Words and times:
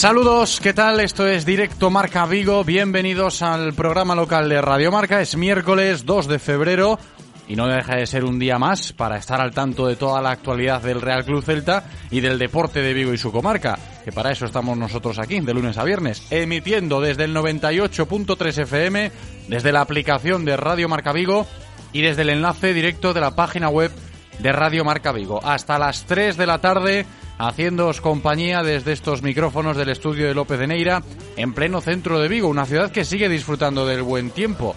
Saludos, 0.00 0.60
¿qué 0.62 0.72
tal? 0.72 0.98
Esto 0.98 1.28
es 1.28 1.44
Directo 1.44 1.90
Marca 1.90 2.24
Vigo. 2.24 2.64
Bienvenidos 2.64 3.42
al 3.42 3.74
programa 3.74 4.14
local 4.14 4.48
de 4.48 4.62
Radio 4.62 4.90
Marca. 4.90 5.20
Es 5.20 5.36
miércoles 5.36 6.06
2 6.06 6.26
de 6.26 6.38
febrero 6.38 6.98
y 7.46 7.54
no 7.54 7.66
deja 7.68 7.96
de 7.96 8.06
ser 8.06 8.24
un 8.24 8.38
día 8.38 8.58
más 8.58 8.94
para 8.94 9.18
estar 9.18 9.42
al 9.42 9.52
tanto 9.52 9.86
de 9.86 9.96
toda 9.96 10.22
la 10.22 10.30
actualidad 10.30 10.80
del 10.80 11.02
Real 11.02 11.26
Club 11.26 11.44
Celta 11.44 11.84
y 12.10 12.20
del 12.20 12.38
deporte 12.38 12.80
de 12.80 12.94
Vigo 12.94 13.12
y 13.12 13.18
su 13.18 13.30
comarca, 13.30 13.78
que 14.02 14.10
para 14.10 14.32
eso 14.32 14.46
estamos 14.46 14.78
nosotros 14.78 15.18
aquí, 15.18 15.38
de 15.40 15.52
lunes 15.52 15.76
a 15.76 15.84
viernes, 15.84 16.26
emitiendo 16.30 17.02
desde 17.02 17.24
el 17.24 17.36
98.3 17.36 18.62
FM, 18.62 19.12
desde 19.48 19.70
la 19.70 19.82
aplicación 19.82 20.46
de 20.46 20.56
Radio 20.56 20.88
Marca 20.88 21.12
Vigo 21.12 21.46
y 21.92 22.00
desde 22.00 22.22
el 22.22 22.30
enlace 22.30 22.72
directo 22.72 23.12
de 23.12 23.20
la 23.20 23.36
página 23.36 23.68
web 23.68 23.92
de 24.38 24.50
Radio 24.50 24.82
Marca 24.82 25.12
Vigo. 25.12 25.44
Hasta 25.44 25.78
las 25.78 26.06
3 26.06 26.38
de 26.38 26.46
la 26.46 26.58
tarde 26.58 27.04
haciéndoos 27.48 28.02
compañía 28.02 28.62
desde 28.62 28.92
estos 28.92 29.22
micrófonos 29.22 29.76
del 29.76 29.88
estudio 29.88 30.26
de 30.26 30.34
López 30.34 30.58
de 30.58 30.66
Neira, 30.66 31.02
en 31.36 31.54
pleno 31.54 31.80
centro 31.80 32.20
de 32.20 32.28
Vigo, 32.28 32.48
una 32.48 32.66
ciudad 32.66 32.92
que 32.92 33.04
sigue 33.04 33.30
disfrutando 33.30 33.86
del 33.86 34.02
buen 34.02 34.30
tiempo. 34.30 34.76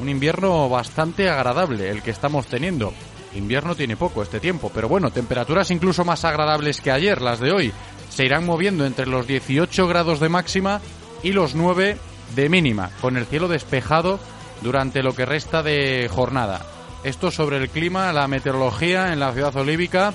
Un 0.00 0.10
invierno 0.10 0.68
bastante 0.68 1.30
agradable 1.30 1.88
el 1.88 2.02
que 2.02 2.10
estamos 2.10 2.46
teniendo. 2.46 2.92
Invierno 3.34 3.74
tiene 3.74 3.96
poco 3.96 4.22
este 4.22 4.38
tiempo, 4.38 4.70
pero 4.74 4.86
bueno, 4.86 5.10
temperaturas 5.10 5.70
incluso 5.70 6.04
más 6.04 6.26
agradables 6.26 6.82
que 6.82 6.90
ayer, 6.90 7.22
las 7.22 7.40
de 7.40 7.52
hoy. 7.52 7.72
Se 8.10 8.26
irán 8.26 8.44
moviendo 8.44 8.84
entre 8.84 9.06
los 9.06 9.26
18 9.26 9.88
grados 9.88 10.20
de 10.20 10.28
máxima 10.28 10.82
y 11.22 11.32
los 11.32 11.54
9 11.54 11.96
de 12.36 12.48
mínima, 12.50 12.90
con 13.00 13.16
el 13.16 13.24
cielo 13.24 13.48
despejado 13.48 14.20
durante 14.60 15.02
lo 15.02 15.14
que 15.14 15.24
resta 15.24 15.62
de 15.62 16.08
jornada. 16.12 16.66
Esto 17.02 17.30
sobre 17.30 17.56
el 17.56 17.70
clima, 17.70 18.12
la 18.12 18.28
meteorología 18.28 19.12
en 19.12 19.20
la 19.20 19.32
ciudad 19.32 19.56
olívica 19.56 20.12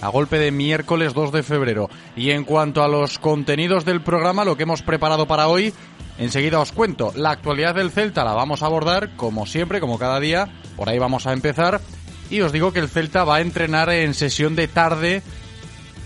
a 0.00 0.08
golpe 0.08 0.38
de 0.38 0.50
miércoles 0.50 1.14
2 1.14 1.32
de 1.32 1.42
febrero. 1.42 1.90
Y 2.16 2.30
en 2.30 2.44
cuanto 2.44 2.82
a 2.82 2.88
los 2.88 3.18
contenidos 3.18 3.84
del 3.84 4.02
programa, 4.02 4.44
lo 4.44 4.56
que 4.56 4.62
hemos 4.64 4.82
preparado 4.82 5.26
para 5.26 5.48
hoy, 5.48 5.72
enseguida 6.18 6.60
os 6.60 6.72
cuento. 6.72 7.12
La 7.14 7.30
actualidad 7.30 7.74
del 7.74 7.90
Celta 7.90 8.24
la 8.24 8.34
vamos 8.34 8.62
a 8.62 8.66
abordar, 8.66 9.16
como 9.16 9.46
siempre, 9.46 9.80
como 9.80 9.98
cada 9.98 10.20
día. 10.20 10.48
Por 10.76 10.88
ahí 10.88 10.98
vamos 10.98 11.26
a 11.26 11.32
empezar. 11.32 11.80
Y 12.30 12.40
os 12.40 12.52
digo 12.52 12.72
que 12.72 12.80
el 12.80 12.88
Celta 12.88 13.24
va 13.24 13.36
a 13.36 13.40
entrenar 13.40 13.90
en 13.90 14.14
sesión 14.14 14.54
de 14.54 14.68
tarde. 14.68 15.22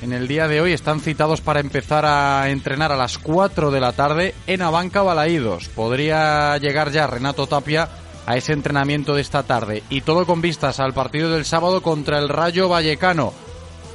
En 0.02 0.12
el 0.12 0.26
día 0.26 0.48
de 0.48 0.60
hoy 0.60 0.72
están 0.72 1.00
citados 1.00 1.40
para 1.40 1.60
empezar 1.60 2.04
a 2.04 2.50
entrenar 2.50 2.90
a 2.90 2.96
las 2.96 3.18
4 3.18 3.70
de 3.70 3.80
la 3.80 3.92
tarde 3.92 4.34
en 4.46 4.62
Abanca 4.62 5.02
Balaídos. 5.02 5.68
Podría 5.68 6.56
llegar 6.58 6.90
ya 6.90 7.06
Renato 7.06 7.46
Tapia 7.46 7.88
a 8.26 8.36
ese 8.36 8.52
entrenamiento 8.52 9.14
de 9.14 9.20
esta 9.20 9.44
tarde. 9.44 9.82
Y 9.90 10.00
todo 10.00 10.26
con 10.26 10.40
vistas 10.40 10.80
al 10.80 10.92
partido 10.92 11.30
del 11.30 11.44
sábado 11.44 11.82
contra 11.82 12.18
el 12.18 12.28
Rayo 12.28 12.68
Vallecano. 12.68 13.32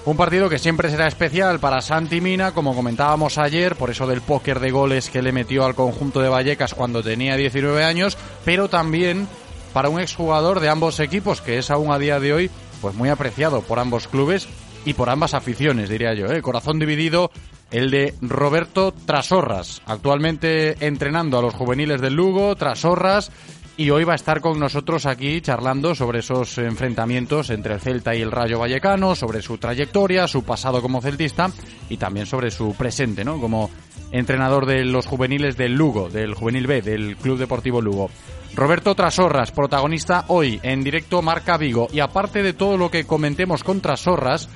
Un 0.07 0.15
partido 0.15 0.47
que 0.47 0.57
siempre 0.57 0.89
será 0.89 1.05
especial 1.05 1.59
para 1.59 1.81
Santi 1.81 2.21
Mina, 2.21 2.53
como 2.53 2.73
comentábamos 2.73 3.37
ayer, 3.37 3.75
por 3.75 3.89
eso 3.89 4.07
del 4.07 4.21
póker 4.21 4.61
de 4.61 4.71
goles 4.71 5.09
que 5.09 5.21
le 5.21 5.33
metió 5.33 5.65
al 5.65 5.75
conjunto 5.75 6.21
de 6.21 6.29
Vallecas 6.29 6.73
cuando 6.73 7.03
tenía 7.03 7.35
19 7.35 7.83
años, 7.83 8.17
pero 8.45 8.69
también 8.69 9.27
para 9.73 9.89
un 9.89 9.99
exjugador 9.99 10.61
de 10.61 10.69
ambos 10.69 11.01
equipos, 11.01 11.41
que 11.41 11.57
es 11.57 11.69
aún 11.71 11.91
a 11.91 11.99
día 11.99 12.21
de 12.21 12.31
hoy 12.31 12.51
pues 12.81 12.95
muy 12.95 13.09
apreciado 13.09 13.63
por 13.63 13.79
ambos 13.79 14.07
clubes 14.07 14.47
y 14.85 14.93
por 14.93 15.09
ambas 15.09 15.33
aficiones, 15.33 15.89
diría 15.89 16.13
yo. 16.13 16.27
¿eh? 16.27 16.41
Corazón 16.41 16.79
dividido, 16.79 17.29
el 17.69 17.91
de 17.91 18.15
Roberto 18.21 18.93
Trasorras, 19.05 19.81
actualmente 19.85 20.87
entrenando 20.87 21.37
a 21.37 21.41
los 21.41 21.53
juveniles 21.53 21.99
del 21.99 22.13
Lugo, 22.13 22.55
Trasorras 22.55 23.29
y 23.77 23.91
hoy 23.91 24.03
va 24.03 24.13
a 24.13 24.15
estar 24.15 24.41
con 24.41 24.59
nosotros 24.59 25.05
aquí 25.05 25.39
charlando 25.39 25.93
sobre 25.93 26.19
esos 26.19 26.57
enfrentamientos 26.57 27.51
entre 27.51 27.75
el 27.75 27.79
Celta 27.79 28.15
y 28.15 28.23
el 28.23 28.31
Rayo 28.31 28.57
Vallecano, 28.57 29.13
sobre 29.13 29.43
su 29.43 29.59
trayectoria, 29.59 30.27
su 30.27 30.43
pasado 30.43 30.81
como 30.81 30.99
celtista 30.99 31.51
y 31.87 31.97
también 31.97 32.25
sobre 32.25 32.49
su 32.49 32.73
presente, 32.73 33.23
¿no? 33.23 33.39
Como 33.39 33.69
entrenador 34.11 34.65
de 34.65 34.83
los 34.83 35.05
juveniles 35.05 35.57
del 35.57 35.75
Lugo, 35.75 36.09
del 36.09 36.33
Juvenil 36.33 36.65
B, 36.65 36.81
del 36.81 37.17
Club 37.17 37.37
Deportivo 37.37 37.79
Lugo. 37.79 38.09
Roberto 38.55 38.95
Trasorras, 38.95 39.51
protagonista 39.51 40.25
hoy 40.29 40.59
en 40.63 40.83
directo 40.83 41.21
Marca 41.21 41.57
Vigo. 41.57 41.87
Y 41.93 41.99
aparte 41.99 42.41
de 42.41 42.53
todo 42.53 42.77
lo 42.77 42.89
que 42.89 43.05
comentemos 43.05 43.63
con 43.63 43.81
Trasorras, 43.81 44.49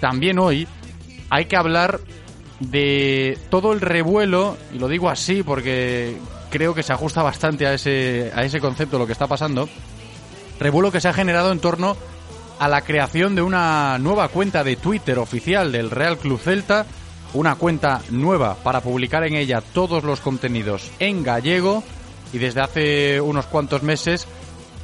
también 0.00 0.40
hoy 0.40 0.66
hay 1.30 1.44
que 1.44 1.56
hablar 1.56 2.00
de 2.58 3.38
todo 3.50 3.72
el 3.72 3.80
revuelo, 3.80 4.56
y 4.72 4.78
lo 4.78 4.88
digo 4.88 5.08
así 5.08 5.44
porque 5.44 6.16
creo 6.54 6.72
que 6.72 6.84
se 6.84 6.92
ajusta 6.92 7.20
bastante 7.20 7.66
a 7.66 7.74
ese, 7.74 8.30
a 8.32 8.44
ese 8.44 8.60
concepto 8.60 8.96
lo 8.96 9.06
que 9.06 9.12
está 9.12 9.26
pasando. 9.26 9.68
Revuelo 10.60 10.92
que 10.92 11.00
se 11.00 11.08
ha 11.08 11.12
generado 11.12 11.50
en 11.50 11.58
torno 11.58 11.96
a 12.60 12.68
la 12.68 12.82
creación 12.82 13.34
de 13.34 13.42
una 13.42 13.98
nueva 13.98 14.28
cuenta 14.28 14.62
de 14.62 14.76
Twitter 14.76 15.18
oficial 15.18 15.72
del 15.72 15.90
Real 15.90 16.16
Club 16.16 16.38
Celta, 16.38 16.86
una 17.32 17.56
cuenta 17.56 18.02
nueva 18.10 18.54
para 18.54 18.82
publicar 18.82 19.26
en 19.26 19.34
ella 19.34 19.62
todos 19.62 20.04
los 20.04 20.20
contenidos 20.20 20.92
en 21.00 21.24
gallego 21.24 21.82
y 22.32 22.38
desde 22.38 22.60
hace 22.60 23.20
unos 23.20 23.46
cuantos 23.46 23.82
meses 23.82 24.28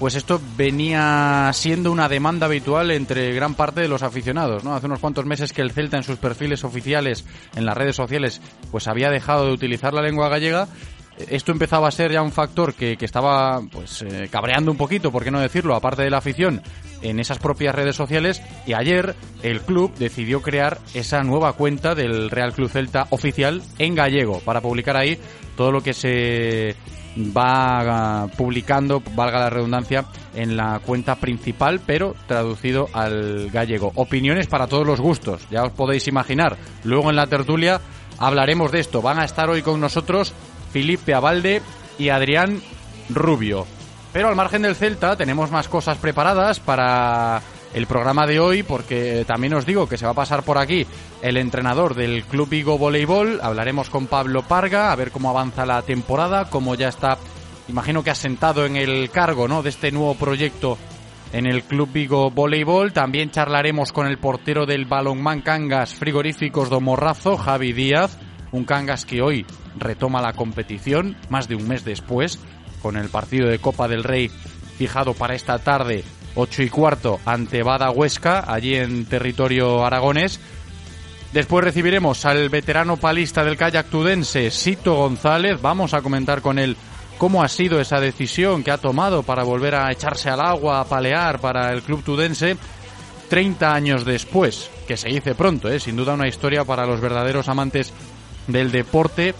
pues 0.00 0.16
esto 0.16 0.40
venía 0.56 1.50
siendo 1.52 1.92
una 1.92 2.08
demanda 2.08 2.46
habitual 2.46 2.90
entre 2.90 3.32
gran 3.32 3.54
parte 3.54 3.82
de 3.82 3.86
los 3.86 4.02
aficionados, 4.02 4.64
¿no? 4.64 4.74
Hace 4.74 4.86
unos 4.86 4.98
cuantos 4.98 5.26
meses 5.26 5.52
que 5.52 5.60
el 5.60 5.70
Celta 5.70 5.98
en 5.98 6.02
sus 6.02 6.16
perfiles 6.16 6.64
oficiales 6.64 7.24
en 7.54 7.64
las 7.64 7.76
redes 7.76 7.94
sociales 7.94 8.40
pues 8.72 8.88
había 8.88 9.10
dejado 9.10 9.46
de 9.46 9.52
utilizar 9.52 9.94
la 9.94 10.02
lengua 10.02 10.28
gallega 10.28 10.66
esto 11.28 11.52
empezaba 11.52 11.88
a 11.88 11.90
ser 11.90 12.12
ya 12.12 12.22
un 12.22 12.32
factor 12.32 12.74
que, 12.74 12.96
estaba 13.00 13.60
pues 13.70 14.02
eh, 14.02 14.28
cabreando 14.30 14.70
un 14.70 14.76
poquito, 14.76 15.10
por 15.10 15.24
qué 15.24 15.30
no 15.30 15.40
decirlo, 15.40 15.74
aparte 15.74 16.02
de 16.02 16.10
la 16.10 16.18
afición, 16.18 16.62
en 17.02 17.20
esas 17.20 17.38
propias 17.38 17.74
redes 17.74 17.96
sociales. 17.96 18.42
Y 18.66 18.74
ayer 18.74 19.14
el 19.42 19.60
club 19.60 19.94
decidió 19.96 20.42
crear 20.42 20.78
esa 20.94 21.22
nueva 21.22 21.52
cuenta 21.54 21.94
del 21.94 22.30
Real 22.30 22.52
Club 22.52 22.70
Celta 22.70 23.06
oficial 23.10 23.62
en 23.78 23.94
gallego 23.94 24.40
para 24.40 24.60
publicar 24.60 24.96
ahí 24.96 25.18
todo 25.56 25.72
lo 25.72 25.82
que 25.82 25.92
se 25.92 26.76
va 27.36 28.28
publicando, 28.36 29.02
valga 29.14 29.40
la 29.40 29.50
redundancia, 29.50 30.04
en 30.34 30.56
la 30.56 30.80
cuenta 30.84 31.16
principal, 31.16 31.80
pero 31.84 32.14
traducido 32.26 32.88
al 32.92 33.50
gallego. 33.50 33.92
Opiniones 33.96 34.46
para 34.46 34.66
todos 34.66 34.86
los 34.86 35.00
gustos, 35.00 35.46
ya 35.50 35.64
os 35.64 35.72
podéis 35.72 36.06
imaginar. 36.08 36.56
Luego 36.84 37.10
en 37.10 37.16
la 37.16 37.26
tertulia 37.26 37.80
hablaremos 38.18 38.70
de 38.70 38.80
esto. 38.80 39.02
Van 39.02 39.18
a 39.18 39.24
estar 39.24 39.50
hoy 39.50 39.62
con 39.62 39.80
nosotros 39.80 40.32
Felipe 40.72 41.14
Abalde 41.14 41.62
y 41.98 42.08
Adrián 42.08 42.62
Rubio. 43.08 43.66
Pero 44.12 44.28
al 44.28 44.36
margen 44.36 44.62
del 44.62 44.76
Celta 44.76 45.16
tenemos 45.16 45.50
más 45.50 45.68
cosas 45.68 45.98
preparadas 45.98 46.58
para 46.58 47.42
el 47.72 47.86
programa 47.86 48.26
de 48.26 48.40
hoy 48.40 48.62
porque 48.62 49.24
también 49.26 49.54
os 49.54 49.66
digo 49.66 49.88
que 49.88 49.96
se 49.96 50.04
va 50.04 50.12
a 50.12 50.14
pasar 50.14 50.42
por 50.42 50.58
aquí 50.58 50.86
el 51.22 51.36
entrenador 51.36 51.94
del 51.94 52.24
Club 52.24 52.48
Vigo 52.48 52.78
Voleibol. 52.78 53.40
Hablaremos 53.42 53.90
con 53.90 54.06
Pablo 54.06 54.42
Parga 54.42 54.90
a 54.90 54.96
ver 54.96 55.12
cómo 55.12 55.30
avanza 55.30 55.64
la 55.64 55.82
temporada, 55.82 56.46
cómo 56.50 56.74
ya 56.74 56.88
está 56.88 57.18
imagino 57.68 58.02
que 58.02 58.10
asentado 58.10 58.66
en 58.66 58.76
el 58.76 59.10
cargo, 59.10 59.46
¿no? 59.48 59.62
De 59.62 59.70
este 59.70 59.92
nuevo 59.92 60.14
proyecto 60.14 60.76
en 61.32 61.46
el 61.46 61.62
Club 61.62 61.90
Vigo 61.92 62.30
Voleibol. 62.30 62.92
También 62.92 63.30
charlaremos 63.30 63.92
con 63.92 64.06
el 64.06 64.18
portero 64.18 64.66
del 64.66 64.86
Balonmán 64.86 65.40
Cangas 65.40 65.94
Frigoríficos 65.94 66.68
do 66.68 66.80
Morrazo, 66.80 67.36
Javi 67.36 67.72
Díaz. 67.72 68.18
Un 68.52 68.64
Cangas 68.64 69.04
que 69.04 69.22
hoy 69.22 69.46
retoma 69.78 70.20
la 70.22 70.32
competición, 70.32 71.16
más 71.28 71.48
de 71.48 71.54
un 71.54 71.68
mes 71.68 71.84
después, 71.84 72.38
con 72.82 72.96
el 72.96 73.08
partido 73.08 73.48
de 73.48 73.58
Copa 73.58 73.88
del 73.88 74.04
Rey 74.04 74.30
fijado 74.76 75.14
para 75.14 75.34
esta 75.34 75.58
tarde, 75.58 76.04
8 76.34 76.62
y 76.62 76.70
cuarto, 76.70 77.20
ante 77.26 77.62
Bada 77.62 77.90
Huesca, 77.90 78.44
allí 78.46 78.74
en 78.74 79.04
territorio 79.04 79.84
aragonés. 79.84 80.40
Después 81.32 81.64
recibiremos 81.64 82.24
al 82.24 82.48
veterano 82.48 82.96
palista 82.96 83.44
del 83.44 83.56
kayak 83.56 83.86
tudense, 83.86 84.50
Sito 84.50 84.94
González. 84.94 85.60
Vamos 85.60 85.94
a 85.94 86.02
comentar 86.02 86.40
con 86.40 86.58
él 86.58 86.76
cómo 87.18 87.42
ha 87.42 87.48
sido 87.48 87.80
esa 87.80 88.00
decisión 88.00 88.64
que 88.64 88.70
ha 88.70 88.78
tomado 88.78 89.22
para 89.22 89.44
volver 89.44 89.74
a 89.74 89.92
echarse 89.92 90.30
al 90.30 90.40
agua, 90.40 90.80
a 90.80 90.84
palear 90.86 91.38
para 91.40 91.72
el 91.72 91.82
club 91.82 92.02
tudense 92.02 92.56
30 93.28 93.72
años 93.72 94.04
después, 94.04 94.70
que 94.88 94.96
se 94.96 95.08
dice 95.08 95.34
pronto, 95.34 95.68
¿eh? 95.68 95.78
sin 95.78 95.94
duda 95.94 96.14
una 96.14 96.26
historia 96.26 96.64
para 96.64 96.86
los 96.86 97.00
verdaderos 97.00 97.48
amantes 97.48 97.92
del 98.52 98.70
deporte. 98.70 99.34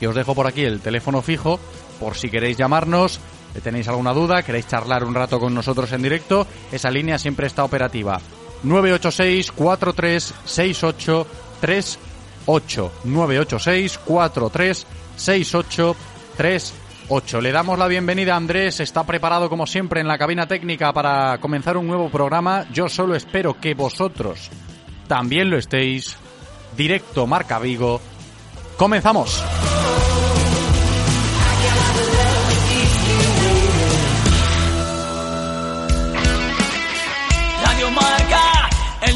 que 0.00 0.08
os 0.08 0.16
dejo 0.16 0.34
por 0.34 0.48
aquí 0.48 0.64
el 0.64 0.80
teléfono 0.80 1.22
fijo, 1.22 1.60
por 2.00 2.16
si 2.16 2.28
queréis 2.28 2.56
llamarnos, 2.56 3.20
tenéis 3.60 3.88
alguna 3.88 4.12
duda, 4.12 4.42
queréis 4.42 4.66
charlar 4.66 5.04
un 5.04 5.14
rato 5.14 5.38
con 5.38 5.54
nosotros 5.54 5.92
en 5.92 6.02
directo, 6.02 6.46
esa 6.70 6.90
línea 6.90 7.18
siempre 7.18 7.46
está 7.46 7.64
operativa. 7.64 8.20
986 8.62 9.52
4368 9.52 11.26
38 11.60 12.92
986 13.04 13.98
4368 13.98 15.96
3-8. 16.36 17.40
Le 17.40 17.52
damos 17.52 17.78
la 17.78 17.88
bienvenida 17.88 18.34
a 18.34 18.36
Andrés, 18.36 18.80
está 18.80 19.04
preparado 19.04 19.48
como 19.48 19.66
siempre 19.66 20.00
en 20.00 20.08
la 20.08 20.18
cabina 20.18 20.46
técnica 20.46 20.92
para 20.92 21.38
comenzar 21.38 21.76
un 21.76 21.86
nuevo 21.86 22.10
programa. 22.10 22.66
Yo 22.72 22.88
solo 22.88 23.14
espero 23.14 23.60
que 23.60 23.74
vosotros 23.74 24.50
también 25.06 25.50
lo 25.50 25.58
estéis. 25.58 26.16
Directo 26.76 27.26
Marca 27.26 27.58
Vigo. 27.58 28.00
Comenzamos. 28.76 29.42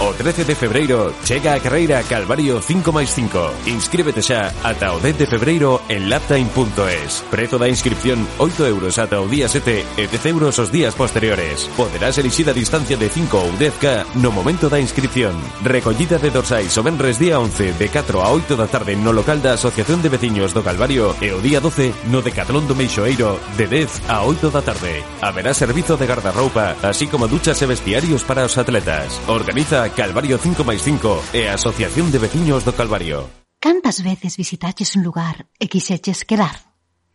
O 0.00 0.14
13 0.14 0.46
de 0.46 0.54
febreiro 0.54 1.12
chega 1.24 1.52
a 1.52 1.60
carreira 1.60 2.02
Calvario 2.02 2.62
5 2.62 2.88
máis 2.88 3.12
5. 3.12 3.68
Inscríbete 3.68 4.24
xa 4.24 4.48
ata 4.64 4.96
o 4.96 4.98
10 4.98 5.20
de 5.20 5.26
febreiro 5.28 5.84
en 5.92 6.08
laptime.es. 6.08 7.20
Prezo 7.28 7.60
da 7.60 7.68
inscripción 7.68 8.24
8 8.40 8.64
euros 8.64 8.96
ata 8.96 9.20
o 9.20 9.28
día 9.28 9.44
7 9.44 10.00
e 10.00 10.04
10 10.08 10.32
euros 10.32 10.56
os 10.56 10.72
días 10.72 10.96
posteriores. 10.96 11.68
Poderás 11.76 12.16
elixir 12.16 12.48
a 12.48 12.56
distancia 12.56 12.96
de 12.96 13.12
5 13.12 13.44
ou 13.44 13.52
10k 13.60 14.16
no 14.24 14.32
momento 14.32 14.72
da 14.72 14.80
inscripción. 14.80 15.36
Recollida 15.60 16.16
de 16.16 16.32
dorsais 16.32 16.72
o 16.80 16.82
venres 16.82 17.20
día 17.20 17.36
11 17.36 17.76
de 17.76 17.86
4 17.92 18.24
a 18.24 18.32
8 18.32 18.56
da 18.56 18.72
tarde 18.72 18.96
no 18.96 19.12
local 19.12 19.44
da 19.44 19.60
Asociación 19.60 20.00
de 20.00 20.08
Veciños 20.08 20.56
do 20.56 20.64
Calvario 20.64 21.12
e 21.20 21.28
o 21.36 21.44
día 21.44 21.60
12 21.60 22.08
no 22.08 22.24
Decatlón 22.24 22.64
do 22.64 22.72
Meixoeiro 22.72 23.36
de 23.60 23.68
10 23.68 24.08
a 24.08 24.24
8 24.24 24.48
da 24.48 24.64
tarde. 24.64 25.04
Haberá 25.20 25.52
servizo 25.52 26.00
de 26.00 26.08
guardarroupa, 26.08 26.72
así 26.80 27.04
como 27.04 27.28
duchas 27.28 27.60
e 27.60 27.68
vestiarios 27.68 28.24
para 28.24 28.48
os 28.48 28.56
atletas. 28.56 29.20
Organiza 29.28 29.89
Calvario 29.90 30.38
5 30.38 30.62
máis 30.64 30.82
5 30.82 31.34
e 31.34 31.50
a 31.50 31.58
Asociación 31.58 32.10
de 32.14 32.18
Veciños 32.22 32.62
do 32.62 32.72
Calvario. 32.72 33.26
Cantas 33.60 34.02
veces 34.02 34.38
visitaches 34.38 34.96
un 34.96 35.04
lugar 35.04 35.50
e 35.58 35.68
quixeches 35.68 36.24
quedar? 36.24 36.70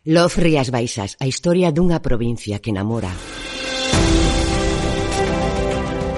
Loz 0.05 0.37
Rías 0.37 0.69
Baixas, 0.69 1.17
a 1.17 1.25
historia 1.25 1.73
dunha 1.73 2.03
provincia 2.03 2.61
que 2.61 2.69
enamora. 2.69 3.09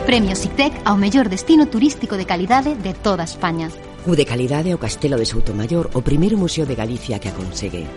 Premio 0.04 0.36
SICTEC 0.36 0.84
ao 0.84 1.00
mellor 1.00 1.32
destino 1.32 1.68
turístico 1.68 2.20
de 2.20 2.28
calidade 2.28 2.76
de 2.76 2.92
toda 2.92 3.24
España. 3.24 3.72
U 4.08 4.16
de 4.16 4.28
calidade 4.28 4.72
ao 4.72 4.80
Castelo 4.80 5.16
de 5.16 5.28
Soutomayor, 5.28 5.92
o 5.96 6.04
primeiro 6.04 6.36
museo 6.36 6.68
de 6.68 6.76
Galicia 6.76 7.20
que 7.20 7.32
a 7.32 7.36
consegue. 7.36 7.88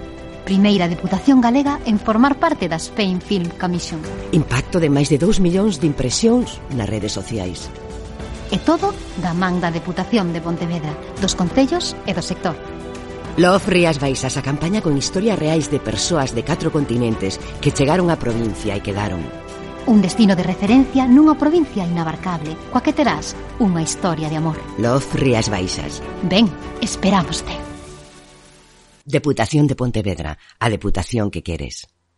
Primeira 0.47 0.87
Deputación 0.87 1.39
Galega 1.39 1.79
en 1.87 1.99
formar 1.99 2.39
parte 2.39 2.67
da 2.67 2.79
Spain 2.83 3.23
Film 3.23 3.51
Commission. 3.59 4.03
Impacto 4.35 4.79
de 4.79 4.91
máis 4.91 5.07
de 5.07 5.19
2 5.19 5.39
millóns 5.39 5.79
de 5.79 5.87
impresións 5.87 6.59
nas 6.75 6.91
redes 6.91 7.15
sociais. 7.15 7.71
E 8.51 8.59
todo 8.59 8.91
da 9.23 9.31
man 9.31 9.63
da 9.63 9.71
Deputación 9.71 10.35
de 10.35 10.43
Pontevedra, 10.43 10.91
dos 11.23 11.39
concellos 11.39 11.95
e 12.03 12.13
do 12.15 12.23
sector. 12.23 12.59
Love 13.39 13.71
Rías 13.71 14.03
Baixas 14.03 14.35
a 14.35 14.43
campaña 14.43 14.83
con 14.83 14.99
historias 14.99 15.39
reais 15.39 15.71
de 15.71 15.79
persoas 15.79 16.35
de 16.35 16.43
catro 16.43 16.75
continentes 16.75 17.39
que 17.63 17.71
chegaron 17.71 18.11
á 18.11 18.19
provincia 18.19 18.75
e 18.75 18.83
quedaron. 18.83 19.23
Un 19.87 20.03
destino 20.03 20.35
de 20.35 20.43
referencia 20.43 21.07
nunha 21.07 21.39
provincia 21.39 21.87
inabarcable, 21.87 22.59
coa 22.75 22.83
que 22.83 22.91
terás 22.91 23.39
unha 23.63 23.87
historia 23.87 24.27
de 24.27 24.43
amor. 24.43 24.59
Love 24.83 25.07
Rías 25.15 25.47
Baixas. 25.47 26.03
Ven, 26.27 26.51
esperámoste. 26.83 27.55
Deputación 29.07 29.71
de 29.71 29.79
Pontevedra, 29.79 30.43
a 30.59 30.67
deputación 30.67 31.31
que 31.31 31.47
queres. 31.47 31.87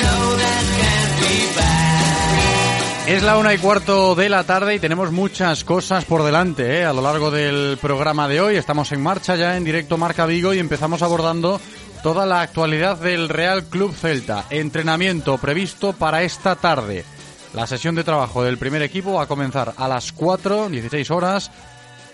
Know 0.00 0.36
that 0.36 0.64
can't 0.80 1.20
be 1.20 1.34
bad. 1.56 3.08
Es 3.08 3.22
la 3.22 3.36
una 3.36 3.52
y 3.52 3.58
cuarto 3.58 4.14
de 4.14 4.28
la 4.28 4.44
tarde 4.44 4.76
y 4.76 4.78
tenemos 4.78 5.12
muchas 5.12 5.64
cosas 5.64 6.04
por 6.04 6.22
delante 6.22 6.78
¿eh? 6.78 6.84
a 6.84 6.92
lo 6.92 7.02
largo 7.02 7.30
del 7.30 7.76
programa 7.80 8.28
de 8.28 8.40
hoy. 8.40 8.56
Estamos 8.56 8.90
en 8.92 9.02
marcha 9.02 9.36
ya 9.36 9.56
en 9.56 9.64
directo 9.64 9.98
Marca 9.98 10.26
Vigo 10.26 10.54
y 10.54 10.58
empezamos 10.58 11.02
abordando 11.02 11.60
toda 12.02 12.24
la 12.24 12.40
actualidad 12.40 12.96
del 12.96 13.28
Real 13.28 13.64
Club 13.64 13.94
Celta. 13.94 14.44
Entrenamiento 14.50 15.36
previsto 15.38 15.92
para 15.92 16.22
esta 16.22 16.56
tarde. 16.56 17.04
La 17.52 17.66
sesión 17.66 17.94
de 17.94 18.04
trabajo 18.04 18.42
del 18.42 18.58
primer 18.58 18.82
equipo 18.82 19.14
va 19.14 19.24
a 19.24 19.28
comenzar 19.28 19.74
a 19.76 19.88
las 19.88 20.12
4, 20.12 20.70
16 20.70 21.10
horas, 21.10 21.50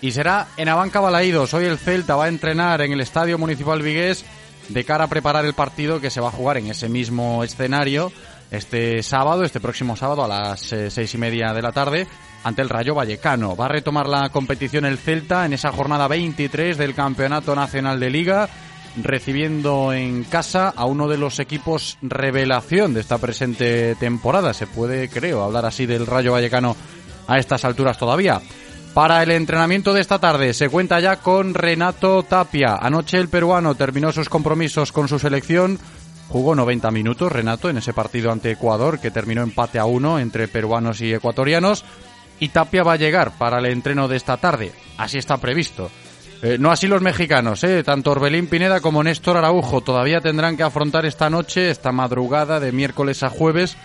y 0.01 0.11
será 0.11 0.47
en 0.57 0.69
Abanca 0.69 0.99
Balaídos. 0.99 1.53
Hoy 1.53 1.65
el 1.65 1.77
Celta 1.77 2.15
va 2.15 2.25
a 2.25 2.29
entrenar 2.29 2.81
en 2.81 2.91
el 2.91 3.01
Estadio 3.01 3.37
Municipal 3.37 3.81
Vigués 3.81 4.25
de 4.67 4.83
cara 4.83 5.05
a 5.05 5.09
preparar 5.09 5.45
el 5.45 5.53
partido 5.53 6.01
que 6.01 6.09
se 6.09 6.19
va 6.19 6.27
a 6.27 6.31
jugar 6.31 6.57
en 6.57 6.67
ese 6.67 6.89
mismo 6.89 7.43
escenario 7.43 8.11
este 8.51 9.01
sábado, 9.03 9.43
este 9.43 9.59
próximo 9.59 9.95
sábado 9.95 10.23
a 10.23 10.27
las 10.27 10.73
eh, 10.73 10.89
seis 10.91 11.13
y 11.13 11.17
media 11.17 11.53
de 11.53 11.61
la 11.61 11.71
tarde 11.71 12.07
ante 12.43 12.61
el 12.61 12.69
Rayo 12.69 12.95
Vallecano. 12.95 13.55
Va 13.55 13.65
a 13.65 13.69
retomar 13.69 14.07
la 14.07 14.29
competición 14.29 14.85
el 14.85 14.97
Celta 14.97 15.45
en 15.45 15.53
esa 15.53 15.71
jornada 15.71 16.07
23 16.07 16.77
del 16.77 16.93
Campeonato 16.93 17.55
Nacional 17.55 17.99
de 17.99 18.09
Liga 18.09 18.49
recibiendo 19.01 19.93
en 19.93 20.23
casa 20.23 20.73
a 20.75 20.85
uno 20.85 21.07
de 21.07 21.17
los 21.17 21.39
equipos 21.39 21.97
revelación 22.01 22.93
de 22.93 23.01
esta 23.01 23.17
presente 23.17 23.95
temporada. 23.95 24.53
Se 24.53 24.67
puede, 24.67 25.09
creo, 25.09 25.43
hablar 25.43 25.65
así 25.65 25.85
del 25.85 26.05
Rayo 26.05 26.33
Vallecano 26.33 26.75
a 27.27 27.37
estas 27.37 27.65
alturas 27.65 27.97
todavía. 27.97 28.41
Para 28.93 29.21
el 29.21 29.31
entrenamiento 29.31 29.93
de 29.93 30.01
esta 30.01 30.17
tarde 30.17 30.53
se 30.53 30.69
cuenta 30.69 30.99
ya 30.99 31.17
con 31.17 31.53
Renato 31.53 32.23
Tapia. 32.23 32.77
Anoche 32.81 33.17
el 33.17 33.29
peruano 33.29 33.75
terminó 33.75 34.11
sus 34.11 34.29
compromisos 34.29 34.91
con 34.91 35.07
su 35.07 35.19
selección. 35.19 35.77
Jugó 36.29 36.55
90 36.55 36.89
minutos 36.91 37.31
Renato 37.31 37.69
en 37.69 37.77
ese 37.77 37.93
partido 37.93 38.31
ante 38.31 38.51
Ecuador 38.51 38.99
que 38.99 39.11
terminó 39.11 39.43
empate 39.43 39.79
a 39.79 39.85
uno 39.85 40.19
entre 40.19 40.47
peruanos 40.47 40.99
y 41.01 41.13
ecuatorianos. 41.13 41.85
Y 42.39 42.49
Tapia 42.49 42.83
va 42.83 42.93
a 42.93 42.97
llegar 42.97 43.37
para 43.37 43.59
el 43.59 43.67
entreno 43.67 44.07
de 44.07 44.17
esta 44.17 44.37
tarde. 44.37 44.71
Así 44.97 45.17
está 45.17 45.37
previsto. 45.37 45.91
Eh, 46.41 46.57
no 46.59 46.71
así 46.71 46.87
los 46.87 47.01
mexicanos, 47.01 47.63
¿eh? 47.63 47.83
tanto 47.83 48.11
Orbelín 48.11 48.47
Pineda 48.47 48.79
como 48.79 49.03
Néstor 49.03 49.37
Araujo 49.37 49.81
todavía 49.81 50.21
tendrán 50.21 50.55
que 50.55 50.63
afrontar 50.63 51.05
esta 51.05 51.29
noche, 51.31 51.71
esta 51.71 51.91
madrugada 51.91 52.59
de 52.59 52.71
miércoles 52.71 53.23
a 53.23 53.29
jueves, 53.29 53.75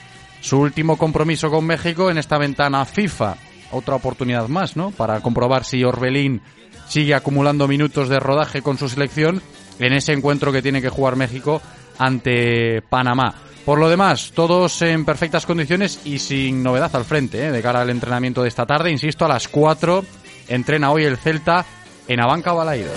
su 0.42 0.58
último 0.58 0.98
compromiso 0.98 1.50
con 1.50 1.64
México 1.64 2.10
en 2.10 2.18
esta 2.18 2.36
ventana 2.36 2.84
FIFA. 2.84 3.36
Otra 3.70 3.94
oportunidad 3.94 4.48
más, 4.48 4.76
¿no? 4.76 4.90
Para 4.90 5.20
comprobar 5.20 5.64
si 5.64 5.82
Orbelín 5.82 6.42
sigue 6.88 7.14
acumulando 7.14 7.66
minutos 7.66 8.10
de 8.10 8.20
rodaje 8.20 8.60
con 8.60 8.76
su 8.76 8.86
selección 8.86 9.40
en 9.78 9.94
ese 9.94 10.12
encuentro 10.12 10.52
que 10.52 10.60
tiene 10.60 10.82
que 10.82 10.90
jugar 10.90 11.16
México 11.16 11.62
ante 11.98 12.82
Panamá. 12.82 13.34
Por 13.64 13.78
lo 13.78 13.88
demás, 13.88 14.32
todos 14.34 14.82
en 14.82 15.06
perfectas 15.06 15.46
condiciones 15.46 16.00
y 16.04 16.18
sin 16.18 16.62
novedad 16.62 16.94
al 16.94 17.04
frente, 17.04 17.46
¿eh? 17.46 17.52
de 17.52 17.62
cara 17.62 17.80
al 17.80 17.90
entrenamiento 17.90 18.42
de 18.42 18.48
esta 18.48 18.66
tarde. 18.66 18.90
Insisto, 18.90 19.24
a 19.24 19.28
las 19.28 19.48
4 19.48 20.04
entrena 20.48 20.90
hoy 20.90 21.04
el 21.04 21.16
Celta 21.16 21.64
en 22.12 22.20
Abanca 22.20 22.52
Balaídos. 22.52 22.92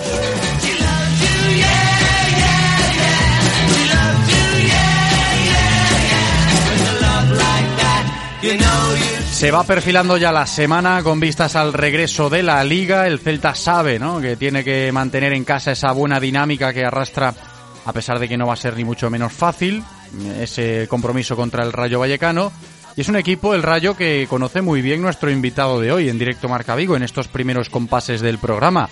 Se 9.32 9.50
va 9.50 9.64
perfilando 9.64 10.16
ya 10.16 10.32
la 10.32 10.46
semana 10.46 11.02
con 11.02 11.20
vistas 11.20 11.56
al 11.56 11.72
regreso 11.72 12.30
de 12.30 12.42
la 12.42 12.64
liga. 12.64 13.06
El 13.06 13.18
Celta 13.18 13.54
sabe 13.54 13.98
¿no? 13.98 14.20
que 14.20 14.36
tiene 14.36 14.64
que 14.64 14.90
mantener 14.92 15.32
en 15.34 15.44
casa 15.44 15.72
esa 15.72 15.92
buena 15.92 16.20
dinámica 16.20 16.72
que 16.72 16.84
arrastra, 16.84 17.34
a 17.84 17.92
pesar 17.92 18.18
de 18.18 18.28
que 18.28 18.36
no 18.36 18.46
va 18.46 18.54
a 18.54 18.56
ser 18.56 18.76
ni 18.76 18.84
mucho 18.84 19.10
menos 19.10 19.32
fácil, 19.32 19.84
ese 20.40 20.86
compromiso 20.88 21.36
contra 21.36 21.64
el 21.64 21.72
Rayo 21.72 21.98
Vallecano. 21.98 22.50
Y 22.96 23.02
es 23.02 23.08
un 23.10 23.16
equipo, 23.16 23.54
el 23.54 23.62
Rayo, 23.62 23.94
que 23.94 24.26
conoce 24.28 24.62
muy 24.62 24.80
bien 24.80 25.02
nuestro 25.02 25.30
invitado 25.30 25.80
de 25.80 25.92
hoy 25.92 26.08
en 26.08 26.18
directo 26.18 26.48
Marca 26.48 26.74
Vigo 26.74 26.96
en 26.96 27.02
estos 27.02 27.28
primeros 27.28 27.68
compases 27.68 28.22
del 28.22 28.38
programa. 28.38 28.88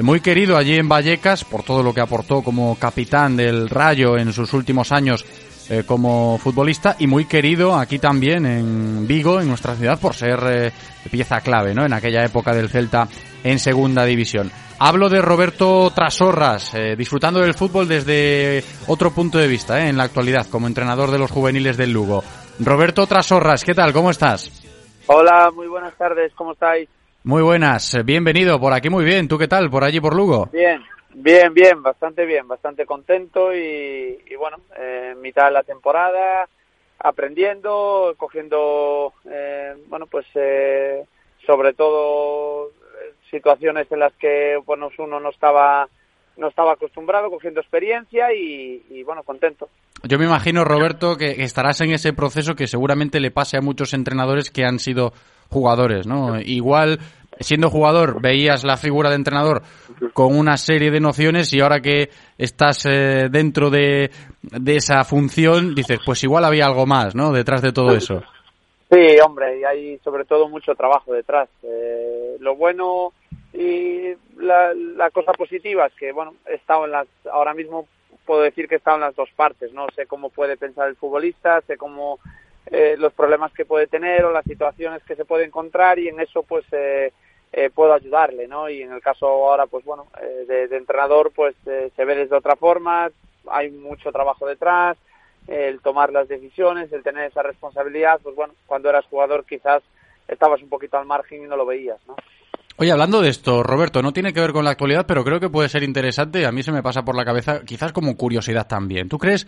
Muy 0.00 0.20
querido 0.20 0.56
allí 0.56 0.74
en 0.76 0.88
Vallecas 0.88 1.44
por 1.44 1.62
todo 1.62 1.82
lo 1.82 1.92
que 1.92 2.00
aportó 2.00 2.42
como 2.42 2.76
capitán 2.78 3.36
del 3.36 3.68
Rayo 3.68 4.16
en 4.16 4.32
sus 4.32 4.52
últimos 4.54 4.90
años 4.90 5.24
eh, 5.68 5.84
como 5.86 6.38
futbolista 6.38 6.96
y 6.98 7.06
muy 7.06 7.26
querido 7.26 7.74
aquí 7.74 7.98
también 7.98 8.46
en 8.46 9.06
Vigo, 9.06 9.40
en 9.40 9.48
nuestra 9.48 9.74
ciudad, 9.74 10.00
por 10.00 10.14
ser 10.14 10.40
eh, 10.46 10.72
pieza 11.10 11.40
clave 11.40 11.74
¿no? 11.74 11.84
en 11.84 11.92
aquella 11.92 12.24
época 12.24 12.52
del 12.52 12.68
Celta 12.68 13.06
en 13.44 13.58
segunda 13.58 14.04
división. 14.04 14.50
Hablo 14.78 15.08
de 15.08 15.22
Roberto 15.22 15.92
Trasorras, 15.94 16.74
eh, 16.74 16.96
disfrutando 16.96 17.40
del 17.40 17.54
fútbol 17.54 17.86
desde 17.86 18.64
otro 18.88 19.12
punto 19.12 19.38
de 19.38 19.46
vista, 19.46 19.86
en 19.86 19.96
la 19.96 20.04
actualidad, 20.04 20.48
como 20.50 20.66
entrenador 20.66 21.10
de 21.10 21.18
los 21.18 21.30
juveniles 21.30 21.76
del 21.76 21.92
Lugo. 21.92 22.24
Roberto 22.58 23.06
Trasorras, 23.06 23.62
¿qué 23.62 23.74
tal? 23.74 23.92
¿Cómo 23.92 24.10
estás? 24.10 24.50
Hola, 25.06 25.52
muy 25.54 25.68
buenas 25.68 25.94
tardes, 25.96 26.32
¿cómo 26.34 26.52
estáis? 26.52 26.88
Muy 27.24 27.40
buenas, 27.40 28.04
bienvenido 28.04 28.58
por 28.58 28.72
aquí, 28.72 28.90
muy 28.90 29.04
bien. 29.04 29.28
¿Tú 29.28 29.38
qué 29.38 29.46
tal? 29.46 29.70
Por 29.70 29.84
allí, 29.84 30.00
por 30.00 30.16
Lugo. 30.16 30.48
Bien, 30.52 30.82
bien, 31.14 31.54
bien, 31.54 31.80
bastante 31.80 32.26
bien, 32.26 32.48
bastante 32.48 32.84
contento 32.84 33.54
y, 33.54 34.18
y 34.28 34.34
bueno, 34.34 34.56
eh, 34.76 35.10
en 35.12 35.20
mitad 35.20 35.44
de 35.44 35.52
la 35.52 35.62
temporada, 35.62 36.48
aprendiendo, 36.98 38.12
cogiendo, 38.16 39.12
eh, 39.30 39.72
bueno, 39.86 40.06
pues 40.06 40.26
eh, 40.34 41.04
sobre 41.46 41.74
todo 41.74 42.70
eh, 42.70 43.14
situaciones 43.30 43.86
en 43.92 44.00
las 44.00 44.12
que 44.14 44.58
bueno, 44.66 44.90
uno 44.98 45.20
no 45.20 45.30
estaba 45.30 45.88
no 46.36 46.48
estaba 46.48 46.72
acostumbrado, 46.72 47.30
cogiendo 47.30 47.60
experiencia 47.60 48.34
y, 48.34 48.84
y 48.90 49.04
bueno, 49.04 49.22
contento. 49.22 49.68
Yo 50.02 50.18
me 50.18 50.24
imagino, 50.24 50.64
Roberto, 50.64 51.16
que 51.16 51.44
estarás 51.44 51.80
en 51.82 51.92
ese 51.92 52.14
proceso 52.14 52.54
que 52.54 52.66
seguramente 52.66 53.20
le 53.20 53.30
pase 53.30 53.58
a 53.58 53.60
muchos 53.60 53.94
entrenadores 53.94 54.50
que 54.50 54.64
han 54.64 54.80
sido 54.80 55.12
jugadores, 55.52 56.06
¿no? 56.06 56.40
Igual, 56.40 56.98
siendo 57.38 57.70
jugador, 57.70 58.20
veías 58.20 58.64
la 58.64 58.76
figura 58.76 59.10
de 59.10 59.16
entrenador 59.16 59.62
con 60.12 60.36
una 60.36 60.56
serie 60.56 60.90
de 60.90 61.00
nociones 61.00 61.52
y 61.52 61.60
ahora 61.60 61.80
que 61.80 62.10
estás 62.38 62.86
eh, 62.86 63.28
dentro 63.30 63.70
de, 63.70 64.10
esa 64.66 65.04
función, 65.04 65.74
dices, 65.74 66.00
pues 66.04 66.24
igual 66.24 66.44
había 66.44 66.66
algo 66.66 66.86
más, 66.86 67.14
¿no? 67.14 67.32
Detrás 67.32 67.62
de 67.62 67.72
todo 67.72 67.94
eso. 67.94 68.22
Sí, 68.90 69.16
hombre, 69.24 69.60
y 69.60 69.64
hay 69.64 69.98
sobre 69.98 70.24
todo 70.24 70.48
mucho 70.48 70.74
trabajo 70.74 71.12
detrás. 71.12 71.48
Eh, 71.62 72.36
lo 72.40 72.56
bueno 72.56 73.12
y 73.54 74.12
la, 74.38 74.74
la 74.74 75.10
cosa 75.10 75.32
positiva 75.32 75.86
es 75.86 75.94
que, 75.94 76.12
bueno, 76.12 76.34
he 76.46 76.54
en 76.54 76.90
las, 76.90 77.06
ahora 77.30 77.54
mismo 77.54 77.86
puedo 78.24 78.42
decir 78.42 78.68
que 78.68 78.76
he 78.76 78.78
estado 78.78 78.96
en 78.96 79.02
las 79.02 79.16
dos 79.16 79.30
partes, 79.34 79.72
¿no? 79.72 79.86
Sé 79.94 80.06
cómo 80.06 80.30
puede 80.30 80.56
pensar 80.56 80.88
el 80.88 80.96
futbolista, 80.96 81.60
sé 81.62 81.76
cómo 81.76 82.18
eh, 82.66 82.96
los 82.98 83.12
problemas 83.12 83.52
que 83.52 83.64
puede 83.64 83.86
tener 83.86 84.24
o 84.24 84.32
las 84.32 84.44
situaciones 84.44 85.02
que 85.04 85.16
se 85.16 85.24
puede 85.24 85.44
encontrar 85.44 85.98
y 85.98 86.08
en 86.08 86.20
eso 86.20 86.42
pues 86.42 86.64
eh, 86.72 87.12
eh, 87.54 87.68
puedo 87.68 87.92
ayudarle, 87.92 88.48
¿no? 88.48 88.70
Y 88.70 88.80
en 88.80 88.92
el 88.92 89.02
caso 89.02 89.26
ahora, 89.26 89.66
pues 89.66 89.84
bueno, 89.84 90.06
eh, 90.22 90.46
de, 90.48 90.68
de 90.68 90.76
entrenador, 90.78 91.32
pues 91.36 91.54
eh, 91.66 91.90
se 91.94 92.04
ve 92.06 92.14
desde 92.14 92.34
otra 92.34 92.56
forma, 92.56 93.10
hay 93.50 93.70
mucho 93.70 94.10
trabajo 94.10 94.46
detrás, 94.46 94.96
el 95.46 95.80
tomar 95.80 96.12
las 96.12 96.28
decisiones, 96.28 96.90
el 96.92 97.02
tener 97.02 97.30
esa 97.30 97.42
responsabilidad, 97.42 98.20
pues 98.22 98.34
bueno, 98.34 98.54
cuando 98.66 98.88
eras 98.88 99.04
jugador 99.04 99.44
quizás 99.44 99.82
estabas 100.28 100.62
un 100.62 100.70
poquito 100.70 100.96
al 100.96 101.04
margen 101.04 101.42
y 101.42 101.46
no 101.46 101.56
lo 101.56 101.66
veías, 101.66 101.98
¿no? 102.08 102.16
Oye, 102.78 102.90
hablando 102.90 103.20
de 103.20 103.28
esto, 103.28 103.62
Roberto, 103.62 104.00
no 104.00 104.12
tiene 104.12 104.32
que 104.32 104.40
ver 104.40 104.52
con 104.52 104.64
la 104.64 104.70
actualidad, 104.70 105.04
pero 105.06 105.22
creo 105.22 105.38
que 105.38 105.50
puede 105.50 105.68
ser 105.68 105.82
interesante. 105.82 106.46
A 106.46 106.52
mí 106.52 106.62
se 106.62 106.72
me 106.72 106.82
pasa 106.82 107.04
por 107.04 107.14
la 107.14 107.24
cabeza, 107.24 107.60
quizás 107.66 107.92
como 107.92 108.16
curiosidad 108.16 108.66
también. 108.66 109.10
¿Tú 109.10 109.18
crees? 109.18 109.46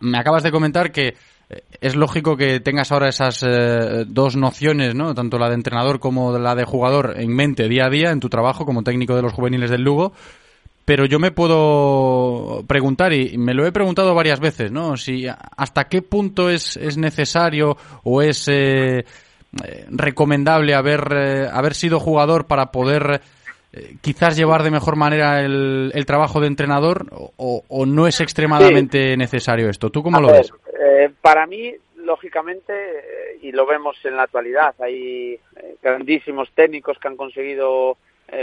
me 0.00 0.18
acabas 0.18 0.42
de 0.42 0.50
comentar 0.50 0.90
que 0.90 1.14
es 1.80 1.96
lógico 1.96 2.36
que 2.36 2.60
tengas 2.60 2.92
ahora 2.92 3.08
esas 3.08 3.42
eh, 3.42 4.04
dos 4.06 4.36
nociones, 4.36 4.94
¿no? 4.94 5.14
Tanto 5.14 5.38
la 5.38 5.48
de 5.48 5.54
entrenador 5.54 5.98
como 6.00 6.38
la 6.38 6.54
de 6.54 6.64
jugador 6.64 7.14
en 7.16 7.34
mente 7.34 7.68
día 7.68 7.86
a 7.86 7.90
día 7.90 8.10
en 8.10 8.20
tu 8.20 8.28
trabajo 8.28 8.64
como 8.64 8.82
técnico 8.82 9.16
de 9.16 9.22
los 9.22 9.32
juveniles 9.32 9.70
del 9.70 9.82
Lugo. 9.82 10.12
Pero 10.84 11.06
yo 11.06 11.20
me 11.20 11.30
puedo 11.30 12.64
preguntar, 12.66 13.12
y 13.12 13.38
me 13.38 13.54
lo 13.54 13.64
he 13.64 13.70
preguntado 13.70 14.16
varias 14.16 14.40
veces, 14.40 14.72
¿no? 14.72 14.96
Si 14.96 15.26
hasta 15.28 15.84
qué 15.84 16.02
punto 16.02 16.50
es, 16.50 16.76
es 16.76 16.96
necesario 16.96 17.76
o 18.02 18.20
es 18.20 18.48
eh, 18.48 19.04
eh, 19.64 19.86
recomendable 19.90 20.74
haber, 20.74 21.06
eh, 21.12 21.48
haber 21.52 21.74
sido 21.74 22.00
jugador 22.00 22.46
para 22.46 22.72
poder 22.72 23.20
eh, 23.72 23.94
quizás 24.00 24.36
llevar 24.36 24.64
de 24.64 24.72
mejor 24.72 24.96
manera 24.96 25.40
el, 25.42 25.92
el 25.94 26.04
trabajo 26.04 26.40
de 26.40 26.48
entrenador 26.48 27.06
o, 27.36 27.62
o 27.68 27.86
no 27.86 28.08
es 28.08 28.20
extremadamente 28.20 29.16
necesario 29.16 29.70
esto. 29.70 29.90
¿Tú 29.90 30.02
cómo 30.02 30.16
A 30.16 30.20
lo 30.20 30.32
ver, 30.32 30.38
ves? 30.38 30.50
Eh, 31.02 31.10
para 31.20 31.46
mí, 31.46 31.74
lógicamente, 31.96 32.72
eh, 32.72 33.38
y 33.42 33.52
lo 33.52 33.66
vemos 33.66 33.96
en 34.04 34.16
la 34.16 34.22
actualidad, 34.22 34.74
hay 34.80 35.34
eh, 35.56 35.76
grandísimos 35.82 36.50
técnicos 36.52 36.98
que 36.98 37.08
han 37.08 37.16
conseguido 37.16 37.96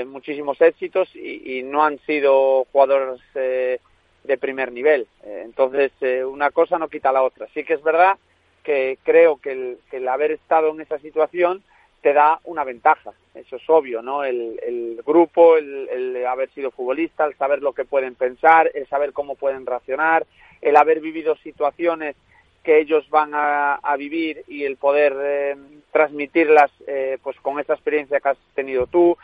muchísimos 0.06 0.62
éxitos 0.62 1.10
y, 1.16 1.58
y 1.58 1.64
no 1.64 1.84
han 1.84 1.98
sido 2.06 2.68
jugadores 2.72 3.20
de 3.34 4.38
primer 4.40 4.72
nivel. 4.72 5.08
Entonces, 5.24 5.92
una 6.28 6.52
cosa 6.52 6.78
no 6.78 6.90
quita 6.90 7.12
la 7.12 7.24
otra. 7.24 7.48
Sí 7.56 7.64
que 7.64 7.74
es 7.74 7.82
verdad 7.82 8.16
que 8.64 9.00
creo 9.02 9.38
que 9.38 9.52
el, 9.52 9.80
que 9.90 9.98
el 9.98 10.08
haber 10.08 10.32
estado 10.34 10.70
en 10.70 10.82
esa 10.82 11.00
situación 11.00 11.64
te 12.04 12.14
da 12.14 12.40
una 12.44 12.64
ventaja, 12.66 13.14
eso 13.34 13.56
es 13.56 13.64
obvio, 13.68 14.04
¿no? 14.04 14.24
El, 14.24 15.02
grupo, 15.04 15.58
el, 15.58 15.90
el 15.90 16.26
haber 16.28 16.52
sido 16.52 16.70
futbolista, 16.70 17.26
el 17.26 17.36
saber 17.36 17.64
lo 17.64 17.74
que 17.74 17.86
pueden 17.86 18.14
pensar, 18.14 18.70
el 18.76 18.86
saber 18.90 19.12
cómo 19.12 19.34
pueden 19.34 19.66
reaccionar, 19.66 20.28
el 20.62 20.76
haber 20.76 21.00
vivido 21.00 21.36
situaciones 21.38 22.16
que 22.64 22.80
ellos 22.80 23.10
van 23.10 23.34
a, 23.34 23.76
a 23.76 23.96
vivir 23.98 24.44
y 24.48 24.64
el 24.66 24.78
poder 24.78 25.16
eh, 25.20 25.56
transmitirlas 25.92 26.72
eh, 26.88 27.18
pues 27.24 27.38
con 27.42 27.60
esa 27.60 27.74
experiencia 27.74 28.20
que 28.20 28.30
has 28.30 28.38
tenido 28.54 28.88
tú, 28.88 29.18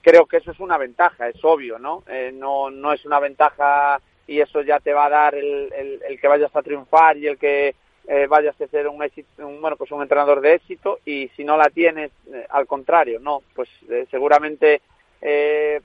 creo 0.00 0.26
que 0.26 0.38
eso 0.38 0.50
es 0.50 0.60
una 0.60 0.78
ventaja, 0.78 1.28
es 1.28 1.44
obvio, 1.44 1.78
¿no? 1.78 2.02
Eh, 2.08 2.32
no, 2.34 2.70
no 2.70 2.92
es 2.92 3.04
una 3.04 3.20
ventaja 3.20 4.00
y 4.26 4.40
eso 4.40 4.62
ya 4.62 4.80
te 4.80 4.92
va 4.92 5.06
a 5.06 5.10
dar 5.10 5.34
el, 5.34 5.72
el, 5.72 6.02
el 6.08 6.20
que 6.20 6.28
vayas 6.28 6.54
a 6.54 6.62
triunfar 6.62 7.16
y 7.16 7.26
el 7.26 7.38
que 7.38 7.74
eh, 8.08 8.26
vayas 8.26 8.60
a 8.60 8.66
ser 8.66 8.88
un, 8.88 9.02
éxito, 9.02 9.28
bueno, 9.60 9.76
pues 9.76 9.92
un 9.92 10.02
entrenador 10.02 10.40
de 10.40 10.54
éxito 10.54 10.98
y 11.04 11.28
si 11.36 11.44
no 11.44 11.56
la 11.56 11.70
tienes, 11.70 12.10
al 12.50 12.66
contrario, 12.66 13.20
no, 13.20 13.42
pues 13.54 13.68
seguramente 14.10 14.80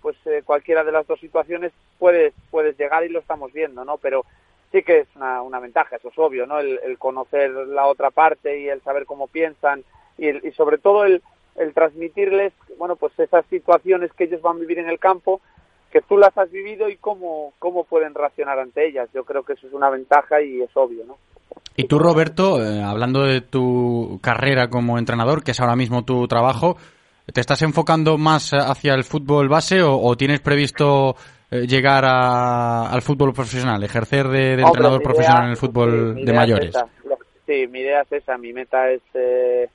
pues 0.02 0.18
cualquiera 0.46 0.84
de 0.84 0.92
las 0.92 1.06
dos 1.06 1.20
situaciones 1.20 1.72
puedes, 2.00 2.34
puedes 2.50 2.76
llegar 2.76 3.04
y 3.04 3.10
lo 3.10 3.20
estamos 3.20 3.54
viendo, 3.54 3.86
¿no? 3.86 3.98
Pero 3.98 4.26
sí 4.72 4.84
que 4.84 5.00
es 5.00 5.08
una, 5.16 5.42
una 5.42 5.60
ventaja, 5.60 5.96
eso 5.96 6.10
es 6.10 6.18
obvio, 6.18 6.46
¿no? 6.46 6.60
El, 6.60 6.98
conocer 6.98 7.50
la 7.52 7.86
otra 7.88 8.12
parte 8.12 8.60
y 8.60 8.68
el 8.70 8.82
saber 8.82 9.06
cómo 9.06 9.28
piensan 9.28 9.84
y, 10.18 10.28
el- 10.28 10.46
y 10.46 10.52
sobre 10.52 10.78
todo 10.78 11.06
el, 11.06 11.22
el 11.56 11.74
transmitirles, 11.74 12.54
bueno, 12.78 12.96
pues 12.96 13.18
esas 13.20 13.46
situaciones 13.48 14.12
que 14.14 14.26
ellos 14.26 14.42
van 14.42 14.58
a 14.58 14.60
vivir 14.60 14.80
en 14.80 14.90
el 14.90 15.00
campo, 15.00 15.42
que 15.92 16.02
tú 16.02 16.18
las 16.18 16.38
has 16.38 16.52
vivido 16.52 16.90
y 16.90 16.98
cómo, 16.98 17.54
cómo 17.60 17.86
pueden 17.86 18.14
reaccionar 18.14 18.60
ante 18.60 18.88
ellas. 18.88 19.10
Yo 19.14 19.24
creo 19.24 19.44
que 19.44 19.54
eso 19.54 19.68
es 19.68 19.74
una 19.74 19.90
ventaja 19.90 20.42
y 20.42 20.62
es 20.62 20.70
obvio, 20.76 21.06
¿no? 21.06 21.18
Y 21.78 21.86
tú, 21.86 21.98
Roberto, 22.00 22.62
eh, 22.62 22.82
hablando 22.84 23.24
de 23.24 23.42
tu 23.42 24.20
carrera 24.22 24.70
como 24.70 24.98
entrenador, 24.98 25.44
que 25.44 25.52
es 25.52 25.60
ahora 25.62 25.76
mismo 25.76 26.04
tu 26.04 26.28
trabajo, 26.28 26.76
¿te 27.32 27.40
estás 27.40 27.62
enfocando 27.62 28.18
más 28.18 28.52
hacia 28.54 28.94
el 28.96 29.04
fútbol 29.04 29.48
base 29.48 29.82
o, 29.82 29.98
o 29.98 30.16
tienes 30.18 30.42
previsto 30.42 31.16
llegar 31.52 32.04
a- 32.06 32.90
al 32.92 33.02
fútbol 33.02 33.34
profesional, 33.34 33.84
ejercer 33.84 34.28
de, 34.28 34.56
entrenador 34.64 35.02
profesional 35.02 35.38
idea- 35.40 35.46
en 35.46 35.52
el 35.52 35.58
fútbol 35.58 36.16
de 36.16 36.22
es 36.32 36.34
mayores? 36.34 36.76
Lo- 37.06 37.18
Sí, 37.46 37.66
mi 37.68 37.80
idea 37.80 38.02
es 38.02 38.12
esa. 38.12 38.38
Mi 38.38 38.52
meta 38.52 38.90
es 38.92 39.02
eh, 39.14 39.70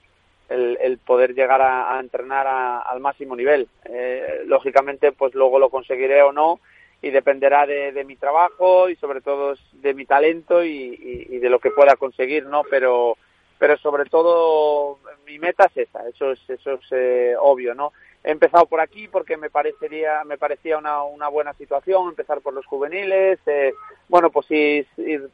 el, 0.50 0.76
el 0.82 0.98
poder 0.98 1.32
llegar 1.34 1.62
a, 1.62 1.96
a 1.96 2.00
entrenar 2.00 2.46
a- 2.46 2.80
al 2.80 3.00
máximo 3.00 3.34
nivel. 3.34 3.66
Eh, 3.86 4.42
lógicamente, 4.44 5.12
pues 5.12 5.34
luego 5.34 5.58
lo 5.58 5.70
conseguiré 5.70 6.20
o 6.22 6.32
no 6.32 6.60
y 7.00 7.08
dependerá 7.08 7.64
de, 7.64 7.92
de 7.92 8.04
mi 8.04 8.16
trabajo 8.16 8.90
y 8.90 8.96
sobre 8.96 9.22
todo 9.22 9.54
de 9.72 9.94
mi 9.94 10.04
talento 10.04 10.62
y, 10.62 10.68
y- 10.70 11.34
y 11.34 11.38
de 11.38 11.48
lo 11.48 11.58
que 11.60 11.70
pueda 11.70 11.96
conseguir, 11.96 12.44
¿no? 12.46 12.62
Pero 12.68 13.16
pero 13.58 13.78
sobre 13.78 14.04
todo 14.10 14.98
mi 15.24 15.38
meta 15.38 15.70
es 15.74 15.88
esa, 15.88 16.06
eso 16.08 16.32
es 16.32 16.40
eso 16.50 16.72
es 16.74 16.80
eh, 16.90 17.34
obvio, 17.40 17.74
¿no? 17.74 17.92
He 18.24 18.30
empezado 18.30 18.66
por 18.66 18.80
aquí 18.80 19.08
porque 19.08 19.36
me 19.36 19.50
parecería 19.50 20.22
me 20.24 20.38
parecía 20.38 20.78
una, 20.78 21.02
una 21.02 21.28
buena 21.28 21.52
situación 21.54 22.08
empezar 22.08 22.40
por 22.40 22.54
los 22.54 22.66
juveniles, 22.66 23.40
eh, 23.46 23.74
bueno 24.08 24.30
pues 24.30 24.50
ir, 24.50 24.86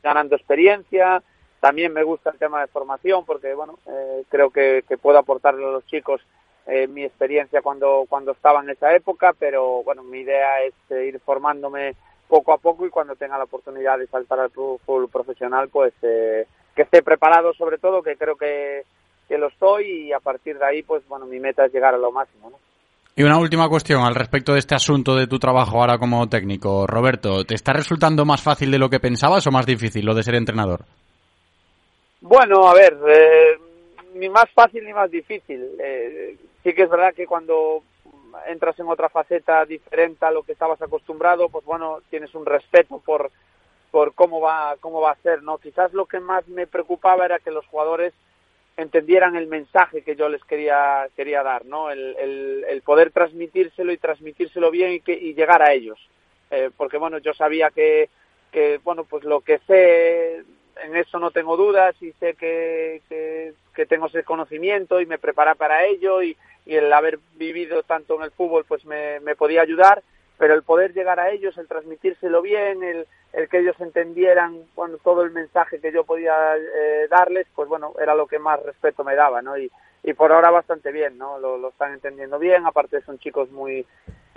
ganando 0.03 0.37
experiencia. 0.37 1.23
También 1.61 1.93
me 1.93 2.05
gusta 2.05 2.31
el 2.31 2.39
tema 2.39 2.61
de 2.61 2.69
formación 2.69 3.25
porque 3.25 3.53
bueno 3.55 3.79
eh, 3.87 4.25
creo 4.29 4.51
que, 4.51 4.85
que 4.89 4.97
puedo 4.97 5.19
aportarle 5.19 5.65
a 5.65 5.71
los 5.71 5.87
chicos 5.87 6.23
eh, 6.71 6.87
mi 6.87 7.03
experiencia 7.03 7.63
cuando 7.63 8.05
cuando 8.11 8.33
estaba 8.33 8.61
en 8.61 8.69
esa 8.69 8.95
época, 8.95 9.35
pero 9.39 9.83
bueno 9.85 10.03
mi 10.03 10.19
idea 10.19 10.63
es 10.63 10.75
eh, 10.91 11.07
ir 11.07 11.19
formándome 11.21 11.95
poco 12.29 12.53
a 12.53 12.59
poco 12.59 12.87
y 12.87 12.91
cuando 12.91 13.17
tenga 13.17 13.39
la 13.39 13.45
oportunidad 13.45 13.99
de 13.99 14.07
saltar 14.07 14.39
al 14.39 14.51
fútbol 14.51 15.09
profesional 15.09 15.71
pues 15.71 15.95
eh, 16.03 16.47
que 16.77 16.83
esté 16.83 17.03
preparado 17.03 17.55
sobre 17.55 17.79
todo 17.79 18.03
que 18.03 18.17
creo 18.17 18.37
que 18.37 18.85
que 19.29 19.39
lo 19.39 19.47
estoy 19.47 20.09
y 20.09 20.13
a 20.13 20.21
partir 20.21 20.59
de 20.59 20.67
ahí 20.67 20.83
pues 20.83 21.09
bueno 21.09 21.25
mi 21.25 21.41
meta 21.41 21.65
es 21.65 21.73
llegar 21.73 21.95
a 21.95 21.99
lo 21.99 22.13
máximo 22.13 22.51
¿no? 22.51 22.59
Y 23.19 23.25
una 23.25 23.37
última 23.37 23.69
cuestión 23.69 24.05
al 24.05 24.15
respecto 24.15 24.53
de 24.53 24.61
este 24.61 24.77
asunto 24.77 25.17
de 25.17 25.27
tu 25.27 25.41
trabajo 25.41 25.81
ahora 25.81 25.99
como 25.99 26.29
técnico. 26.29 26.87
Roberto, 26.87 27.45
¿te 27.45 27.57
está 27.57 27.73
resultando 27.73 28.25
más 28.25 28.41
fácil 28.41 28.71
de 28.71 28.79
lo 28.79 28.89
que 28.89 29.01
pensabas 29.01 29.45
o 29.45 29.51
más 29.51 29.67
difícil 29.67 30.07
lo 30.07 30.15
de 30.15 30.23
ser 30.23 30.37
entrenador? 30.37 30.85
Bueno, 32.21 32.69
a 32.69 32.75
ver, 32.75 32.97
eh, 33.09 33.59
ni 34.15 34.29
más 34.29 34.49
fácil 34.55 34.85
ni 34.85 34.93
más 34.93 35.11
difícil. 35.11 35.69
Eh, 35.83 36.37
sí 36.63 36.73
que 36.73 36.85
es 36.85 36.89
verdad 36.89 37.13
que 37.13 37.27
cuando 37.27 37.83
entras 38.47 38.79
en 38.79 38.87
otra 38.87 39.09
faceta 39.09 39.65
diferente 39.65 40.25
a 40.25 40.31
lo 40.31 40.45
que 40.45 40.53
estabas 40.53 40.81
acostumbrado, 40.81 41.49
pues 41.49 41.65
bueno, 41.65 41.99
tienes 42.11 42.33
un 42.37 42.47
respeto 42.47 43.03
por 43.05 43.33
por 43.91 44.15
cómo 44.15 44.41
va 44.41 44.77
cómo 44.79 45.01
va 45.01 45.11
a 45.11 45.23
ser, 45.23 45.43
¿no? 45.43 45.59
Quizás 45.59 45.93
lo 45.93 46.07
que 46.07 46.21
más 46.21 46.47
me 46.47 46.69
preocupaba 46.69 47.25
era 47.25 47.41
que 47.41 47.51
los 47.51 47.67
jugadores 47.67 48.15
entendieran 48.79 49.35
el 49.35 49.49
mensaje 49.49 50.03
que 50.03 50.15
yo 50.15 50.29
les 50.29 50.43
quería 50.45 51.09
quería 51.17 51.43
dar, 51.43 51.67
¿no? 51.67 51.91
El, 51.91 52.15
el, 52.67 52.81
poder 52.83 53.11
transmitírselo 53.11 53.93
y 53.93 53.99
transmitírselo 53.99 54.71
bien 54.71 54.93
y 54.93 55.01
que 55.01 55.13
y 55.13 55.35
llegar 55.35 55.63
a 55.63 55.73
ellos, 55.73 55.99
eh, 56.51 56.71
porque 56.77 56.97
bueno, 56.97 57.19
yo 57.19 57.35
sabía 57.35 57.71
que 57.71 58.09
que 58.53 58.79
bueno, 58.83 59.05
pues 59.05 59.25
lo 59.25 59.41
que 59.41 59.59
sé 59.67 60.45
en 60.85 60.97
eso 60.97 61.19
no 61.19 61.33
tengo 61.33 61.57
dudas 61.57 62.01
y 62.01 62.13
sé 62.13 62.35
que, 62.35 63.03
que, 63.09 63.53
que 63.75 63.87
tengo 63.87 64.07
ese 64.07 64.23
conocimiento 64.23 65.01
y 65.01 65.07
me 65.07 65.19
prepara 65.19 65.57
para 65.57 65.85
ello 65.85 66.23
y, 66.23 66.37
y 66.65 66.77
el 66.77 66.91
haber 66.93 67.19
vivido 67.35 67.83
tanto 67.83 68.15
en 68.15 68.23
el 68.23 68.31
fútbol 68.31 68.65
pues 68.67 68.85
me, 68.87 69.19
me 69.21 69.35
podía 69.35 69.61
ayudar, 69.63 70.03
pero 70.39 70.55
el 70.55 70.63
poder 70.63 70.95
llegar 70.95 71.21
a 71.21 71.31
ellos, 71.31 71.59
el 71.59 71.67
transmitírselo 71.67 72.41
bien, 72.41 72.83
el, 72.83 73.07
el 73.33 73.49
que 73.49 73.59
ellos 73.59 73.79
entendieran 73.81 74.63
bueno, 74.75 74.97
todo 75.03 75.23
el 75.23 75.33
mensaje 75.33 75.81
que 75.81 75.93
yo 75.93 76.05
podía 76.05 76.57
eh, 76.57 77.09
darles, 77.11 77.47
pues 77.55 77.69
bueno, 77.69 77.93
era 78.01 78.15
lo 78.15 78.27
que 78.27 78.39
más 78.39 78.63
respeto 78.63 79.05
me 79.05 79.17
daba, 79.17 79.43
¿no? 79.43 79.59
Y, 79.59 79.71
y 80.05 80.15
por 80.15 80.33
ahora 80.33 80.51
bastante 80.51 80.93
bien, 80.93 81.19
¿no? 81.19 81.39
Lo, 81.39 81.59
lo 81.59 81.71
están 81.71 81.93
entendiendo 81.93 82.39
bien, 82.39 82.67
aparte 82.67 83.01
son 83.03 83.19
chicos 83.19 83.51
muy 83.51 83.85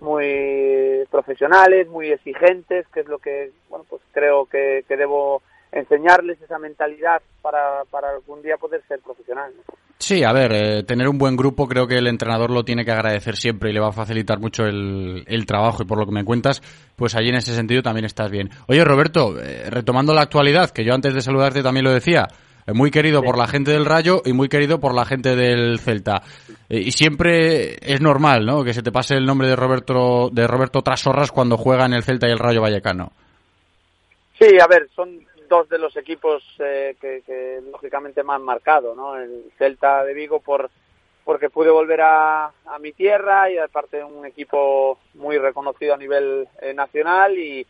muy 0.02 1.06
profesionales, 1.12 1.88
muy 1.88 2.12
exigentes, 2.12 2.88
que 2.88 3.02
es 3.02 3.08
lo 3.08 3.20
que, 3.20 3.52
bueno, 3.70 3.86
pues 3.88 4.02
creo 4.12 4.48
que, 4.48 4.84
que 4.88 4.98
debo 4.98 5.44
enseñarles 5.72 6.42
esa 6.42 6.60
mentalidad 6.60 7.22
para, 7.42 7.84
para 7.90 8.10
algún 8.10 8.42
día 8.42 8.58
poder 8.58 8.84
ser 8.88 9.00
profesional. 9.00 9.52
¿no? 9.56 9.76
Sí, 9.98 10.24
a 10.24 10.34
ver, 10.34 10.52
eh, 10.54 10.84
tener 10.84 11.08
un 11.08 11.18
buen 11.18 11.38
grupo 11.38 11.68
creo 11.68 11.88
que 11.88 11.98
el 11.98 12.08
entrenador 12.08 12.50
lo 12.50 12.64
tiene 12.64 12.84
que 12.84 12.92
agradecer 12.92 13.38
siempre 13.38 13.70
y 13.70 13.74
le 13.74 13.80
va 13.80 13.90
a 13.90 13.94
facilitar 13.94 14.40
mucho 14.40 14.66
el, 14.66 15.24
el 15.28 15.46
trabajo 15.46 15.84
y 15.84 15.86
por 15.86 16.00
lo 16.00 16.06
que 16.06 16.12
me 16.12 16.26
cuentas, 16.26 16.62
pues 16.96 17.16
allí 17.16 17.30
en 17.30 17.36
ese 17.36 17.54
sentido 17.54 17.82
también 17.82 18.06
estás 18.06 18.32
bien. 18.32 18.50
Oye, 18.68 18.84
Roberto, 18.84 19.40
eh, 19.40 19.70
retomando 19.70 20.14
la 20.14 20.22
actualidad, 20.22 20.72
que 20.72 20.84
yo 20.84 20.94
antes 20.94 21.14
de 21.14 21.22
saludarte 21.22 21.62
también 21.62 21.86
lo 21.86 21.94
decía, 21.94 22.28
eh, 22.66 22.74
muy 22.74 22.92
querido 22.92 23.22
por 23.22 23.38
la 23.38 23.48
gente 23.48 23.72
del 23.72 23.86
Rayo 23.86 24.22
y 24.26 24.34
muy 24.34 24.50
querido 24.50 24.80
por 24.80 24.94
la 24.94 25.06
gente 25.06 25.36
del 25.36 25.80
Celta. 25.80 26.24
Eh, 26.70 26.80
y 26.80 26.92
siempre 26.92 27.76
es 27.82 28.02
normal, 28.02 28.46
¿no? 28.46 28.64
Que 28.64 28.74
se 28.74 28.84
te 28.84 28.92
pase 28.92 29.16
el 29.16 29.26
nombre 29.26 29.48
de 29.48 29.56
Roberto 29.56 30.30
de 30.32 30.48
Roberto 30.48 30.82
Trasorras 30.82 31.32
cuando 31.32 31.58
juega 31.58 31.86
en 31.86 31.94
el 31.94 32.04
Celta 32.04 32.28
y 32.28 32.32
el 32.32 32.40
Rayo 32.40 32.62
Vallecano. 32.62 33.12
Sí, 34.40 34.48
a 34.60 34.68
ver, 34.68 34.90
son 34.96 35.10
dos 35.52 35.68
de 35.68 35.78
los 35.78 35.98
equipos 35.98 36.42
eh, 36.60 36.96
que, 37.02 37.62
lógicamente 37.70 38.24
me 38.24 38.34
han 38.34 38.42
marcado, 38.42 38.96
¿no? 38.96 39.18
El 39.18 39.52
Celta 39.58 40.06
de 40.06 40.14
Vigo 40.14 40.40
por 40.40 40.72
porque 41.26 41.50
pude 41.50 41.70
volver 41.70 42.02
a, 42.02 42.52
mi 42.80 42.94
tierra 42.94 43.52
y 43.52 43.58
aparte 43.58 44.04
un 44.04 44.26
equipo 44.26 44.98
muy 45.14 45.38
reconocido 45.38 45.94
a 45.94 45.98
nivel 45.98 46.48
eh, 46.62 46.74
nacional 46.74 47.38
y, 47.38 47.68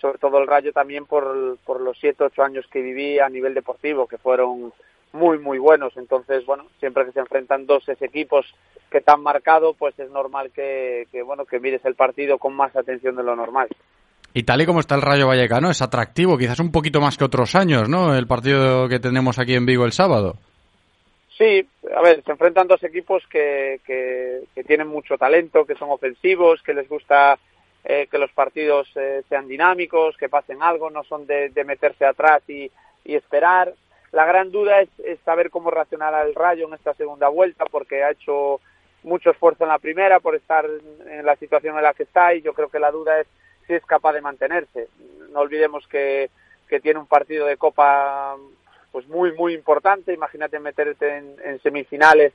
sobre 0.00 0.18
todo 0.18 0.38
el 0.38 0.46
Rayo 0.46 0.72
también 0.72 1.06
por, 1.06 1.34
los 1.34 1.98
siete 1.98 2.22
ocho 2.22 2.42
años 2.42 2.66
que 2.70 2.80
viví 2.82 3.18
a 3.18 3.28
nivel 3.28 3.54
deportivo 3.54 4.06
que 4.06 4.18
fueron 4.18 4.72
muy 5.12 5.38
muy 5.38 5.58
buenos 5.58 5.96
entonces 5.96 6.46
bueno 6.46 6.66
siempre 6.78 7.04
que 7.04 7.12
se 7.12 7.18
enfrentan 7.18 7.66
dos 7.66 7.88
equipos 7.88 8.46
que 8.90 9.00
te 9.00 9.10
han 9.10 9.22
marcado 9.22 9.74
pues 9.74 9.98
es 9.98 10.08
normal 10.10 10.52
que 10.52 11.08
bueno 11.26 11.44
que 11.46 11.58
mires 11.58 11.84
el 11.84 11.96
partido 11.96 12.38
con 12.38 12.54
más 12.54 12.76
atención 12.76 13.16
de 13.16 13.24
lo 13.24 13.34
normal 13.34 13.68
Y 14.32 14.44
tal 14.44 14.60
y 14.60 14.66
como 14.66 14.80
está 14.80 14.94
el 14.94 15.02
Rayo 15.02 15.26
Vallecano, 15.26 15.70
es 15.70 15.82
atractivo, 15.82 16.38
quizás 16.38 16.60
un 16.60 16.70
poquito 16.70 17.00
más 17.00 17.16
que 17.16 17.24
otros 17.24 17.54
años, 17.54 17.88
¿no? 17.88 18.14
El 18.14 18.26
partido 18.26 18.88
que 18.88 19.00
tenemos 19.00 19.38
aquí 19.38 19.54
en 19.54 19.66
Vigo 19.66 19.84
el 19.84 19.92
sábado. 19.92 20.36
Sí, 21.36 21.66
a 21.96 22.02
ver, 22.02 22.22
se 22.22 22.32
enfrentan 22.32 22.68
dos 22.68 22.82
equipos 22.84 23.24
que, 23.28 23.80
que, 23.84 24.64
tienen 24.64 24.88
mucho 24.88 25.16
talento, 25.16 25.64
que 25.64 25.74
son 25.74 25.90
ofensivos, 25.90 26.62
que 26.62 26.74
les 26.74 26.88
gusta 26.88 27.38
eh, 27.82 28.06
que 28.10 28.18
los 28.18 28.30
partidos 28.32 28.88
eh, 28.94 29.22
sean 29.28 29.48
dinámicos, 29.48 30.16
que 30.16 30.28
pasen 30.28 30.62
algo, 30.62 30.90
no 30.90 31.02
son 31.02 31.26
de, 31.26 31.48
de 31.48 31.64
meterse 31.64 32.04
atrás 32.04 32.42
y, 32.46 32.70
y 33.04 33.14
esperar. 33.14 33.72
La 34.12 34.26
gran 34.26 34.52
duda 34.52 34.82
es, 34.82 34.90
es 34.98 35.18
saber 35.20 35.50
cómo 35.50 35.70
reaccionará 35.70 36.22
el 36.22 36.34
Rayo 36.34 36.68
en 36.68 36.74
esta 36.74 36.94
segunda 36.94 37.28
vuelta, 37.28 37.64
porque 37.64 38.04
ha 38.04 38.10
hecho 38.10 38.60
mucho 39.02 39.30
esfuerzo 39.30 39.64
en 39.64 39.70
la 39.70 39.78
primera 39.78 40.20
por 40.20 40.34
estar 40.34 40.66
en 41.06 41.24
la 41.24 41.36
situación 41.36 41.76
en 41.76 41.82
la 41.82 41.94
que 41.94 42.02
está 42.02 42.34
y 42.34 42.42
yo 42.42 42.52
creo 42.52 42.68
que 42.68 42.78
la 42.78 42.90
duda 42.90 43.20
es 43.20 43.26
si 43.70 43.76
es 43.76 43.86
capaz 43.86 44.14
de 44.14 44.20
mantenerse. 44.20 44.88
No 45.30 45.40
olvidemos 45.40 45.86
que, 45.86 46.28
que 46.68 46.80
tiene 46.80 46.98
un 46.98 47.06
partido 47.06 47.46
de 47.46 47.56
Copa 47.56 48.34
pues 48.90 49.06
muy 49.06 49.32
muy 49.32 49.54
importante. 49.54 50.12
Imagínate 50.12 50.58
meterte 50.58 51.18
en, 51.18 51.36
en 51.44 51.62
semifinales 51.62 52.32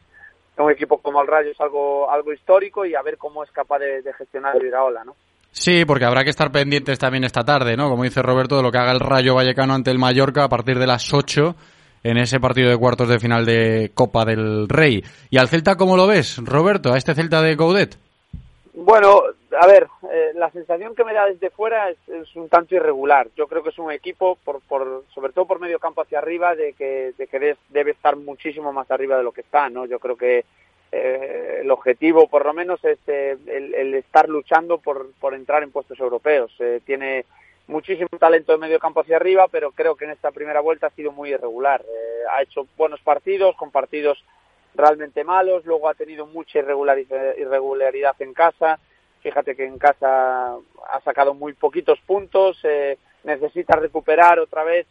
un 0.63 0.71
equipo 0.71 0.99
como 0.99 1.21
el 1.21 1.27
Rayo 1.27 1.51
es 1.51 1.59
algo 1.59 2.09
algo 2.09 2.31
histórico 2.31 2.85
y 2.85 2.95
a 2.95 3.01
ver 3.01 3.17
cómo 3.17 3.43
es 3.43 3.51
capaz 3.51 3.79
de, 3.79 4.01
gestionar 4.17 4.55
el 4.55 4.67
Iraola, 4.67 5.03
¿no? 5.03 5.15
Sí, 5.51 5.83
porque 5.85 6.05
habrá 6.05 6.23
que 6.23 6.29
estar 6.29 6.51
pendientes 6.51 6.97
también 6.97 7.25
esta 7.25 7.43
tarde, 7.43 7.75
¿no? 7.75 7.89
Como 7.89 8.03
dice 8.03 8.21
Roberto, 8.21 8.55
de 8.55 8.63
lo 8.63 8.71
que 8.71 8.77
haga 8.77 8.93
el 8.93 9.01
Rayo 9.01 9.35
Vallecano 9.35 9.73
ante 9.73 9.91
el 9.91 9.99
Mallorca 9.99 10.45
a 10.45 10.49
partir 10.49 10.79
de 10.79 10.87
las 10.87 11.13
8 11.13 11.55
en 12.03 12.17
ese 12.17 12.39
partido 12.39 12.69
de 12.69 12.77
cuartos 12.77 13.09
de 13.09 13.19
final 13.19 13.45
de 13.45 13.91
Copa 13.93 14.23
del 14.23 14.69
Rey. 14.69 15.03
¿Y 15.29 15.37
al 15.37 15.49
Celta 15.49 15.75
cómo 15.75 15.97
lo 15.97 16.07
ves, 16.07 16.37
Roberto, 16.43 16.93
a 16.93 16.97
este 16.97 17.15
Celta 17.15 17.41
de 17.41 17.57
Coudet? 17.57 17.97
Bueno, 18.77 19.23
a 19.57 19.67
ver, 19.67 19.87
eh, 20.11 20.31
la 20.35 20.51
sensación 20.51 20.95
que 20.95 21.05
me 21.05 21.13
da 21.13 21.27
desde 21.27 21.49
fuera 21.49 21.89
es, 21.89 22.35
un 22.35 22.49
tanto 22.49 22.75
irregular. 22.75 23.29
Yo 23.37 23.47
creo 23.47 23.63
que 23.63 23.69
es 23.69 23.79
un 23.79 23.89
equipo, 23.89 24.37
por, 24.43 24.59
por, 24.61 25.05
sobre 25.13 25.31
todo 25.31 25.45
por 25.45 25.61
medio 25.61 25.79
campo 25.79 26.01
hacia 26.01 26.19
arriba, 26.19 26.55
de 26.55 26.73
que, 26.73 27.13
de 27.17 27.27
que 27.27 27.55
debe, 27.69 27.91
estar 27.91 28.17
muchísimo 28.17 28.73
más 28.73 28.91
arriba 28.91 29.17
de 29.17 29.23
lo 29.23 29.31
que 29.31 29.41
está, 29.41 29.69
¿no? 29.69 29.85
Yo 29.85 29.97
creo 29.99 30.17
que 30.17 30.43
eh, 30.91 31.59
el 31.61 31.71
objetivo, 31.71 32.27
por 32.27 32.45
lo 32.45 32.53
menos, 32.53 32.83
es 32.83 32.99
eh, 33.07 33.37
el, 33.47 33.73
el, 33.73 33.93
estar 33.93 34.27
luchando 34.27 34.77
por, 34.79 35.09
por 35.21 35.35
entrar 35.35 35.63
en 35.63 35.71
puestos 35.71 35.97
europeos. 35.97 36.53
Eh, 36.59 36.81
tiene 36.85 37.25
muchísimo 37.67 38.09
talento 38.19 38.51
de 38.51 38.57
medio 38.57 38.79
campo 38.79 39.01
hacia 39.01 39.15
arriba, 39.15 39.47
pero 39.49 39.71
creo 39.71 39.95
que 39.95 40.05
en 40.05 40.11
esta 40.11 40.31
primera 40.31 40.59
vuelta 40.59 40.87
ha 40.87 40.91
sido 40.91 41.11
muy 41.11 41.29
irregular. 41.29 41.81
Eh, 41.81 42.23
ha 42.31 42.41
hecho 42.41 42.67
buenos 42.77 42.99
partidos, 43.01 43.55
con 43.55 43.71
partidos 43.71 44.23
realmente 44.75 45.23
malos, 45.23 45.65
luego 45.65 45.89
ha 45.89 45.93
tenido 45.93 46.25
mucha 46.25 46.59
irregularidad 46.59 48.15
en 48.19 48.33
casa, 48.33 48.79
fíjate 49.21 49.55
que 49.55 49.65
en 49.65 49.77
casa 49.77 50.55
ha 50.55 51.01
sacado 51.03 51.33
muy 51.33 51.53
poquitos 51.53 51.99
puntos, 52.01 52.59
eh, 52.63 52.97
necesita 53.23 53.75
recuperar 53.75 54.39
otra 54.39 54.63
vez 54.63 54.85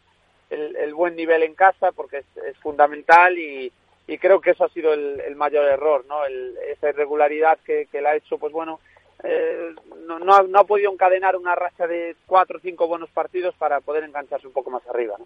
el, 0.49 0.93
buen 0.93 1.15
nivel 1.15 1.43
en 1.43 1.55
casa 1.55 1.91
porque 1.91 2.17
es, 2.17 2.57
fundamental 2.57 3.37
y, 3.37 3.71
creo 4.19 4.39
que 4.39 4.51
eso 4.51 4.65
ha 4.65 4.69
sido 4.69 4.93
el, 4.93 5.35
mayor 5.35 5.65
error, 5.65 6.05
¿no? 6.07 6.25
El, 6.25 6.57
esa 6.69 6.89
irregularidad 6.89 7.57
que, 7.65 7.87
que 7.91 8.01
le 8.01 8.09
ha 8.09 8.15
hecho, 8.15 8.37
pues 8.37 8.53
bueno, 8.53 8.79
eh, 9.23 9.73
no, 10.05 10.19
no, 10.19 10.35
ha, 10.35 10.43
no, 10.43 10.59
ha, 10.59 10.63
podido 10.65 10.91
encadenar 10.91 11.35
una 11.35 11.55
racha 11.55 11.87
de 11.87 12.15
cuatro 12.25 12.57
o 12.57 12.61
cinco 12.61 12.87
buenos 12.87 13.09
partidos 13.09 13.55
para 13.55 13.81
poder 13.81 14.03
engancharse 14.03 14.47
un 14.47 14.53
poco 14.53 14.69
más 14.69 14.85
arriba, 14.87 15.15
¿no? 15.17 15.25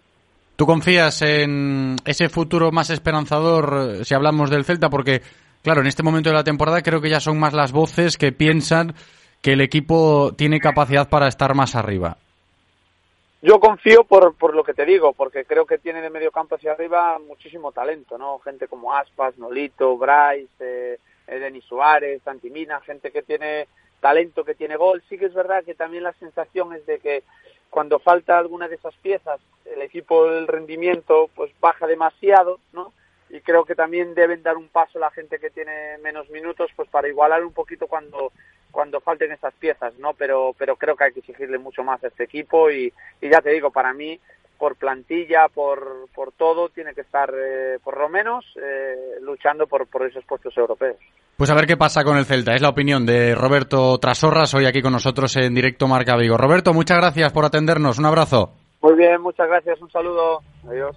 ¿Tú 0.60 0.66
confías 0.66 1.22
en 1.22 1.96
ese 2.04 2.28
futuro 2.28 2.70
más 2.70 2.90
esperanzador 2.90 4.00
eh, 4.00 4.04
si 4.04 4.14
hablamos 4.14 4.50
del 4.50 4.66
Celta? 4.66 4.90
Porque, 4.90 5.22
claro, 5.62 5.80
en 5.80 5.86
este 5.86 6.02
momento 6.02 6.28
de 6.28 6.34
la 6.34 6.44
temporada 6.44 6.82
creo 6.82 7.00
que 7.00 7.08
ya 7.08 7.18
son 7.18 7.40
más 7.40 7.54
las 7.54 7.72
voces 7.72 8.18
que 8.18 8.30
piensan 8.30 8.92
que 9.40 9.54
el 9.54 9.62
equipo 9.62 10.34
tiene 10.36 10.60
capacidad 10.60 11.08
para 11.08 11.28
estar 11.28 11.54
más 11.54 11.74
arriba. 11.76 12.18
Yo 13.40 13.58
confío 13.58 14.04
por, 14.04 14.34
por 14.34 14.54
lo 14.54 14.62
que 14.62 14.74
te 14.74 14.84
digo, 14.84 15.14
porque 15.14 15.46
creo 15.46 15.64
que 15.64 15.78
tiene 15.78 16.02
de 16.02 16.10
medio 16.10 16.30
campo 16.30 16.56
hacia 16.56 16.72
arriba 16.72 17.18
muchísimo 17.26 17.72
talento, 17.72 18.18
¿no? 18.18 18.38
Gente 18.40 18.68
como 18.68 18.92
Aspas, 18.92 19.38
Nolito, 19.38 19.96
Bryce, 19.96 20.50
eh, 21.26 21.38
Denis 21.38 21.64
Suárez, 21.64 22.20
Santimina, 22.22 22.82
gente 22.82 23.10
que 23.10 23.22
tiene 23.22 23.66
talento, 23.98 24.44
que 24.44 24.54
tiene 24.54 24.76
gol. 24.76 25.02
Sí 25.08 25.16
que 25.16 25.24
es 25.24 25.32
verdad 25.32 25.64
que 25.64 25.74
también 25.74 26.02
la 26.02 26.12
sensación 26.12 26.74
es 26.74 26.84
de 26.84 26.98
que 26.98 27.22
cuando 27.70 27.98
falta 28.00 28.36
alguna 28.36 28.68
de 28.68 28.74
esas 28.74 28.94
piezas, 28.96 29.40
el 29.64 29.80
equipo 29.82 30.26
el 30.26 30.46
rendimiento 30.46 31.30
pues 31.34 31.52
baja 31.60 31.86
demasiado, 31.86 32.58
¿no? 32.72 32.92
Y 33.30 33.40
creo 33.40 33.64
que 33.64 33.76
también 33.76 34.14
deben 34.14 34.42
dar 34.42 34.56
un 34.56 34.68
paso 34.68 34.98
la 34.98 35.12
gente 35.12 35.38
que 35.38 35.50
tiene 35.50 35.98
menos 35.98 36.28
minutos 36.30 36.70
pues 36.74 36.88
para 36.88 37.08
igualar 37.08 37.44
un 37.44 37.52
poquito 37.52 37.86
cuando 37.86 38.32
cuando 38.70 39.00
falten 39.00 39.32
esas 39.32 39.54
piezas, 39.54 39.98
¿no? 39.98 40.14
Pero 40.14 40.54
pero 40.58 40.76
creo 40.76 40.96
que 40.96 41.04
hay 41.04 41.12
que 41.12 41.20
exigirle 41.20 41.58
mucho 41.58 41.82
más 41.82 42.02
a 42.04 42.08
este 42.08 42.24
equipo 42.24 42.70
y, 42.70 42.92
y 43.20 43.30
ya 43.30 43.40
te 43.40 43.50
digo, 43.50 43.70
para 43.70 43.92
mí 43.92 44.18
por 44.60 44.76
plantilla, 44.76 45.48
por, 45.48 46.10
por 46.14 46.32
todo, 46.32 46.68
tiene 46.68 46.92
que 46.92 47.00
estar, 47.00 47.32
eh, 47.34 47.78
por 47.82 47.98
lo 47.98 48.10
menos, 48.10 48.44
eh, 48.62 49.18
luchando 49.22 49.66
por, 49.66 49.86
por 49.86 50.06
esos 50.06 50.22
puestos 50.26 50.54
europeos. 50.54 50.98
Pues 51.34 51.48
a 51.48 51.54
ver 51.54 51.66
qué 51.66 51.78
pasa 51.78 52.04
con 52.04 52.18
el 52.18 52.26
Celta. 52.26 52.54
Es 52.54 52.60
la 52.60 52.68
opinión 52.68 53.06
de 53.06 53.34
Roberto 53.34 53.96
Trasorras, 53.96 54.52
hoy 54.52 54.66
aquí 54.66 54.82
con 54.82 54.92
nosotros 54.92 55.34
en 55.38 55.54
directo 55.54 55.88
Marca 55.88 56.14
Vigo. 56.14 56.36
Roberto, 56.36 56.74
muchas 56.74 56.98
gracias 56.98 57.32
por 57.32 57.46
atendernos. 57.46 57.98
Un 57.98 58.04
abrazo. 58.04 58.52
Muy 58.82 58.96
bien, 58.96 59.22
muchas 59.22 59.48
gracias. 59.48 59.80
Un 59.80 59.90
saludo. 59.90 60.40
Adiós. 60.68 60.94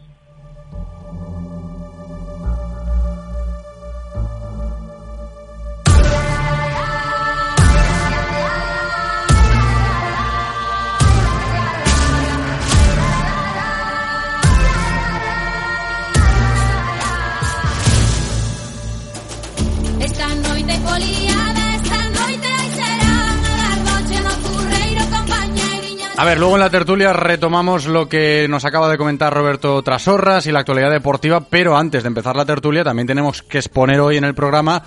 A 26.15 26.25
ver, 26.25 26.37
luego 26.37 26.53
en 26.55 26.59
la 26.59 26.69
tertulia 26.69 27.11
retomamos 27.11 27.87
lo 27.87 28.07
que 28.07 28.45
nos 28.47 28.65
acaba 28.65 28.87
de 28.87 28.99
comentar 28.99 29.33
Roberto 29.33 29.81
Trasorras 29.81 30.45
y 30.45 30.51
la 30.51 30.59
actualidad 30.59 30.91
deportiva, 30.91 31.41
pero 31.41 31.75
antes 31.75 32.03
de 32.03 32.07
empezar 32.07 32.35
la 32.35 32.45
tertulia 32.45 32.83
también 32.83 33.07
tenemos 33.07 33.41
que 33.41 33.57
exponer 33.57 33.99
hoy 33.99 34.17
en 34.17 34.23
el 34.23 34.35
programa 34.35 34.83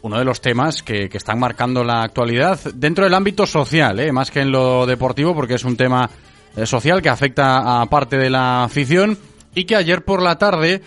uno 0.00 0.18
de 0.18 0.24
los 0.24 0.40
temas 0.40 0.82
que, 0.82 1.10
que 1.10 1.18
están 1.18 1.38
marcando 1.38 1.84
la 1.84 2.02
actualidad 2.02 2.58
dentro 2.74 3.04
del 3.04 3.12
ámbito 3.12 3.46
social, 3.46 4.00
¿eh? 4.00 4.10
más 4.10 4.30
que 4.30 4.40
en 4.40 4.50
lo 4.50 4.86
deportivo, 4.86 5.34
porque 5.34 5.54
es 5.54 5.64
un 5.64 5.76
tema 5.76 6.08
eh, 6.56 6.64
social 6.64 7.02
que 7.02 7.10
afecta 7.10 7.82
a 7.82 7.86
parte 7.86 8.16
de 8.16 8.30
la 8.30 8.64
afición 8.64 9.18
y 9.54 9.64
que 9.64 9.76
ayer 9.76 10.02
por 10.02 10.22
la 10.22 10.38
tarde 10.38 10.80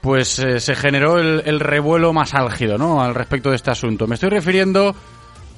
pues 0.00 0.38
eh, 0.38 0.60
se 0.60 0.76
generó 0.76 1.18
el, 1.18 1.42
el, 1.44 1.58
revuelo 1.58 2.12
más 2.12 2.34
álgido, 2.34 2.78
¿no? 2.78 3.02
Al 3.02 3.14
respecto 3.14 3.50
de 3.50 3.56
este 3.56 3.72
asunto. 3.72 4.06
Me 4.06 4.14
estoy 4.14 4.28
refiriendo 4.28 4.94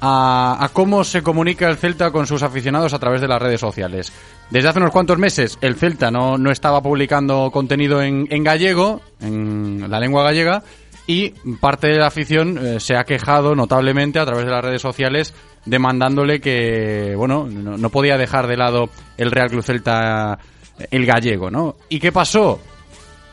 a, 0.01 0.59
a, 0.61 0.69
cómo 0.71 1.05
se 1.05 1.23
comunica 1.23 1.69
el 1.69 1.77
Celta 1.77 2.11
con 2.11 2.27
sus 2.27 2.43
aficionados 2.43 2.93
a 2.95 2.99
través 2.99 3.21
de 3.21 3.29
las 3.29 3.41
redes 3.41 3.61
sociales. 3.61 4.13
Desde 4.51 4.69
hace 4.69 4.79
unos 4.79 4.93
cuantos 4.93 5.19
meses 5.19 5.59
el 5.61 5.77
Celta 5.77 6.11
no, 6.11 6.39
no 6.39 6.51
estaba 6.51 6.83
publicando 6.83 7.51
contenido 7.51 8.03
en, 8.03 8.27
en, 8.31 8.45
gallego, 8.45 9.01
en 9.21 9.91
la 9.91 10.01
lengua 10.01 10.25
gallega, 10.25 10.63
y 11.07 11.31
parte 11.61 11.87
de 11.87 11.99
la 11.99 12.09
afición 12.09 12.59
eh, 12.59 12.81
se 12.81 12.97
ha 12.97 13.05
quejado 13.05 13.55
notablemente 13.55 14.19
a 14.19 14.27
través 14.27 14.45
de 14.45 14.51
las 14.51 14.65
redes 14.65 14.83
sociales 14.83 15.35
demandándole 15.65 16.41
que, 16.41 17.15
bueno, 17.17 17.47
no, 17.49 17.77
no 17.77 17.91
podía 17.91 18.17
dejar 18.17 18.47
de 18.47 18.57
lado 18.57 18.89
el 19.17 19.31
Real 19.31 19.51
Club 19.51 19.63
Celta 19.63 20.39
el 20.91 21.07
gallego, 21.07 21.51
¿no? 21.51 21.77
¿Y 21.89 22.01
qué 22.01 22.13
pasó? 22.13 22.61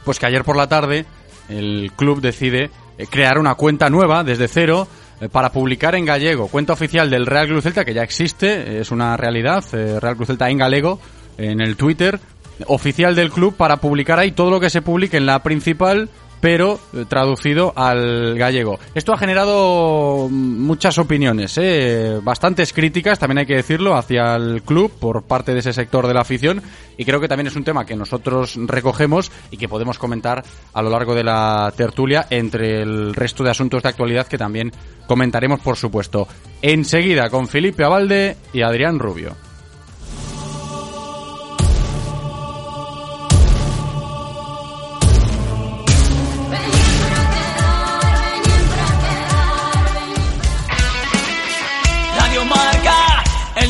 Pues 0.06 0.19
que 0.19 0.26
ayer 0.26 0.43
por 0.43 0.56
la 0.56 0.67
tarde 0.67 1.06
el 1.49 1.91
club 1.95 2.21
decide 2.21 2.69
eh, 2.97 3.08
crear 3.10 3.38
una 3.38 3.56
cuenta 3.56 3.89
nueva 3.89 4.23
desde 4.23 4.47
cero 4.47 4.88
para 5.29 5.51
publicar 5.51 5.95
en 5.95 6.05
gallego. 6.05 6.47
Cuenta 6.47 6.73
oficial 6.73 7.09
del 7.09 7.25
Real 7.25 7.47
Club 7.47 7.62
Celta 7.62 7.86
que 7.86 7.93
ya 7.93 8.03
existe, 8.03 8.79
es 8.79 8.91
una 8.91 9.17
realidad, 9.17 9.63
eh, 9.73 9.99
Real 9.99 10.15
Club 10.15 10.27
Celta 10.27 10.49
en 10.49 10.57
galego 10.57 10.99
en 11.38 11.62
el 11.62 11.75
Twitter 11.75 12.19
oficial 12.67 13.15
del 13.15 13.31
club 13.31 13.55
para 13.55 13.77
publicar 13.77 14.19
ahí 14.19 14.31
todo 14.31 14.51
lo 14.51 14.59
que 14.59 14.69
se 14.69 14.81
publique 14.81 15.17
en 15.17 15.25
la 15.25 15.41
principal 15.41 16.09
pero 16.43 16.77
eh, 16.91 17.06
traducido 17.08 17.71
al 17.73 18.38
gallego. 18.38 18.77
Esto 18.93 19.13
ha 19.13 19.17
generado 19.17 20.27
mm, 20.29 20.34
muchas 20.34 20.97
opiniones, 20.97 21.58
¿eh? 21.58 22.19
bastantes 22.21 22.73
críticas, 22.73 23.17
también 23.17 23.38
hay 23.38 23.45
que 23.45 23.56
decirlo, 23.56 23.95
hacia 23.95 24.36
el 24.36 24.62
club 24.62 24.91
por 24.99 25.23
parte 25.23 25.53
de 25.53 25.60
ese 25.60 25.71
sector 25.71 26.06
de 26.06 26.13
la 26.13 26.19
afición 26.19 26.62
y 26.97 27.06
creo 27.06 27.21
que 27.21 27.29
también 27.29 27.47
es 27.47 27.56
un 27.56 27.63
tema 27.63 27.86
que 27.86 27.95
nosotros 27.95 28.58
recogemos 28.58 29.32
y 29.51 29.58
que 29.58 29.69
podemos 29.69 29.97
comentar 29.97 30.43
a 30.73 30.82
lo 30.82 30.89
largo 30.89 31.15
de 31.15 31.23
la 31.23 31.71
tertulia 31.77 32.27
entre 32.29 32.82
el 32.82 33.15
resto 33.15 33.45
de 33.45 33.51
asuntos 33.51 33.82
de 33.82 33.88
actualidad 33.88 34.27
que 34.27 34.38
también 34.38 34.73
comentaremos, 35.08 35.62
por 35.62 35.77
supuesto. 35.77 36.27
Enseguida 36.62 37.29
con 37.29 37.47
Felipe 37.47 37.86
Abalde 37.86 38.36
y 38.51 38.63
Adrián 38.63 38.99
Rubio. 38.99 39.52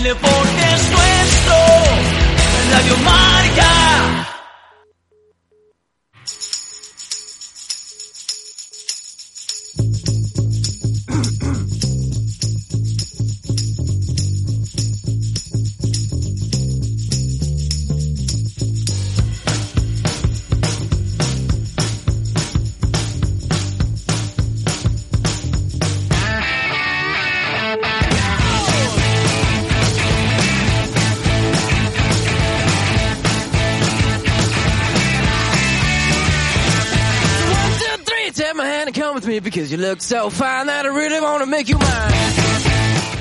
Deporte 0.03 0.61
es 0.75 0.91
nuestro. 0.91 1.55
Radio 2.71 2.97
Marca. 2.97 4.42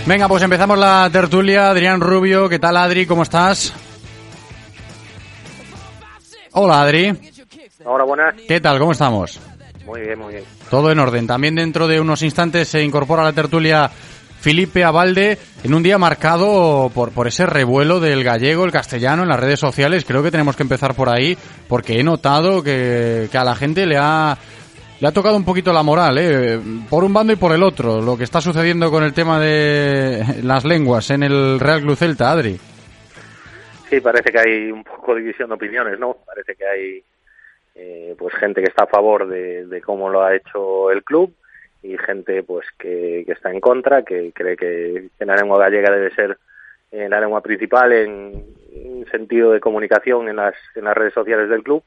Venga, 0.07 0.29
pues 0.29 0.42
empezamos 0.42 0.79
la 0.79 1.09
tertulia. 1.12 1.70
Adrián 1.70 2.01
Rubio, 2.01 2.48
¿qué 2.48 2.59
tal 2.59 2.77
Adri? 2.77 3.07
¿Cómo 3.07 3.22
estás? 3.22 3.72
Hola 6.53 6.83
Adri, 6.83 7.16
Ahora 7.85 8.05
buenas. 8.05 8.35
¿qué 8.46 8.61
tal? 8.61 8.79
¿Cómo 8.79 8.92
estamos? 8.92 9.40
Muy 9.87 10.01
bien, 10.03 10.18
muy 10.18 10.35
bien. 10.35 10.44
Todo 10.70 10.90
en 10.90 10.98
orden. 10.98 11.27
También 11.27 11.55
dentro 11.55 11.88
de 11.88 12.01
unos 12.01 12.22
instantes 12.22 12.68
se 12.68 12.83
incorpora 12.83 13.22
a 13.22 13.27
la 13.27 13.33
tertulia 13.33 13.90
Felipe 14.40 14.85
Abalde 14.85 15.38
en 15.62 15.72
un 15.72 15.83
día 15.83 15.98
marcado 15.98 16.90
por, 16.94 17.12
por 17.12 17.27
ese 17.29 17.46
revuelo 17.46 18.01
del 18.01 18.22
gallego, 18.22 18.64
el 18.64 18.72
castellano 18.72 19.22
en 19.22 19.29
las 19.29 19.40
redes 19.40 19.61
sociales. 19.61 20.05
Creo 20.05 20.22
que 20.22 20.31
tenemos 20.31 20.57
que 20.57 20.62
empezar 20.62 20.94
por 20.94 21.09
ahí 21.09 21.38
porque 21.68 21.98
he 21.98 22.03
notado 22.03 22.62
que, 22.62 23.29
que 23.31 23.38
a 23.38 23.44
la 23.44 23.55
gente 23.55 23.87
le 23.87 23.96
ha, 23.98 24.37
le 25.03 25.09
ha 25.09 25.12
tocado 25.12 25.37
un 25.37 25.45
poquito 25.45 25.73
la 25.73 25.83
moral, 25.83 26.17
¿eh? 26.17 26.61
por 26.88 27.03
un 27.03 27.12
bando 27.12 27.33
y 27.33 27.37
por 27.37 27.51
el 27.51 27.65
otro. 27.65 28.01
Lo 28.01 28.17
que 28.17 28.23
está 28.23 28.41
sucediendo 28.41 28.88
con 28.88 29.03
el 29.03 29.12
tema 29.12 29.41
de 29.41 30.23
las 30.45 30.65
lenguas 30.65 31.11
en 31.11 31.25
el 31.25 31.59
Real 31.59 31.81
Club 31.81 31.97
Celta, 31.97 32.31
Adri. 32.31 32.57
Sí, 33.91 34.01
parece 34.01 34.31
que 34.31 34.38
hay 34.38 34.71
un 34.71 34.85
poco 34.85 35.17
división 35.17 35.49
de 35.49 35.57
opiniones, 35.57 35.99
¿no? 35.99 36.19
Parece 36.25 36.55
que 36.55 36.65
hay 36.65 37.03
eh, 37.75 38.15
pues 38.17 38.33
gente 38.37 38.62
que 38.62 38.69
está 38.69 38.85
a 38.85 38.87
favor 38.87 39.27
de, 39.27 39.83
cómo 39.85 40.09
lo 40.09 40.23
ha 40.23 40.37
hecho 40.37 40.93
el 40.93 41.03
club 41.03 41.35
y 41.83 41.99
gente 41.99 42.45
pues 42.45 42.65
que, 42.79 43.25
que 43.27 43.33
está 43.33 43.51
en 43.51 43.59
contra, 43.59 44.05
que 44.05 44.31
cree 44.33 44.57
que, 44.57 45.09
la 45.19 45.35
lengua 45.35 45.59
gallega 45.59 45.91
debe 45.91 46.15
ser 46.15 46.38
eh, 46.93 47.09
la 47.09 47.21
lengua 47.21 47.41
principal 47.41 47.93
en, 47.93 48.45
en 48.73 49.05
sentido 49.11 49.51
de 49.51 49.59
comunicación 49.59 50.29
en 50.29 50.37
las 50.37 50.55
redes 50.77 51.12
sociales 51.12 51.51
del 51.51 51.65
club. 51.65 51.83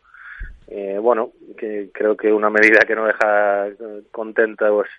Eh, 0.68 0.98
bueno, 1.00 1.32
que 1.58 1.90
creo 1.94 2.18
que 2.18 2.32
una 2.32 2.50
medida 2.50 2.80
que 2.88 2.96
no 2.96 3.06
deja 3.06 3.68
contenta 4.12 4.70
pues, 4.70 4.90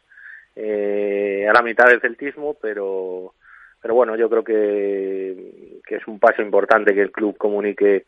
eh, 0.54 1.46
a 1.48 1.52
la 1.52 1.62
mitad 1.62 1.86
del 1.86 2.00
celtismo, 2.00 2.54
pero 2.60 3.34
pero 3.86 3.94
bueno, 3.94 4.16
yo 4.16 4.28
creo 4.28 4.42
que, 4.42 5.80
es 5.88 6.08
un 6.08 6.18
paso 6.18 6.42
importante 6.42 6.92
que 6.92 7.02
el 7.02 7.12
club 7.12 7.36
comunique 7.36 8.04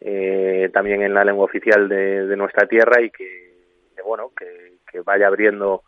eh, 0.00 0.70
también 0.72 1.02
en 1.02 1.14
la 1.14 1.24
lengua 1.24 1.44
oficial 1.44 1.88
de, 1.88 2.36
nuestra 2.36 2.66
tierra 2.66 3.00
y 3.00 3.10
que, 3.10 3.54
bueno, 4.04 4.32
que, 4.36 5.00
vaya 5.04 5.28
abriendo 5.28 5.84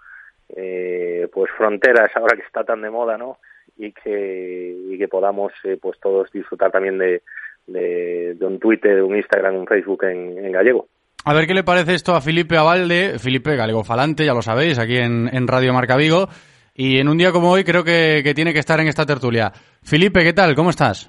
eh, 0.48 1.26
pues 1.32 1.50
fronteras 1.56 2.12
ahora 2.14 2.36
que 2.36 2.44
está 2.44 2.62
tan 2.62 2.82
de 2.82 2.90
moda, 2.90 3.18
¿no? 3.18 3.38
Y 3.76 3.90
que, 3.90 4.76
y 4.90 4.96
que 4.96 5.08
podamos 5.08 5.52
eh, 5.64 5.76
pues 5.82 5.98
todos 5.98 6.30
disfrutar 6.30 6.70
también 6.70 6.98
de, 6.98 7.22
de, 7.66 8.36
un 8.46 8.60
Twitter, 8.60 8.94
de 8.94 9.02
un 9.02 9.16
Instagram, 9.16 9.56
un 9.56 9.66
Facebook 9.66 10.04
en 10.04 10.52
gallego. 10.52 10.86
A 11.24 11.32
ver 11.32 11.46
qué 11.46 11.54
le 11.54 11.62
parece 11.62 11.94
esto 11.94 12.14
a 12.14 12.20
Felipe 12.20 12.56
Abalde, 12.56 13.18
Felipe 13.18 13.54
Galego 13.54 13.84
Falante, 13.84 14.26
ya 14.26 14.34
lo 14.34 14.42
sabéis, 14.42 14.78
aquí 14.78 14.96
en, 14.96 15.30
en 15.32 15.46
Radio 15.46 15.72
Marca 15.72 15.96
Vigo. 15.96 16.28
Y 16.74 16.98
en 16.98 17.08
un 17.08 17.18
día 17.18 17.32
como 17.32 17.50
hoy 17.50 17.64
creo 17.64 17.84
que, 17.84 18.22
que 18.24 18.34
tiene 18.34 18.52
que 18.52 18.58
estar 18.58 18.80
en 18.80 18.88
esta 18.88 19.06
tertulia. 19.06 19.52
Felipe, 19.82 20.24
¿qué 20.24 20.32
tal? 20.32 20.54
¿Cómo 20.54 20.70
estás? 20.70 21.08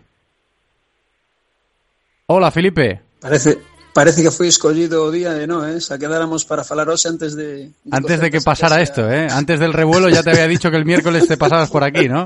Hola, 2.27 2.51
Felipe. 2.51 3.01
Parece, 3.19 3.59
parece 3.93 4.21
que 4.21 4.31
foi 4.31 4.47
escollido 4.47 5.03
o 5.05 5.11
día 5.11 5.31
de 5.31 5.47
no, 5.47 5.63
eh? 5.65 5.79
Xa 5.79 5.97
quedáramos 5.97 6.43
para 6.43 6.63
falar 6.67 6.91
hoxe 6.91 7.07
antes 7.07 7.35
de... 7.35 7.71
Antes 7.89 8.19
de 8.19 8.29
que 8.29 8.41
pasara 8.41 8.81
esto, 8.81 9.09
¿eh? 9.09 9.27
Antes 9.31 9.59
del 9.59 9.71
revuelo 9.71 10.09
ya 10.09 10.21
te 10.21 10.31
había 10.31 10.47
dicho 10.47 10.69
que 10.69 10.77
el 10.77 10.85
miércoles 10.85 11.27
te 11.27 11.37
pasabas 11.37 11.71
por 11.71 11.83
aquí, 11.83 12.09
¿no? 12.09 12.25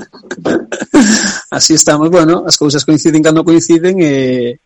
Así 1.52 1.74
estamos, 1.74 2.10
bueno, 2.10 2.44
as 2.46 2.58
cousas 2.58 2.84
coinciden 2.84 3.22
cando 3.22 3.46
coinciden 3.46 4.02
e... 4.02 4.60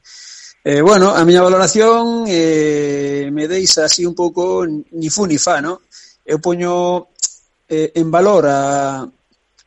Eh, 0.64 0.82
bueno, 0.82 1.10
a 1.10 1.26
miña 1.26 1.42
valoración 1.42 2.26
eh, 2.28 3.30
me 3.34 3.48
deixa 3.48 3.86
así 3.86 4.06
un 4.06 4.14
pouco 4.14 4.64
ni 4.68 5.10
fu 5.10 5.26
ni 5.26 5.40
fa, 5.42 5.58
no? 5.60 5.82
Eu 6.22 6.38
poño 6.38 7.10
eh, 7.66 7.90
en 7.98 8.14
valor 8.14 8.46
a 8.46 9.02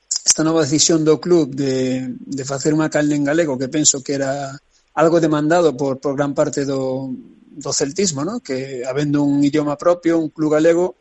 esta 0.06 0.46
nova 0.46 0.62
decisión 0.62 1.02
do 1.02 1.18
club 1.18 1.50
de, 1.50 2.14
de 2.14 2.44
facer 2.46 2.70
unha 2.70 2.86
calne 2.86 3.18
en 3.18 3.26
galego 3.26 3.58
que 3.58 3.66
penso 3.66 4.06
que 4.06 4.14
era 4.14 4.54
algo 4.94 5.18
demandado 5.18 5.74
por, 5.74 5.98
por 5.98 6.14
gran 6.14 6.30
parte 6.30 6.62
do, 6.62 7.10
do 7.10 7.72
celtismo, 7.74 8.22
no? 8.22 8.38
que 8.38 8.86
habendo 8.86 9.22
un 9.22 9.42
idioma 9.42 9.74
propio, 9.74 10.18
un 10.18 10.30
club 10.30 10.54
galego, 10.54 10.94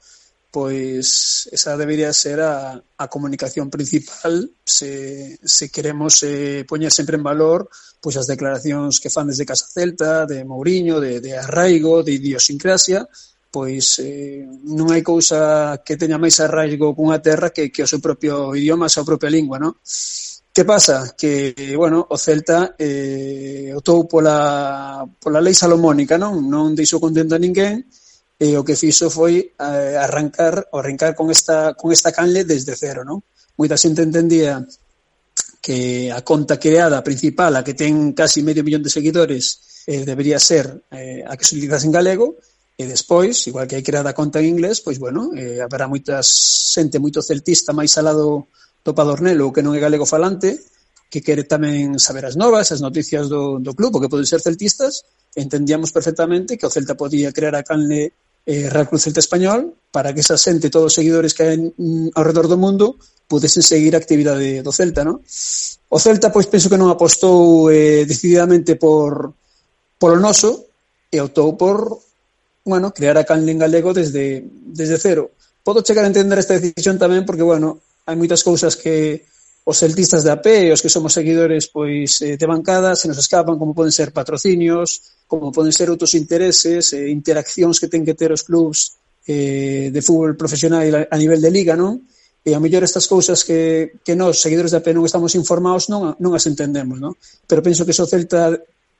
pois 0.54 1.50
esa 1.50 1.74
debería 1.74 2.13
ser 2.13 2.38
a, 2.46 2.78
a 2.78 3.06
comunicación 3.10 3.74
principal 3.74 4.54
se, 4.62 5.39
se 5.42 5.74
queremos 5.74 6.22
eh, 6.22 6.62
poñer 6.70 6.94
sempre 6.94 7.18
en 7.18 7.26
valor 7.26 7.66
pois 8.04 8.20
as 8.20 8.28
declaracións 8.28 9.00
que 9.00 9.10
fan 9.10 9.32
desde 9.32 9.48
Casa 9.48 9.66
Celta, 9.66 10.28
de 10.28 10.44
Mourinho, 10.44 11.00
de, 11.00 11.24
de 11.24 11.39
arraigo, 11.39 12.04
de 12.04 12.20
idiosincrasia, 12.20 13.08
pois 13.48 13.96
eh, 14.04 14.44
non 14.76 14.92
hai 14.92 15.00
cousa 15.00 15.80
que 15.88 15.96
teña 15.96 16.20
máis 16.20 16.36
arraigo 16.44 16.92
cunha 16.92 17.24
terra 17.24 17.56
que, 17.56 17.72
que 17.72 17.80
o 17.80 17.88
seu 17.88 18.04
propio 18.04 18.52
idioma, 18.60 18.92
a 18.92 18.94
súa 18.94 19.08
propia 19.08 19.32
lingua, 19.32 19.56
non? 19.56 19.80
Que 20.52 20.68
pasa? 20.68 21.16
Que, 21.16 21.56
bueno, 21.80 22.04
o 22.04 22.18
Celta 22.20 22.76
eh, 22.76 23.72
optou 23.72 24.04
pola, 24.06 25.08
pola 25.18 25.39
lei 25.39 25.56
salomónica, 25.56 26.20
non? 26.20 26.44
Non 26.44 26.76
deixou 26.76 27.00
contento 27.00 27.34
a 27.34 27.42
ninguén, 27.42 27.88
e 28.43 28.60
o 28.60 28.65
que 28.67 28.75
fixo 28.75 29.08
foi 29.08 29.56
eh, 29.56 29.95
arrancar 29.95 30.67
arrancar 30.75 31.15
con 31.15 31.32
esta 31.32 31.79
con 31.79 31.95
esta 31.95 32.12
canle 32.12 32.43
desde 32.43 32.75
cero, 32.75 33.08
non? 33.08 33.23
Moita 33.56 33.79
xente 33.79 34.03
entendía 34.03 34.60
que 35.63 36.12
a 36.12 36.19
conta 36.27 36.60
creada 36.60 36.99
principal, 36.99 37.56
a 37.56 37.63
que 37.63 37.71
ten 37.71 38.12
casi 38.12 38.43
medio 38.43 38.67
millón 38.67 38.84
de 38.84 38.91
seguidores, 38.91 39.86
eh, 39.88 40.03
debería 40.03 40.36
ser 40.43 40.84
eh, 40.91 41.23
a 41.23 41.39
que 41.39 41.47
se 41.47 41.56
utilizase 41.56 41.88
en 41.88 41.95
galego, 41.95 42.36
e 42.75 42.84
despois, 42.84 43.47
igual 43.47 43.63
que 43.63 43.79
hai 43.79 43.86
creada 43.86 44.12
a 44.12 44.17
conta 44.17 44.43
en 44.43 44.51
inglés, 44.51 44.84
pois 44.84 44.99
bueno, 44.99 45.32
eh, 45.39 45.63
haberá 45.63 45.88
moitas 45.88 46.27
xente 46.75 46.99
moito 46.99 47.23
celtista 47.23 47.71
máis 47.71 47.95
alado 47.95 48.51
do 48.84 48.91
Padornelo 48.91 49.56
que 49.56 49.63
non 49.63 49.71
é 49.71 49.79
galego 49.79 50.03
falante, 50.03 50.60
que 51.08 51.23
quere 51.23 51.47
tamén 51.47 51.95
saber 51.95 52.27
as 52.27 52.36
novas, 52.36 52.75
as 52.75 52.84
noticias 52.84 53.32
do, 53.32 53.62
do 53.63 53.71
club, 53.71 53.95
o 53.95 54.01
que 54.03 54.12
poden 54.12 54.27
ser 54.27 54.43
celtistas, 54.43 55.08
entendíamos 55.32 55.93
perfectamente 55.93 56.58
que 56.58 56.65
o 56.65 56.73
Celta 56.73 56.97
podía 56.97 57.32
crear 57.32 57.56
a 57.56 57.63
canle 57.63 58.12
eh, 58.45 58.69
Real 58.69 58.88
Cruz 58.88 59.03
Celta 59.03 59.19
Español 59.19 59.75
para 59.91 60.13
que 60.13 60.21
esa 60.21 60.38
xente, 60.38 60.73
todos 60.73 60.91
os 60.91 60.97
seguidores 60.97 61.34
que 61.34 61.43
hai 61.43 61.58
mm, 61.58 62.17
ao 62.17 62.23
redor 62.25 62.49
do 62.49 62.58
mundo, 62.58 62.97
pudesen 63.29 63.63
seguir 63.63 63.95
a 63.95 64.01
actividade 64.01 64.62
do 64.62 64.71
Celta, 64.73 65.06
non? 65.06 65.21
O 65.89 65.97
Celta, 66.01 66.34
pois, 66.34 66.49
penso 66.49 66.67
que 66.67 66.79
non 66.79 66.91
apostou 66.91 67.69
eh, 67.69 68.03
decididamente 68.03 68.75
por 68.75 69.32
polo 70.01 70.17
noso 70.19 70.67
e 71.08 71.21
optou 71.21 71.56
por, 71.56 72.03
bueno, 72.65 72.91
crear 72.91 73.15
a 73.15 73.23
canle 73.23 73.53
en 73.53 73.62
galego 73.62 73.93
desde, 73.93 74.43
desde 74.49 74.99
cero. 74.99 75.32
Podo 75.63 75.86
chegar 75.86 76.03
a 76.03 76.12
entender 76.12 76.41
esta 76.41 76.58
decisión 76.60 76.99
tamén 76.99 77.23
porque, 77.23 77.45
bueno, 77.45 77.79
hai 78.03 78.17
moitas 78.19 78.43
cousas 78.43 78.75
que 78.75 79.23
os 79.63 79.80
celtistas 79.80 80.23
de 80.23 80.32
AP 80.32 80.45
e 80.67 80.71
os 80.76 80.84
que 80.84 80.91
somos 80.91 81.15
seguidores 81.15 81.71
pois 81.71 82.19
eh, 82.19 82.36
de 82.36 82.47
bancada 82.47 82.99
se 82.99 83.08
nos 83.08 83.15
escapan 83.15 83.56
como 83.56 83.71
poden 83.71 83.95
ser 83.95 84.12
patrocinios, 84.12 85.23
como 85.23 85.56
poden 85.56 85.71
ser 85.71 85.88
outros 85.88 86.12
intereses, 86.19 86.91
eh, 86.91 87.08
interaccións 87.08 87.80
que 87.80 87.88
ten 87.88 88.04
que 88.04 88.15
ter 88.15 88.36
os 88.36 88.43
clubs 88.43 88.99
eh, 89.23 89.88
de 89.88 90.02
fútbol 90.04 90.36
profesional 90.36 91.08
a 91.08 91.15
nivel 91.15 91.39
de 91.39 91.52
liga, 91.52 91.80
non? 91.80 92.04
E 92.43 92.52
a 92.52 92.60
mellor 92.60 92.84
estas 92.84 93.08
cousas 93.08 93.47
que, 93.47 94.04
que 94.04 94.19
nós, 94.19 94.43
seguidores 94.43 94.76
da 94.76 94.84
AP, 94.84 94.91
non 94.91 95.08
estamos 95.08 95.32
informados, 95.39 95.88
non, 95.88 96.12
non 96.19 96.36
as 96.36 96.43
entendemos, 96.43 96.99
non? 96.99 97.15
Pero 97.47 97.63
penso 97.63 97.88
que 97.88 97.95
se 97.95 98.04
o 98.04 98.10
Celta 98.10 98.52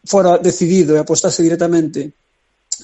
fora 0.08 0.40
decidido 0.40 0.96
e 0.96 1.04
apostase 1.04 1.44
directamente 1.44 2.16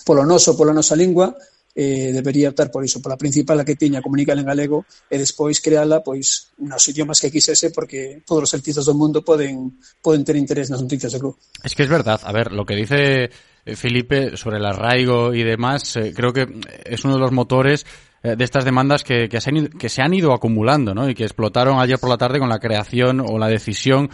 polo 0.03 0.27
noso, 0.27 0.59
pola 0.59 0.75
nosa 0.75 0.99
lingua, 0.99 1.31
eh, 1.75 2.11
debería 2.13 2.49
optar 2.49 2.71
por 2.71 2.83
iso, 2.83 3.01
pola 3.01 3.17
principal 3.17 3.59
a 3.59 3.65
que 3.65 3.75
tiña, 3.75 4.01
comunicar 4.01 4.37
en 4.37 4.45
galego 4.45 4.85
e 5.09 5.17
despois 5.17 5.61
creala 5.61 6.01
pois 6.01 6.51
nos 6.59 6.83
idiomas 6.89 7.21
que 7.21 7.31
quisese 7.31 7.69
porque 7.71 8.21
todos 8.25 8.49
os 8.49 8.53
artistas 8.53 8.85
do 8.85 8.97
mundo 8.97 9.21
poden 9.21 9.77
poden 10.01 10.25
ter 10.25 10.35
interés 10.35 10.69
nas 10.69 10.81
noticias 10.81 11.13
do 11.13 11.19
club. 11.19 11.35
Es 11.63 11.75
que 11.77 11.83
es 11.83 11.91
verdad, 11.91 12.19
a 12.23 12.31
ver, 12.33 12.51
lo 12.51 12.65
que 12.65 12.75
dice 12.75 13.29
eh, 13.65 13.75
Felipe 13.75 14.35
sobre 14.37 14.57
el 14.57 14.65
arraigo 14.65 15.33
y 15.33 15.43
demás, 15.43 15.95
eh, 15.97 16.13
creo 16.15 16.33
que 16.33 16.47
es 16.85 17.05
uno 17.05 17.15
de 17.15 17.21
los 17.21 17.31
motores 17.31 17.85
eh, 18.21 18.35
de 18.35 18.43
estas 18.43 18.65
demandas 18.65 19.03
que, 19.03 19.29
que, 19.29 19.39
se 19.39 19.49
han, 19.49 19.57
ido, 19.57 19.69
que 19.69 19.87
se 19.87 20.01
han 20.01 20.13
ido 20.13 20.33
acumulando 20.33 20.93
¿no? 20.93 21.09
y 21.09 21.15
que 21.15 21.23
explotaron 21.23 21.79
ayer 21.79 21.97
por 21.99 22.09
la 22.09 22.17
tarde 22.17 22.39
con 22.39 22.49
la 22.49 22.59
creación 22.59 23.21
o 23.21 23.37
la 23.37 23.47
decisión, 23.47 24.09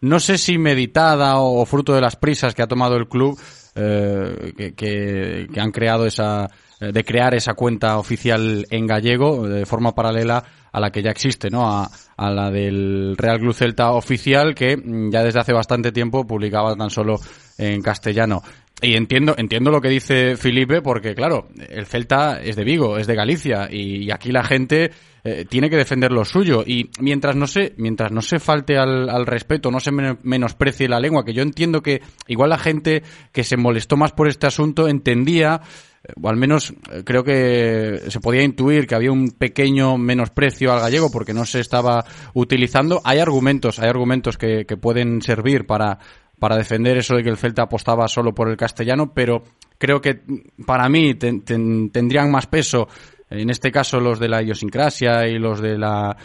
no 0.00 0.18
sé 0.18 0.38
si 0.38 0.56
meditada 0.56 1.38
o, 1.38 1.60
o 1.60 1.66
fruto 1.66 1.92
de 1.94 2.00
las 2.00 2.16
prisas 2.16 2.54
que 2.54 2.62
ha 2.62 2.66
tomado 2.66 2.96
el 2.96 3.06
club, 3.06 3.38
eh, 3.74 4.54
que, 4.56 4.72
que, 4.74 5.48
que 5.52 5.60
han 5.60 5.72
creado 5.72 6.06
esa, 6.06 6.48
de 6.80 7.04
crear 7.04 7.34
esa 7.34 7.54
cuenta 7.54 7.98
oficial 7.98 8.66
en 8.70 8.86
gallego 8.86 9.46
de 9.46 9.66
forma 9.66 9.94
paralela 9.94 10.42
a 10.72 10.80
la 10.80 10.90
que 10.90 11.02
ya 11.02 11.10
existe, 11.10 11.50
¿no? 11.50 11.70
A, 11.70 11.90
a 12.16 12.30
la 12.30 12.50
del 12.50 13.16
Real 13.16 13.38
Club 13.38 13.54
Celta 13.54 13.92
oficial 13.92 14.54
que 14.54 14.76
mm, 14.76 15.10
ya 15.10 15.22
desde 15.22 15.40
hace 15.40 15.52
bastante 15.52 15.92
tiempo 15.92 16.26
publicaba 16.26 16.76
tan 16.76 16.90
solo 16.90 17.18
en 17.58 17.82
castellano. 17.82 18.42
Y 18.82 18.94
entiendo, 18.96 19.34
entiendo 19.36 19.70
lo 19.70 19.80
que 19.80 19.88
dice 19.88 20.36
Felipe, 20.36 20.80
porque 20.80 21.14
claro, 21.14 21.48
el 21.68 21.86
Celta 21.86 22.40
es 22.42 22.56
de 22.56 22.64
Vigo, 22.64 22.98
es 22.98 23.06
de 23.06 23.14
Galicia, 23.14 23.68
y, 23.70 24.10
aquí 24.10 24.32
la 24.32 24.42
gente 24.42 24.90
eh, 25.22 25.44
tiene 25.48 25.68
que 25.68 25.76
defender 25.76 26.12
lo 26.12 26.24
suyo. 26.24 26.64
Y 26.66 26.90
mientras 26.98 27.36
no 27.36 27.46
se, 27.46 27.74
mientras 27.76 28.10
no 28.10 28.22
se 28.22 28.38
falte 28.38 28.78
al, 28.78 29.10
al 29.10 29.26
respeto, 29.26 29.70
no 29.70 29.80
se 29.80 29.92
men- 29.92 30.18
menosprecie 30.22 30.88
la 30.88 30.98
lengua, 30.98 31.24
que 31.24 31.34
yo 31.34 31.42
entiendo 31.42 31.82
que 31.82 32.00
igual 32.26 32.50
la 32.50 32.58
gente 32.58 33.02
que 33.32 33.44
se 33.44 33.56
molestó 33.56 33.96
más 33.96 34.12
por 34.12 34.28
este 34.28 34.46
asunto 34.46 34.88
entendía 34.88 35.60
eh, 36.02 36.12
o 36.20 36.28
al 36.28 36.36
menos 36.36 36.72
eh, 36.90 37.02
creo 37.04 37.22
que 37.22 38.00
se 38.08 38.20
podía 38.20 38.42
intuir 38.42 38.86
que 38.86 38.94
había 38.94 39.12
un 39.12 39.32
pequeño 39.32 39.98
menosprecio 39.98 40.72
al 40.72 40.80
gallego 40.80 41.10
porque 41.10 41.34
no 41.34 41.44
se 41.44 41.60
estaba 41.60 42.04
utilizando. 42.32 43.02
Hay 43.04 43.18
argumentos, 43.18 43.78
hay 43.78 43.90
argumentos 43.90 44.38
que, 44.38 44.64
que 44.64 44.76
pueden 44.78 45.20
servir 45.20 45.66
para, 45.66 45.98
para 46.40 46.56
defender 46.56 46.96
eso 46.96 47.14
de 47.14 47.22
que 47.22 47.30
el 47.30 47.36
Celta 47.36 47.62
apostaba 47.62 48.08
solo 48.08 48.34
por 48.34 48.48
el 48.48 48.56
castellano, 48.56 49.12
pero 49.14 49.44
creo 49.78 50.00
que 50.00 50.22
para 50.66 50.88
mí 50.88 51.14
ten- 51.14 51.42
ten- 51.42 51.90
tendrían 51.90 52.30
más 52.32 52.46
peso 52.48 52.88
en 53.30 53.48
este 53.48 53.70
caso 53.70 54.00
los 54.00 54.18
de 54.18 54.28
la 54.28 54.42
idiosincrasia 54.42 55.28
y 55.28 55.38
los 55.38 55.60
de 55.60 55.78
la, 55.78 56.16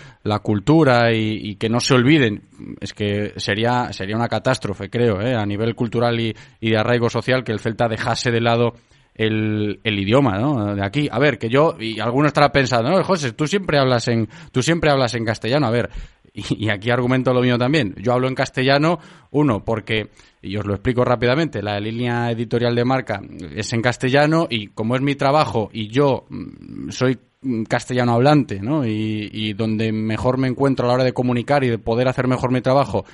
cultura 0.42 1.14
y, 1.14 1.56
que 1.56 1.70
no 1.70 1.80
se 1.80 1.94
olviden 1.94 2.42
es 2.82 2.94
que 2.94 3.34
sería 3.38 3.94
sería 3.94 4.16
una 4.16 4.28
catástrofe 4.28 4.90
creo 4.90 5.22
¿eh? 5.22 5.36
a 5.36 5.46
nivel 5.46 5.76
cultural 5.76 6.20
y, 6.20 6.34
de 6.60 6.78
arraigo 6.78 7.10
social 7.10 7.44
que 7.44 7.52
el 7.52 7.60
Celta 7.60 7.88
dejase 7.88 8.32
de 8.32 8.42
lado 8.42 8.74
el, 9.14 9.80
el 9.84 10.00
idioma, 10.00 10.38
¿no? 10.40 10.76
De 10.76 10.86
aquí, 10.86 11.08
a 11.10 11.18
ver, 11.20 11.38
que 11.38 11.48
yo 11.48 11.78
y 11.80 12.02
alguno 12.02 12.28
estará 12.28 12.52
pensando, 12.52 12.90
no, 12.90 13.02
José, 13.02 13.32
tú 13.32 13.48
siempre 13.48 13.80
hablas 13.80 14.10
en 14.10 14.28
tú 14.52 14.62
siempre 14.62 14.92
hablas 14.92 15.16
en 15.16 15.24
castellano, 15.24 15.68
a 15.68 15.72
ver, 15.72 15.90
y, 16.36 16.70
aquí 16.70 16.92
argumento 16.92 17.34
lo 17.34 17.42
mío 17.42 17.58
también. 17.58 17.96
Yo 17.98 18.14
hablo 18.14 18.28
en 18.28 18.36
castellano, 18.36 19.00
uno, 19.32 19.64
porque, 19.64 20.10
y 20.42 20.58
os 20.58 20.66
lo 20.66 20.74
explico 20.74 21.06
rápidamente, 21.06 21.62
la 21.64 21.80
línea 21.80 22.30
editorial 22.32 22.76
de 22.76 22.86
marca 22.86 23.22
es 23.56 23.72
en 23.74 23.82
castellano 23.82 24.48
y 24.50 24.68
como 24.68 24.96
es 24.96 25.02
mi 25.02 25.16
trabajo 25.16 25.70
y 25.72 25.88
yo 25.88 26.26
mm, 26.30 26.90
soy 26.90 27.18
mm, 27.42 27.64
castellano 27.64 28.14
hablante, 28.14 28.60
¿no? 28.60 28.86
Y, 28.86 29.30
y 29.32 29.54
donde 29.54 29.92
mejor 29.92 30.38
me 30.38 30.48
encuentro 30.48 30.86
a 30.86 30.90
la 30.90 30.94
hora 30.96 31.04
de 31.06 31.14
comunicar 31.14 31.64
y 31.64 31.70
de 31.70 31.78
poder 31.78 32.08
hacer 32.08 32.28
mejor 32.28 32.52
mi 32.52 32.62
trabajo 32.62 33.06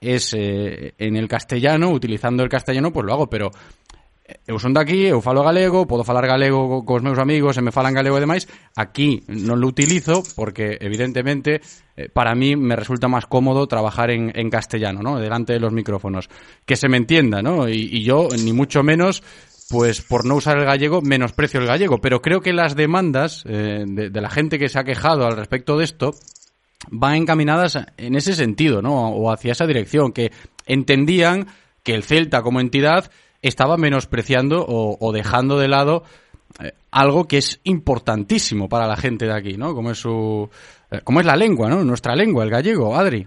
es 0.00 0.32
eh, 0.34 0.94
en 0.98 1.16
el 1.16 1.28
castellano, 1.28 1.90
utilizando 1.90 2.42
el 2.42 2.48
castellano, 2.48 2.92
pues 2.92 3.04
lo 3.04 3.12
hago, 3.12 3.28
pero 3.28 3.50
eu 4.46 4.60
son 4.60 4.76
daqui, 4.76 5.08
eu 5.08 5.20
falo 5.24 5.40
galego, 5.40 5.88
podo 5.88 6.04
falar 6.04 6.26
galego 6.28 6.68
co- 6.68 6.84
cos 6.84 7.00
meus 7.00 7.16
amigos 7.16 7.56
e 7.56 7.62
me 7.64 7.72
falan 7.72 7.96
galego 7.96 8.16
e 8.16 8.24
demais, 8.24 8.44
aquí 8.76 9.24
non 9.32 9.56
lo 9.56 9.68
utilizo 9.72 10.20
porque 10.36 10.76
evidentemente 10.84 11.64
eh, 11.96 12.12
para 12.12 12.36
mí 12.36 12.52
me 12.52 12.76
resulta 12.76 13.08
más 13.08 13.24
cómodo 13.24 13.64
trabajar 13.66 14.10
en, 14.12 14.28
en 14.36 14.50
castellano, 14.52 15.00
¿no? 15.00 15.16
Delante 15.18 15.52
de 15.56 15.60
los 15.60 15.72
micrófonos. 15.72 16.28
Que 16.68 16.76
se 16.76 16.88
me 16.88 16.96
entienda, 17.00 17.40
¿no? 17.40 17.68
Y, 17.68 17.88
y 17.88 18.04
yo, 18.04 18.28
ni 18.36 18.52
mucho 18.52 18.82
menos, 18.84 19.22
pues 19.70 20.02
por 20.02 20.24
no 20.24 20.36
usar 20.36 20.58
el 20.58 20.64
gallego, 20.64 21.00
menosprecio 21.00 21.60
el 21.60 21.66
gallego. 21.66 21.98
Pero 22.00 22.20
creo 22.20 22.40
que 22.40 22.52
las 22.52 22.76
demandas 22.76 23.44
eh, 23.48 23.84
de, 23.86 24.10
de 24.10 24.20
la 24.20 24.30
gente 24.30 24.58
que 24.58 24.68
se 24.68 24.78
ha 24.78 24.84
quejado 24.84 25.26
al 25.26 25.36
respecto 25.36 25.76
de 25.76 25.84
esto 25.84 26.12
van 26.90 27.16
encaminadas 27.16 27.78
en 27.96 28.14
ese 28.14 28.34
sentido, 28.34 28.82
¿no? 28.82 29.08
O 29.10 29.32
hacia 29.32 29.52
esa 29.52 29.66
dirección, 29.66 30.12
que 30.12 30.30
entendían 30.66 31.48
que 31.82 31.94
el 31.94 32.04
Celta 32.04 32.42
como 32.42 32.60
entidad 32.60 33.10
estaba 33.42 33.76
menospreciando 33.76 34.64
o, 34.66 34.96
o 35.00 35.12
dejando 35.12 35.58
de 35.58 35.68
lado 35.68 36.02
eh, 36.62 36.72
algo 36.90 37.28
que 37.28 37.38
es 37.38 37.60
importantísimo 37.64 38.68
para 38.68 38.86
la 38.86 38.96
gente 38.96 39.26
de 39.26 39.34
aquí, 39.34 39.56
¿no? 39.56 39.74
Como 39.74 39.90
es 39.90 39.98
su, 39.98 40.48
eh, 40.90 41.00
como 41.04 41.20
es 41.20 41.26
la 41.26 41.36
lengua, 41.36 41.68
¿no? 41.68 41.84
Nuestra 41.84 42.14
lengua, 42.14 42.44
el 42.44 42.50
gallego, 42.50 42.96
Adri. 42.96 43.26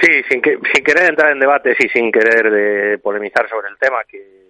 Sí, 0.00 0.22
sin, 0.28 0.42
que, 0.42 0.58
sin 0.72 0.84
querer 0.84 1.10
entrar 1.10 1.32
en 1.32 1.40
debates 1.40 1.76
y 1.78 1.88
sin 1.88 2.12
querer 2.12 2.50
de 2.50 2.98
polemizar 2.98 3.48
sobre 3.48 3.68
el 3.68 3.78
tema, 3.78 4.02
que 4.06 4.44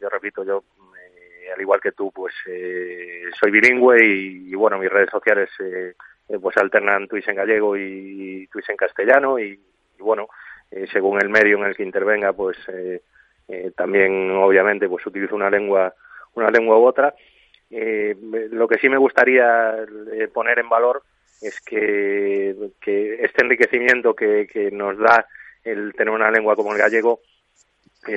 yo 0.00 0.08
repito, 0.08 0.44
yo 0.44 0.62
eh, 0.96 1.50
al 1.54 1.60
igual 1.60 1.80
que 1.80 1.92
tú, 1.92 2.10
pues 2.12 2.34
eh, 2.46 3.22
soy 3.38 3.50
bilingüe 3.50 4.04
y, 4.04 4.54
bueno, 4.54 4.78
mis 4.78 4.90
redes 4.90 5.10
sociales 5.10 5.48
eh, 5.60 5.94
eh, 6.28 6.38
pues 6.40 6.56
alternan 6.56 7.08
tweets 7.08 7.28
en 7.28 7.36
gallego 7.36 7.76
y, 7.76 8.42
y 8.42 8.48
en 8.68 8.76
castellano 8.76 9.38
y 9.38 9.58
bueno, 9.98 10.28
eh, 10.70 10.86
según 10.92 11.20
el 11.20 11.28
medio 11.28 11.58
en 11.58 11.64
el 11.64 11.76
que 11.76 11.82
intervenga, 11.82 12.32
pues 12.32 12.56
eh, 12.68 13.02
eh, 13.50 13.72
también 13.76 14.30
obviamente 14.30 14.88
pues 14.88 15.04
utilizo 15.06 15.34
una 15.34 15.50
lengua, 15.50 15.92
una 16.34 16.50
lengua 16.50 16.78
u 16.78 16.86
otra. 16.86 17.14
Eh, 17.70 18.16
lo 18.52 18.68
que 18.68 18.78
sí 18.78 18.88
me 18.88 18.96
gustaría 18.96 19.74
eh, 20.12 20.28
poner 20.32 20.60
en 20.60 20.68
valor 20.68 21.02
es 21.40 21.60
que, 21.60 22.54
que 22.80 23.24
este 23.24 23.42
enriquecimiento 23.42 24.14
que, 24.14 24.46
que, 24.46 24.70
nos 24.70 24.98
da 24.98 25.26
el 25.64 25.92
tener 25.94 26.14
una 26.14 26.30
lengua 26.30 26.54
como 26.54 26.72
el 26.72 26.78
gallego, 26.78 27.20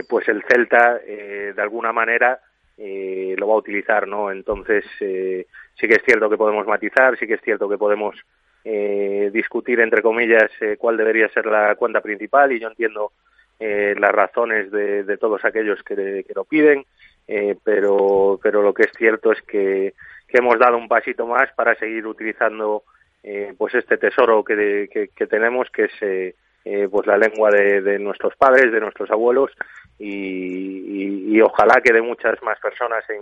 pues 0.08 0.28
el 0.30 0.44
celta 0.44 0.98
de 1.00 1.62
alguna 1.62 1.92
manera 1.92 2.40
lo 2.78 3.48
va 3.48 3.54
a 3.54 3.58
utilizar, 3.58 4.08
¿no? 4.08 4.32
Entonces 4.32 4.86
sí 4.98 5.88
que 5.88 5.96
es 5.96 6.04
cierto 6.06 6.30
que 6.30 6.38
podemos 6.38 6.66
matizar, 6.66 7.18
sí 7.18 7.28
que 7.28 7.36
es 7.36 7.42
cierto 7.42 7.68
que 7.70 7.78
podemos 7.78 8.16
eh, 8.66 9.30
discutir 9.34 9.80
entre 9.80 10.02
comillas 10.02 10.50
eh, 10.62 10.78
cuál 10.78 10.98
debería 10.98 11.28
ser 11.30 11.46
la 11.46 11.76
cuenta 11.76 12.02
principal 12.02 12.52
y 12.52 12.60
yo 12.60 12.68
entiendo 12.68 13.12
eh, 13.60 13.96
las 13.98 14.12
razones 14.12 14.72
de, 14.72 15.04
de, 15.04 15.18
todos 15.18 15.44
aquellos 15.46 15.82
que, 15.84 16.26
lo 16.36 16.44
piden, 16.44 16.86
eh, 17.28 17.56
pero 17.64 18.40
pero 18.42 18.62
lo 18.62 18.74
que 18.74 18.84
es 18.84 18.92
cierto 18.98 19.32
es 19.32 19.42
que, 19.44 19.94
que 20.28 20.38
hemos 20.38 20.58
dado 20.60 20.78
un 20.78 20.88
pasito 20.88 21.28
más 21.28 21.52
para 21.54 21.76
seguir 21.76 22.06
utilizando 22.08 22.84
eh, 23.22 23.54
pues 23.58 23.76
este 23.76 23.98
tesoro 23.98 24.44
que, 24.44 24.90
que, 24.92 25.10
que 25.10 25.28
tenemos 25.28 25.70
que 25.70 25.86
es 25.86 26.36
eh, 26.66 26.88
pues 26.90 27.06
la 27.06 27.18
lengua 27.18 27.52
de, 27.52 27.82
de, 27.82 28.00
nuestros 28.00 28.36
padres, 28.36 28.72
de 28.72 28.80
nuestros 28.80 29.12
abuelos 29.12 29.52
y, 30.00 30.10
y, 30.10 31.36
y, 31.36 31.42
ojalá 31.42 31.82
que 31.82 31.94
de 31.94 32.02
muchas 32.02 32.42
más 32.42 32.60
personas 32.60 33.04
en, 33.10 33.22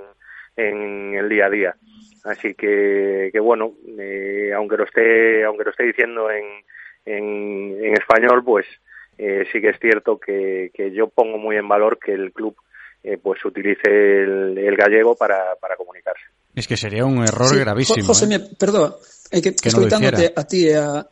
en 0.64 1.16
el 1.16 1.28
día 1.28 1.48
a 1.48 1.50
día. 1.50 1.76
Así 2.24 2.54
que, 2.54 3.30
que 3.32 3.40
bueno, 3.40 3.74
eh, 3.98 4.52
aunque 4.56 4.78
lo 4.78 4.84
esté, 4.84 5.44
aunque 5.44 5.64
lo 5.64 5.72
esté 5.72 5.86
diciendo 5.86 6.30
en, 6.30 6.46
en, 7.06 7.84
en 7.84 7.94
español, 7.94 8.44
pues 8.44 8.66
eh, 9.18 9.46
sí 9.52 9.60
que 9.60 9.70
es 9.70 9.80
cierto 9.80 10.20
que, 10.20 10.72
que, 10.74 10.92
yo 10.92 11.08
pongo 11.08 11.38
muy 11.38 11.56
en 11.56 11.68
valor 11.68 11.98
que 12.00 12.14
el 12.14 12.32
club 12.32 12.56
eh, 13.04 13.18
pues 13.18 13.44
utilice 13.44 13.90
el, 13.90 14.58
el 14.58 14.76
gallego 14.76 15.16
para, 15.16 15.56
para, 15.60 15.76
comunicarse. 15.76 16.24
Es 16.56 16.68
que 16.68 16.78
sería 16.78 17.06
un 17.06 17.24
error 17.24 17.48
sí, 17.48 17.60
gravísimo. 17.60 18.06
José, 18.06 18.34
eh. 18.34 18.40
perdón, 18.58 18.94
que, 19.32 19.42
que 19.42 19.70
escoitándote 19.70 20.34
no 20.36 20.42
a 20.42 20.44
ti 20.46 20.70
a, 20.70 21.08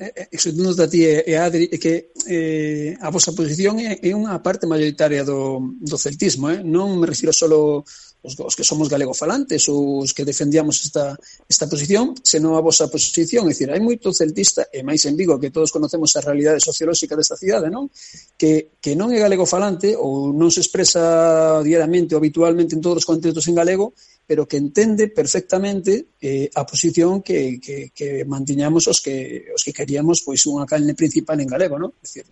eh, 0.00 0.12
eh, 0.14 0.28
escoitándote 0.30 0.82
a 0.82 0.88
ti 0.88 1.04
e 1.04 1.34
a 1.34 1.44
Adri, 1.44 1.66
é 1.72 1.78
que 1.78 2.10
eh, 2.30 2.94
a 3.00 3.10
vosa 3.10 3.34
posición 3.34 3.78
é, 3.82 3.98
é 3.98 4.10
unha 4.14 4.38
parte 4.38 4.70
mayoritaria 4.70 5.24
do, 5.26 5.74
do 5.82 5.98
celtismo, 5.98 6.50
eh? 6.50 6.62
non 6.62 6.98
me 6.98 7.06
refiro 7.10 7.34
solo 7.34 7.82
os, 8.24 8.32
os 8.40 8.54
que 8.56 8.64
somos 8.64 8.88
galegofalantes 8.88 9.68
ou 9.68 10.00
os 10.00 10.16
que 10.16 10.24
defendíamos 10.24 10.80
esta, 10.80 11.12
esta 11.44 11.68
posición, 11.68 12.16
senón 12.24 12.56
a 12.56 12.64
vosa 12.64 12.88
posición. 12.88 13.44
É 13.46 13.52
dicir, 13.52 13.68
hai 13.68 13.84
moito 13.84 14.08
celtista, 14.16 14.64
e 14.72 14.80
máis 14.80 15.04
en 15.04 15.14
Vigo, 15.14 15.36
que 15.36 15.52
todos 15.52 15.68
conocemos 15.68 16.16
a 16.16 16.24
realidade 16.24 16.64
sociolóxica 16.64 17.12
desta 17.14 17.36
cidade, 17.36 17.68
non? 17.68 17.92
Que, 18.40 18.80
que 18.80 18.96
non 18.96 19.12
é 19.12 19.20
galegofalante 19.20 19.92
ou 19.92 20.32
non 20.32 20.48
se 20.48 20.64
expresa 20.64 21.60
diariamente 21.60 22.16
ou 22.16 22.18
habitualmente 22.18 22.72
en 22.72 22.80
todos 22.80 23.04
os 23.04 23.08
contextos 23.08 23.44
en 23.46 23.54
galego, 23.54 23.92
pero 24.26 24.48
que 24.48 24.56
entende 24.56 25.08
perfectamente 25.08 26.16
eh, 26.20 26.48
a 26.56 26.64
posición 26.64 27.20
que, 27.20 27.60
que, 27.60 27.92
que 27.92 28.24
mantiñamos 28.24 28.88
os 28.88 29.04
que, 29.04 29.52
os 29.52 29.60
que 29.60 29.76
queríamos 29.76 30.24
pois 30.24 30.40
unha 30.48 30.64
canle 30.64 30.96
principal 30.96 31.36
en 31.44 31.48
galego, 31.48 31.76
non? 31.76 31.92
É 31.92 32.00
dicir, 32.00 32.24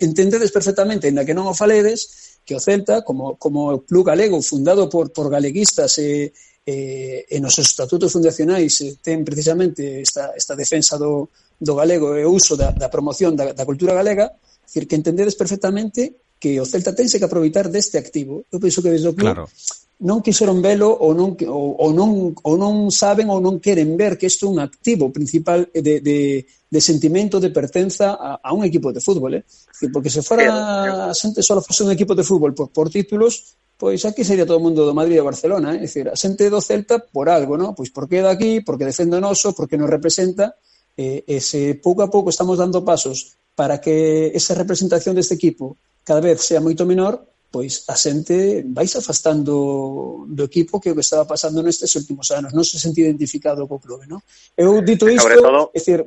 entendedes 0.00 0.48
perfectamente, 0.48 1.12
ainda 1.12 1.28
que 1.28 1.36
non 1.36 1.44
o 1.44 1.52
faledes, 1.52 2.40
que 2.40 2.56
o 2.56 2.60
Celta, 2.60 3.04
como, 3.04 3.36
como 3.36 3.84
club 3.84 4.08
galego 4.08 4.40
fundado 4.40 4.88
por, 4.88 5.12
por 5.12 5.28
galeguistas 5.28 6.00
e, 6.00 6.32
eh, 6.64 7.28
e 7.28 7.36
nos 7.36 7.60
estatutos 7.60 8.08
fundacionais 8.08 8.80
eh, 8.80 8.96
ten 9.04 9.20
precisamente 9.20 10.00
esta, 10.00 10.32
esta 10.32 10.56
defensa 10.56 10.96
do, 10.96 11.28
do 11.60 11.76
galego 11.76 12.16
e 12.16 12.24
o 12.24 12.32
uso 12.32 12.56
da, 12.56 12.72
da 12.72 12.88
promoción 12.88 13.36
da, 13.36 13.52
da 13.52 13.68
cultura 13.68 13.92
galega, 13.92 14.32
decir, 14.64 14.88
que 14.88 14.96
entendedes 14.96 15.36
perfectamente 15.36 16.16
que 16.40 16.56
o 16.56 16.64
Celta 16.64 16.96
tense 16.96 17.20
que 17.20 17.28
aproveitar 17.28 17.68
deste 17.68 18.00
activo. 18.00 18.48
Eu 18.48 18.56
penso 18.56 18.80
que 18.80 18.88
desde 18.88 19.12
o 19.12 19.12
club 19.12 19.36
claro 19.36 19.52
non 20.00 20.24
quixeron 20.24 20.64
velo 20.64 20.88
ou 20.88 21.12
non, 21.12 21.36
ou, 21.44 21.76
ou, 21.76 21.90
non, 21.92 22.32
ou 22.32 22.54
non 22.56 22.88
saben 22.88 23.28
ou 23.28 23.36
non 23.36 23.60
queren 23.60 24.00
ver 24.00 24.16
que 24.16 24.32
isto 24.32 24.48
é 24.48 24.52
un 24.52 24.56
activo 24.56 25.12
principal 25.12 25.68
de, 25.76 26.00
de, 26.00 26.48
de 26.48 26.80
sentimento 26.80 27.36
de 27.36 27.52
pertenza 27.52 28.16
a, 28.16 28.40
a 28.40 28.50
un 28.56 28.64
equipo 28.64 28.96
de 28.96 29.04
fútbol. 29.04 29.36
Eh? 29.36 29.44
Porque 29.92 30.08
se 30.08 30.24
fora 30.24 31.12
a 31.12 31.14
xente 31.14 31.44
só 31.44 31.60
fose 31.60 31.84
un 31.84 31.92
equipo 31.92 32.16
de 32.16 32.24
fútbol 32.24 32.56
por, 32.56 32.72
por 32.72 32.88
títulos, 32.88 33.56
pois 33.76 34.00
aquí 34.08 34.24
sería 34.24 34.48
todo 34.48 34.56
o 34.56 34.64
mundo 34.64 34.88
do 34.88 34.96
Madrid 34.96 35.20
e 35.20 35.20
do 35.20 35.28
Barcelona. 35.28 35.76
Eh? 35.76 35.84
É 35.84 35.84
dicir, 35.84 36.08
a 36.08 36.16
xente 36.16 36.48
do 36.48 36.64
Celta 36.64 37.04
por 37.04 37.28
algo, 37.28 37.60
¿no? 37.60 37.76
pois 37.76 37.92
porque 37.92 38.20
é 38.20 38.24
daqui, 38.24 38.56
aquí, 38.56 38.64
porque 38.64 38.88
defende 38.88 39.20
o 39.20 39.24
noso, 39.24 39.52
porque 39.52 39.76
nos 39.76 39.92
representa. 39.92 40.56
Eh, 40.96 41.28
e 41.28 41.44
se 41.44 41.76
pouco 41.76 42.00
a 42.00 42.08
pouco 42.08 42.32
estamos 42.32 42.56
dando 42.56 42.80
pasos 42.80 43.36
para 43.52 43.84
que 43.84 44.32
esa 44.32 44.56
representación 44.56 45.12
deste 45.12 45.36
equipo 45.36 45.76
cada 46.08 46.24
vez 46.24 46.40
sea 46.40 46.64
moito 46.64 46.88
menor, 46.88 47.20
pois 47.50 47.84
a 47.90 47.98
xente 47.98 48.62
vais 48.70 48.94
afastando 48.94 50.24
do 50.30 50.44
equipo 50.46 50.78
que 50.78 50.90
o 50.90 50.94
que 50.94 51.02
estaba 51.02 51.26
pasando 51.26 51.62
nestes 51.62 51.90
últimos 51.98 52.30
anos, 52.30 52.54
non 52.54 52.62
se 52.62 52.78
sente 52.78 53.02
identificado 53.02 53.66
co 53.66 53.82
clube, 53.82 54.06
non? 54.06 54.22
Eu 54.54 54.78
eh, 54.78 54.86
dito 54.86 55.10
isto, 55.10 55.26
todo, 55.26 55.74
é 55.74 55.78
dicir, 55.78 56.06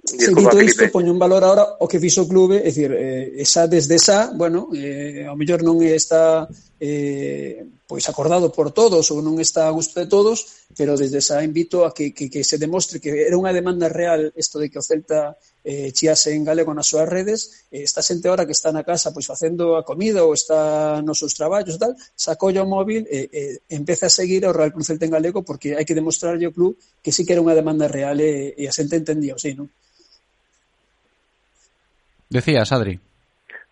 Disculpa, 0.00 0.56
dito 0.56 0.62
isto, 0.62 0.90
poño 0.90 1.12
un 1.12 1.18
valor 1.18 1.44
ahora 1.44 1.76
o 1.82 1.86
que 1.90 2.00
fixo 2.00 2.24
o 2.24 2.30
clube, 2.30 2.62
é 2.62 2.70
dicir, 2.70 2.94
eh, 2.94 3.42
esa 3.42 3.66
desde 3.66 3.98
esa, 3.98 4.30
bueno, 4.32 4.70
eh, 4.72 5.26
ao 5.26 5.34
mellor 5.34 5.66
non 5.66 5.82
está 5.82 6.46
eh, 6.78 7.66
pois 7.90 8.06
acordado 8.08 8.54
por 8.54 8.70
todos 8.70 9.10
ou 9.10 9.18
non 9.18 9.42
está 9.42 9.66
a 9.66 9.74
gusto 9.74 9.98
de 9.98 10.06
todos, 10.06 10.70
pero 10.78 10.94
desde 10.94 11.18
esa 11.18 11.42
invito 11.42 11.82
a 11.82 11.90
que, 11.90 12.14
que, 12.14 12.30
que 12.30 12.46
se 12.46 12.56
demostre 12.56 13.02
que 13.02 13.26
era 13.26 13.34
unha 13.34 13.50
demanda 13.50 13.90
real 13.90 14.30
isto 14.38 14.62
de 14.62 14.70
que 14.70 14.78
o 14.78 14.84
Celta 14.86 15.34
eh, 15.64 15.92
chiase 15.92 16.32
en 16.32 16.44
galego 16.44 16.72
nas 16.72 16.88
súas 16.88 17.08
redes, 17.08 17.68
eh, 17.70 17.84
está 17.84 18.00
xente 18.00 18.28
ahora 18.28 18.46
que 18.46 18.56
está 18.56 18.72
na 18.72 18.84
casa 18.84 19.12
pois 19.12 19.28
facendo 19.28 19.76
a 19.76 19.84
comida 19.84 20.24
ou 20.24 20.32
está 20.32 21.00
nos 21.04 21.20
seus 21.20 21.36
traballos 21.36 21.76
e 21.76 21.80
tal, 21.80 21.92
sacolla 22.16 22.64
o 22.64 22.70
móvil 22.70 23.04
e, 23.08 23.28
e 23.32 23.42
empeza 23.72 24.08
a 24.08 24.12
seguir 24.12 24.44
ao 24.44 24.56
Real 24.56 24.72
Cruz 24.72 24.88
Celta 24.88 25.04
en 25.04 25.12
galego 25.12 25.44
porque 25.44 25.76
hai 25.76 25.84
que 25.84 25.96
demostrarlle 25.96 26.48
ao 26.48 26.56
club 26.56 26.76
que 27.04 27.12
sí 27.12 27.28
que 27.28 27.36
era 27.36 27.44
unha 27.44 27.56
demanda 27.56 27.88
real 27.88 28.16
e, 28.20 28.56
e 28.56 28.64
a 28.64 28.72
xente 28.72 28.96
entendía, 28.96 29.36
o 29.36 29.40
sí, 29.40 29.52
non? 29.52 29.68
Decías, 32.30 32.70
Adri. 32.70 32.94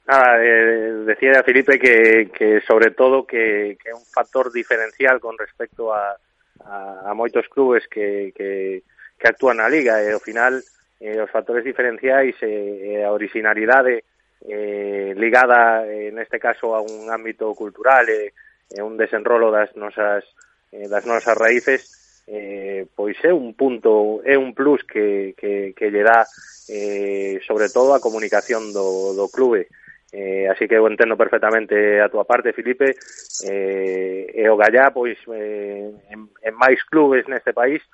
Nada, 0.09 0.41
eh, 0.43 1.05
decía 1.05 1.43
Felipe 1.45 1.79
que, 1.79 2.31
que 2.33 2.61
sobre 2.67 2.91
todo 2.91 3.27
que, 3.27 3.77
que 3.77 3.93
un 3.93 4.05
factor 4.05 4.51
diferencial 4.51 5.21
con 5.21 5.37
respecto 5.39 5.93
a, 5.93 6.17
a, 6.65 7.11
a 7.11 7.15
moitos 7.15 7.47
clubes 7.53 7.85
que, 7.87 8.33
que, 8.33 8.83
que 9.21 9.29
actúan 9.29 9.61
na 9.61 9.69
liga 9.69 10.01
e 10.01 10.11
ao 10.11 10.23
final 10.23 10.59
eh, 11.01 11.21
os 11.23 11.31
factores 11.31 11.65
diferenciais 11.65 12.35
eh, 12.43 12.99
eh 12.99 13.05
a 13.05 13.13
originalidade 13.13 14.05
eh, 14.47 15.15
ligada, 15.17 15.87
eh, 15.87 16.11
neste 16.13 16.39
caso, 16.39 16.75
a 16.75 16.81
un 16.81 17.11
ámbito 17.11 17.55
cultural 17.55 18.09
e 18.09 18.33
eh, 18.71 18.83
un 18.83 18.97
desenrolo 18.97 19.51
das 19.51 19.75
nosas, 19.75 20.25
eh, 20.71 20.87
das 20.87 21.07
nosas 21.07 21.35
raíces, 21.35 22.25
eh, 22.29 22.87
pois 22.95 23.17
é 23.25 23.33
un 23.33 23.55
punto, 23.55 24.21
é 24.23 24.37
un 24.37 24.55
plus 24.55 24.85
que, 24.85 25.35
que, 25.35 25.73
que 25.75 25.91
lle 25.91 26.05
dá 26.05 26.27
eh, 26.69 27.41
sobre 27.47 27.69
todo 27.73 27.95
a 27.95 28.01
comunicación 28.01 28.73
do, 28.73 29.15
do 29.15 29.29
clube. 29.29 29.69
Eh, 30.13 30.49
así 30.49 30.65
que 30.69 30.77
eu 30.77 30.89
entendo 30.89 31.17
perfectamente 31.21 32.01
a 32.01 32.09
túa 32.09 32.25
parte, 32.25 32.57
Filipe, 32.57 32.97
eh, 33.45 34.33
e 34.33 34.45
o 34.49 34.57
Gallá, 34.57 34.89
pois, 34.93 35.21
eh, 35.29 35.93
en, 36.09 36.33
en 36.41 36.55
máis 36.57 36.81
clubes 36.89 37.29
neste 37.29 37.53
país, 37.53 37.85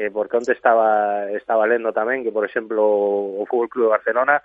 eh, 0.00 0.08
porque 0.08 0.40
onte 0.40 0.56
estaba 0.56 1.28
estaba 1.36 1.68
lendo 1.68 1.92
tamén 1.92 2.24
que, 2.24 2.32
por 2.32 2.48
exemplo, 2.48 2.80
o 2.80 3.44
Fútbol 3.44 3.68
Club 3.68 3.84
de 3.92 3.96
Barcelona 4.00 4.40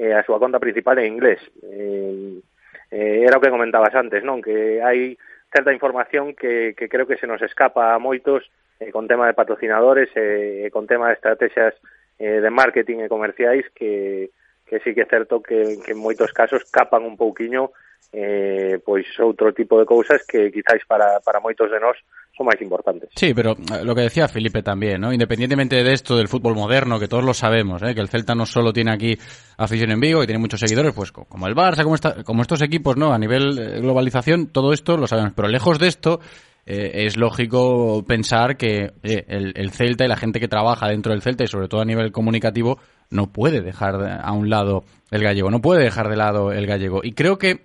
eh, 0.00 0.16
a 0.16 0.24
súa 0.24 0.40
conta 0.40 0.56
principal 0.56 0.96
é 0.96 1.04
inglés. 1.04 1.40
Eh, 1.60 2.40
eh, 2.88 3.28
era 3.28 3.36
o 3.36 3.42
que 3.44 3.52
comentabas 3.52 3.92
antes, 3.92 4.24
non? 4.24 4.40
Que 4.40 4.80
hai 4.80 5.20
certa 5.52 5.76
información 5.76 6.32
que, 6.32 6.72
que 6.72 6.88
creo 6.88 7.04
que 7.04 7.20
se 7.20 7.28
nos 7.28 7.44
escapa 7.44 7.92
a 7.92 8.00
moitos 8.00 8.48
eh, 8.80 8.88
con 8.88 9.04
tema 9.04 9.28
de 9.28 9.36
patrocinadores 9.36 10.08
eh, 10.16 10.64
e 10.64 10.66
eh, 10.66 10.70
con 10.72 10.88
tema 10.88 11.12
de 11.12 11.20
estrategias 11.20 11.76
eh, 12.16 12.40
de 12.40 12.50
marketing 12.50 13.04
e 13.04 13.12
comerciais 13.12 13.68
que, 13.76 14.32
que 14.64 14.80
sí 14.80 14.96
que 14.96 15.04
é 15.04 15.12
certo 15.12 15.44
que, 15.44 15.76
que 15.84 15.92
en 15.92 16.00
moitos 16.00 16.32
casos 16.32 16.64
capan 16.72 17.04
un 17.04 17.20
pouquiño 17.20 17.76
eh, 18.12 18.78
pois 18.84 19.04
outro 19.20 19.52
tipo 19.52 19.78
de 19.78 19.84
cousas 19.84 20.22
que 20.26 20.50
quizáis 20.50 20.82
para, 20.86 21.20
para 21.20 21.40
moitos 21.40 21.68
de 21.70 21.78
nós 21.80 21.96
son 22.36 22.44
máis 22.48 22.60
importantes. 22.60 23.08
Sí, 23.16 23.32
pero 23.32 23.56
eh, 23.56 23.80
lo 23.84 23.94
que 23.94 24.02
decía 24.08 24.28
Felipe 24.28 24.62
también, 24.62 25.00
¿no? 25.00 25.12
Independientemente 25.12 25.82
de 25.82 25.92
esto 25.92 26.16
del 26.16 26.28
fútbol 26.28 26.54
moderno, 26.54 26.98
que 27.00 27.08
todos 27.08 27.24
lo 27.24 27.32
sabemos, 27.34 27.82
¿eh? 27.82 27.94
que 27.94 28.00
el 28.00 28.08
Celta 28.08 28.34
no 28.34 28.44
solo 28.46 28.72
tiene 28.72 28.92
aquí 28.92 29.16
afición 29.56 29.90
en 29.90 30.00
Vigo, 30.00 30.20
que 30.20 30.26
tiene 30.26 30.40
muchos 30.40 30.60
seguidores, 30.60 30.92
pues 30.94 31.12
co- 31.12 31.24
como 31.24 31.46
el 31.46 31.54
Barça, 31.54 31.82
como, 32.24 32.42
estos 32.42 32.60
equipos, 32.62 32.96
¿no? 32.96 33.12
A 33.12 33.18
nivel 33.18 33.58
eh, 33.58 33.80
globalización, 33.80 34.48
todo 34.48 34.72
esto 34.72 34.96
lo 34.96 35.06
sabemos. 35.06 35.32
Pero 35.34 35.48
lejos 35.48 35.78
de 35.78 35.88
esto, 35.88 36.20
eh, 36.66 37.06
es 37.06 37.16
lógico 37.16 38.04
pensar 38.06 38.56
que 38.58 38.92
eh, 39.02 39.24
el, 39.28 39.52
el 39.56 39.70
Celta 39.70 40.04
y 40.04 40.08
la 40.08 40.16
gente 40.16 40.38
que 40.38 40.48
trabaja 40.48 40.88
dentro 40.88 41.12
del 41.12 41.22
Celta, 41.22 41.44
y 41.44 41.48
sobre 41.48 41.68
todo 41.68 41.80
a 41.80 41.84
nivel 41.86 42.12
comunicativo, 42.12 42.78
no 43.10 43.32
puede 43.32 43.62
dejar 43.62 43.96
de- 43.98 44.12
a 44.12 44.32
un 44.32 44.50
lado 44.50 44.84
el 45.10 45.22
gallego, 45.22 45.50
no 45.50 45.60
puede 45.62 45.84
dejar 45.84 46.08
de 46.10 46.16
lado 46.16 46.52
el 46.52 46.66
gallego. 46.66 47.00
Y 47.02 47.12
creo 47.12 47.38
que 47.38 47.60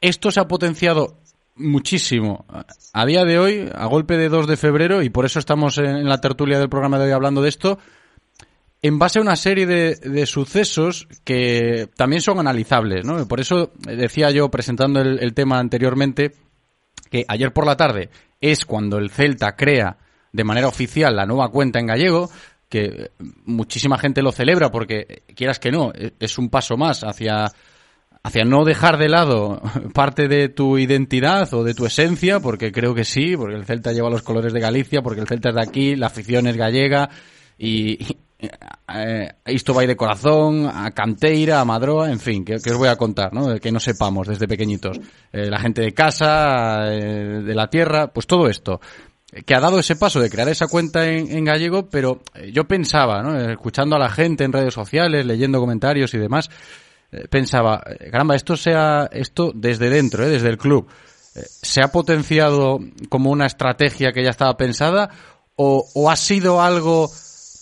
esto 0.00 0.30
se 0.30 0.40
ha 0.40 0.48
potenciado 0.48 1.18
muchísimo 1.56 2.46
a 2.92 3.06
día 3.06 3.24
de 3.24 3.38
hoy, 3.38 3.68
a 3.74 3.86
golpe 3.86 4.16
de 4.16 4.28
2 4.28 4.46
de 4.46 4.56
febrero, 4.56 5.02
y 5.02 5.10
por 5.10 5.26
eso 5.26 5.38
estamos 5.38 5.78
en, 5.78 6.08
la 6.08 6.20
tertulia 6.20 6.58
del 6.58 6.68
programa 6.68 6.98
de 6.98 7.06
hoy 7.06 7.10
hablando 7.12 7.42
de 7.42 7.48
esto, 7.48 7.78
en 8.80 8.98
base 8.98 9.18
a 9.18 9.22
una 9.22 9.34
serie 9.34 9.66
de, 9.66 9.96
de 9.96 10.26
sucesos 10.26 11.08
que 11.24 11.88
también 11.96 12.22
son 12.22 12.38
analizables, 12.38 13.04
¿no? 13.04 13.26
Por 13.26 13.40
eso 13.40 13.72
decía 13.80 14.30
yo, 14.30 14.50
presentando 14.50 15.00
el, 15.00 15.18
el 15.20 15.34
tema 15.34 15.58
anteriormente, 15.58 16.32
que 17.10 17.24
ayer 17.26 17.52
por 17.52 17.66
la 17.66 17.76
tarde 17.76 18.10
es 18.40 18.64
cuando 18.64 18.98
el 18.98 19.10
Celta 19.10 19.56
crea 19.56 19.98
de 20.32 20.44
manera 20.44 20.68
oficial 20.68 21.16
la 21.16 21.26
nueva 21.26 21.50
cuenta 21.50 21.80
en 21.80 21.86
gallego, 21.86 22.30
que 22.68 23.10
muchísima 23.46 23.98
gente 23.98 24.22
lo 24.22 24.30
celebra 24.30 24.70
porque, 24.70 25.22
quieras 25.34 25.58
que 25.58 25.72
no, 25.72 25.90
e- 25.94 26.12
es 26.20 26.38
un 26.38 26.50
paso 26.50 26.76
más 26.76 27.02
hacia 27.02 27.46
hacia 28.22 28.44
no 28.44 28.64
dejar 28.64 28.98
de 28.98 29.08
lado 29.08 29.60
parte 29.94 30.28
de 30.28 30.48
tu 30.48 30.78
identidad 30.78 31.52
o 31.54 31.64
de 31.64 31.74
tu 31.74 31.86
esencia, 31.86 32.40
porque 32.40 32.72
creo 32.72 32.94
que 32.94 33.04
sí, 33.04 33.36
porque 33.36 33.56
el 33.56 33.64
Celta 33.64 33.92
lleva 33.92 34.10
los 34.10 34.22
colores 34.22 34.52
de 34.52 34.60
Galicia, 34.60 35.02
porque 35.02 35.20
el 35.20 35.28
Celta 35.28 35.50
es 35.50 35.54
de 35.54 35.62
aquí, 35.62 35.96
la 35.96 36.06
afición 36.06 36.46
es 36.46 36.56
gallega 36.56 37.08
y, 37.58 37.98
eh, 38.94 39.28
isto 39.46 39.74
vai 39.74 39.86
de 39.86 39.96
corazón, 39.96 40.70
a 40.70 40.90
Canteira, 40.92 41.60
a 41.60 41.64
Madroa, 41.64 42.10
en 42.10 42.20
fin, 42.20 42.44
que, 42.44 42.54
os 42.54 42.78
voy 42.78 42.88
a 42.88 42.96
contar, 42.96 43.34
¿no? 43.34 43.58
Que 43.58 43.72
no 43.72 43.80
sepamos 43.80 44.28
desde 44.28 44.46
pequeñitos. 44.46 44.98
Eh, 45.32 45.50
la 45.50 45.58
gente 45.58 45.82
de 45.82 45.92
casa, 45.92 46.86
eh, 46.92 47.42
de 47.42 47.54
la 47.54 47.68
tierra, 47.68 48.12
pues 48.12 48.26
todo 48.26 48.48
esto 48.48 48.80
que 49.44 49.54
ha 49.54 49.60
dado 49.60 49.78
ese 49.78 49.96
paso 49.96 50.20
de 50.20 50.30
crear 50.30 50.48
esa 50.48 50.68
cuenta 50.68 51.06
en, 51.06 51.30
en 51.30 51.44
gallego, 51.44 51.88
pero 51.88 52.22
eh, 52.34 52.50
yo 52.52 52.64
pensaba, 52.64 53.22
¿no? 53.22 53.38
Eh, 53.38 53.52
escuchando 53.52 53.96
a 53.96 53.98
la 53.98 54.10
gente 54.10 54.44
en 54.44 54.52
redes 54.52 54.74
sociales, 54.74 55.26
leyendo 55.26 55.60
comentarios 55.60 56.14
y 56.14 56.18
demás, 56.18 56.48
eh, 56.48 56.52
pensaba, 57.30 57.82
eh, 57.86 58.10
caramba, 58.10 58.34
esto 58.34 58.56
sea, 58.56 59.08
esto 59.12 59.52
desde 59.54 59.90
dentro, 59.90 60.24
¿eh? 60.24 60.28
desde 60.28 60.48
el 60.48 60.58
club, 60.58 60.88
eh, 61.34 61.42
¿se 61.44 61.82
ha 61.82 61.88
potenciado 61.88 62.80
como 63.08 63.30
una 63.30 63.46
estrategia 63.46 64.12
que 64.12 64.22
ya 64.22 64.30
estaba 64.30 64.56
pensada 64.56 65.10
o, 65.60 66.08
ha 66.08 66.16
sido 66.16 66.62
algo 66.62 67.10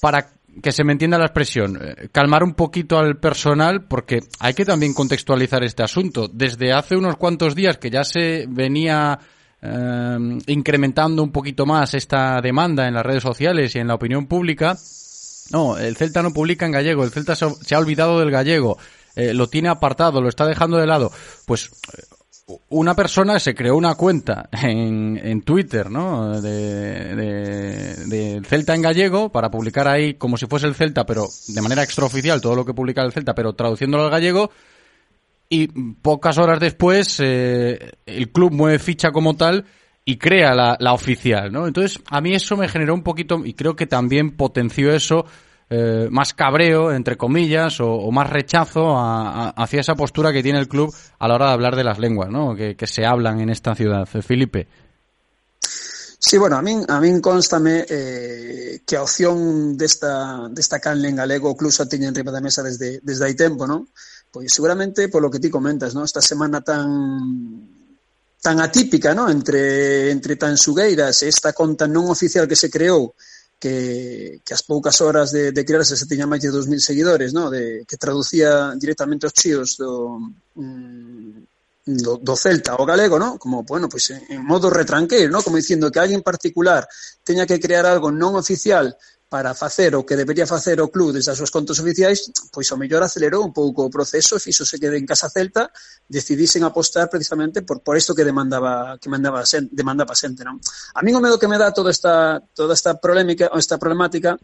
para 0.01 0.29
que 0.63 0.73
se 0.73 0.85
me 0.85 0.93
entienda 0.93 1.19
la 1.19 1.27
expresión, 1.27 1.79
eh, 1.83 2.09
calmar 2.13 2.43
un 2.43 2.55
poquito 2.55 2.99
al 2.99 3.19
personal 3.19 3.85
porque 3.85 4.21
hay 4.39 4.55
que 4.55 4.65
también 4.65 4.95
contextualizar 4.95 5.65
este 5.65 5.83
asunto. 5.83 6.29
Desde 6.29 6.73
hace 6.73 6.97
unos 6.97 7.17
cuantos 7.17 7.55
días 7.55 7.79
que 7.79 7.91
ya 7.91 8.05
se 8.05 8.47
venía 8.49 9.19
eh, 9.63 10.19
incrementando 10.47 11.23
un 11.23 11.33
poquito 11.33 11.67
más 11.67 11.95
esta 11.95 12.41
demanda 12.43 12.87
en 12.87 12.95
las 12.95 13.05
redes 13.05 13.23
sociales 13.23 13.75
y 13.75 13.79
en 13.79 13.89
la 13.89 13.95
opinión 13.95 14.27
pública. 14.27 14.77
No, 15.53 15.79
el 15.79 15.97
Celta 15.97 16.23
no 16.23 16.33
publica 16.33 16.67
en 16.67 16.73
gallego, 16.73 17.05
el 17.05 17.11
Celta 17.11 17.35
se 17.37 17.75
ha 17.75 17.79
olvidado 17.79 18.19
del 18.19 18.31
gallego, 18.31 18.79
eh, 19.17 19.35
lo 19.35 19.49
tiene 19.49 19.69
apartado, 19.69 20.21
lo 20.21 20.29
está 20.29 20.47
dejando 20.47 20.77
de 20.77 20.87
lado. 20.87 21.11
Pues 21.47 21.71
eh, 21.97 22.03
una 22.69 22.95
persona 22.95 23.41
se 23.41 23.55
creó 23.55 23.77
una 23.77 23.95
cuenta 23.97 24.49
en, 24.53 25.19
en 25.21 25.43
Twitter, 25.43 25.91
¿no? 25.91 26.41
De, 26.41 27.17
de, 27.17 28.07
de 28.07 28.43
Celta 28.47 28.75
en 28.75 28.83
gallego 28.83 29.33
para 29.33 29.51
publicar 29.51 29.89
ahí 29.89 30.14
como 30.14 30.37
si 30.37 30.47
fuese 30.47 30.67
el 30.67 30.75
Celta, 30.75 31.05
pero 31.05 31.27
de 31.49 31.62
manera 31.62 31.83
extraoficial 31.83 32.41
todo 32.41 32.55
lo 32.55 32.64
que 32.64 32.75
publica 32.75 33.03
el 33.03 33.12
Celta, 33.12 33.35
pero 33.35 33.55
traduciéndolo 33.55 34.05
al 34.05 34.11
gallego. 34.11 34.51
Y 35.49 35.69
pocas 35.69 36.39
horas 36.39 36.61
después 36.61 37.21
eh, 37.21 37.93
el 38.05 38.31
club 38.31 38.53
mueve 38.53 38.79
ficha 38.81 39.12
como 39.12 39.37
tal 39.37 39.64
y 40.05 40.19
crea 40.19 40.55
la, 40.55 40.77
la 40.79 40.93
oficial, 40.93 41.53
¿no? 41.53 41.67
Entonces 41.67 42.01
a 42.09 42.21
mí 42.21 42.35
eso 42.35 42.57
me 42.57 42.69
generó 42.69 42.95
un 42.95 43.03
poquito 43.03 43.43
y 43.45 43.55
creo 43.55 43.75
que 43.77 43.87
también 43.87 44.37
potenció 44.37 44.93
eso 44.93 45.25
eh, 45.69 46.09
más 46.11 46.33
cabreo, 46.35 46.93
entre 46.93 47.17
comillas, 47.17 47.81
o, 47.81 47.91
o 47.91 48.11
más 48.12 48.31
rechazo 48.31 48.97
a, 48.97 49.49
a, 49.49 49.51
hacia 49.51 49.81
esa 49.81 49.95
postura 49.95 50.33
que 50.33 50.43
tiene 50.43 50.59
el 50.59 50.69
club 50.69 50.95
a 51.19 51.29
la 51.29 51.35
hora 51.35 51.47
de 51.47 51.53
hablar 51.53 51.77
de 51.77 51.85
las 51.85 51.99
lenguas 51.99 52.31
¿no? 52.31 52.55
que, 52.55 52.77
que 52.77 52.87
se 52.87 53.05
hablan 53.05 53.41
en 53.41 53.51
esta 53.51 53.75
ciudad. 53.75 54.09
Eh, 54.12 54.23
Felipe. 54.23 54.69
Sí, 56.19 56.39
bueno, 56.39 56.57
a 56.57 56.62
min, 56.62 56.83
a 56.89 56.99
min 56.99 57.21
constame 57.21 57.85
eh, 57.89 58.81
que 58.87 58.97
a 58.97 59.03
opción 59.03 59.77
desta, 59.77 60.49
desta 60.51 60.81
canle 60.81 61.09
en 61.09 61.17
galego 61.17 61.51
o 61.51 61.57
club 61.57 61.71
xa 61.71 61.87
tiña 61.87 62.09
en 62.09 62.17
riba 62.17 62.33
da 62.33 62.41
mesa 62.41 62.64
desde, 62.64 62.99
desde 63.05 63.29
hai 63.29 63.37
tempo, 63.37 63.69
non? 63.69 63.87
Pois 64.33 64.49
seguramente 64.51 65.07
polo 65.12 65.31
que 65.31 65.39
ti 65.39 65.53
comentas, 65.53 65.93
non? 65.93 66.09
Esta 66.09 66.25
semana 66.25 66.64
tan 66.64 66.89
tan 68.41 68.57
atípica, 68.59 69.12
non? 69.12 69.29
Entre, 69.29 70.11
entre 70.11 70.35
tan 70.41 70.57
sugueiras, 70.57 71.21
esta 71.23 71.53
conta 71.53 71.85
non 71.87 72.09
oficial 72.11 72.49
que 72.49 72.59
se 72.59 72.73
creou 72.73 73.12
que, 73.59 74.41
que 74.45 74.53
as 74.55 74.63
poucas 74.63 75.01
horas 75.01 75.33
de, 75.33 75.53
de 75.53 75.65
crearse 75.65 75.97
se 75.97 76.07
tiña 76.07 76.29
máis 76.29 76.45
de 76.45 76.53
2.000 76.53 76.79
seguidores, 76.81 77.33
no? 77.33 77.49
de, 77.49 77.89
que 77.89 77.97
traducía 77.97 78.77
directamente 78.77 79.27
os 79.27 79.33
chíos 79.33 79.81
do, 79.81 80.21
mm, 80.61 81.41
do, 81.87 82.21
do 82.21 82.35
celta 82.37 82.77
ao 82.77 82.85
galego, 82.85 83.17
no? 83.17 83.41
como, 83.41 83.65
bueno, 83.65 83.89
pois 83.89 84.13
pues, 84.13 84.21
en, 84.29 84.37
en 84.37 84.43
modo 84.45 84.69
retranqueiro, 84.69 85.33
no? 85.33 85.41
como 85.41 85.57
dicindo 85.57 85.89
que 85.89 86.01
alguén 86.01 86.21
particular 86.21 86.85
teña 87.25 87.49
que 87.49 87.63
crear 87.63 87.89
algo 87.89 88.13
non 88.13 88.37
oficial 88.37 88.93
para 89.29 89.55
facer 89.55 89.97
o 89.99 90.07
que 90.07 90.14
debería 90.14 90.47
facer 90.47 90.79
o 90.79 90.87
club 90.87 91.11
desde 91.11 91.35
as 91.35 91.39
súas 91.39 91.51
contas 91.51 91.83
oficiais, 91.83 92.31
pois 92.55 92.70
ao 92.70 92.79
mellor 92.79 93.03
acelerou 93.03 93.43
un 93.43 93.51
pouco 93.51 93.83
o 93.83 93.91
proceso 93.91 94.39
e 94.39 94.41
fixose 94.41 94.79
que 94.79 94.87
en 94.87 95.03
casa 95.03 95.27
Celta 95.27 95.66
decidisen 96.07 96.62
apostar 96.62 97.11
precisamente 97.11 97.66
por 97.66 97.83
por 97.83 97.99
isto 97.99 98.14
que 98.14 98.22
demandaba 98.22 98.99
que 99.03 99.11
mandaba 99.11 99.43
sen, 99.43 99.66
demanda 99.74 100.07
pasente. 100.07 100.43
xente, 100.43 100.47
non? 100.47 100.62
A 100.95 101.03
mí 101.03 101.11
o 101.11 101.18
medo 101.18 101.43
que 101.43 101.51
me 101.51 101.59
dá 101.59 101.74
toda 101.74 101.91
esta 101.91 102.39
toda 102.55 102.74
esta 102.74 102.95
polémica, 103.03 103.51
esta 103.59 103.83
problemática 103.83 104.39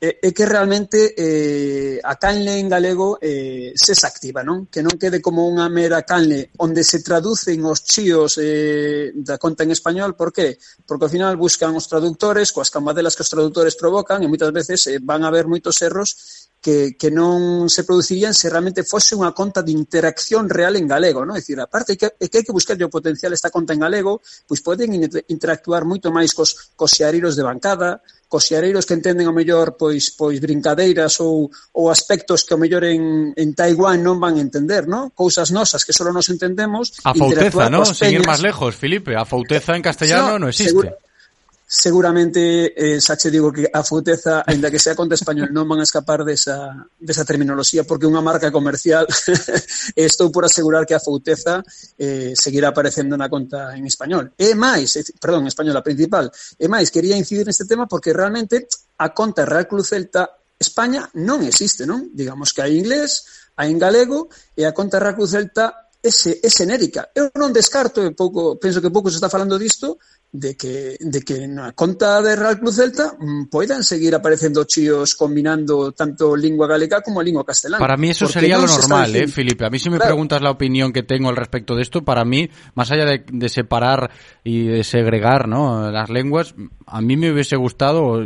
é, 0.00 0.18
é 0.22 0.32
que 0.32 0.44
realmente 0.44 1.14
eh, 1.16 2.00
a 2.02 2.16
canle 2.16 2.60
en 2.60 2.68
galego 2.68 3.18
eh, 3.20 3.72
se 3.74 3.94
activa, 4.06 4.44
non? 4.44 4.68
Que 4.68 4.84
non 4.84 4.94
quede 5.00 5.24
como 5.24 5.48
unha 5.48 5.66
mera 5.72 6.04
canle 6.04 6.52
onde 6.60 6.84
se 6.84 7.00
traducen 7.00 7.64
os 7.64 7.82
chíos 7.82 8.36
eh, 8.36 9.12
da 9.16 9.40
conta 9.40 9.64
en 9.64 9.72
español, 9.72 10.12
por 10.14 10.32
qué? 10.32 10.60
Porque 10.84 11.08
ao 11.08 11.12
final 11.12 11.34
buscan 11.40 11.72
os 11.72 11.88
traductores, 11.88 12.52
coas 12.52 12.68
cambadelas 12.68 13.16
que 13.16 13.24
os 13.24 13.32
traductores 13.32 13.74
provocan 13.74 14.20
e 14.20 14.28
moitas 14.28 14.52
veces 14.52 14.84
eh, 14.86 15.00
van 15.00 15.24
a 15.24 15.32
haber 15.32 15.48
moitos 15.48 15.80
erros 15.80 16.45
que, 16.66 16.98
que 16.98 17.14
non 17.14 17.70
se 17.70 17.86
producirían 17.86 18.34
se 18.34 18.50
realmente 18.50 18.82
fose 18.82 19.14
unha 19.14 19.30
conta 19.30 19.62
de 19.62 19.70
interacción 19.70 20.50
real 20.50 20.74
en 20.74 20.90
galego, 20.90 21.22
non? 21.22 21.38
É 21.38 21.40
dicir, 21.40 21.62
aparte 21.62 21.94
que, 21.94 22.18
que 22.18 22.42
hai 22.42 22.42
que 22.42 22.50
buscar 22.50 22.74
o 22.82 22.90
potencial 22.90 23.30
esta 23.30 23.54
conta 23.54 23.70
en 23.70 23.86
galego, 23.86 24.18
pois 24.50 24.66
poden 24.66 24.90
interactuar 25.30 25.86
moito 25.86 26.10
máis 26.10 26.34
cos, 26.34 26.74
cos 26.74 26.90
xeareiros 26.90 27.38
de 27.38 27.46
bancada, 27.46 28.02
cos 28.26 28.50
xeareiros 28.50 28.82
que 28.82 28.98
entenden 28.98 29.30
o 29.30 29.36
mellor 29.36 29.78
pois 29.78 30.10
pois 30.18 30.42
brincadeiras 30.42 31.22
ou, 31.22 31.46
ou 31.70 31.86
aspectos 31.86 32.42
que 32.42 32.58
o 32.58 32.58
mellor 32.58 32.82
en, 32.82 33.30
en 33.38 33.48
Taiwán 33.54 34.02
non 34.02 34.18
van 34.18 34.34
a 34.34 34.42
entender, 34.42 34.90
non? 34.90 35.14
Cousas 35.14 35.54
nosas 35.54 35.86
que 35.86 35.94
só 35.94 36.02
nos 36.10 36.26
entendemos. 36.34 36.98
A 37.06 37.14
fouteza, 37.14 37.70
non? 37.70 37.86
Seguir 37.86 38.26
ir 38.26 38.26
máis 38.26 38.42
lejos, 38.42 38.74
Filipe, 38.74 39.14
a 39.14 39.22
fouteza 39.22 39.78
en 39.78 39.86
castellano 39.86 40.34
non 40.34 40.42
no 40.42 40.48
existe. 40.50 40.74
Seguro, 40.74 41.05
seguramente 41.66 42.70
eh, 42.78 43.00
xa 43.00 43.18
che 43.18 43.28
digo 43.28 43.50
que 43.50 43.66
a 43.66 43.82
futeza, 43.82 44.46
aínda 44.46 44.70
que 44.70 44.78
sea 44.78 44.94
conta 44.94 45.18
español, 45.18 45.50
non 45.50 45.66
van 45.66 45.82
a 45.82 45.88
escapar 45.88 46.22
desa, 46.22 46.70
desa 46.94 47.26
terminoloxía 47.26 47.82
porque 47.82 48.06
unha 48.06 48.22
marca 48.22 48.54
comercial 48.54 49.02
estou 49.98 50.30
por 50.30 50.46
asegurar 50.46 50.86
que 50.86 50.94
a 50.94 51.02
futeza 51.02 51.66
eh, 51.98 52.38
seguirá 52.38 52.70
aparecendo 52.70 53.18
na 53.18 53.26
conta 53.26 53.74
en 53.74 53.82
español. 53.82 54.30
E 54.38 54.54
máis, 54.54 54.94
eh, 54.94 55.02
perdón, 55.18 55.42
en 55.42 55.50
español 55.50 55.74
a 55.74 55.82
principal, 55.82 56.30
e 56.54 56.70
máis, 56.70 56.94
quería 56.94 57.18
incidir 57.18 57.42
neste 57.42 57.66
tema 57.66 57.90
porque 57.90 58.14
realmente 58.14 58.70
a 59.02 59.10
conta 59.10 59.42
Real 59.42 59.66
Club 59.66 59.82
Celta 59.82 60.38
España 60.54 61.10
non 61.18 61.42
existe, 61.42 61.82
non? 61.82 62.14
Digamos 62.14 62.54
que 62.54 62.62
hai 62.62 62.78
inglés, 62.78 63.26
hai 63.58 63.74
en 63.74 63.82
galego 63.82 64.30
e 64.54 64.62
a 64.62 64.70
conta 64.70 65.02
Real 65.02 65.18
Club 65.18 65.28
Celta 65.28 65.90
é, 65.98 66.10
é 66.46 66.50
xenérica. 66.50 67.10
Eu 67.12 67.34
non 67.34 67.50
descarto, 67.50 68.00
e 68.06 68.14
pouco, 68.14 68.56
penso 68.56 68.80
que 68.80 68.94
pouco 68.94 69.10
se 69.10 69.18
está 69.18 69.28
falando 69.28 69.58
disto, 69.58 69.98
de 70.38 70.56
que, 70.56 70.96
de 71.00 71.20
que 71.22 71.48
na 71.48 71.72
conta 71.72 72.20
de 72.22 72.36
Real 72.36 72.58
Club 72.60 72.72
Celta 72.72 73.16
mm, 73.18 73.46
poidan 73.48 73.82
seguir 73.82 74.14
aparecendo 74.14 74.64
chíos 74.64 75.14
combinando 75.14 75.92
tanto 75.92 76.36
lingua 76.36 76.66
galega 76.66 77.00
como 77.00 77.22
lingua 77.22 77.44
castelana. 77.44 77.78
Para 77.80 77.96
mí 77.96 78.10
eso 78.10 78.26
sería 78.28 78.58
lo 78.58 78.66
normal, 78.66 79.14
¿eh, 79.16 79.28
Felipe? 79.28 79.64
A 79.66 79.70
mí 79.70 79.78
si 79.78 79.90
me 79.90 79.96
Claro. 79.96 80.10
preguntas 80.10 80.42
la 80.42 80.50
opinión 80.50 80.92
que 80.92 81.02
tengo 81.02 81.28
al 81.30 81.36
respecto 81.36 81.74
de 81.74 81.82
esto, 81.82 82.04
para 82.04 82.24
mí, 82.24 82.50
más 82.74 82.90
allá 82.90 83.04
de, 83.06 83.24
de 83.32 83.48
separar 83.48 84.10
y 84.44 84.64
de 84.66 84.84
segregar 84.84 85.48
¿no? 85.48 85.90
las 85.90 86.10
lenguas, 86.10 86.54
a 86.86 87.00
mí 87.00 87.16
me 87.16 87.32
hubiese 87.32 87.56
gustado... 87.56 88.24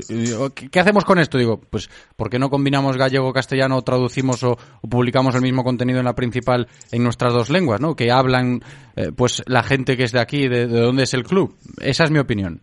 ¿Qué 0.54 0.80
hacemos 0.80 1.04
con 1.04 1.18
esto? 1.18 1.38
Digo, 1.38 1.60
pues, 1.60 1.88
¿por 2.16 2.28
qué 2.28 2.38
no 2.38 2.50
combinamos 2.50 2.96
gallego-castellano, 2.96 3.76
o 3.76 3.82
traducimos 3.82 4.42
o, 4.42 4.58
o 4.80 4.88
publicamos 4.88 5.34
el 5.34 5.42
mismo 5.42 5.62
contenido 5.64 5.98
en 6.00 6.04
la 6.04 6.14
principal 6.14 6.68
en 6.90 7.02
nuestras 7.04 7.32
dos 7.32 7.50
lenguas, 7.50 7.80
¿no? 7.80 7.94
Que 7.94 8.10
hablan, 8.10 8.62
eh, 8.96 9.12
pues, 9.14 9.42
la 9.46 9.62
gente 9.62 9.96
que 9.96 10.04
es 10.04 10.12
de 10.12 10.20
aquí, 10.20 10.48
de, 10.48 10.66
de 10.66 10.80
dónde 10.80 11.04
es 11.04 11.14
el 11.14 11.24
club. 11.24 11.54
Esa 12.00 12.06
es 12.06 12.10
mi 12.12 12.18
opinión. 12.18 12.62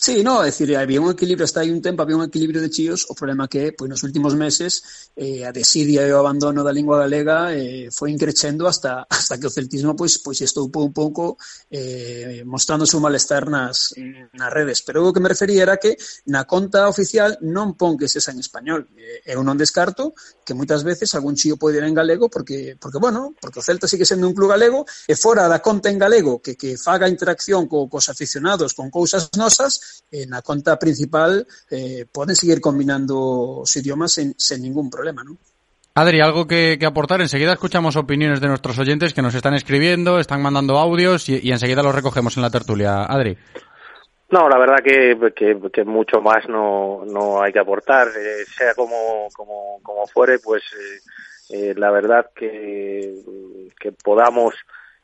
Sí, 0.00 0.22
no, 0.22 0.44
é 0.44 0.46
dicir, 0.46 0.76
había 0.76 1.00
un 1.00 1.10
equilibrio, 1.10 1.42
hasta 1.42 1.58
hai 1.58 1.74
un 1.74 1.82
tempo 1.82 2.06
había 2.06 2.14
un 2.14 2.22
equilibrio 2.22 2.62
de 2.62 2.70
chíos, 2.70 3.02
o 3.10 3.18
problema 3.18 3.50
que 3.50 3.74
pois, 3.74 3.90
nos 3.90 4.06
últimos 4.06 4.38
meses 4.38 5.10
eh, 5.18 5.42
a 5.42 5.50
desidia 5.50 6.06
e 6.06 6.14
o 6.14 6.22
abandono 6.22 6.62
da 6.62 6.70
lingua 6.70 7.02
galega 7.02 7.50
eh, 7.50 7.90
foi 7.90 8.14
increchendo 8.14 8.70
hasta, 8.70 9.02
hasta 9.10 9.42
que 9.42 9.50
o 9.50 9.50
celtismo 9.50 9.98
pois, 9.98 10.22
pois 10.22 10.38
estou 10.38 10.70
un 10.70 10.94
pouco 10.94 11.34
eh, 11.66 12.46
mostrando 12.46 12.86
o 12.86 13.00
malestar 13.02 13.50
nas, 13.50 13.90
nas 14.38 14.50
redes. 14.54 14.86
Pero 14.86 15.02
o 15.02 15.10
que 15.10 15.18
me 15.18 15.34
refería 15.34 15.66
era 15.66 15.82
que 15.82 15.98
na 16.30 16.46
conta 16.46 16.86
oficial 16.86 17.34
non 17.42 17.74
pon 17.74 17.98
que 17.98 18.06
sesa 18.06 18.30
en 18.30 18.38
español. 18.38 18.86
Eh, 18.94 19.34
eu 19.34 19.42
non 19.42 19.58
descarto 19.58 20.14
que 20.46 20.54
moitas 20.54 20.86
veces 20.86 21.10
algún 21.18 21.34
chío 21.34 21.58
pode 21.58 21.82
ir 21.82 21.82
en 21.82 21.98
galego 21.98 22.30
porque, 22.30 22.78
porque 22.78 23.02
bueno, 23.02 23.34
porque 23.42 23.58
o 23.58 23.66
Celta 23.66 23.90
sigue 23.90 24.06
sendo 24.06 24.30
un 24.30 24.34
club 24.38 24.54
galego 24.54 24.86
e 25.10 25.18
fora 25.18 25.50
da 25.50 25.58
conta 25.58 25.90
en 25.90 25.98
galego 25.98 26.38
que, 26.38 26.54
que 26.54 26.78
faga 26.78 27.10
interacción 27.10 27.66
co, 27.66 27.90
cos 27.90 28.06
aficionados 28.06 28.78
con 28.78 28.94
cousas 28.94 29.34
nosas, 29.34 29.87
eh, 30.10 30.26
na 30.26 30.42
conta 30.42 30.78
principal 30.78 31.46
eh, 31.70 32.06
poden 32.10 32.36
seguir 32.36 32.60
combinando 32.60 33.62
os 33.64 33.70
idiomas 33.76 34.12
sen, 34.12 34.34
sen 34.38 34.62
ningún 34.62 34.88
problema, 34.90 35.22
¿no? 35.24 35.36
Adri, 35.94 36.20
algo 36.20 36.46
que, 36.46 36.76
que 36.78 36.86
aportar. 36.86 37.20
Enseguida 37.20 37.52
escuchamos 37.54 37.96
opiniones 37.96 38.40
de 38.40 38.46
nuestros 38.46 38.78
oyentes 38.78 39.12
que 39.12 39.22
nos 39.22 39.34
están 39.34 39.54
escribiendo, 39.54 40.20
están 40.20 40.40
mandando 40.40 40.78
audios 40.78 41.28
y, 41.28 41.40
y 41.42 41.50
enseguida 41.50 41.82
los 41.82 41.94
recogemos 41.94 42.36
en 42.36 42.42
la 42.42 42.50
tertulia. 42.50 43.02
Adri. 43.04 43.36
No, 44.30 44.48
la 44.48 44.58
verdad 44.58 44.76
que, 44.84 45.16
que, 45.34 45.58
que 45.72 45.84
mucho 45.84 46.20
más 46.20 46.46
no, 46.48 47.02
no 47.06 47.42
hay 47.42 47.50
que 47.50 47.58
aportar, 47.58 48.08
eh, 48.08 48.44
sea 48.56 48.74
como, 48.74 49.26
como, 49.34 49.80
como 49.82 50.06
fuere, 50.06 50.38
pues 50.38 50.62
eh, 50.78 51.00
eh, 51.70 51.74
la 51.76 51.90
verdad 51.90 52.26
que, 52.36 53.14
que 53.80 53.90
podamos 53.92 54.54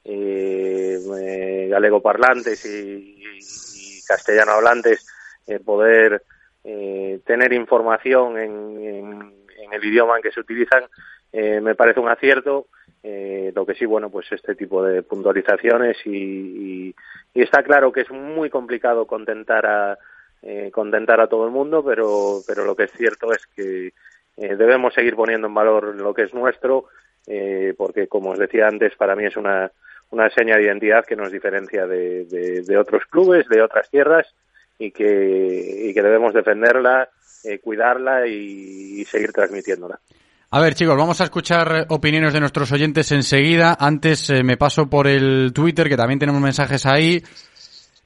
eh, 0.04 0.98
eh, 1.22 1.68
galego 1.70 2.02
parlantes 2.02 2.66
y, 2.66 2.68
y- 2.68 3.38
y 3.38 3.73
castellano 4.06 4.52
hablantes 4.52 5.06
eh, 5.46 5.58
poder 5.60 6.22
eh, 6.64 7.20
tener 7.26 7.52
información 7.52 8.38
en, 8.38 8.80
en- 8.82 9.34
el 9.72 9.84
idioma 9.84 10.16
en 10.16 10.22
que 10.22 10.30
se 10.30 10.40
utilizan 10.40 10.84
eh, 11.32 11.60
me 11.60 11.74
parece 11.74 11.98
un 11.98 12.08
acierto. 12.08 12.66
Eh, 13.02 13.52
lo 13.54 13.66
que 13.66 13.74
sí, 13.74 13.84
bueno, 13.86 14.08
pues 14.08 14.30
este 14.30 14.54
tipo 14.54 14.82
de 14.84 15.02
puntualizaciones 15.02 15.96
y, 16.06 16.10
y- 16.16 16.94
y 17.34 17.42
está 17.42 17.62
claro 17.62 17.90
que 17.92 18.02
es 18.02 18.10
muy 18.10 18.50
complicado 18.50 19.06
contentar 19.06 19.66
a 19.66 19.98
eh, 20.42 20.70
contentar 20.72 21.20
a 21.20 21.26
todo 21.26 21.44
el 21.46 21.50
mundo, 21.50 21.84
pero 21.84 22.40
pero 22.46 22.64
lo 22.64 22.76
que 22.76 22.84
es 22.84 22.92
cierto 22.92 23.32
es 23.32 23.46
que 23.56 23.88
eh, 24.36 24.56
debemos 24.56 24.94
seguir 24.94 25.16
poniendo 25.16 25.48
en 25.48 25.54
valor 25.54 25.94
lo 25.96 26.14
que 26.14 26.22
es 26.22 26.32
nuestro, 26.34 26.84
porque 27.78 28.06
como 28.06 28.30
os 28.30 28.38
decía 28.38 28.68
antes, 28.68 28.94
para 28.96 29.16
mí 29.16 29.24
es 29.24 29.36
una 29.36 29.70
una 30.14 30.30
seña 30.30 30.56
de 30.56 30.64
identidad 30.64 31.04
que 31.04 31.16
nos 31.16 31.30
diferencia 31.32 31.86
de, 31.86 32.24
de- 32.26 32.78
otros 32.78 33.02
clubes, 33.10 33.46
de 33.48 33.60
otras 33.60 33.90
tierras 33.90 34.26
y 34.78 34.90
que, 34.90 35.88
y 35.88 35.92
que 35.92 36.02
debemos 36.02 36.32
defenderla, 36.32 37.08
eh, 37.44 37.58
cuidarla 37.58 38.26
y, 38.26 39.04
seguir 39.04 39.32
transmitiéndola. 39.32 39.98
A 40.50 40.60
ver, 40.60 40.74
chicos, 40.74 40.96
vamos 40.96 41.20
a 41.20 41.24
escuchar 41.24 41.86
opiniones 41.88 42.32
de 42.32 42.40
nuestros 42.40 42.70
oyentes 42.72 43.10
enseguida. 43.12 43.76
Antes 43.78 44.30
eh, 44.30 44.42
me 44.42 44.56
paso 44.56 44.88
por 44.88 45.06
el 45.06 45.52
Twitter, 45.52 45.88
que 45.88 45.96
también 45.96 46.18
tenemos 46.20 46.40
mensajes 46.40 46.86
ahí. 46.86 47.22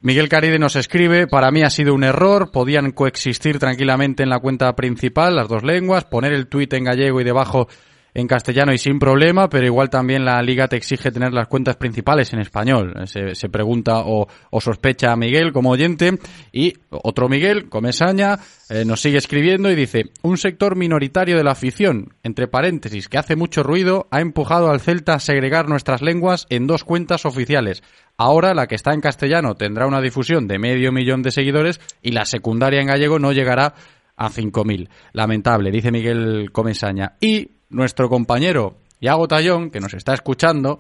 Miguel 0.01 0.29
Caride 0.29 0.59
nos 0.59 0.77
escribe, 0.77 1.27
para 1.27 1.51
mí 1.51 1.63
ha 1.63 1.71
sido 1.71 1.93
un 1.93 2.05
error, 2.05 2.51
podían 2.53 2.93
coexistir 2.93 3.59
tranquilamente 3.59 4.23
en 4.23 4.31
la 4.31 4.39
cuenta 4.39 4.75
principal 4.77 5.35
las 5.35 5.49
dos 5.49 5.65
lenguas, 5.65 6.05
poner 6.05 6.33
el 6.33 6.47
tweet 6.47 6.69
en 6.71 6.85
gallego 6.85 7.21
y 7.21 7.25
debajo 7.25 7.69
en 8.15 8.27
castellano 8.27 8.73
y 8.73 8.79
sin 8.79 8.99
problema, 8.99 9.49
pero 9.49 9.67
igual 9.67 9.91
también 9.91 10.25
la 10.25 10.43
liga 10.43 10.69
te 10.69 10.77
exige 10.77 11.11
tener 11.11 11.33
las 11.33 11.49
cuentas 11.49 11.77
principales 11.77 12.33
en 12.33 12.41
español. 12.41 12.95
Se, 13.07 13.49
pregunta 13.49 14.01
o, 14.05 14.27
o 14.51 14.61
sospecha 14.61 15.13
a 15.13 15.17
Miguel 15.17 15.53
como 15.53 15.71
oyente 15.71 16.19
y 16.53 16.75
otro 16.91 17.29
Miguel, 17.29 17.69
Comesaña, 17.69 18.39
eh, 18.71 18.85
nos 18.85 19.01
sigue 19.01 19.19
escribiendo 19.19 19.71
y 19.71 19.75
dice, 19.75 20.11
un 20.23 20.37
sector 20.37 20.77
minoritario 20.77 21.37
de 21.37 21.45
la 21.45 21.53
afición, 21.53 22.15
entre 22.23 22.49
paréntesis, 22.49 23.09
que 23.09 23.17
hace 23.17 23.35
mucho 23.35 23.63
ruido, 23.63 24.09
ha 24.11 24.21
empujado 24.21 24.71
al 24.71 24.81
Celta 24.81 25.15
a 25.15 25.21
segregar 25.21 25.69
nuestras 25.69 26.03
lenguas 26.03 26.47
en 26.51 26.67
dos 26.67 26.85
cuentas 26.85 27.25
oficiales. 27.25 27.83
Ahora 28.19 28.53
la 28.53 28.67
que 28.67 28.75
está 28.75 28.93
en 28.93 29.01
castellano 29.01 29.55
tendrá 29.55 29.87
una 29.87 30.01
difusión 30.01 30.49
de 30.49 30.59
medio 30.59 30.93
millón 30.93 31.23
de 31.23 31.31
seguidores 31.31 31.81
y 32.03 32.13
la 32.13 32.25
secundaria 32.25 32.81
en 32.81 32.89
gallego 32.89 33.19
no 33.19 33.33
llegará 33.33 33.75
a 34.17 34.29
5.000. 34.29 34.89
Lamentable, 35.13 35.71
dice 35.71 35.91
Miguel 35.91 36.51
Comesaña. 36.53 37.15
Y 37.21 37.53
nuestro 37.71 38.09
compañero 38.09 38.77
Iago 39.01 39.29
Tallón, 39.29 39.71
que 39.71 39.81
nos 39.81 39.95
está 39.95 40.15
escuchando, 40.15 40.79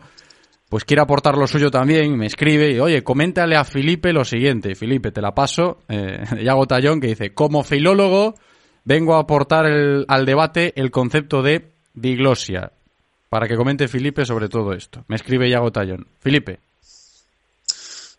pues 0.69 0.85
quiere 0.85 1.03
aportar 1.03 1.37
lo 1.37 1.47
suyo 1.47 1.71
también, 1.71 2.17
me 2.17 2.27
escribe 2.27 2.71
y, 2.73 2.79
oye, 2.81 3.03
coméntale 3.03 3.57
a 3.57 3.65
Felipe 3.65 4.13
lo 4.13 4.25
siguiente. 4.25 4.75
Felipe, 4.75 5.13
te 5.13 5.21
la 5.23 5.35
paso. 5.35 5.79
Eh, 5.89 6.23
Yago 6.45 6.67
Tallón 6.67 7.01
que 7.01 7.07
dice, 7.09 7.33
como 7.33 7.63
filólogo, 7.65 8.35
vengo 8.85 9.15
a 9.17 9.21
aportar 9.21 9.67
al 9.67 10.27
debate 10.27 10.73
el 10.77 10.91
concepto 10.91 11.43
de 11.43 11.71
diglosia. 11.95 12.73
Para 13.29 13.47
que 13.47 13.57
comente 13.57 13.89
Felipe 13.89 14.25
sobre 14.25 14.49
todo 14.49 14.73
esto. 14.73 15.05
Me 15.09 15.17
escribe 15.17 15.51
Yago 15.51 15.71
Tallón. 15.71 16.07
Felipe. 16.21 16.61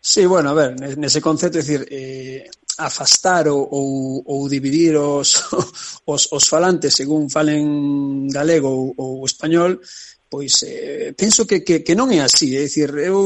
Sí, 0.01 0.25
bueno, 0.25 0.51
a 0.51 0.53
ver, 0.53 0.79
ne- 0.79 0.95
nese 0.95 1.19
concepto, 1.21 1.57
é 1.59 1.61
dicir, 1.61 1.85
eh, 1.91 2.49
afastar 2.79 3.47
ou, 3.51 3.67
ou, 3.67 4.23
ou 4.25 4.49
dividir 4.49 4.95
os, 4.95 5.35
os, 6.07 6.31
os 6.31 6.45
falantes 6.47 6.95
según 6.95 7.27
falen 7.27 8.31
galego 8.31 8.95
ou, 8.95 8.95
ou 8.95 9.25
español, 9.27 9.83
pois 10.29 10.63
eh, 10.63 11.13
penso 11.17 11.43
que, 11.45 11.61
que, 11.61 11.83
que 11.83 11.97
non 11.97 12.07
é 12.15 12.23
así. 12.23 12.55
É 12.55 12.63
dicir, 12.63 12.95
eu 12.95 13.19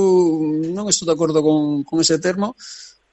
non 0.73 0.89
estou 0.89 1.05
de 1.05 1.13
acordo 1.13 1.45
con, 1.45 1.85
con 1.85 2.01
ese 2.01 2.17
termo, 2.17 2.57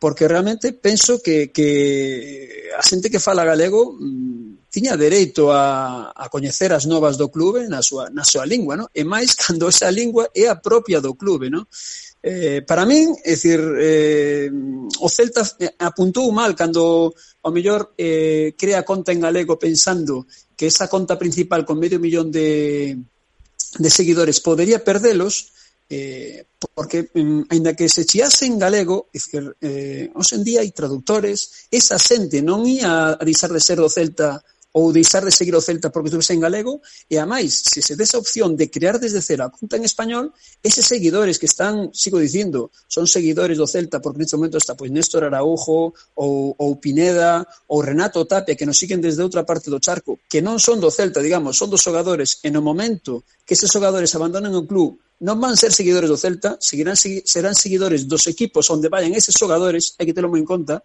porque 0.01 0.27
realmente 0.27 0.73
penso 0.73 1.21
que, 1.21 1.53
que 1.53 2.71
a 2.73 2.81
xente 2.81 3.13
que 3.13 3.21
fala 3.21 3.45
galego 3.45 4.01
mm, 4.01 4.73
tiña 4.73 4.97
dereito 4.97 5.53
a, 5.53 6.15
a 6.15 6.25
coñecer 6.33 6.73
as 6.73 6.87
novas 6.87 7.19
do 7.21 7.29
clube 7.29 7.69
na 7.69 7.83
súa, 7.85 8.09
na 8.09 8.25
súa 8.25 8.49
lingua, 8.49 8.81
no? 8.81 8.89
e 8.95 9.05
máis 9.05 9.37
cando 9.41 9.69
esa 9.69 9.93
lingua 9.93 10.31
é 10.33 10.49
a 10.49 10.57
propia 10.57 11.05
do 11.05 11.13
clube. 11.19 11.51
No? 11.51 11.69
Eh, 12.23 12.61
para 12.69 12.85
min, 12.85 13.17
é 13.25 13.33
dicir, 13.33 13.61
eh, 13.81 14.53
o 15.01 15.09
Celta 15.09 15.41
eh, 15.57 15.73
apuntou 15.81 16.29
mal 16.37 16.53
cando 16.53 17.17
ao 17.41 17.51
mellor 17.51 17.97
eh, 17.97 18.53
crea 18.61 18.85
conta 18.85 19.09
en 19.17 19.25
galego 19.25 19.57
pensando 19.57 20.29
que 20.53 20.69
esa 20.69 20.85
conta 20.85 21.17
principal 21.17 21.65
con 21.65 21.81
medio 21.81 21.97
millón 21.97 22.29
de, 22.29 23.01
de 23.81 23.91
seguidores 23.91 24.45
podería 24.45 24.85
perdelos 24.85 25.57
eh, 25.89 26.45
porque, 26.75 27.09
mm, 27.13 27.49
ainda 27.49 27.75
que 27.75 27.89
se 27.89 28.05
chiase 28.05 28.47
en 28.47 28.61
galego, 28.61 29.09
dicir, 29.13 29.57
eh, 29.61 30.13
hoxe 30.15 30.37
en 30.37 30.45
día 30.45 30.61
hai 30.61 30.71
traductores, 30.77 31.67
esa 31.73 31.99
xente 31.99 32.45
non 32.45 32.63
ia 32.69 33.17
a 33.17 33.25
deixar 33.27 33.51
de 33.51 33.65
ser 33.65 33.81
do 33.81 33.91
Celta 33.91 34.45
ou 34.73 34.93
deixar 34.95 35.25
de 35.25 35.35
seguir 35.35 35.55
o 35.55 35.61
Celta 35.61 35.91
porque 35.91 36.09
estuvese 36.09 36.35
en 36.35 36.41
galego, 36.41 36.81
e 37.11 37.19
a 37.19 37.27
máis, 37.27 37.59
se 37.67 37.83
se 37.83 37.99
des 37.99 38.15
a 38.15 38.23
opción 38.23 38.55
de 38.55 38.71
crear 38.71 39.03
desde 39.03 39.19
cero 39.19 39.45
a 39.45 39.51
conta 39.51 39.75
en 39.77 39.85
español, 39.85 40.31
eses 40.63 40.87
seguidores 40.87 41.39
que 41.39 41.51
están, 41.51 41.91
sigo 41.91 42.23
dicindo, 42.23 42.71
son 42.87 43.11
seguidores 43.11 43.59
do 43.59 43.67
Celta 43.67 43.99
porque 43.99 44.23
neste 44.23 44.39
momento 44.39 44.59
está 44.59 44.79
pois 44.79 44.95
Néstor 44.95 45.27
Araujo 45.27 45.91
ou, 46.15 46.55
ou 46.55 46.71
Pineda 46.79 47.43
ou 47.67 47.83
Renato 47.83 48.23
Tapia 48.31 48.55
que 48.55 48.67
nos 48.67 48.79
siguen 48.79 49.03
desde 49.03 49.27
outra 49.27 49.43
parte 49.43 49.71
do 49.71 49.83
charco, 49.83 50.23
que 50.31 50.39
non 50.39 50.63
son 50.63 50.79
do 50.79 50.91
Celta, 50.95 51.19
digamos, 51.19 51.59
son 51.59 51.71
dos 51.71 51.83
xogadores, 51.83 52.39
e 52.47 52.49
no 52.55 52.63
momento 52.63 53.27
que 53.43 53.59
eses 53.59 53.71
xogadores 53.71 54.15
abandonan 54.15 54.55
o 54.55 54.67
club 54.67 55.03
non 55.21 55.37
van 55.37 55.57
ser 55.61 55.71
seguidores 55.77 56.09
do 56.09 56.17
Celta, 56.17 56.57
seguirán, 56.61 56.97
serán 56.97 57.53
seguidores 57.53 58.09
dos 58.09 58.25
equipos 58.25 58.73
onde 58.73 58.89
vayan 58.89 59.13
eses 59.13 59.37
xogadores, 59.37 59.97
hai 60.01 60.09
que 60.09 60.17
telo 60.17 60.33
moi 60.33 60.41
en 60.41 60.49
conta, 60.49 60.81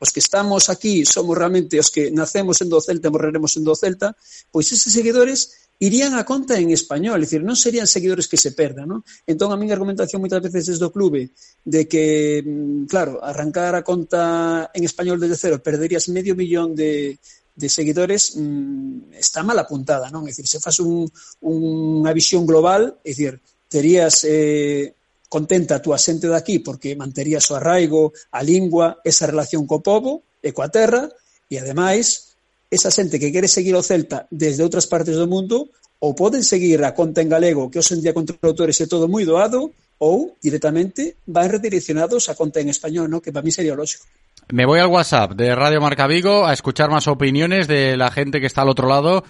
os 0.00 0.08
que 0.14 0.22
estamos 0.22 0.70
aquí 0.70 1.04
somos 1.04 1.36
realmente 1.36 1.76
os 1.76 1.90
que 1.90 2.08
nacemos 2.14 2.62
en 2.62 2.70
do 2.70 2.78
Celta 2.78 3.10
e 3.10 3.14
morreremos 3.14 3.58
en 3.58 3.66
do 3.66 3.74
Celta, 3.74 4.14
pois 4.54 4.70
eses 4.70 4.94
seguidores 4.94 5.70
irían 5.80 6.14
a 6.14 6.28
conta 6.28 6.60
en 6.60 6.70
español, 6.70 7.18
é 7.18 7.24
dicir, 7.24 7.40
non 7.42 7.56
serían 7.56 7.88
seguidores 7.88 8.28
que 8.28 8.36
se 8.36 8.52
perdan, 8.52 8.86
non? 8.86 9.00
Entón, 9.24 9.48
a 9.48 9.56
miña 9.56 9.74
argumentación 9.74 10.20
moitas 10.20 10.44
veces 10.44 10.68
desde 10.70 10.84
o 10.84 10.92
clube 10.92 11.32
de 11.64 11.88
que, 11.88 12.44
mm, 12.44 12.84
claro, 12.84 13.18
arrancar 13.24 13.72
a 13.74 13.82
conta 13.82 14.68
en 14.76 14.84
español 14.84 15.18
desde 15.18 15.40
cero 15.40 15.56
perderías 15.64 16.12
medio 16.12 16.36
millón 16.36 16.76
de, 16.76 17.16
de 17.56 17.68
seguidores 17.72 18.36
mmm, 18.36 19.16
está 19.16 19.40
mal 19.42 19.56
apuntada, 19.56 20.12
non? 20.12 20.28
É 20.28 20.36
dicir, 20.36 20.44
se 20.44 20.60
faz 20.60 20.84
un, 20.84 21.08
unha 21.40 22.12
visión 22.12 22.44
global, 22.44 23.00
é 23.00 23.16
dicir, 23.16 23.40
terías 23.70 24.26
eh, 24.26 24.92
contenta 25.30 25.78
a 25.78 25.82
túa 25.82 25.96
xente 25.96 26.26
daqui 26.26 26.58
porque 26.58 26.98
manterías 26.98 27.46
o 27.48 27.56
arraigo, 27.56 28.12
a 28.34 28.42
lingua, 28.42 28.98
esa 29.06 29.30
relación 29.30 29.64
co 29.64 29.78
povo 29.78 30.26
e 30.42 30.50
coa 30.50 30.68
terra, 30.68 31.06
e 31.46 31.56
ademais, 31.62 32.34
esa 32.66 32.90
xente 32.90 33.22
que 33.22 33.30
quere 33.30 33.46
seguir 33.46 33.78
o 33.78 33.86
Celta 33.86 34.26
desde 34.28 34.66
outras 34.66 34.90
partes 34.90 35.14
do 35.14 35.30
mundo, 35.30 35.70
ou 36.02 36.18
poden 36.18 36.42
seguir 36.42 36.82
a 36.82 36.92
conta 36.98 37.22
en 37.22 37.30
galego, 37.30 37.70
que 37.70 37.78
hoxe 37.78 37.94
en 37.94 38.02
día 38.02 38.16
con 38.16 38.26
traductores 38.26 38.76
é 38.82 38.90
todo 38.90 39.06
moi 39.06 39.22
doado, 39.22 39.70
ou 40.00 40.34
directamente 40.42 41.20
van 41.28 41.52
redireccionados 41.52 42.26
a 42.26 42.34
conta 42.34 42.58
en 42.58 42.72
español, 42.72 43.06
¿no? 43.06 43.20
que 43.22 43.30
para 43.30 43.44
mí 43.44 43.52
sería 43.52 43.76
lógico. 43.76 44.08
Me 44.48 44.66
voy 44.66 44.80
al 44.80 44.88
WhatsApp 44.88 45.32
de 45.38 45.54
Radio 45.54 45.80
Marca 45.80 46.08
Vigo 46.08 46.46
a 46.46 46.52
escuchar 46.52 46.90
más 46.90 47.06
opiniones 47.06 47.68
de 47.68 47.96
la 47.96 48.10
gente 48.10 48.40
que 48.40 48.46
está 48.46 48.62
al 48.62 48.70
otro 48.70 48.88
lado 48.88 49.22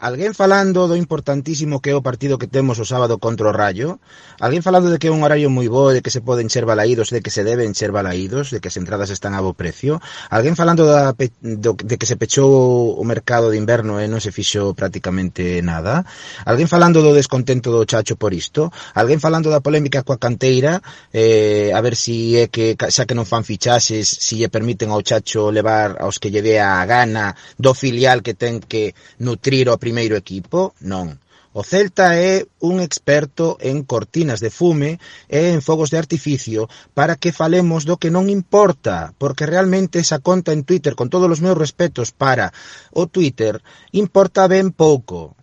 Alguén 0.00 0.32
falando 0.32 0.88
do 0.88 0.96
importantísimo 0.96 1.84
que 1.84 1.92
é 1.92 1.94
o 1.94 2.00
partido 2.00 2.40
que 2.40 2.48
temos 2.48 2.80
o 2.80 2.88
sábado 2.88 3.20
contra 3.20 3.52
o 3.52 3.52
Rayo? 3.52 4.00
Alguén 4.40 4.64
falando 4.64 4.88
de 4.88 4.96
que 4.96 5.08
é 5.08 5.12
un 5.12 5.20
horario 5.20 5.52
moi 5.52 5.68
bo, 5.68 5.92
de 5.92 6.00
que 6.00 6.08
se 6.08 6.24
poden 6.24 6.48
ser 6.48 6.64
balaídos, 6.64 7.12
de 7.12 7.20
que 7.20 7.28
se 7.28 7.44
deben 7.44 7.76
ser 7.76 7.92
balaídos, 7.92 8.48
de 8.48 8.64
que 8.64 8.72
as 8.72 8.80
entradas 8.80 9.12
están 9.12 9.36
a 9.36 9.44
bo 9.44 9.52
precio? 9.52 10.00
Alguén 10.32 10.56
falando 10.56 10.88
da, 10.88 11.12
do, 11.12 11.76
de 11.76 12.00
que 12.00 12.08
se 12.08 12.16
pechou 12.16 12.96
o 12.96 13.04
mercado 13.04 13.52
de 13.52 13.60
inverno 13.60 14.00
e 14.00 14.08
non 14.08 14.24
se 14.24 14.32
fixo 14.32 14.72
prácticamente 14.72 15.60
nada? 15.60 16.08
Alguén 16.48 16.64
falando 16.64 17.04
do 17.04 17.12
descontento 17.12 17.68
do 17.68 17.84
Chacho 17.84 18.16
por 18.16 18.32
isto? 18.32 18.72
Alguén 18.96 19.20
falando 19.20 19.52
da 19.52 19.60
polémica 19.60 20.00
coa 20.00 20.16
canteira, 20.16 20.80
eh, 21.12 21.76
a 21.76 21.80
ver 21.84 21.92
si 21.92 22.40
é 22.40 22.48
que 22.48 22.72
xa 22.72 23.04
que 23.04 23.12
non 23.12 23.28
fan 23.28 23.44
fichaxes, 23.44 24.08
si 24.08 24.40
lle 24.40 24.48
permiten 24.48 24.88
ao 24.88 25.04
Chacho 25.04 25.52
levar 25.52 26.00
aos 26.00 26.16
que 26.16 26.32
lle 26.32 26.40
dé 26.40 26.56
a 26.56 26.80
gana 26.88 27.36
do 27.60 27.76
filial 27.76 28.24
que 28.24 28.32
ten 28.32 28.64
que 28.64 28.96
nutrir 29.20 29.68
o 29.68 29.76
primeiro 29.90 30.14
equipo? 30.14 30.70
Non. 30.86 31.18
O 31.50 31.66
Celta 31.66 32.14
é 32.14 32.46
un 32.62 32.78
experto 32.78 33.58
en 33.58 33.82
cortinas 33.82 34.38
de 34.38 34.54
fume 34.54 35.02
e 35.26 35.50
en 35.50 35.66
fogos 35.66 35.90
de 35.90 35.98
artificio 35.98 36.70
para 36.94 37.18
que 37.18 37.34
falemos 37.34 37.82
do 37.82 37.98
que 37.98 38.14
non 38.14 38.30
importa, 38.30 39.10
porque 39.18 39.50
realmente 39.50 39.98
esa 39.98 40.22
conta 40.22 40.54
en 40.54 40.62
Twitter, 40.62 40.94
con 40.94 41.10
todos 41.10 41.26
os 41.26 41.42
meus 41.42 41.58
respetos 41.58 42.14
para 42.14 42.54
o 42.94 43.10
Twitter, 43.10 43.58
importa 43.90 44.46
ben 44.46 44.70
pouco 44.70 45.34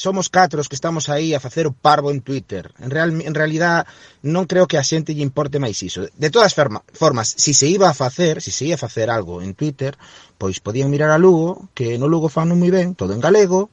somos 0.00 0.30
catros 0.30 0.68
que 0.68 0.74
estamos 0.74 1.08
aí 1.08 1.34
a 1.34 1.40
facer 1.40 1.66
o 1.68 1.76
parvo 1.76 2.10
en 2.10 2.24
Twitter. 2.24 2.72
En, 2.80 2.88
real, 2.88 3.12
en 3.20 3.34
realidad 3.36 3.84
non 4.24 4.48
creo 4.48 4.64
que 4.64 4.80
a 4.80 4.84
xente 4.84 5.12
lle 5.12 5.20
importe 5.20 5.60
máis 5.60 5.76
iso. 5.84 6.08
De 6.16 6.32
todas 6.32 6.56
forma, 6.56 6.80
formas, 6.96 7.36
se 7.36 7.52
si 7.52 7.52
se 7.52 7.66
iba 7.68 7.92
a 7.92 7.94
facer, 7.94 8.40
se 8.40 8.48
si 8.48 8.56
se 8.56 8.64
ia 8.72 8.80
a 8.80 8.80
facer 8.80 9.12
algo 9.12 9.44
en 9.44 9.52
Twitter, 9.52 10.00
pois 10.40 10.64
podían 10.64 10.88
mirar 10.88 11.12
a 11.12 11.20
Lugo, 11.20 11.68
que 11.76 12.00
no 12.00 12.08
Lugo 12.08 12.32
fan 12.32 12.48
moi 12.56 12.72
ben, 12.72 12.96
todo 12.96 13.12
en 13.12 13.20
galego, 13.20 13.68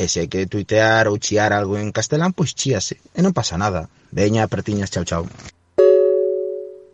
e 0.00 0.08
se 0.08 0.24
hai 0.24 0.32
que 0.32 0.48
tuitear 0.48 1.12
ou 1.12 1.20
chiar 1.20 1.52
algo 1.52 1.76
en 1.76 1.92
castelán, 1.92 2.32
pois 2.32 2.56
chíase, 2.56 2.96
e 3.12 3.20
non 3.20 3.36
pasa 3.36 3.60
nada. 3.60 3.92
Veña, 4.08 4.48
pertiñas, 4.48 4.88
chao, 4.88 5.04
chao. 5.04 5.28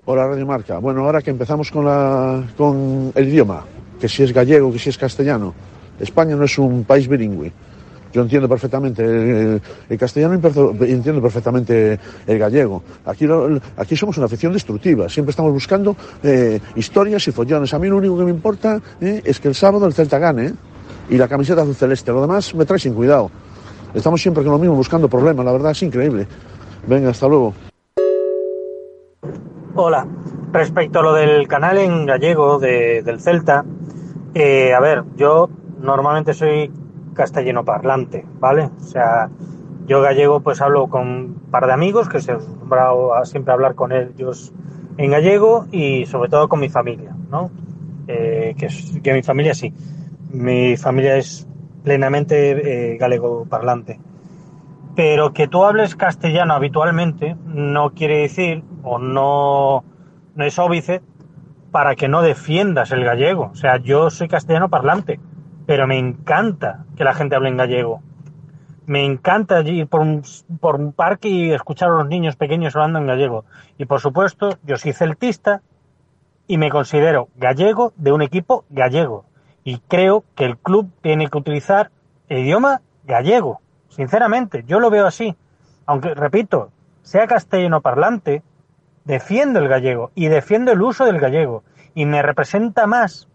Hola 0.06 0.26
Radio 0.26 0.46
Marca. 0.46 0.82
Bueno, 0.82 1.06
ahora 1.06 1.22
que 1.22 1.30
empezamos 1.30 1.70
con, 1.70 1.86
la, 1.86 2.42
con 2.58 3.10
el 3.14 3.24
idioma, 3.30 3.62
que 3.98 4.10
si 4.10 4.26
es 4.26 4.34
gallego, 4.34 4.74
que 4.74 4.78
si 4.82 4.90
es 4.90 4.98
castellano, 4.98 5.54
España 6.02 6.34
no 6.34 6.44
es 6.50 6.58
un 6.58 6.82
país 6.82 7.06
bilingüe 7.06 7.54
Yo 8.16 8.22
entiendo 8.22 8.48
perfectamente 8.48 9.04
el, 9.04 9.60
el 9.90 9.98
castellano 9.98 10.40
y 10.86 10.90
entiendo 10.90 11.20
perfectamente 11.20 12.00
el 12.26 12.38
gallego. 12.38 12.82
Aquí, 13.04 13.28
aquí 13.76 13.94
somos 13.94 14.16
una 14.16 14.24
afición 14.24 14.54
destructiva. 14.54 15.06
Siempre 15.10 15.32
estamos 15.32 15.52
buscando 15.52 15.94
eh, 16.22 16.58
historias 16.76 17.28
y 17.28 17.32
follones. 17.32 17.74
A 17.74 17.78
mí 17.78 17.88
lo 17.88 17.98
único 17.98 18.16
que 18.16 18.24
me 18.24 18.30
importa 18.30 18.80
eh, 19.02 19.20
es 19.22 19.38
que 19.38 19.48
el 19.48 19.54
sábado 19.54 19.86
el 19.86 19.92
Celta 19.92 20.18
gane 20.18 20.46
eh, 20.46 20.54
y 21.10 21.18
la 21.18 21.28
camiseta 21.28 21.60
azul 21.60 21.74
celeste. 21.74 22.10
Lo 22.10 22.22
demás 22.22 22.54
me 22.54 22.64
trae 22.64 22.78
sin 22.78 22.94
cuidado. 22.94 23.30
Estamos 23.92 24.22
siempre 24.22 24.42
con 24.42 24.52
lo 24.52 24.58
mismo 24.58 24.74
buscando 24.74 25.08
problemas. 25.10 25.44
La 25.44 25.52
verdad 25.52 25.72
es 25.72 25.82
increíble. 25.82 26.26
Venga, 26.86 27.10
hasta 27.10 27.28
luego. 27.28 27.52
Hola, 29.74 30.06
respecto 30.52 31.00
a 31.00 31.02
lo 31.02 31.12
del 31.12 31.46
canal 31.46 31.76
en 31.76 32.06
gallego 32.06 32.58
de- 32.58 33.02
del 33.02 33.20
Celta, 33.20 33.58
a 33.58 34.80
ver, 34.80 35.04
yo 35.18 35.50
normalmente 35.82 36.32
soy 36.32 36.70
castellano 37.16 37.64
parlante, 37.64 38.24
¿vale? 38.38 38.70
O 38.78 38.84
sea, 38.84 39.28
yo 39.86 40.00
gallego 40.00 40.40
pues 40.40 40.60
hablo 40.60 40.88
con 40.88 41.08
un 41.08 41.34
par 41.50 41.66
de 41.66 41.72
amigos 41.72 42.08
que 42.08 42.20
se 42.20 42.32
he 42.32 42.34
acostumbrado 42.34 43.14
a 43.14 43.24
siempre 43.24 43.52
hablar 43.52 43.74
con 43.74 43.92
ellos 43.92 44.52
en 44.96 45.10
gallego 45.10 45.66
y 45.72 46.06
sobre 46.06 46.28
todo 46.28 46.48
con 46.48 46.60
mi 46.60 46.68
familia, 46.68 47.14
¿no? 47.30 47.50
Eh, 48.08 48.54
que, 48.56 48.68
que 49.02 49.12
mi 49.12 49.22
familia 49.22 49.54
sí, 49.54 49.72
mi 50.30 50.76
familia 50.76 51.16
es 51.16 51.46
plenamente 51.82 52.92
eh, 52.94 52.96
galego 52.96 53.46
parlante. 53.48 54.00
Pero 54.96 55.32
que 55.32 55.46
tú 55.46 55.64
hables 55.64 55.94
castellano 55.94 56.54
habitualmente 56.54 57.36
no 57.44 57.90
quiere 57.90 58.22
decir, 58.22 58.64
o 58.82 58.98
no, 58.98 59.84
no 60.34 60.44
es 60.44 60.58
óbice, 60.58 61.02
para 61.70 61.94
que 61.94 62.08
no 62.08 62.22
defiendas 62.22 62.90
el 62.92 63.04
gallego. 63.04 63.50
O 63.52 63.54
sea, 63.54 63.76
yo 63.76 64.10
soy 64.10 64.28
castellano 64.28 64.68
parlante, 64.68 65.20
pero 65.66 65.86
me 65.86 65.98
encanta 65.98 66.84
que 66.96 67.04
la 67.04 67.14
gente 67.14 67.36
hable 67.36 67.48
en 67.48 67.56
gallego. 67.56 68.00
Me 68.86 69.04
encanta 69.04 69.60
ir 69.62 69.88
por 69.88 70.00
un, 70.00 70.22
por 70.60 70.76
un 70.76 70.92
parque 70.92 71.28
y 71.28 71.52
escuchar 71.52 71.90
a 71.90 71.94
los 71.94 72.08
niños 72.08 72.36
pequeños 72.36 72.76
hablando 72.76 73.00
en 73.00 73.06
gallego. 73.06 73.44
Y 73.78 73.84
por 73.84 74.00
supuesto, 74.00 74.58
yo 74.62 74.76
soy 74.76 74.92
celtista 74.92 75.60
y 76.46 76.56
me 76.58 76.70
considero 76.70 77.28
gallego 77.36 77.92
de 77.96 78.12
un 78.12 78.22
equipo 78.22 78.64
gallego. 78.70 79.24
Y 79.64 79.78
creo 79.88 80.24
que 80.36 80.44
el 80.44 80.56
club 80.56 80.88
tiene 81.02 81.28
que 81.28 81.38
utilizar 81.38 81.90
el 82.28 82.38
idioma 82.38 82.82
gallego. 83.04 83.60
Sinceramente, 83.88 84.62
yo 84.68 84.78
lo 84.78 84.88
veo 84.88 85.06
así. 85.06 85.34
Aunque, 85.86 86.14
repito, 86.14 86.70
sea 87.02 87.26
castellano 87.26 87.80
parlante, 87.80 88.44
defiendo 89.04 89.58
el 89.58 89.68
gallego 89.68 90.12
y 90.14 90.28
defiendo 90.28 90.70
el 90.70 90.82
uso 90.82 91.04
del 91.06 91.18
gallego. 91.18 91.64
Y 91.94 92.04
me 92.04 92.22
representa 92.22 92.86
más 92.86 93.28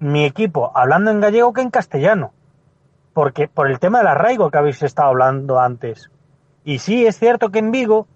mi 0.00 0.24
equipo 0.24 0.72
hablando 0.74 1.10
en 1.10 1.20
gallego 1.20 1.52
que 1.52 1.60
en 1.62 1.70
castellano. 1.70 2.32
Porque 3.12 3.48
por 3.48 3.70
el 3.70 3.78
tema 3.78 3.98
del 3.98 4.08
arraigo 4.08 4.50
que 4.50 4.58
habéis 4.58 4.82
estado 4.82 5.08
hablando 5.08 5.58
antes. 5.60 6.10
Y 6.64 6.78
sí, 6.78 7.06
es 7.06 7.18
cierto 7.18 7.50
que 7.50 7.58
en 7.58 7.70
Vigo 7.72 8.06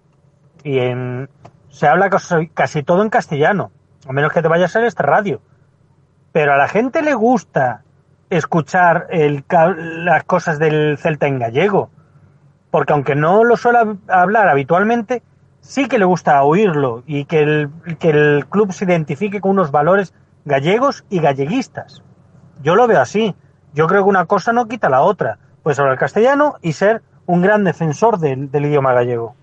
y 0.63 0.79
en, 0.79 1.29
se 1.69 1.87
habla 1.87 2.09
casi, 2.53 2.83
todo 2.83 3.01
en 3.01 3.09
castellano, 3.09 3.71
a 4.07 4.13
menos 4.13 4.31
que 4.31 4.41
te 4.41 4.47
vayas 4.47 4.75
a 4.75 4.85
este 4.85 5.03
radio. 5.03 5.41
Pero 6.31 6.53
a 6.53 6.57
la 6.57 6.67
gente 6.67 7.01
le 7.01 7.13
gusta 7.13 7.81
escuchar 8.29 9.07
el, 9.09 9.43
las 9.49 10.23
cosas 10.23 10.57
del 10.59 10.97
Celta 10.97 11.27
en 11.27 11.39
gallego. 11.39 11.89
Porque 12.71 12.93
aunque 12.93 13.15
no 13.15 13.43
lo 13.43 13.57
suele 13.57 13.79
hab- 13.79 13.97
hablar 14.07 14.47
habitualmente, 14.47 15.21
sí 15.59 15.87
que 15.87 15.99
le 15.99 16.05
gusta 16.05 16.41
oírlo 16.43 17.03
y 17.05 17.25
que 17.25 17.41
el, 17.43 17.69
que 17.99 18.09
el 18.09 18.45
club 18.49 18.71
se 18.71 18.85
identifique 18.85 19.41
con 19.41 19.51
unos 19.51 19.69
valores 19.71 20.13
gallegos 20.45 21.03
y 21.09 21.19
galleguistas. 21.19 22.01
Yo 22.61 22.75
lo 22.75 22.87
veo 22.87 23.01
así. 23.01 23.35
Yo 23.73 23.87
creo 23.87 24.03
que 24.03 24.09
una 24.09 24.25
cosa 24.25 24.53
no 24.53 24.67
quita 24.67 24.89
la 24.89 25.01
otra. 25.01 25.37
Pues 25.63 25.79
hablar 25.79 25.97
castellano 25.97 26.55
y 26.61 26.73
ser 26.73 27.01
un 27.25 27.41
gran 27.41 27.63
defensor 27.63 28.19
del- 28.19 28.49
idioma 28.53 28.93
gallego. 28.93 29.35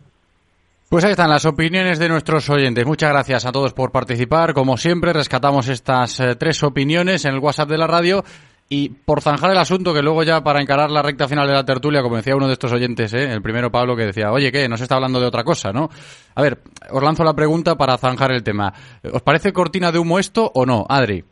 Pues 0.88 1.04
ahí 1.04 1.12
están 1.12 1.30
las 1.30 1.44
opiniones 1.46 1.98
de 1.98 2.08
nuestros 2.08 2.50
oyentes. 2.50 2.84
Muchas 2.84 3.10
gracias 3.10 3.46
a 3.46 3.52
todos 3.52 3.72
por 3.72 3.92
participar. 3.92 4.54
Como 4.54 4.76
siempre, 4.76 5.12
rescatamos 5.12 5.68
estas 5.68 6.18
eh, 6.18 6.34
tres 6.34 6.62
opiniones 6.64 7.24
en 7.24 7.34
el 7.34 7.38
WhatsApp 7.40 7.68
de 7.68 7.78
la 7.78 7.86
radio. 7.86 8.24
Y 8.72 8.88
por 8.88 9.20
zanjar 9.20 9.50
el 9.50 9.58
asunto, 9.58 9.92
que 9.92 10.00
luego 10.00 10.22
ya 10.22 10.44
para 10.44 10.60
encarar 10.60 10.92
la 10.92 11.02
recta 11.02 11.26
final 11.26 11.48
de 11.48 11.54
la 11.54 11.64
tertulia, 11.64 12.02
como 12.02 12.16
decía 12.16 12.36
uno 12.36 12.46
de 12.46 12.52
estos 12.52 12.72
oyentes, 12.72 13.12
¿eh? 13.14 13.24
el 13.32 13.42
primero 13.42 13.72
Pablo, 13.72 13.96
que 13.96 14.06
decía, 14.06 14.30
oye, 14.30 14.52
¿qué? 14.52 14.68
Nos 14.68 14.80
está 14.80 14.94
hablando 14.94 15.20
de 15.20 15.26
otra 15.26 15.42
cosa, 15.42 15.72
¿no? 15.72 15.88
A 16.36 16.40
ver, 16.40 16.58
os 16.92 17.02
lanzo 17.02 17.24
la 17.24 17.34
pregunta 17.34 17.74
para 17.74 17.98
zanjar 17.98 18.30
el 18.30 18.44
tema. 18.44 18.72
¿Os 19.12 19.22
parece 19.22 19.52
cortina 19.52 19.90
de 19.90 19.98
humo 19.98 20.20
esto 20.20 20.52
o 20.54 20.64
no, 20.64 20.86
Adri? 20.88 21.24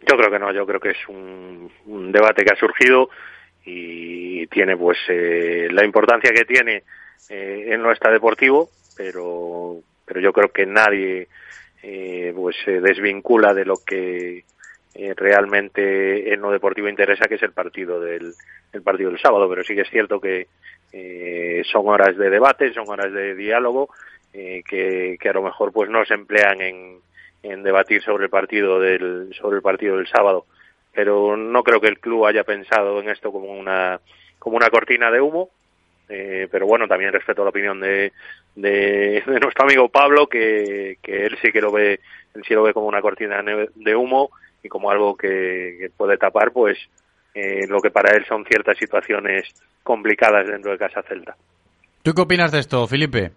Yo 0.00 0.16
creo 0.16 0.28
que 0.28 0.38
no, 0.40 0.52
yo 0.52 0.66
creo 0.66 0.80
que 0.80 0.90
es 0.90 1.08
un, 1.08 1.70
un 1.86 2.10
debate 2.10 2.44
que 2.44 2.52
ha 2.52 2.58
surgido 2.58 3.08
y 3.64 4.44
tiene 4.48 4.76
pues 4.76 4.98
eh, 5.08 5.68
la 5.70 5.84
importancia 5.84 6.32
que 6.34 6.44
tiene 6.44 6.82
eh, 7.30 7.68
en 7.68 7.80
lo 7.80 7.92
deportivo, 8.10 8.70
pero 8.96 9.76
pero 10.04 10.20
yo 10.20 10.32
creo 10.32 10.48
que 10.48 10.66
nadie 10.66 11.28
eh, 11.82 12.32
pues 12.34 12.56
se 12.64 12.80
desvincula 12.80 13.54
de 13.54 13.64
lo 13.64 13.76
que 13.86 14.44
eh, 14.94 15.14
realmente 15.16 16.34
en 16.34 16.40
lo 16.42 16.50
deportivo 16.50 16.88
interesa, 16.88 17.26
que 17.26 17.36
es 17.36 17.42
el 17.42 17.52
partido 17.52 17.98
del 18.00 18.34
el 18.72 18.82
partido 18.82 19.10
del 19.10 19.20
sábado. 19.20 19.48
Pero 19.48 19.64
sí 19.64 19.74
que 19.74 19.82
es 19.82 19.90
cierto 19.90 20.20
que 20.20 20.48
eh, 20.92 21.62
son 21.70 21.88
horas 21.88 22.16
de 22.16 22.28
debate, 22.28 22.72
son 22.74 22.88
horas 22.88 23.12
de 23.12 23.34
diálogo 23.34 23.88
eh, 24.34 24.62
que, 24.68 25.28
a 25.28 25.32
lo 25.32 25.42
mejor 25.42 25.72
pues 25.72 25.88
no 25.88 26.04
se 26.04 26.14
emplean 26.14 26.60
en, 26.60 27.00
debatir 27.62 28.02
sobre 28.02 28.24
el 28.24 28.30
partido 28.30 28.78
del 28.78 29.34
sobre 29.34 29.56
el 29.56 29.62
partido 29.62 29.96
del 29.96 30.06
sábado. 30.06 30.46
Pero 30.92 31.36
no 31.36 31.62
creo 31.62 31.80
que 31.80 31.88
el 31.88 31.98
club 31.98 32.26
haya 32.26 32.44
pensado 32.44 33.00
en 33.00 33.08
esto 33.08 33.32
como 33.32 33.52
una 33.52 33.98
como 34.38 34.56
una 34.56 34.68
cortina 34.68 35.10
de 35.10 35.20
humo. 35.20 35.50
Eh, 36.08 36.48
pero 36.50 36.66
bueno 36.66 36.86
también 36.86 37.12
respeto 37.12 37.42
la 37.44 37.50
opinión 37.50 37.80
de, 37.80 38.12
de, 38.54 39.22
nuestro 39.40 39.64
amigo 39.64 39.88
Pablo 39.88 40.26
que, 40.26 40.98
que 41.00 41.24
él 41.24 41.38
sí 41.40 41.52
que 41.52 41.62
lo 41.62 41.70
ve 41.70 42.00
él 42.34 42.42
sí 42.46 42.52
lo 42.52 42.64
ve 42.64 42.74
como 42.74 42.88
una 42.88 43.00
cortina 43.00 43.42
de 43.42 43.96
humo 43.96 44.30
y 44.62 44.68
como 44.68 44.90
algo 44.90 45.16
que, 45.16 45.76
que 45.78 45.90
puede 45.90 46.16
tapar 46.16 46.52
pues 46.52 46.78
eh, 47.34 47.66
lo 47.66 47.80
que 47.80 47.90
para 47.90 48.16
él 48.16 48.24
son 48.26 48.44
ciertas 48.44 48.76
situaciones 48.78 49.48
complicadas 49.82 50.46
dentro 50.46 50.72
de 50.72 50.78
Casa 50.78 51.02
Celta. 51.02 51.36
¿Tú 52.02 52.12
qué 52.14 52.20
opinas 52.22 52.52
de 52.52 52.60
esto, 52.60 52.86
Felipe? 52.86 53.32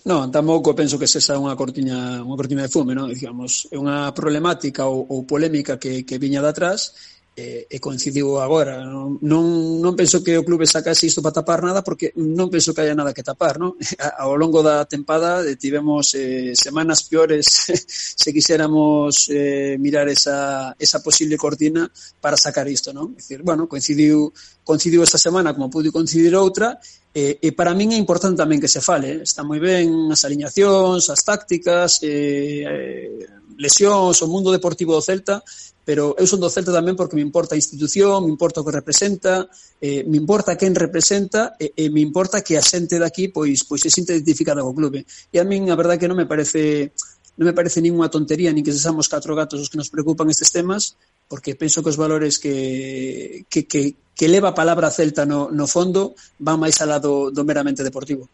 Non, 0.00 0.32
tampouco 0.32 0.72
penso 0.72 0.96
que 0.96 1.04
sexa 1.04 1.36
unha 1.36 1.52
cortiña, 1.52 2.24
unha 2.24 2.38
cortiña 2.38 2.64
de 2.64 2.72
fume, 2.72 2.96
non? 2.96 3.12
Digamos, 3.12 3.68
é 3.68 3.76
unha 3.76 4.08
problemática 4.16 4.88
ou, 4.88 5.04
ou 5.04 5.28
polémica 5.28 5.76
que, 5.76 6.08
que 6.08 6.16
viña 6.16 6.40
de 6.40 6.48
atrás 6.48 6.96
e, 7.40 7.66
e 7.70 7.76
coincidiu 7.80 8.36
agora. 8.38 8.84
Non, 8.84 9.16
non, 9.24 9.80
non 9.80 9.96
penso 9.96 10.20
que 10.20 10.36
o 10.36 10.44
clube 10.44 10.68
sacase 10.68 11.08
isto 11.08 11.24
para 11.24 11.40
tapar 11.40 11.64
nada 11.64 11.80
porque 11.80 12.12
non 12.20 12.52
penso 12.52 12.76
que 12.76 12.84
haya 12.84 12.92
nada 12.92 13.16
que 13.16 13.24
tapar. 13.24 13.56
Non? 13.56 13.72
Ao 14.20 14.36
longo 14.36 14.60
da 14.60 14.84
tempada 14.84 15.40
eh, 15.40 15.56
tivemos 15.56 16.12
eh, 16.12 16.52
semanas 16.52 17.08
peores 17.08 17.48
se 18.20 18.28
quixéramos 18.28 19.32
eh, 19.32 19.80
mirar 19.80 20.08
esa, 20.12 20.76
esa 20.76 21.00
posible 21.00 21.40
cortina 21.40 21.88
para 22.20 22.36
sacar 22.36 22.68
isto. 22.68 22.92
Non? 22.92 23.16
Dicir, 23.16 23.40
bueno, 23.40 23.64
coincidiu, 23.64 24.28
coincidiu 24.60 25.00
esta 25.00 25.16
semana 25.16 25.56
como 25.56 25.72
pude 25.72 25.88
coincidir 25.88 26.36
outra 26.36 26.76
E, 27.10 27.42
e 27.42 27.50
para 27.58 27.74
min 27.74 27.90
é 27.90 27.98
importante 27.98 28.38
tamén 28.38 28.62
que 28.62 28.70
se 28.70 28.78
fale. 28.78 29.18
Eh? 29.18 29.26
Está 29.26 29.42
moi 29.42 29.58
ben 29.58 30.14
as 30.14 30.22
aliñacións, 30.22 31.10
as 31.10 31.26
tácticas, 31.26 31.98
eh, 32.06 33.26
lesións, 33.60 34.24
o 34.24 34.26
mundo 34.26 34.48
deportivo 34.48 34.96
do 34.96 35.04
Celta, 35.04 35.44
pero 35.84 36.16
eu 36.16 36.24
son 36.24 36.40
do 36.40 36.48
Celta 36.48 36.72
tamén 36.72 36.96
porque 36.96 37.12
me 37.12 37.20
importa 37.20 37.52
a 37.52 37.60
institución, 37.60 38.24
me 38.24 38.32
importa 38.32 38.62
o 38.62 38.66
que 38.66 38.72
representa, 38.72 39.46
eh, 39.84 40.00
me 40.08 40.16
importa 40.16 40.56
quen 40.56 40.72
representa 40.72 41.54
e, 41.60 41.76
e 41.76 41.92
me 41.92 42.00
importa 42.00 42.40
que 42.40 42.56
a 42.56 42.64
xente 42.64 42.96
daqui 42.96 43.28
pois 43.28 43.68
pois 43.68 43.84
se 43.84 43.92
sinta 43.92 44.16
identificada 44.16 44.64
co 44.64 44.72
clube. 44.72 45.04
E 45.04 45.36
a 45.36 45.44
min 45.44 45.68
a 45.68 45.76
verdade 45.76 46.00
que 46.00 46.08
non 46.08 46.16
me 46.16 46.24
parece 46.24 46.96
non 47.36 47.44
me 47.44 47.56
parece 47.56 47.84
ninguna 47.84 48.08
tontería 48.08 48.48
nin 48.52 48.64
que 48.64 48.72
sexamos 48.72 49.12
catro 49.12 49.36
gatos 49.36 49.60
os 49.60 49.68
que 49.68 49.76
nos 49.76 49.92
preocupan 49.92 50.32
estes 50.32 50.52
temas, 50.52 50.96
porque 51.28 51.52
penso 51.52 51.84
que 51.84 51.92
os 51.92 52.00
valores 52.00 52.40
que 52.40 53.44
que 53.52 53.68
que 53.68 53.92
que 54.16 54.26
leva 54.28 54.52
a 54.52 54.58
palabra 54.58 54.88
celta 54.88 55.28
no 55.28 55.52
no 55.52 55.66
fondo 55.68 56.16
van 56.40 56.56
máis 56.56 56.80
alá 56.80 56.96
do 56.96 57.28
do 57.28 57.42
meramente 57.44 57.84
deportivo. 57.84 58.24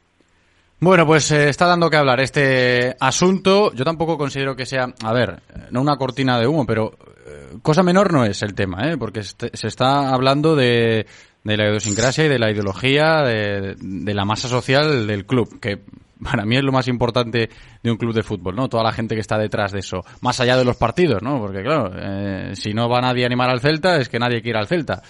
Bueno, 0.79 1.07
pues 1.07 1.31
eh, 1.31 1.49
está 1.49 1.67
dando 1.67 1.89
que 1.89 1.97
hablar 1.97 2.21
este 2.21 2.95
asunto. 3.01 3.73
Yo 3.73 3.85
tampoco 3.85 4.19
considero 4.19 4.55
que 4.55 4.67
sea, 4.67 4.93
a 5.03 5.13
ver, 5.13 5.41
eh, 5.55 5.69
no 5.71 5.81
una 5.81 5.97
cortina 5.97 6.39
de 6.39 6.47
humo, 6.47 6.67
pero 6.67 6.93
eh, 7.27 7.57
cosa 7.63 7.83
menor 7.83 8.13
no 8.13 8.25
es 8.25 8.43
el 8.43 8.55
tema, 8.55 8.91
¿eh? 8.91 8.99
porque 8.99 9.23
se 9.23 9.67
está 9.67 10.11
hablando 10.11 10.55
de, 10.55 11.07
de 11.45 11.57
la 11.57 11.69
idiosincrasia 11.69 12.27
y 12.27 12.29
de 12.29 12.39
la 12.39 12.51
ideología 12.51 13.23
de, 13.23 13.77
de 13.79 14.15
la 14.15 14.25
masa 14.25 14.49
social 14.49 15.07
del 15.07 15.25
club, 15.25 15.61
que 15.61 15.81
para 16.23 16.45
mí 16.45 16.57
es 16.57 16.63
lo 16.63 16.73
más 16.73 16.89
importante 16.89 17.49
de 17.83 17.91
un 17.91 17.97
club 17.97 18.15
de 18.15 18.23
fútbol, 18.23 18.57
¿no? 18.57 18.69
Toda 18.69 18.83
la 18.83 18.93
gente 18.93 19.15
que 19.15 19.21
está 19.21 19.39
detrás 19.39 19.73
de 19.73 19.81
eso, 19.81 20.05
más 20.21 20.41
allá 20.41 20.57
de 20.57 20.65
los 20.65 20.77
partidos, 20.77 21.23
¿no? 21.23 21.39
Porque 21.39 21.63
claro, 21.63 21.91
eh, 21.95 22.51
si 22.55 22.75
no 22.75 22.89
va 22.89 23.01
nadie 23.01 23.25
a 23.25 23.27
animar 23.27 23.49
al 23.49 23.61
Celta, 23.61 23.97
es 23.97 24.09
que 24.09 24.19
nadie 24.19 24.43
quiere 24.43 24.59
al 24.59 24.67
Celta 24.67 25.03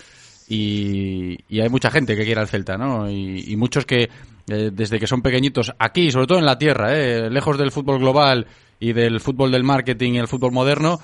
y, 0.48 1.36
y 1.48 1.60
hay 1.60 1.68
mucha 1.68 1.90
gente 1.90 2.14
que 2.16 2.24
quiere 2.24 2.40
al 2.40 2.48
Celta, 2.48 2.76
¿no? 2.76 3.10
Y 3.10 3.56
muchos 3.56 3.84
que 3.84 4.08
eh, 4.48 4.70
desde 4.72 4.98
que 4.98 5.06
son 5.06 5.22
pequeñitos 5.22 5.72
aquí, 5.78 6.10
sobre 6.10 6.26
todo 6.26 6.38
en 6.38 6.46
la 6.46 6.58
tierra, 6.58 6.94
¿eh? 6.94 7.28
lejos 7.30 7.58
del 7.58 7.72
fútbol 7.72 7.98
global 7.98 8.46
y 8.78 8.92
del 8.92 9.20
fútbol 9.20 9.50
del 9.50 9.64
marketing 9.64 10.14
y 10.14 10.18
el 10.18 10.28
fútbol 10.28 10.52
moderno, 10.52 11.00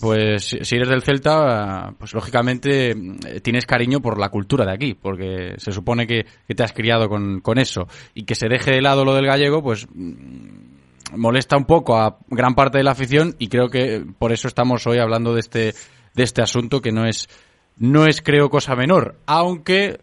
pues 0.00 0.56
si 0.60 0.74
eres 0.76 0.88
del 0.88 1.02
Celta, 1.02 1.94
pues 1.98 2.12
lógicamente 2.12 2.90
eh, 2.90 3.40
tienes 3.40 3.66
cariño 3.66 4.00
por 4.00 4.18
la 4.18 4.28
cultura 4.28 4.64
de 4.66 4.72
aquí, 4.72 4.94
porque 4.94 5.54
se 5.58 5.72
supone 5.72 6.06
que, 6.06 6.26
que 6.46 6.54
te 6.54 6.62
has 6.64 6.72
criado 6.72 7.08
con, 7.08 7.40
con 7.40 7.58
eso 7.58 7.86
y 8.14 8.24
que 8.24 8.34
se 8.34 8.48
deje 8.48 8.72
de 8.72 8.82
lado 8.82 9.04
lo 9.04 9.14
del 9.14 9.26
gallego, 9.26 9.62
pues 9.62 9.86
mm, 9.94 11.16
molesta 11.16 11.56
un 11.56 11.64
poco 11.64 11.96
a 11.96 12.18
gran 12.28 12.54
parte 12.54 12.78
de 12.78 12.84
la 12.84 12.92
afición 12.92 13.36
y 13.38 13.48
creo 13.48 13.68
que 13.68 14.04
por 14.18 14.32
eso 14.32 14.48
estamos 14.48 14.86
hoy 14.86 14.98
hablando 14.98 15.34
de 15.34 15.40
este 15.40 15.74
de 16.14 16.22
este 16.24 16.42
asunto 16.42 16.80
que 16.80 16.92
no 16.92 17.06
es 17.06 17.28
no 17.76 18.06
es 18.06 18.22
creo 18.22 18.50
cosa 18.50 18.74
menor, 18.76 19.16
aunque 19.26 20.00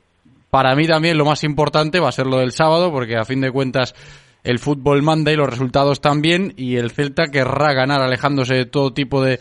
para 0.50 0.76
mí 0.76 0.88
también 0.88 1.18
lo 1.18 1.26
más 1.26 1.44
importante 1.44 2.00
va 2.00 2.10
a 2.10 2.14
ser 2.14 2.28
lo 2.28 2.40
del 2.40 2.52
sábado 2.52 2.92
porque 2.92 3.18
a 3.18 3.26
fin 3.26 3.42
de 3.42 3.52
cuentas 3.52 3.94
el 4.44 4.60
fútbol 4.60 5.02
manda 5.02 5.32
y 5.32 5.36
los 5.36 5.50
resultados 5.50 6.02
también 6.02 6.54
y 6.58 6.78
el 6.78 6.92
Celta 6.92 7.28
querrá 7.28 7.74
ganar 7.74 8.02
alejándose 8.02 8.56
de 8.56 8.66
todo 8.66 8.94
tipo 8.94 9.22
de 9.22 9.40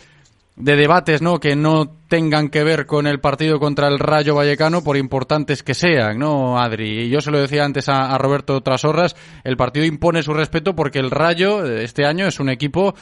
de 0.58 0.74
debates, 0.74 1.22
¿no? 1.22 1.38
Que 1.38 1.54
no 1.54 1.88
tengan 2.08 2.48
que 2.48 2.64
ver 2.64 2.86
con 2.86 3.06
el 3.06 3.20
partido 3.20 3.60
contra 3.60 3.86
el 3.86 3.98
Rayo 3.98 4.34
Vallecano, 4.34 4.82
por 4.82 4.96
importantes 4.96 5.62
que 5.62 5.74
sean, 5.74 6.18
¿no, 6.18 6.58
Adri? 6.58 7.04
Y 7.04 7.08
yo 7.10 7.20
se 7.20 7.30
lo 7.30 7.38
decía 7.38 7.64
antes 7.64 7.88
a, 7.88 8.16
Roberto 8.18 8.60
Trasorras, 8.60 9.14
el 9.44 9.56
partido 9.56 9.86
impone 9.86 10.22
su 10.22 10.34
respeto 10.34 10.74
porque 10.74 10.98
el 10.98 11.10
Rayo 11.10 11.64
eh, 11.64 11.84
este 11.84 12.04
año 12.04 12.26
es 12.26 12.40
un 12.40 12.48
equipo 12.48 12.94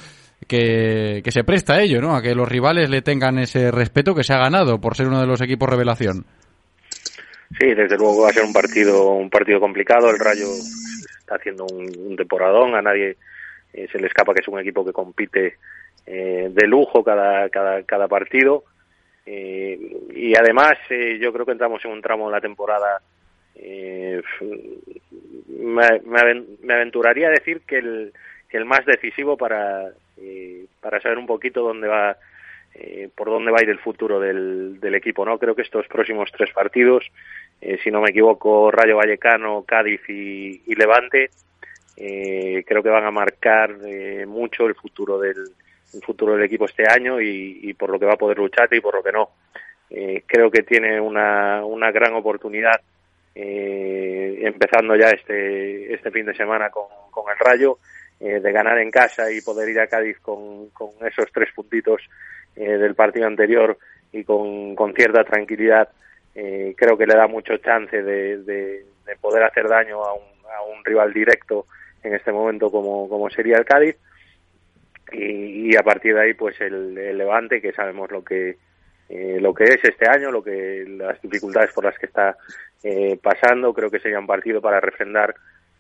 que 0.47 1.23
se 1.27 1.45
presta 1.45 1.75
a 1.75 1.81
ello, 1.81 2.01
¿no? 2.03 2.15
A 2.15 2.21
que 2.21 2.35
los 2.35 2.47
rivales 2.47 2.91
le 2.91 3.01
tengan 3.01 3.39
ese 3.39 3.71
respeto 3.71 4.15
que 4.15 4.23
se 4.23 4.35
ha 4.35 4.39
ganado 4.39 4.79
por 4.79 4.95
ser 4.95 5.09
uno 5.09 5.21
de 5.21 5.27
los 5.27 5.41
equipos 5.41 5.69
revelación. 5.69 6.27
Sí, 7.59 7.75
desde 7.75 7.97
luego 7.97 8.23
va 8.23 8.29
a 8.31 8.33
ser 8.33 8.45
un 8.45 8.53
partido 8.53 9.13
un 9.13 9.31
partido 9.31 9.61
complicado. 9.61 10.11
El 10.11 10.19
Rayo 10.19 10.47
está 11.21 11.37
haciendo 11.37 11.65
un, 11.67 11.89
un 11.99 12.17
temporadón. 12.17 12.75
A 12.75 12.83
nadie 12.83 13.17
eh, 13.73 13.89
se 13.91 13.99
le 13.99 14.07
escapa 14.09 14.35
que 14.35 14.41
es 14.41 14.49
un 14.49 14.59
equipo 14.59 14.85
que 14.85 14.93
compite 14.93 15.57
eh, 16.07 16.49
de 16.51 16.67
lujo 16.67 17.03
cada 17.05 17.49
cada, 17.49 17.83
cada 17.85 18.09
partido. 18.09 18.65
Eh, 19.25 19.79
y 20.15 20.37
además 20.37 20.75
eh, 20.91 21.19
yo 21.21 21.33
creo 21.33 21.47
que 21.47 21.53
entramos 21.53 21.85
en 21.85 21.91
un 21.93 22.03
tramo 22.03 22.27
de 22.29 22.33
la 22.33 22.41
temporada. 22.41 23.01
eh, 23.57 24.21
me, 25.49 26.01
me 26.05 26.19
aven- 26.21 26.47
me 26.63 26.75
aventuraría 26.75 27.29
a 27.29 27.33
decir 27.33 27.63
que 27.67 27.79
el, 27.79 28.13
que 28.49 28.57
el 28.59 28.65
más 28.65 28.85
decisivo 28.87 29.37
para 29.37 29.91
para 30.81 31.01
saber 31.01 31.19
un 31.19 31.27
poquito 31.27 31.63
dónde 31.63 31.89
va, 31.89 32.17
eh, 32.79 33.09
por 33.15 33.29
dónde 33.29 33.51
va 33.51 33.59
a 33.59 33.63
ir 33.63 33.71
el 33.71 33.79
futuro 33.79 34.21
del, 34.21 34.95
equipo, 34.95 35.25
¿no? 35.25 35.39
Creo 35.39 35.55
que 35.55 35.63
estos 35.63 35.87
próximos 35.89 36.31
tres 36.31 36.53
partidos, 36.53 37.11
eh, 37.61 37.79
si 37.83 37.91
no 37.91 38.03
me 38.03 38.11
equivoco, 38.11 38.71
Rayo 38.71 38.97
Vallecano, 38.97 39.65
Cádiz 39.67 40.01
y, 40.09 40.63
y 40.67 40.75
Levante, 40.75 41.31
eh, 41.97 42.65
creo 42.67 42.83
que 42.83 42.91
van 42.91 43.05
a 43.05 43.11
marcar 43.11 43.77
eh, 43.87 44.27
mucho 44.27 44.67
el 44.67 44.75
futuro 44.75 45.19
del 45.19 45.37
el 45.95 46.03
futuro 46.03 46.35
del 46.35 46.45
equipo 46.45 46.67
este 46.67 46.87
año 46.87 47.21
y, 47.21 47.61
y 47.63 47.73
por 47.73 47.89
lo 47.89 47.99
que 47.99 48.05
va 48.05 48.15
a 48.15 48.19
poder 48.19 48.37
luchar 48.37 48.69
y 48.75 48.81
por 48.81 48.95
lo 48.95 49.03
que 49.03 49.13
no. 49.13 49.31
Creo 49.89 50.51
que 50.51 50.63
tiene 50.65 51.01
una, 51.01 51.65
una 51.65 51.91
gran 51.93 52.13
oportunidad 52.13 52.81
empezando 53.35 54.97
ya 54.97 55.11
este, 55.11 55.95
este 55.95 56.11
fin 56.11 56.27
de 56.27 56.35
semana 56.35 56.69
con, 56.71 56.87
con 57.11 57.33
el 57.33 57.39
Rayo 57.39 57.79
eh, 58.21 58.41
de 58.41 58.53
ganar 58.53 58.79
en 58.79 58.91
casa 58.91 59.31
y 59.31 59.41
poder 59.41 59.69
ir 59.69 59.81
a 59.81 59.87
Cádiz 59.87 60.19
con, 60.21 60.71
con 60.71 60.91
esos 61.07 61.31
tres 61.33 61.51
puntitos 61.55 62.03
eh, 62.55 62.79
del 62.79 62.95
partido 62.95 63.27
anterior 63.27 63.79
y 64.13 64.25
con, 64.25 64.75
con 64.75 64.95
cierta 64.95 65.25
tranquilidad 65.25 65.89
eh, 66.35 66.75
creo 66.77 66.97
que 66.97 67.07
le 67.07 67.17
da 67.17 67.27
mucho 67.27 67.57
chance 67.59 68.03
de, 68.03 68.39
de, 68.43 68.85
de 69.07 69.17
poder 69.21 69.43
hacer 69.45 69.69
daño 69.69 70.05
a 70.05 70.15
un, 70.15 70.23
a 70.55 70.63
un 70.63 70.85
rival 70.85 71.13
directo 71.13 71.67
en 72.03 72.15
este 72.15 72.33
momento 72.33 72.71
como, 72.71 73.09
como 73.09 73.31
sería 73.31 73.59
el 73.59 73.65
Cádiz. 73.65 73.97
Y, 75.13 75.77
a 75.77 75.83
partir 75.83 76.15
de 76.15 76.21
ahí 76.23 76.35
pues 76.35 76.61
el, 76.61 76.97
el 76.99 77.19
Levante 77.19 77.61
que 77.61 77.73
sabemos 77.73 78.11
lo 78.11 78.25
que 78.25 78.57
eh, 79.09 79.39
lo 79.41 79.55
que 79.55 79.65
es 79.65 79.79
este 79.85 80.09
año, 80.09 80.33
lo 80.33 80.43
que 80.43 80.85
las 80.89 81.21
dificultades 81.23 81.73
por 81.73 81.85
las 81.85 81.97
que 81.97 82.07
está 82.07 82.37
eh, 82.83 83.17
pasando, 83.23 83.73
creo 83.73 83.89
que 83.89 84.01
sería 84.01 84.19
un 84.19 84.27
partido 84.27 84.61
para 84.61 84.81
refrendar 84.81 85.35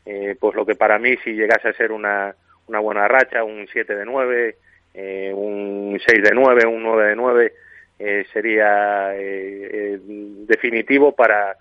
eh, 0.06 0.36
pues 0.40 0.54
lo 0.54 0.64
que 0.64 0.74
para 0.76 0.98
mí 0.98 1.14
si 1.22 1.32
llegase 1.32 1.68
a 1.68 1.72
ser 1.74 1.92
una, 1.92 2.34
una 2.68 2.78
buena 2.80 3.06
racha, 3.08 3.44
un 3.44 3.66
7 3.70 3.94
de 3.94 4.04
9, 4.06 4.56
eh, 4.94 5.32
un 5.34 6.00
6 6.06 6.22
de 6.22 6.30
9, 6.34 6.66
un 6.66 6.82
9 6.82 7.08
de 7.08 7.16
9, 7.16 7.52
eh, 7.98 8.24
sería 8.32 9.14
eh, 9.16 9.68
eh, 9.72 9.98
definitivo 10.46 11.12
para 11.12 11.56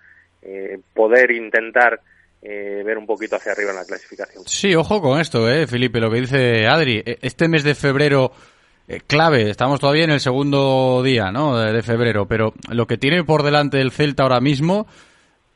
poder 0.94 1.32
intentar 1.32 1.98
eh, 2.40 2.82
ver 2.86 2.98
un 2.98 3.06
poquito 3.06 3.34
hacia 3.34 3.50
arriba 3.50 3.70
en 3.70 3.76
la 3.78 3.84
clasificación. 3.84 4.44
Sí, 4.46 4.76
ojo 4.76 5.00
con 5.02 5.20
esto, 5.20 5.50
eh, 5.50 5.66
Felipe, 5.66 5.98
lo 5.98 6.08
que 6.08 6.20
dice 6.20 6.66
Adri. 6.68 7.02
E- 7.04 7.18
Este 7.20 7.48
mes 7.48 7.64
de 7.64 7.74
febrero 7.74 8.30
clave, 9.08 9.50
estamos 9.50 9.80
todavía 9.80 10.04
en 10.04 10.12
el 10.12 10.20
segundo 10.20 11.02
día, 11.02 11.32
¿no? 11.32 11.58
De 11.58 11.82
febrero, 11.82 12.26
pero 12.26 12.52
lo 12.70 12.86
que 12.86 12.96
tiene 12.98 13.24
por 13.24 13.42
delante 13.42 13.80
el 13.80 13.90
Celta 13.90 14.22
ahora 14.22 14.38
mismo, 14.40 14.86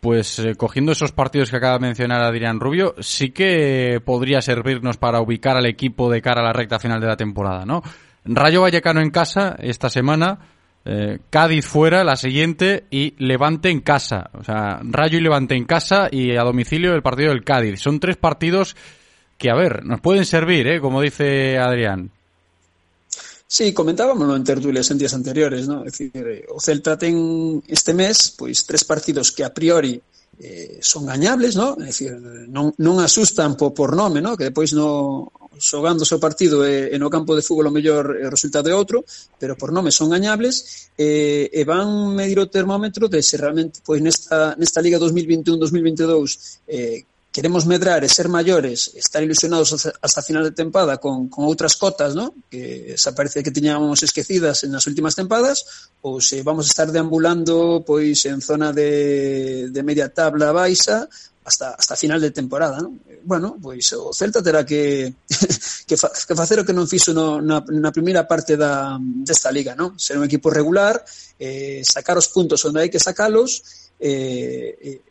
pues 0.01 0.39
eh, 0.39 0.55
cogiendo 0.57 0.93
esos 0.93 1.13
partidos 1.13 1.51
que 1.51 1.57
acaba 1.57 1.75
de 1.75 1.87
mencionar 1.87 2.23
Adrián 2.23 2.61
Rubio, 2.61 2.95
sí 3.01 3.31
que 3.31 4.01
podría 4.05 4.41
servirnos 4.41 4.97
para 4.97 5.21
ubicar 5.21 5.57
al 5.57 5.67
equipo 5.67 6.11
de 6.11 6.23
cara 6.23 6.41
a 6.41 6.45
la 6.45 6.53
recta 6.53 6.79
final 6.79 7.01
de 7.01 7.07
la 7.07 7.17
temporada, 7.17 7.65
¿no? 7.65 7.83
Rayo 8.25 8.63
Vallecano 8.63 9.01
en 9.01 9.11
casa 9.11 9.57
esta 9.59 9.89
semana, 9.89 10.39
eh, 10.85 11.19
Cádiz 11.29 11.67
fuera 11.67 12.05
la 12.05 12.17
siguiente 12.17 12.85
y 12.91 13.15
Levante 13.19 13.71
en 13.71 13.81
casa. 13.81 14.31
O 14.35 14.45
sea, 14.45 14.81
Rayo 14.83 15.19
y 15.19 15.23
Levante 15.23 15.55
en 15.55 15.65
casa 15.65 16.09
y 16.11 16.37
a 16.37 16.43
domicilio 16.43 16.95
el 16.95 17.03
partido 17.03 17.31
del 17.31 17.45
Cádiz. 17.45 17.81
Son 17.81 18.01
tres 18.01 18.17
partidos 18.17 18.77
que, 19.37 19.51
a 19.51 19.55
ver, 19.55 19.85
nos 19.85 20.01
pueden 20.01 20.25
servir, 20.25 20.67
¿eh? 20.67 20.81
Como 20.81 21.01
dice 21.01 21.59
Adrián. 21.59 22.11
Sí, 23.53 23.75
comentábamoslo 23.75 24.37
en 24.37 24.45
tertulias 24.45 24.89
en 24.93 24.99
días 24.99 25.13
anteriores, 25.13 25.67
¿no? 25.67 25.85
Es 25.85 25.99
decir, 25.99 26.13
eh, 26.15 26.47
o 26.55 26.61
Celta 26.63 26.95
ten 26.95 27.59
este 27.67 27.91
mes 27.91 28.31
pois 28.39 28.63
tres 28.63 28.87
partidos 28.87 29.35
que 29.35 29.43
a 29.43 29.51
priori 29.51 29.99
eh, 30.39 30.79
son 30.79 31.11
gañables, 31.11 31.59
¿no? 31.59 31.75
É 31.83 31.91
dicir, 31.91 32.15
non, 32.47 32.71
non 32.79 33.03
asustan 33.03 33.59
po, 33.59 33.75
por 33.75 33.99
nome, 33.99 34.23
¿no? 34.23 34.39
Que 34.39 34.55
depois 34.55 34.71
no 34.71 35.35
xogando 35.59 36.07
o 36.07 36.09
seu 36.09 36.23
partido 36.23 36.63
e, 36.63 36.95
eh, 36.95 36.95
e 36.95 36.97
no 37.03 37.11
campo 37.11 37.35
de 37.35 37.43
fútbol 37.43 37.69
o 37.69 37.75
mellor 37.75 38.23
eh, 38.23 38.31
resultado 38.31 38.71
é 38.71 38.75
outro, 38.79 39.03
pero 39.35 39.59
por 39.59 39.75
nome 39.75 39.91
son 39.91 40.15
gañables 40.15 40.95
eh, 40.95 41.51
e 41.51 41.67
van 41.67 42.15
medir 42.15 42.39
o 42.39 42.47
termómetro 42.47 43.11
de 43.11 43.19
se 43.19 43.35
realmente 43.35 43.83
pois 43.83 43.99
nesta, 43.99 44.55
nesta 44.55 44.79
Liga 44.79 45.03
2021-2022 45.03 46.71
eh, 46.71 47.03
queremos 47.31 47.63
medrar 47.65 48.03
e 48.03 48.11
ser 48.11 48.27
maiores, 48.27 48.91
estar 48.99 49.23
ilusionados 49.23 49.71
hasta 50.03 50.23
final 50.23 50.43
de 50.43 50.51
tempada 50.51 50.99
con, 50.99 51.31
con 51.31 51.47
outras 51.47 51.79
cotas, 51.79 52.19
¿no? 52.19 52.35
que 52.51 52.99
xa 52.99 53.15
parece 53.15 53.47
que 53.47 53.55
tiñamos 53.55 54.03
esquecidas 54.03 54.67
nas 54.67 54.91
últimas 54.91 55.15
tempadas, 55.15 55.91
ou 56.03 56.19
se 56.19 56.43
vamos 56.43 56.67
a 56.67 56.73
estar 56.75 56.89
deambulando 56.91 57.87
pois 57.87 58.27
en 58.27 58.43
zona 58.43 58.75
de, 58.75 59.71
de 59.71 59.83
media 59.87 60.11
tabla 60.11 60.51
baixa 60.51 61.07
hasta, 61.45 61.71
hasta 61.71 61.97
final 61.97 62.21
de 62.21 62.31
temporada, 62.31 62.81
¿no? 62.81 62.99
Bueno, 63.23 63.57
pois 63.63 63.93
o 63.93 64.13
Celta 64.13 64.43
terá 64.43 64.67
que, 64.67 65.15
que, 65.89 65.97
fa, 65.97 66.11
que 66.11 66.35
facer 66.35 66.61
o 66.61 66.67
que 66.67 66.75
non 66.75 66.91
fixo 66.91 67.15
no, 67.15 67.39
na, 67.39 67.63
na 67.63 67.95
primeira 67.95 68.27
parte 68.27 68.59
da, 68.59 68.99
desta 68.99 69.55
liga, 69.55 69.79
¿no? 69.79 69.95
Ser 69.99 70.19
un 70.19 70.27
equipo 70.27 70.51
regular, 70.51 70.99
eh, 71.39 71.83
sacar 71.87 72.19
os 72.19 72.27
puntos 72.29 72.59
onde 72.67 72.83
hai 72.83 72.91
que 72.91 72.99
sacalos, 72.99 73.63
eh, 74.01 74.75
eh, 74.83 75.10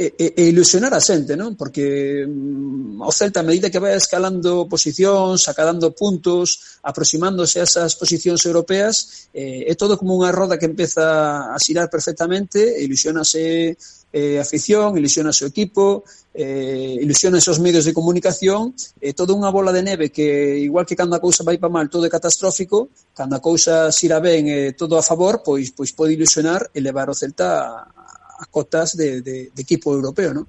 e, 0.00 0.32
e 0.32 0.42
ilusionar 0.48 0.96
a 0.96 1.04
xente, 1.04 1.36
non? 1.36 1.60
Porque 1.60 2.24
mm, 2.24 3.04
o 3.04 3.12
Celta, 3.12 3.44
a 3.44 3.48
medida 3.48 3.68
que 3.68 3.82
vai 3.82 3.92
escalando 3.92 4.64
posicións, 4.64 5.44
acadando 5.44 5.92
puntos, 5.92 6.80
aproximándose 6.80 7.60
a 7.60 7.68
esas 7.68 8.00
posicións 8.00 8.40
europeas, 8.48 9.28
eh, 9.36 9.68
é 9.68 9.74
todo 9.76 10.00
como 10.00 10.16
unha 10.16 10.32
roda 10.32 10.56
que 10.56 10.64
empeza 10.64 11.52
a 11.52 11.56
xirar 11.60 11.92
perfectamente, 11.92 12.80
ilusionase 12.80 13.76
eh, 14.12 14.40
afición, 14.40 14.96
ilusionase 14.96 15.44
o 15.44 15.52
equipo, 15.52 16.02
eh, 16.32 16.96
ilusionase 16.96 17.52
os 17.52 17.60
medios 17.60 17.84
de 17.84 17.92
comunicación, 17.92 18.72
eh, 19.04 19.12
toda 19.12 19.36
unha 19.36 19.52
bola 19.52 19.68
de 19.68 19.84
neve 19.84 20.08
que, 20.08 20.56
igual 20.64 20.88
que 20.88 20.96
cando 20.96 21.12
a 21.12 21.22
cousa 21.22 21.44
vai 21.44 21.60
para 21.60 21.68
mal, 21.68 21.92
todo 21.92 22.08
é 22.08 22.10
catastrófico, 22.10 22.88
cando 23.12 23.36
a 23.36 23.44
cousa 23.44 23.92
xira 23.92 24.16
ben 24.16 24.48
eh, 24.48 24.72
todo 24.72 24.96
a 24.96 25.04
favor, 25.04 25.44
pois 25.44 25.76
pois 25.76 25.92
pode 25.92 26.16
ilusionar 26.16 26.72
e 26.72 26.80
levar 26.80 27.12
o 27.12 27.14
Celta 27.14 27.68
a, 27.68 27.99
a 28.40 28.84
de, 28.94 29.50
equipo 29.56 29.94
europeo, 29.94 30.34
¿no? 30.34 30.46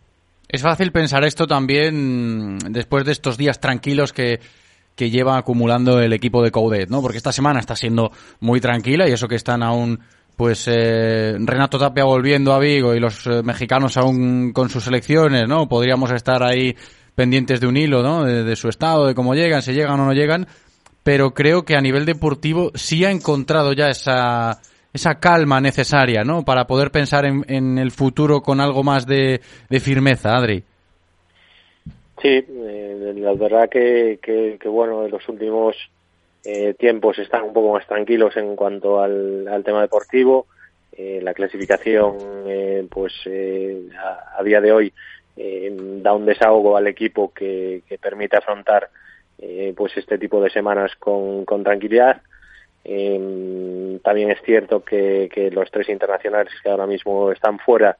Es 0.47 0.61
fácil 0.61 0.91
pensar 0.91 1.23
esto 1.23 1.47
también 1.47 2.59
después 2.69 3.05
de 3.05 3.13
estos 3.13 3.37
días 3.37 3.59
tranquilos 3.59 4.11
que, 4.11 4.41
que 4.95 5.09
lleva 5.09 5.37
acumulando 5.37 6.01
el 6.01 6.11
equipo 6.11 6.43
de 6.43 6.51
Coudet, 6.51 6.89
¿no? 6.89 7.01
Porque 7.01 7.17
esta 7.17 7.31
semana 7.31 7.59
está 7.59 7.75
siendo 7.75 8.11
muy 8.41 8.59
tranquila 8.59 9.07
y 9.07 9.13
eso 9.13 9.29
que 9.29 9.35
están 9.35 9.63
aún, 9.63 9.99
pues, 10.35 10.65
eh, 10.67 11.37
Renato 11.39 11.79
Tapia 11.79 12.03
volviendo 12.03 12.53
a 12.53 12.59
Vigo 12.59 12.93
y 12.93 12.99
los 12.99 13.25
eh, 13.27 13.41
mexicanos 13.43 13.95
aún 13.95 14.51
con 14.51 14.69
sus 14.69 14.83
selecciones, 14.83 15.47
¿no? 15.47 15.69
Podríamos 15.69 16.11
estar 16.11 16.43
ahí 16.43 16.75
pendientes 17.15 17.61
de 17.61 17.67
un 17.67 17.77
hilo, 17.77 18.03
¿no? 18.03 18.25
De, 18.25 18.43
de 18.43 18.55
su 18.57 18.67
estado, 18.67 19.07
de 19.07 19.15
cómo 19.15 19.35
llegan, 19.35 19.61
si 19.61 19.71
llegan 19.71 19.99
o 20.01 20.05
no 20.05 20.13
llegan, 20.13 20.47
pero 21.03 21.33
creo 21.33 21.63
que 21.63 21.77
a 21.77 21.81
nivel 21.81 22.05
deportivo 22.05 22.71
sí 22.75 23.05
ha 23.05 23.11
encontrado 23.11 23.71
ya 23.71 23.89
esa 23.89 24.59
esa 24.93 25.19
calma 25.19 25.61
necesaria, 25.61 26.23
¿no? 26.23 26.43
Para 26.43 26.65
poder 26.65 26.91
pensar 26.91 27.25
en, 27.25 27.43
en 27.47 27.77
el 27.77 27.91
futuro 27.91 28.41
con 28.41 28.59
algo 28.59 28.83
más 28.83 29.05
de, 29.05 29.39
firmeza, 29.79 30.35
Adri. 30.35 30.63
Sí, 32.21 32.45
eh, 32.47 33.13
la 33.17 33.33
verdad 33.33 33.69
que, 33.69 34.19
que, 34.21 34.57
que, 34.59 34.69
bueno, 34.69 35.05
en 35.05 35.11
los 35.11 35.27
últimos 35.27 35.75
eh, 36.43 36.73
tiempos 36.73 37.19
están 37.19 37.43
un 37.43 37.53
poco 37.53 37.73
más 37.73 37.87
tranquilos 37.87 38.35
en 38.35 38.55
cuanto 38.55 39.01
al, 39.01 39.47
al 39.47 39.63
tema 39.63 39.81
deportivo. 39.81 40.47
Eh, 40.91 41.19
la 41.23 41.33
clasificación, 41.33 42.17
eh, 42.47 42.85
pues 42.89 43.13
a, 43.97 44.39
a, 44.39 44.43
día 44.43 44.59
de 44.59 44.71
hoy 44.71 44.93
da 46.03 46.13
un 46.13 46.25
desahogo 46.25 46.77
al 46.77 46.85
equipo 46.87 47.31
que, 47.33 47.81
que 47.87 47.97
permite 47.97 48.37
afrontar 48.37 48.89
pues 49.75 49.97
este 49.97 50.19
tipo 50.19 50.39
de 50.43 50.51
semanas 50.51 50.91
con, 50.99 51.45
con 51.45 51.63
tranquilidad. 51.63 52.21
Eh, 52.83 53.99
también 54.03 54.31
es 54.31 54.41
cierto 54.43 54.83
que, 54.83 55.29
que, 55.33 55.51
los 55.51 55.69
tres 55.71 55.89
internacionales 55.89 56.53
que 56.61 56.69
ahora 56.69 56.87
mismo 56.87 57.31
están 57.31 57.59
fuera, 57.59 57.97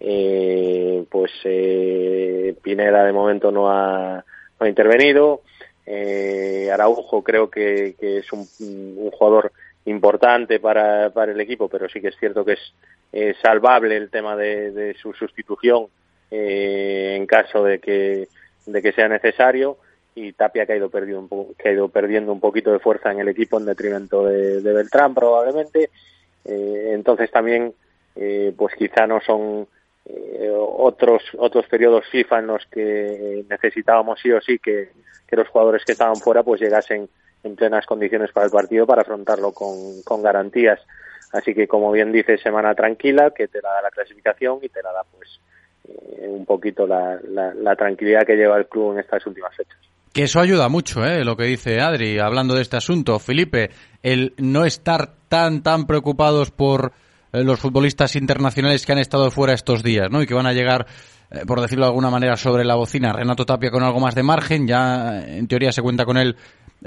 eh, 0.00 1.04
pues 1.10 1.30
eh, 1.44 2.54
Pineda 2.62 3.04
de 3.04 3.12
momento 3.12 3.50
no 3.50 3.70
ha, 3.70 4.24
no 4.58 4.66
ha 4.66 4.68
intervenido. 4.68 5.42
Eh, 5.86 6.68
Araujo 6.72 7.22
creo 7.22 7.48
que, 7.48 7.94
es 8.00 8.32
un, 8.32 8.46
jugador 9.10 9.52
importante 9.86 10.60
para, 10.60 11.10
para 11.10 11.32
el 11.32 11.40
equipo, 11.40 11.68
pero 11.68 11.88
sí 11.88 12.00
que 12.00 12.08
es 12.08 12.16
cierto 12.18 12.44
que 12.44 12.58
es 13.12 13.36
salvable 13.40 13.96
el 13.96 14.10
tema 14.10 14.36
de, 14.36 14.70
de 14.70 14.94
su 14.94 15.14
sustitución 15.14 15.86
eh, 16.30 17.14
en 17.16 17.26
caso 17.26 17.64
de 17.64 17.78
que, 17.78 18.28
de 18.66 18.82
que 18.82 18.92
sea 18.92 19.08
necesario 19.08 19.78
y 20.18 20.32
Tapia 20.32 20.66
que 20.66 20.72
ha 20.72 20.76
ido 20.76 20.90
perdiendo 20.90 21.20
un, 21.20 21.28
po 21.28 21.54
que 21.56 21.68
ha 21.68 21.72
ido 21.72 21.88
perdiendo 21.88 22.32
un 22.32 22.40
poquito 22.40 22.72
de 22.72 22.80
fuerza 22.80 23.12
en 23.12 23.20
el 23.20 23.28
equipo 23.28 23.58
en 23.58 23.66
detrimento 23.66 24.24
de, 24.24 24.60
Beltrán 24.60 25.14
probablemente. 25.14 25.90
Eh, 26.44 26.90
entonces 26.92 27.30
también 27.30 27.72
eh, 28.16 28.52
pues 28.56 28.74
quizá 28.74 29.06
no 29.06 29.20
son 29.20 29.68
eh, 30.06 30.50
otros 30.52 31.22
otros 31.38 31.66
periodos 31.66 32.06
FIFA 32.10 32.38
en 32.38 32.46
los 32.46 32.66
que 32.66 33.44
necesitábamos 33.48 34.18
sí 34.20 34.32
o 34.32 34.40
sí 34.40 34.58
que, 34.58 34.90
los 35.30 35.48
jugadores 35.48 35.84
que 35.84 35.92
estaban 35.92 36.16
fuera 36.16 36.42
pues 36.42 36.60
llegasen 36.60 37.08
en 37.44 37.54
plenas 37.54 37.86
condiciones 37.86 38.32
para 38.32 38.46
el 38.46 38.52
partido 38.52 38.86
para 38.86 39.02
afrontarlo 39.02 39.52
con, 39.52 40.22
garantías. 40.22 40.80
Así 41.32 41.54
que 41.54 41.68
como 41.68 41.92
bien 41.92 42.10
dice 42.10 42.38
semana 42.38 42.74
tranquila 42.74 43.30
que 43.30 43.46
te 43.46 43.60
la 43.60 43.74
da 43.74 43.82
la 43.82 43.90
clasificación 43.90 44.58
y 44.62 44.68
te 44.68 44.82
la 44.82 44.92
da 44.92 45.04
pues 45.04 45.40
un 46.20 46.44
poquito 46.44 46.86
la 46.86 47.76
tranquilidad 47.76 48.26
que 48.26 48.36
lleva 48.36 48.58
el 48.58 48.66
club 48.66 48.94
en 48.94 49.00
estas 49.00 49.24
últimas 49.26 49.54
fechas 49.54 49.87
Que 50.12 50.24
eso 50.24 50.40
ayuda 50.40 50.68
mucho, 50.68 51.04
¿eh? 51.04 51.24
lo 51.24 51.36
que 51.36 51.44
dice 51.44 51.80
Adri, 51.80 52.18
hablando 52.18 52.54
de 52.54 52.62
este 52.62 52.76
asunto. 52.76 53.18
Felipe, 53.18 53.70
el 54.02 54.34
no 54.38 54.64
estar 54.64 55.14
tan, 55.28 55.62
tan 55.62 55.86
preocupados 55.86 56.50
por 56.50 56.92
eh, 57.32 57.44
los 57.44 57.60
futbolistas 57.60 58.16
internacionales 58.16 58.86
que 58.86 58.92
han 58.92 58.98
estado 58.98 59.30
fuera 59.30 59.52
estos 59.52 59.82
días, 59.82 60.08
¿no? 60.10 60.22
Y 60.22 60.26
que 60.26 60.34
van 60.34 60.46
a 60.46 60.52
llegar, 60.52 60.86
eh, 61.30 61.44
por 61.46 61.60
decirlo 61.60 61.84
de 61.84 61.90
alguna 61.90 62.10
manera, 62.10 62.36
sobre 62.36 62.64
la 62.64 62.74
bocina. 62.74 63.12
Renato 63.12 63.44
Tapia 63.44 63.70
con 63.70 63.82
algo 63.82 64.00
más 64.00 64.14
de 64.14 64.22
margen, 64.22 64.66
ya 64.66 65.24
en 65.26 65.46
teoría 65.46 65.72
se 65.72 65.82
cuenta 65.82 66.04
con 66.04 66.16
él 66.16 66.36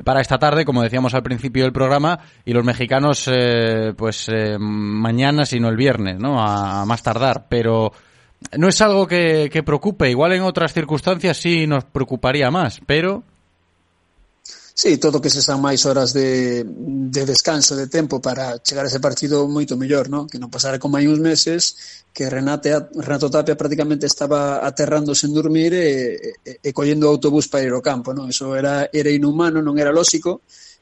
para 0.03 0.21
esta 0.21 0.39
tarde, 0.39 0.65
como 0.65 0.81
decíamos 0.81 1.13
al 1.13 1.23
principio 1.23 1.63
del 1.63 1.73
programa, 1.73 2.19
y 2.45 2.53
los 2.53 2.63
mexicanos, 2.63 3.29
eh, 3.31 3.93
pues 3.95 4.29
eh, 4.29 4.57
mañana, 4.57 5.45
sino 5.45 5.69
el 5.69 5.75
viernes, 5.75 6.17
¿no? 6.17 6.41
A 6.41 6.85
más 6.85 7.03
tardar. 7.03 7.47
Pero 7.49 7.91
no 8.57 8.67
es 8.67 8.81
algo 8.81 9.07
que, 9.07 9.49
que, 9.51 9.63
preocupe. 9.63 10.09
Igual 10.09 10.33
en 10.33 10.41
otras 10.43 10.73
circunstancias 10.73 11.37
sí 11.37 11.67
nos 11.67 11.85
preocuparía 11.85 12.51
más, 12.51 12.79
pero... 12.85 13.23
Sí, 14.73 14.97
todo 14.97 15.21
que 15.21 15.29
se 15.29 15.43
san 15.43 15.61
máis 15.61 15.85
horas 15.85 16.09
de, 16.15 16.65
de 16.65 17.23
descanso, 17.27 17.75
de 17.75 17.85
tempo 17.85 18.17
para 18.17 18.57
chegar 18.63 18.87
a 18.87 18.89
ese 18.89 19.03
partido 19.03 19.45
moito 19.45 19.77
mellor, 19.77 20.09
non? 20.09 20.25
Que 20.25 20.41
non 20.41 20.49
pasara 20.49 20.81
como 20.81 20.97
hai 20.97 21.05
uns 21.05 21.21
meses 21.21 21.75
que 22.09 22.25
Renate, 22.31 22.73
Renato 22.97 23.29
Tapia 23.29 23.59
prácticamente 23.59 24.07
estaba 24.09 24.63
aterrando 24.63 25.13
sen 25.13 25.35
dormir 25.35 25.75
eh, 25.75 25.85
eh, 25.85 26.33
eh, 26.41 26.59
e, 26.65 26.65
e, 26.65 26.69
e 26.71 26.73
collendo 26.73 27.05
o 27.05 27.13
autobús 27.13 27.45
para 27.51 27.67
ir 27.67 27.75
ao 27.75 27.83
campo, 27.83 28.15
non? 28.15 28.31
Eso 28.31 28.57
era, 28.57 28.89
era 28.89 29.11
inhumano, 29.11 29.61
non 29.61 29.77
era 29.77 29.93
lóxico. 29.93 30.41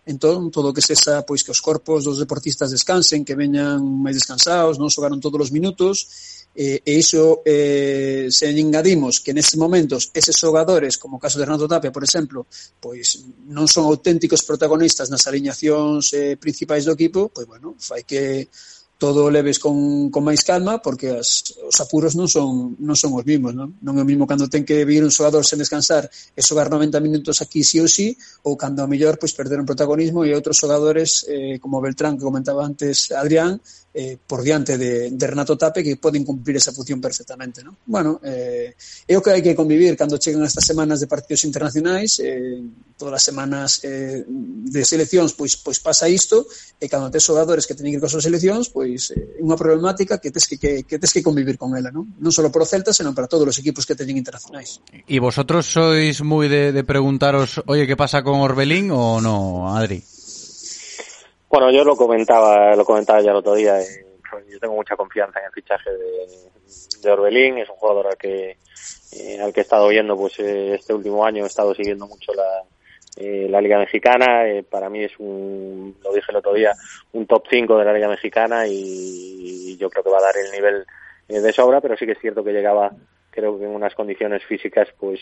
entón 0.09 0.49
todo 0.49 0.71
o 0.71 0.73
que 0.73 0.81
sexa 0.81 1.21
pois 1.21 1.45
que 1.45 1.51
os 1.53 1.61
corpos 1.61 2.01
dos 2.01 2.17
deportistas 2.17 2.71
descansen, 2.73 3.21
que 3.21 3.37
veñan 3.37 3.83
máis 3.83 4.17
descansados, 4.17 4.81
non 4.81 4.89
xogaron 4.89 5.21
todos 5.21 5.49
os 5.49 5.53
minutos 5.53 6.38
E, 6.59 6.83
e 6.83 6.99
iso, 6.99 7.39
eh, 7.47 8.27
se 8.27 8.51
engadimos 8.51 9.23
que 9.23 9.31
nestes 9.31 9.55
momentos 9.55 10.11
eses 10.11 10.35
xogadores, 10.35 10.99
como 10.99 11.15
o 11.15 11.23
caso 11.23 11.39
de 11.39 11.47
Renato 11.47 11.71
Tapia, 11.71 11.95
por 11.95 12.03
exemplo, 12.03 12.51
pois 12.83 13.23
non 13.47 13.63
son 13.63 13.87
auténticos 13.87 14.43
protagonistas 14.43 15.07
nas 15.07 15.23
aliñacións 15.23 16.11
eh, 16.11 16.35
principais 16.35 16.83
do 16.83 16.91
equipo, 16.91 17.31
pois 17.31 17.47
bueno, 17.47 17.79
fai 17.79 18.03
que 18.03 18.51
todo 18.99 19.31
leves 19.31 19.57
con, 19.63 20.11
con 20.11 20.27
máis 20.27 20.43
calma 20.43 20.83
porque 20.83 21.15
as, 21.15 21.55
os 21.63 21.79
apuros 21.79 22.19
non 22.19 22.27
son 22.27 22.75
non 22.83 22.99
son 22.99 23.15
os 23.15 23.23
mismos, 23.23 23.55
non? 23.55 23.79
Non 23.79 23.95
é 23.95 24.03
o 24.03 24.09
mismo 24.11 24.27
cando 24.27 24.51
ten 24.51 24.67
que 24.67 24.83
vir 24.83 25.07
un 25.07 25.15
xogador 25.15 25.47
sen 25.47 25.63
descansar 25.63 26.11
e 26.11 26.43
xogar 26.43 26.67
90 26.67 26.99
minutos 26.99 27.39
aquí 27.39 27.63
sí 27.63 27.79
ou 27.79 27.87
sí 27.87 28.19
ou 28.43 28.59
cando 28.59 28.83
a 28.83 28.91
mellor 28.91 29.15
pois 29.15 29.31
perder 29.31 29.63
un 29.63 29.65
protagonismo 29.65 30.27
e 30.27 30.35
outros 30.35 30.59
xogadores 30.59 31.23
eh, 31.31 31.55
como 31.63 31.79
Beltrán 31.79 32.19
que 32.19 32.27
comentaba 32.27 32.67
antes 32.67 33.15
Adrián 33.15 33.63
eh, 33.99 34.15
por 34.15 34.41
diante 34.41 34.77
de, 34.77 35.11
de, 35.11 35.27
Renato 35.27 35.57
Tape 35.57 35.83
que 35.83 35.97
poden 35.97 36.23
cumplir 36.23 36.55
esa 36.55 36.71
función 36.71 37.01
perfectamente. 37.03 37.59
Non? 37.59 37.75
Bueno, 37.83 38.23
eh, 38.23 38.71
é 39.03 39.13
o 39.19 39.19
que 39.19 39.35
hai 39.35 39.43
que 39.43 39.51
convivir 39.51 39.99
cando 39.99 40.15
chegan 40.15 40.47
estas 40.47 40.63
semanas 40.63 41.03
de 41.03 41.11
partidos 41.11 41.43
internacionais, 41.43 42.15
eh, 42.23 42.63
todas 42.95 43.19
as 43.19 43.25
semanas 43.27 43.83
eh, 43.83 44.23
de 44.23 44.81
seleccións, 44.87 45.35
pois, 45.35 45.59
pois 45.59 45.83
pasa 45.83 46.07
isto, 46.07 46.47
e 46.79 46.87
cando 46.87 47.11
tes 47.11 47.27
xogadores 47.27 47.67
que 47.67 47.75
teñen 47.75 47.91
que 47.91 47.99
ir 47.99 48.03
con 48.03 48.07
as 48.07 48.23
seleccións, 48.23 48.71
pois 48.71 49.11
é 49.11 49.19
eh, 49.19 49.43
unha 49.43 49.59
problemática 49.59 50.15
que 50.15 50.31
tes 50.31 50.47
que, 50.47 50.55
que, 50.55 50.87
que 50.87 50.95
tes 50.95 51.11
que 51.11 51.19
convivir 51.19 51.59
con 51.59 51.75
ela, 51.75 51.91
non? 51.91 52.07
Non 52.23 52.31
só 52.31 52.39
para 52.47 52.63
o 52.63 52.69
Celta, 52.69 52.95
senón 52.95 53.11
para 53.11 53.27
todos 53.27 53.43
os 53.51 53.57
equipos 53.59 53.83
que 53.83 53.99
teñen 53.99 54.15
internacionais. 54.15 54.79
E 54.95 55.19
vosotros 55.19 55.67
sois 55.67 56.23
moi 56.23 56.47
de, 56.47 56.71
de 56.71 56.83
preguntaros, 56.87 57.59
oye, 57.67 57.83
que 57.83 57.99
pasa 57.99 58.23
con 58.23 58.39
Orbelín 58.39 58.95
ou 58.95 59.19
no, 59.19 59.67
Adri? 59.75 59.99
Bueno, 61.49 61.71
yo 61.71 61.83
lo 61.83 61.95
comentaba, 61.95 62.75
lo 62.75 62.85
comentaba 62.85 63.21
ya 63.21 63.31
el 63.31 63.37
otro 63.37 63.55
día. 63.55 63.79
eh, 63.81 64.05
yo 64.49 64.59
tengo 64.59 64.75
mucha 64.75 64.95
confianza 64.95 65.39
en 65.39 65.45
el 65.47 65.51
fichaje 65.51 65.89
de, 67.01 67.11
Orbelín. 67.11 67.57
Es 67.57 67.69
un 67.69 67.75
jugador 67.75 68.07
al 68.07 68.17
que 68.17 68.57
eh, 69.13 69.41
al 69.41 69.51
que 69.51 69.61
he 69.61 69.63
estado 69.63 69.87
viendo, 69.87 70.15
pues 70.15 70.39
eh, 70.39 70.75
este 70.75 70.93
último 70.93 71.25
año 71.25 71.43
he 71.43 71.47
estado 71.47 71.73
siguiendo 71.73 72.05
mucho 72.07 72.33
la 72.33 72.63
eh, 73.17 73.47
la 73.49 73.61
Liga 73.61 73.79
Mexicana. 73.79 74.47
Eh, 74.47 74.63
para 74.63 74.89
mí 74.89 75.03
es 75.03 75.11
un, 75.17 75.97
lo 76.03 76.13
dije 76.13 76.31
el 76.31 76.37
otro 76.37 76.53
día, 76.53 76.73
un 77.13 77.25
top 77.25 77.45
5 77.49 77.77
de 77.79 77.85
la 77.85 77.93
Liga 77.93 78.07
Mexicana 78.07 78.67
y, 78.67 78.73
y 79.71 79.77
yo 79.77 79.89
creo 79.89 80.03
que 80.03 80.11
va 80.11 80.19
a 80.19 80.23
dar 80.23 80.35
el 80.37 80.51
nivel 80.51 80.85
de 81.27 81.53
sobra, 81.53 81.81
pero 81.81 81.95
sí 81.97 82.05
que 82.05 82.13
es 82.13 82.19
cierto 82.19 82.43
que 82.43 82.51
llegaba, 82.51 82.91
creo 83.29 83.57
que 83.57 83.65
en 83.65 83.71
unas 83.71 83.93
condiciones 83.93 84.43
físicas, 84.45 84.87
pues 84.99 85.19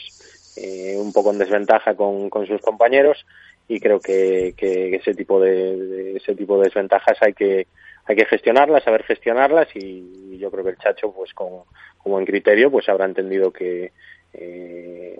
eh, 0.58 0.96
un 0.98 1.12
poco 1.12 1.32
en 1.32 1.38
desventaja 1.38 1.96
con, 1.96 2.30
con 2.30 2.48
sus 2.48 2.62
compañeros 2.62 3.26
y 3.68 3.80
creo 3.80 4.00
que, 4.00 4.54
que 4.56 4.96
ese 4.96 5.14
tipo 5.14 5.40
de, 5.40 6.16
ese 6.16 6.36
tipo 6.36 6.58
de 6.58 6.66
desventajas 6.66 7.18
hay 7.22 7.34
que 7.34 7.68
hay 8.06 8.16
que 8.16 8.26
gestionarlas 8.26 8.84
saber 8.84 9.04
gestionarlas 9.04 9.68
y, 9.76 10.32
y 10.32 10.38
yo 10.38 10.50
creo 10.50 10.64
que 10.64 10.70
el 10.72 10.78
Chacho 10.78 11.12
pues 11.12 11.34
con 11.34 11.64
como 11.98 12.20
en 12.20 12.26
criterio 12.26 12.72
pues 12.72 12.88
habrá 12.88 13.06
entendido 13.06 13.52
que 13.52 13.92
eh, 14.34 15.20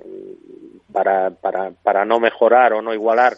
para, 0.92 1.32
para 1.32 1.72
para 1.72 2.06
no 2.06 2.20
mejorar 2.20 2.74
o 2.74 2.82
no 2.82 2.94
igualar 2.94 3.34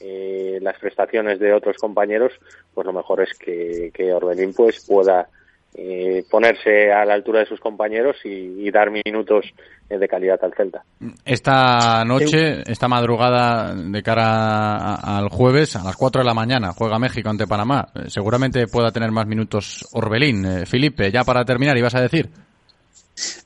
eh, 0.00 0.58
las 0.62 0.78
prestaciones 0.78 1.38
de 1.38 1.52
otros 1.52 1.76
compañeros 1.76 2.32
pues 2.72 2.86
lo 2.86 2.92
mejor 2.92 3.20
es 3.20 3.36
que, 3.38 3.90
que 3.92 4.12
Orbelín 4.12 4.54
pues 4.54 4.86
pueda 4.86 5.28
eh, 5.74 6.24
ponerse 6.30 6.92
a 6.92 7.04
la 7.04 7.14
altura 7.14 7.40
de 7.40 7.46
sus 7.46 7.58
compañeros 7.60 8.16
y, 8.24 8.28
y 8.66 8.70
dar 8.70 8.90
minutos 8.90 9.44
eh, 9.90 9.98
de 9.98 10.06
calidad 10.08 10.38
al 10.42 10.54
Celta. 10.54 10.82
Esta 11.24 12.04
noche, 12.04 12.62
esta 12.66 12.86
madrugada 12.88 13.74
de 13.74 14.02
cara 14.02 14.76
a- 14.76 15.18
al 15.18 15.28
jueves, 15.28 15.74
a 15.76 15.82
las 15.82 15.96
4 15.96 16.22
de 16.22 16.26
la 16.26 16.34
mañana, 16.34 16.72
juega 16.72 16.98
México 16.98 17.28
ante 17.28 17.46
Panamá. 17.46 17.88
Eh, 17.94 18.08
Seguramente 18.08 18.66
pueda 18.68 18.90
tener 18.92 19.10
más 19.10 19.26
minutos 19.26 19.86
Orbelín. 19.92 20.44
Eh, 20.44 20.66
Felipe, 20.66 21.10
ya 21.10 21.24
para 21.24 21.44
terminar, 21.44 21.76
ibas 21.76 21.94
a 21.94 22.00
decir. 22.00 22.28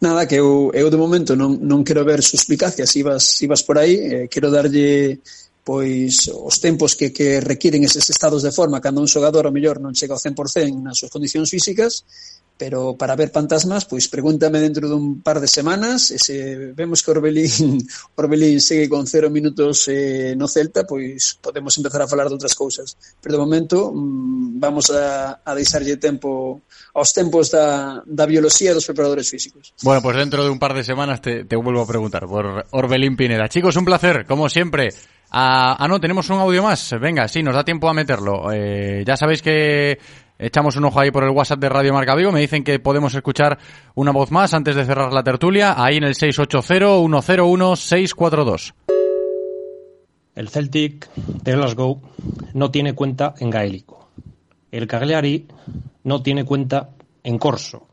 Nada, 0.00 0.26
que 0.26 0.36
eu, 0.36 0.70
eu 0.72 0.88
de 0.88 0.96
momento 0.96 1.36
non, 1.36 1.60
non 1.60 1.84
quero 1.84 2.00
ver 2.00 2.24
suspicacias, 2.24 2.88
ibas, 2.96 3.36
ibas 3.44 3.60
por 3.60 3.76
aí, 3.76 4.00
eh, 4.00 4.28
quero 4.32 4.48
darlle 4.48 5.20
pois 5.68 6.32
os 6.32 6.56
tempos 6.64 6.96
que, 6.96 7.12
que 7.12 7.44
requiren 7.44 7.84
eses 7.84 8.08
estados 8.08 8.40
de 8.40 8.56
forma 8.56 8.80
cando 8.80 9.04
un 9.04 9.12
xogador 9.12 9.44
ao 9.44 9.52
mellor 9.52 9.84
non 9.84 9.92
chega 9.92 10.16
ao 10.16 10.22
100% 10.24 10.80
nas 10.80 10.96
súas 10.96 11.12
condicións 11.12 11.52
físicas 11.52 12.08
pero 12.56 12.96
para 12.96 13.14
ver 13.20 13.28
fantasmas 13.28 13.84
pois 13.84 14.08
pregúntame 14.08 14.64
dentro 14.64 14.88
dun 14.88 15.20
par 15.20 15.44
de 15.44 15.46
semanas 15.46 16.08
e 16.08 16.16
se 16.16 16.72
vemos 16.72 17.04
que 17.04 17.12
Orbelín 17.12 17.84
Orbelín 18.16 18.64
segue 18.64 18.88
con 18.88 19.04
cero 19.04 19.28
minutos 19.28 19.92
eh, 19.92 20.32
no 20.40 20.48
Celta 20.48 20.88
pois 20.88 21.36
podemos 21.36 21.76
empezar 21.76 22.00
a 22.00 22.08
falar 22.08 22.32
de 22.32 22.40
outras 22.40 22.56
cousas. 22.56 22.96
Pero 23.20 23.36
de 23.36 23.44
momento 23.44 23.92
mm, 23.92 24.56
vamos 24.56 24.88
a, 24.88 25.44
a 25.44 25.52
deixarlle 25.52 26.00
tempo 26.00 26.64
aos 26.96 27.12
tempos 27.12 27.52
da, 27.52 28.00
da 28.08 28.24
bioloxía 28.24 28.72
dos 28.72 28.88
preparadores 28.88 29.28
físicos. 29.28 29.76
Bueno, 29.84 30.00
pois 30.00 30.16
pues 30.16 30.24
dentro 30.24 30.42
de 30.42 30.50
un 30.50 30.58
par 30.58 30.72
de 30.72 30.80
semanas 30.80 31.20
te, 31.20 31.44
te 31.44 31.60
vuelvo 31.60 31.84
a 31.84 31.86
preguntar 31.86 32.24
por 32.24 32.64
Orbelín 32.72 33.20
Pineda. 33.20 33.52
Chicos, 33.52 33.76
un 33.76 33.84
placer, 33.84 34.24
como 34.24 34.48
siempre. 34.48 34.96
Ah, 35.30 35.76
ah, 35.78 35.86
no, 35.88 36.00
tenemos 36.00 36.30
un 36.30 36.38
audio 36.38 36.62
más. 36.62 36.94
Venga, 37.00 37.28
sí, 37.28 37.42
nos 37.42 37.54
da 37.54 37.64
tiempo 37.64 37.86
a 37.88 37.94
meterlo. 37.94 38.50
Eh, 38.52 39.04
ya 39.06 39.16
sabéis 39.16 39.40
que 39.42 39.98
echamos 40.38 40.76
un 40.76 40.86
ojo 40.86 41.00
ahí 41.00 41.10
por 41.10 41.24
el 41.24 41.30
WhatsApp 41.30 41.60
de 41.60 41.68
Radio 41.68 41.92
Marca 41.92 42.14
Vigo. 42.14 42.32
Me 42.32 42.40
dicen 42.40 42.64
que 42.64 42.78
podemos 42.78 43.14
escuchar 43.14 43.58
una 43.94 44.12
voz 44.12 44.30
más 44.30 44.54
antes 44.54 44.74
de 44.74 44.86
cerrar 44.86 45.12
la 45.12 45.22
tertulia. 45.22 45.74
Ahí 45.76 45.98
en 45.98 46.04
el 46.04 46.14
680-101-642. 46.14 48.72
El 50.34 50.48
Celtic 50.48 51.12
de 51.14 51.52
Glasgow 51.52 52.00
no 52.54 52.70
tiene 52.70 52.94
cuenta 52.94 53.34
en 53.38 53.50
gaélico. 53.50 54.08
El 54.70 54.86
Cagliari 54.86 55.46
no 56.04 56.22
tiene 56.22 56.44
cuenta 56.44 56.88
en 57.24 57.38
corso. 57.38 57.88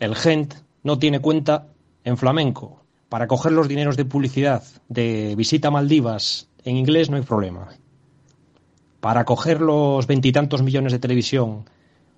El 0.00 0.16
Gent 0.16 0.54
no 0.82 0.98
tiene 0.98 1.20
cuenta 1.20 1.68
en 2.04 2.16
flamenco. 2.16 2.82
Para 3.08 3.26
coger 3.26 3.52
los 3.52 3.68
dineros 3.68 3.96
de 3.96 4.04
publicidad 4.04 4.62
de 4.88 5.34
visita 5.36 5.68
a 5.68 5.70
Maldivas 5.70 6.48
en 6.64 6.76
inglés 6.76 7.08
no 7.10 7.16
hay 7.16 7.22
problema. 7.22 7.68
Para 9.00 9.24
coger 9.24 9.60
los 9.60 10.06
veintitantos 10.06 10.62
millones 10.62 10.92
de 10.92 10.98
televisión 10.98 11.64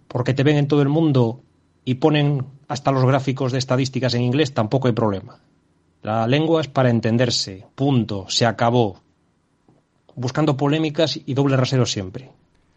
porque 0.09 0.35
te 0.35 0.43
ven 0.43 0.57
en 0.57 0.67
todo 0.67 0.83
el 0.83 0.89
mundo 0.89 1.43
y 1.85 1.95
ponen 1.95 2.45
hasta 2.67 2.91
los 2.91 3.05
gráficos 3.05 3.53
de 3.53 3.59
estadísticas 3.59 4.15
en 4.15 4.23
inglés 4.23 4.53
tampoco 4.53 4.89
hay 4.89 4.95
problema. 4.95 5.39
La 6.03 6.27
lengua 6.27 6.61
es 6.63 6.69
para 6.69 6.91
entenderse. 6.91 7.67
Punto. 7.75 8.27
Se 8.29 8.47
acabó. 8.47 9.01
Buscando 10.17 10.57
polémicas 10.57 11.21
y 11.25 11.35
doble 11.35 11.57
rasero 11.57 11.87
siempre. 11.87 12.31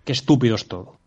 Qué 0.04 0.12
estúpido 0.12 0.56
es 0.56 0.68
todo. 0.68 0.98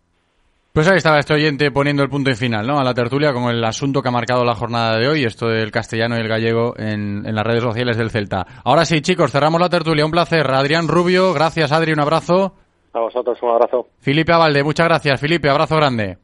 Pues 0.77 0.89
ahí 0.89 0.99
estaba 0.99 1.19
este 1.19 1.33
oyente 1.33 1.71
poniendo 1.71 2.03
el 2.03 2.11
punto 2.11 2.29
y 2.29 2.35
final 2.35 2.67
¿no? 2.67 2.79
a 2.79 2.85
la 2.85 2.93
tertulia 2.93 3.33
con 3.33 3.45
el 3.45 3.65
asunto 3.65 4.03
que 4.03 4.09
ha 4.09 4.13
marcado 4.13 4.45
la 4.45 4.55
jornada 4.55 4.99
de 4.99 5.09
hoy, 5.09 5.25
esto 5.25 5.49
del 5.49 5.71
castellano 5.71 6.19
y 6.19 6.21
el 6.21 6.29
gallego 6.29 6.75
en, 6.77 7.25
en 7.25 7.35
las 7.35 7.47
redes 7.47 7.63
sociales 7.63 7.97
del 7.97 8.11
Celta. 8.11 8.47
Ahora 8.63 8.85
sí, 8.85 9.01
chicos, 9.01 9.33
cerramos 9.33 9.59
la 9.59 9.71
tertulia. 9.71 10.05
Un 10.05 10.11
placer. 10.11 10.47
Adrián 10.51 10.87
Rubio, 10.87 11.33
gracias 11.33 11.73
Adri, 11.73 11.95
un 11.95 12.01
abrazo. 12.01 12.57
A 12.93 13.01
vosotros 13.01 13.39
un 13.41 13.53
abrazo. 13.53 13.89
Felipe 14.01 14.35
Avalde, 14.35 14.63
muchas 14.63 14.87
gracias. 14.87 15.19
Felipe, 15.19 15.49
abrazo 15.49 15.77
grande. 15.77 16.19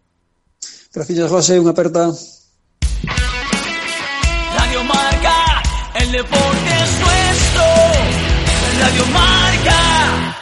Gracias, 0.93 1.31
José, 1.31 1.57
unha 1.57 1.73
aperta. 1.73 2.13
Radio 4.53 4.85
Marca, 4.85 5.65
el 5.97 6.13
deporte 6.13 6.73
es 6.77 6.93
nuestro. 7.01 7.65
Radio 8.85 9.05
Marca. 9.17 10.42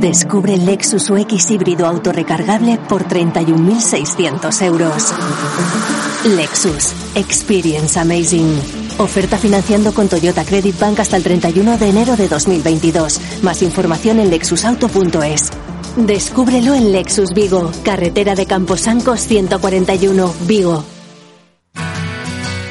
Descubre 0.00 0.54
el 0.54 0.64
Lexus 0.64 1.10
UX 1.10 1.50
híbrido 1.50 1.84
autorrecargable 1.84 2.78
por 2.88 3.08
31.600 3.08 4.62
euros. 4.62 5.12
Lexus. 6.36 6.92
Experience 7.16 7.98
Amazing. 7.98 8.60
Oferta 8.98 9.38
financiando 9.38 9.92
con 9.92 10.08
Toyota 10.08 10.44
Credit 10.44 10.78
Bank 10.78 11.00
hasta 11.00 11.16
el 11.16 11.24
31 11.24 11.78
de 11.78 11.88
enero 11.88 12.16
de 12.16 12.28
2022. 12.28 13.20
Más 13.42 13.60
información 13.62 14.20
en 14.20 14.30
lexusauto.es. 14.30 15.50
Descúbrelo 15.96 16.74
en 16.74 16.92
Lexus 16.92 17.34
Vigo, 17.34 17.72
carretera 17.82 18.36
de 18.36 18.46
Camposancos 18.46 19.20
141, 19.22 20.32
Vigo. 20.46 20.97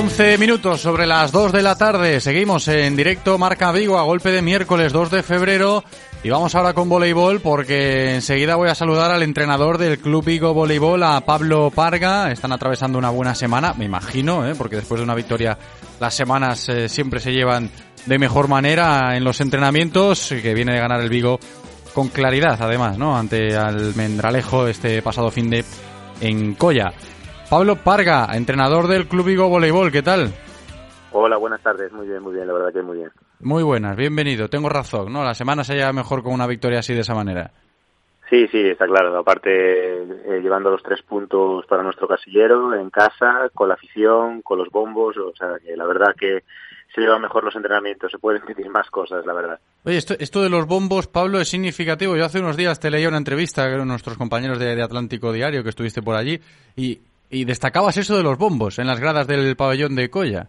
11 0.00 0.38
minutos 0.38 0.80
sobre 0.80 1.06
las 1.06 1.30
2 1.30 1.52
de 1.52 1.60
la 1.60 1.76
tarde. 1.76 2.20
Seguimos 2.20 2.66
en 2.68 2.96
directo 2.96 3.36
Marca 3.36 3.70
Vigo 3.70 3.98
a 3.98 4.02
golpe 4.02 4.32
de 4.32 4.40
miércoles 4.40 4.94
2 4.94 5.10
de 5.10 5.22
febrero. 5.22 5.84
Y 6.24 6.30
vamos 6.30 6.54
ahora 6.54 6.72
con 6.72 6.88
voleibol 6.88 7.40
porque 7.40 8.14
enseguida 8.14 8.56
voy 8.56 8.70
a 8.70 8.74
saludar 8.74 9.10
al 9.10 9.22
entrenador 9.22 9.76
del 9.76 9.98
Club 9.98 10.24
Vigo 10.24 10.54
Voleibol, 10.54 11.02
a 11.02 11.20
Pablo 11.20 11.70
Parga. 11.70 12.32
Están 12.32 12.52
atravesando 12.52 12.96
una 12.96 13.10
buena 13.10 13.34
semana, 13.34 13.74
me 13.74 13.84
imagino, 13.84 14.48
¿eh? 14.48 14.54
porque 14.56 14.76
después 14.76 15.00
de 15.00 15.04
una 15.04 15.14
victoria 15.14 15.58
las 16.00 16.14
semanas 16.14 16.66
eh, 16.70 16.88
siempre 16.88 17.20
se 17.20 17.32
llevan 17.32 17.70
de 18.06 18.18
mejor 18.18 18.48
manera 18.48 19.18
en 19.18 19.22
los 19.22 19.42
entrenamientos, 19.42 20.28
que 20.28 20.54
viene 20.54 20.72
de 20.72 20.80
ganar 20.80 21.02
el 21.02 21.10
Vigo 21.10 21.38
con 21.92 22.08
claridad 22.08 22.56
además, 22.58 22.96
¿no? 22.96 23.18
Ante 23.18 23.54
Almendralejo 23.54 24.66
este 24.66 25.02
pasado 25.02 25.30
fin 25.30 25.50
de 25.50 25.62
en 26.22 26.54
Coya. 26.54 26.90
Pablo 27.50 27.74
Parga, 27.74 28.28
entrenador 28.32 28.86
del 28.86 29.08
Club 29.08 29.26
Vigo 29.26 29.48
Voleibol, 29.48 29.90
¿qué 29.90 30.02
tal? 30.02 30.32
Hola, 31.10 31.36
buenas 31.36 31.60
tardes. 31.60 31.90
Muy 31.90 32.06
bien, 32.06 32.22
muy 32.22 32.32
bien, 32.32 32.46
la 32.46 32.52
verdad 32.52 32.72
que 32.72 32.80
muy 32.80 32.98
bien. 32.98 33.10
Muy 33.40 33.64
buenas, 33.64 33.96
bienvenido. 33.96 34.48
Tengo 34.48 34.68
razón, 34.68 35.12
¿no? 35.12 35.24
La 35.24 35.34
semana 35.34 35.64
se 35.64 35.74
lleva 35.74 35.92
mejor 35.92 36.22
con 36.22 36.32
una 36.32 36.46
victoria 36.46 36.78
así 36.78 36.94
de 36.94 37.00
esa 37.00 37.12
manera. 37.12 37.50
Sí, 38.30 38.46
sí, 38.52 38.60
está 38.60 38.86
claro. 38.86 39.18
Aparte, 39.18 39.50
eh, 39.50 40.40
llevando 40.40 40.70
los 40.70 40.80
tres 40.80 41.02
puntos 41.02 41.66
para 41.66 41.82
nuestro 41.82 42.06
casillero, 42.06 42.72
en 42.72 42.88
casa, 42.88 43.50
con 43.52 43.66
la 43.66 43.74
afición, 43.74 44.42
con 44.42 44.58
los 44.58 44.68
bombos, 44.70 45.16
o 45.16 45.34
sea, 45.36 45.58
que 45.58 45.76
la 45.76 45.86
verdad 45.86 46.14
que 46.16 46.44
se 46.94 47.00
llevan 47.00 47.22
mejor 47.22 47.42
los 47.42 47.56
entrenamientos, 47.56 48.12
se 48.12 48.18
pueden 48.18 48.42
pedir 48.42 48.70
más 48.70 48.88
cosas, 48.90 49.26
la 49.26 49.32
verdad. 49.32 49.58
Oye, 49.84 49.96
esto, 49.96 50.14
esto 50.20 50.40
de 50.40 50.50
los 50.50 50.68
bombos, 50.68 51.08
Pablo, 51.08 51.40
es 51.40 51.48
significativo. 51.48 52.16
Yo 52.16 52.24
hace 52.24 52.38
unos 52.38 52.56
días 52.56 52.78
te 52.78 52.92
leía 52.92 53.08
una 53.08 53.18
entrevista 53.18 53.76
con 53.76 53.88
nuestros 53.88 54.16
compañeros 54.16 54.60
de, 54.60 54.76
de 54.76 54.82
Atlántico 54.84 55.32
Diario 55.32 55.64
que 55.64 55.70
estuviste 55.70 56.00
por 56.00 56.14
allí 56.14 56.38
y, 56.76 57.00
y 57.30 57.44
destacabas 57.44 57.96
eso 57.96 58.16
de 58.16 58.22
los 58.22 58.38
bombos 58.38 58.78
en 58.78 58.86
las 58.86 59.00
gradas 59.00 59.26
del 59.26 59.56
pabellón 59.56 59.94
de 59.94 60.10
Coya. 60.10 60.48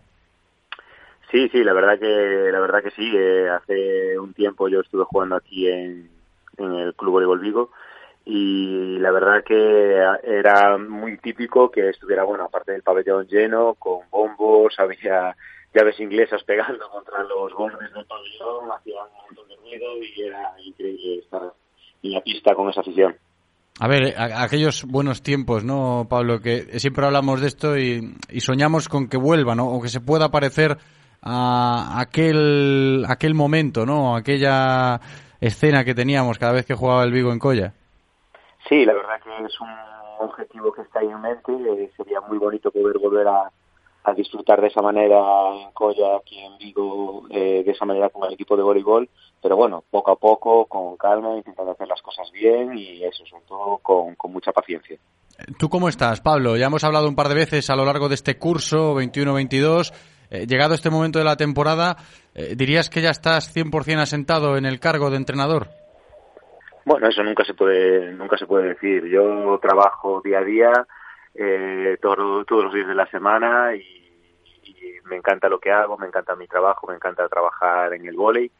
Sí, 1.32 1.48
sí, 1.50 1.64
la 1.64 1.74
verdad 1.74 1.98
que 1.98 2.50
la 2.52 2.60
verdad 2.60 2.84
que 2.84 2.92
sí. 2.92 3.10
hace 3.48 4.20
un 4.20 4.34
tiempo 4.34 4.68
yo 4.68 4.82
estuve 4.82 5.06
jugando 5.06 5.36
aquí 5.36 5.70
en, 5.70 6.10
en 6.58 6.74
el 6.74 6.94
Club 6.96 7.14
Voleibol 7.14 7.40
Vigo 7.40 7.72
y 8.26 9.00
la 9.00 9.12
verdad 9.12 9.44
que 9.44 9.98
era 10.24 10.78
muy 10.78 11.18
típico 11.18 11.72
que 11.72 11.90
estuviera, 11.90 12.24
bueno, 12.24 12.44
aparte 12.44 12.72
del 12.72 12.84
pabellón 12.84 13.28
lleno, 13.28 13.76
con 13.76 14.02
bombos, 14.10 14.78
había 14.78 15.36
llaves 15.74 16.00
inglesas 16.00 16.44
pegando 16.44 16.88
contra 16.90 17.24
los 17.24 17.54
bordes 17.54 17.92
del 17.94 18.06
pabellón, 18.06 18.72
hacían 18.72 19.06
un 19.06 19.36
montón 19.36 19.48
de 19.48 19.56
ruido 19.56 19.98
y 19.98 20.22
era 20.24 20.54
increíble 20.60 21.20
estar 21.20 21.54
en 22.04 22.12
la 22.12 22.22
pista 22.22 22.54
con 22.56 22.70
esa 22.70 22.82
afición. 22.82 23.16
A 23.84 23.88
ver, 23.88 24.14
a- 24.16 24.44
aquellos 24.44 24.84
buenos 24.86 25.24
tiempos, 25.24 25.64
¿no, 25.64 26.06
Pablo? 26.08 26.40
Que 26.40 26.78
siempre 26.80 27.04
hablamos 27.04 27.42
de 27.42 27.48
esto 27.48 27.76
y, 27.80 28.16
y 28.30 28.40
soñamos 28.42 28.88
con 28.88 29.08
que 29.08 29.18
vuelva, 29.18 29.56
¿no? 29.56 29.70
O 29.70 29.82
que 29.82 29.88
se 29.90 30.00
pueda 30.02 30.30
parecer 30.30 30.78
a 31.24 32.00
aquel, 32.00 33.04
aquel 33.10 33.34
momento, 33.34 33.84
¿no? 33.88 34.16
Aquella 34.16 35.00
escena 35.40 35.84
que 35.84 35.96
teníamos 35.96 36.38
cada 36.38 36.52
vez 36.54 36.66
que 36.68 36.76
jugaba 36.76 37.04
el 37.04 37.12
Vigo 37.12 37.32
en 37.32 37.40
Coya. 37.40 37.74
Sí, 38.70 38.86
la 38.86 38.94
verdad 38.94 39.16
que 39.24 39.46
es 39.48 39.60
un 39.60 39.70
objetivo 40.20 40.72
que 40.72 40.84
está 40.84 41.00
ahí 41.00 41.08
en 41.08 41.20
mente. 41.20 41.52
eh, 41.52 41.92
sería 41.98 42.22
muy 42.22 42.38
bonito 42.38 42.70
poder 42.70 43.00
volver 43.00 43.28
a, 43.28 43.50
a 44.04 44.14
disfrutar 44.14 44.62
de 44.62 44.68
esa 44.68 44.82
manera 44.82 45.18
en 45.53 45.72
Coya, 45.72 46.18
aquí 46.18 46.40
en 46.40 46.57
Vigo, 46.57 47.28
eh, 47.30 47.64
de 47.64 47.72
esa 47.72 47.86
manera 47.86 48.10
con 48.10 48.28
el 48.28 48.34
equipo 48.34 48.57
de 48.57 48.64
voleibol. 48.64 49.10
Pero 49.41 49.56
bueno, 49.56 49.84
poco 49.90 50.11
a 50.11 50.15
poco, 50.15 50.65
con 50.65 50.98
calma, 50.98 51.36
intentando 51.38 51.72
hacer 51.72 51.88
las 51.88 52.02
cosas 52.02 52.32
bien 52.32 52.78
y 52.78 53.03
eso, 53.03 53.26
sobre 53.26 53.44
todo 53.48 53.78
con, 53.80 54.15
con 54.15 54.32
mucha 54.32 54.52
paciencia. 54.52 54.98
¿Tú 55.57 55.69
cómo 55.69 55.90
estás, 55.90 56.22
Pablo? 56.22 56.57
Ya 56.57 56.68
hemos 56.68 56.84
hablado 56.84 57.07
un 57.07 57.15
par 57.15 57.28
de 57.28 57.36
veces 57.36 57.69
a 57.69 57.76
lo 57.76 57.86
largo 57.86 58.10
de 58.10 58.15
este 58.15 58.38
curso 58.38 58.95
21-22. 58.95 59.91
Eh, 60.30 60.45
llegado 60.48 60.73
este 60.73 60.90
momento 60.90 61.19
de 61.19 61.26
la 61.26 61.36
temporada, 61.36 61.98
eh, 62.34 62.56
¿dirías 62.56 62.90
que 62.90 63.02
ya 63.02 63.10
estás 63.10 63.53
100% 63.56 63.99
asentado 63.99 64.56
en 64.57 64.65
el 64.65 64.80
cargo 64.80 65.10
de 65.10 65.18
entrenador? 65.18 65.68
Bueno, 66.86 67.07
eso 67.07 67.22
nunca 67.23 67.44
se 67.44 67.53
puede, 67.53 68.11
nunca 68.14 68.38
se 68.38 68.45
puede 68.45 68.69
decir. 68.69 69.06
Yo 69.07 69.60
trabajo 69.61 70.22
día 70.23 70.40
a 70.40 70.44
día, 70.44 70.72
eh, 71.36 71.98
todo- 72.02 72.45
todos 72.45 72.66
los 72.66 72.74
días 72.74 72.88
de 72.88 72.95
la 72.95 73.08
semana 73.08 73.76
y, 73.76 73.82
y 74.64 74.76
me 75.06 75.16
encanta 75.18 75.49
lo 75.49 75.60
que 75.60 75.72
hago, 75.72 75.98
me 75.98 76.08
encanta 76.08 76.36
mi 76.36 76.48
trabajo, 76.48 76.88
me 76.88 76.95
encanta 76.95 77.28
trabajar 77.30 77.94
en 77.94 78.06
el 78.06 78.16
vóley. 78.16 78.52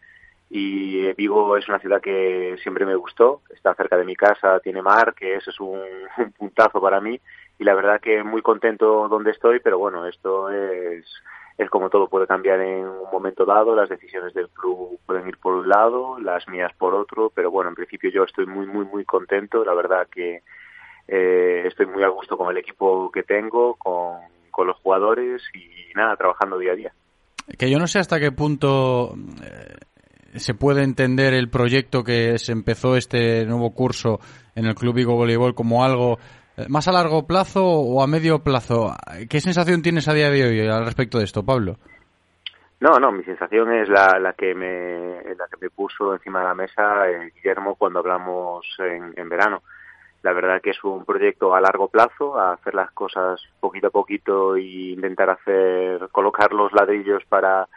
Y 0.49 1.06
eh, 1.07 1.14
Vigo 1.18 1.56
es 1.57 1.68
una 1.69 1.80
ciudad 1.80 2.02
que 2.02 2.57
siempre 2.61 2.85
me 2.85 2.95
gustó, 2.95 3.41
está 3.53 3.73
cerca 3.73 3.98
de 3.98 4.03
mi 4.03 4.15
casa, 4.15 4.60
tiene 4.60 4.81
mar, 4.81 5.14
que 5.15 5.35
eso 5.35 5.49
es 5.49 5.60
un, 5.60 5.80
un 6.18 6.31
puntazo 6.34 6.81
para 6.81 6.99
mí. 6.99 7.19
Y 7.60 7.64
la 7.64 7.73
verdad 7.76 8.02
que 8.02 8.23
muy 8.23 8.41
contento 8.41 9.07
donde 9.07 9.31
estoy, 9.31 9.60
pero 9.60 9.77
bueno, 9.77 10.06
esto 10.07 10.49
es 10.49 11.06
es 11.57 11.69
como 11.69 11.89
todo 11.89 12.07
puede 12.07 12.26
cambiar 12.26 12.60
en 12.61 12.88
un 12.88 13.11
momento 13.11 13.45
dado, 13.45 13.76
las 13.76 13.89
decisiones 13.89 14.34
del 14.34 14.49
club 14.49 14.99
pueden 15.06 15.27
ir 15.27 15.38
por 15.38 15.53
un 15.53 15.69
lado, 15.69 16.18
las 16.19 16.48
mías 16.48 16.72
por 16.77 16.95
otro, 16.95 17.30
pero 17.35 17.52
bueno, 17.52 17.69
en 17.69 17.76
principio 17.76 18.10
yo 18.10 18.23
estoy 18.23 18.48
muy, 18.48 18.65
muy, 18.65 18.85
muy 18.85 19.06
contento, 19.06 19.64
la 19.64 19.73
verdad 19.76 20.07
que 20.10 20.41
eh, 21.13 21.67
estoy 21.67 21.88
muy 21.88 22.03
a 22.03 22.07
gusto 22.07 22.38
con 22.38 22.49
el 22.49 22.57
equipo 22.57 23.11
que 23.11 23.23
tengo, 23.23 23.75
con, 23.75 24.19
con 24.49 24.67
los 24.67 24.77
jugadores 24.77 25.41
y 25.53 25.93
nada, 25.93 26.15
trabajando 26.15 26.57
día 26.57 26.71
a 26.71 26.75
día. 26.75 26.93
Que 27.59 27.69
yo 27.69 27.79
no 27.79 27.88
sé 27.88 27.99
hasta 27.99 28.17
qué 28.17 28.31
punto 28.31 29.13
eh, 29.43 30.39
se 30.39 30.53
puede 30.53 30.83
entender 30.83 31.33
el 31.33 31.49
proyecto 31.49 32.05
que 32.05 32.38
se 32.39 32.53
empezó 32.53 32.95
este 32.95 33.45
nuevo 33.45 33.71
curso 33.71 34.19
en 34.55 34.67
el 34.67 34.75
Club 34.75 34.95
Vigo 34.95 35.15
Voleibol 35.15 35.53
como 35.53 35.83
algo 35.83 36.17
eh, 36.55 36.67
más 36.69 36.88
a 36.88 36.93
largo 36.93 37.27
plazo 37.27 37.65
o 37.65 38.01
a 38.01 38.07
medio 38.07 38.39
plazo. 38.39 38.93
¿Qué 39.29 39.41
sensación 39.41 39.81
tienes 39.81 40.07
a 40.07 40.13
día 40.13 40.29
de 40.29 40.47
hoy 40.47 40.65
al 40.65 40.85
respecto 40.85 41.17
de 41.17 41.25
esto, 41.25 41.43
Pablo? 41.43 41.75
No, 42.79 42.99
no, 42.99 43.11
mi 43.11 43.23
sensación 43.25 43.73
es 43.73 43.89
la, 43.89 44.17
la 44.17 44.31
que 44.31 44.55
me 44.55 45.21
la 45.35 45.45
que 45.47 45.57
me 45.59 45.69
puso 45.69 46.13
encima 46.13 46.39
de 46.39 46.45
la 46.45 46.55
mesa 46.55 47.09
eh, 47.09 47.31
Guillermo 47.35 47.75
cuando 47.75 47.99
hablamos 47.99 48.65
en, 48.79 49.13
en 49.17 49.27
verano. 49.27 49.61
La 50.23 50.34
verdad 50.34 50.61
que 50.61 50.69
es 50.72 50.84
un 50.84 51.03
proyecto 51.03 51.56
a 51.56 51.61
largo 51.61 51.88
plazo, 51.88 52.39
hacer 52.39 52.76
las 52.76 52.91
cosas 52.91 53.41
poquito 53.60 53.88
a 53.88 53.91
poquito 53.91 54.56
e 54.56 54.91
intentar 54.91 55.30
hacer 55.31 56.10
colocar 56.11 56.53
los 56.53 56.72
ladrillos 56.73 57.23
para 57.26 57.68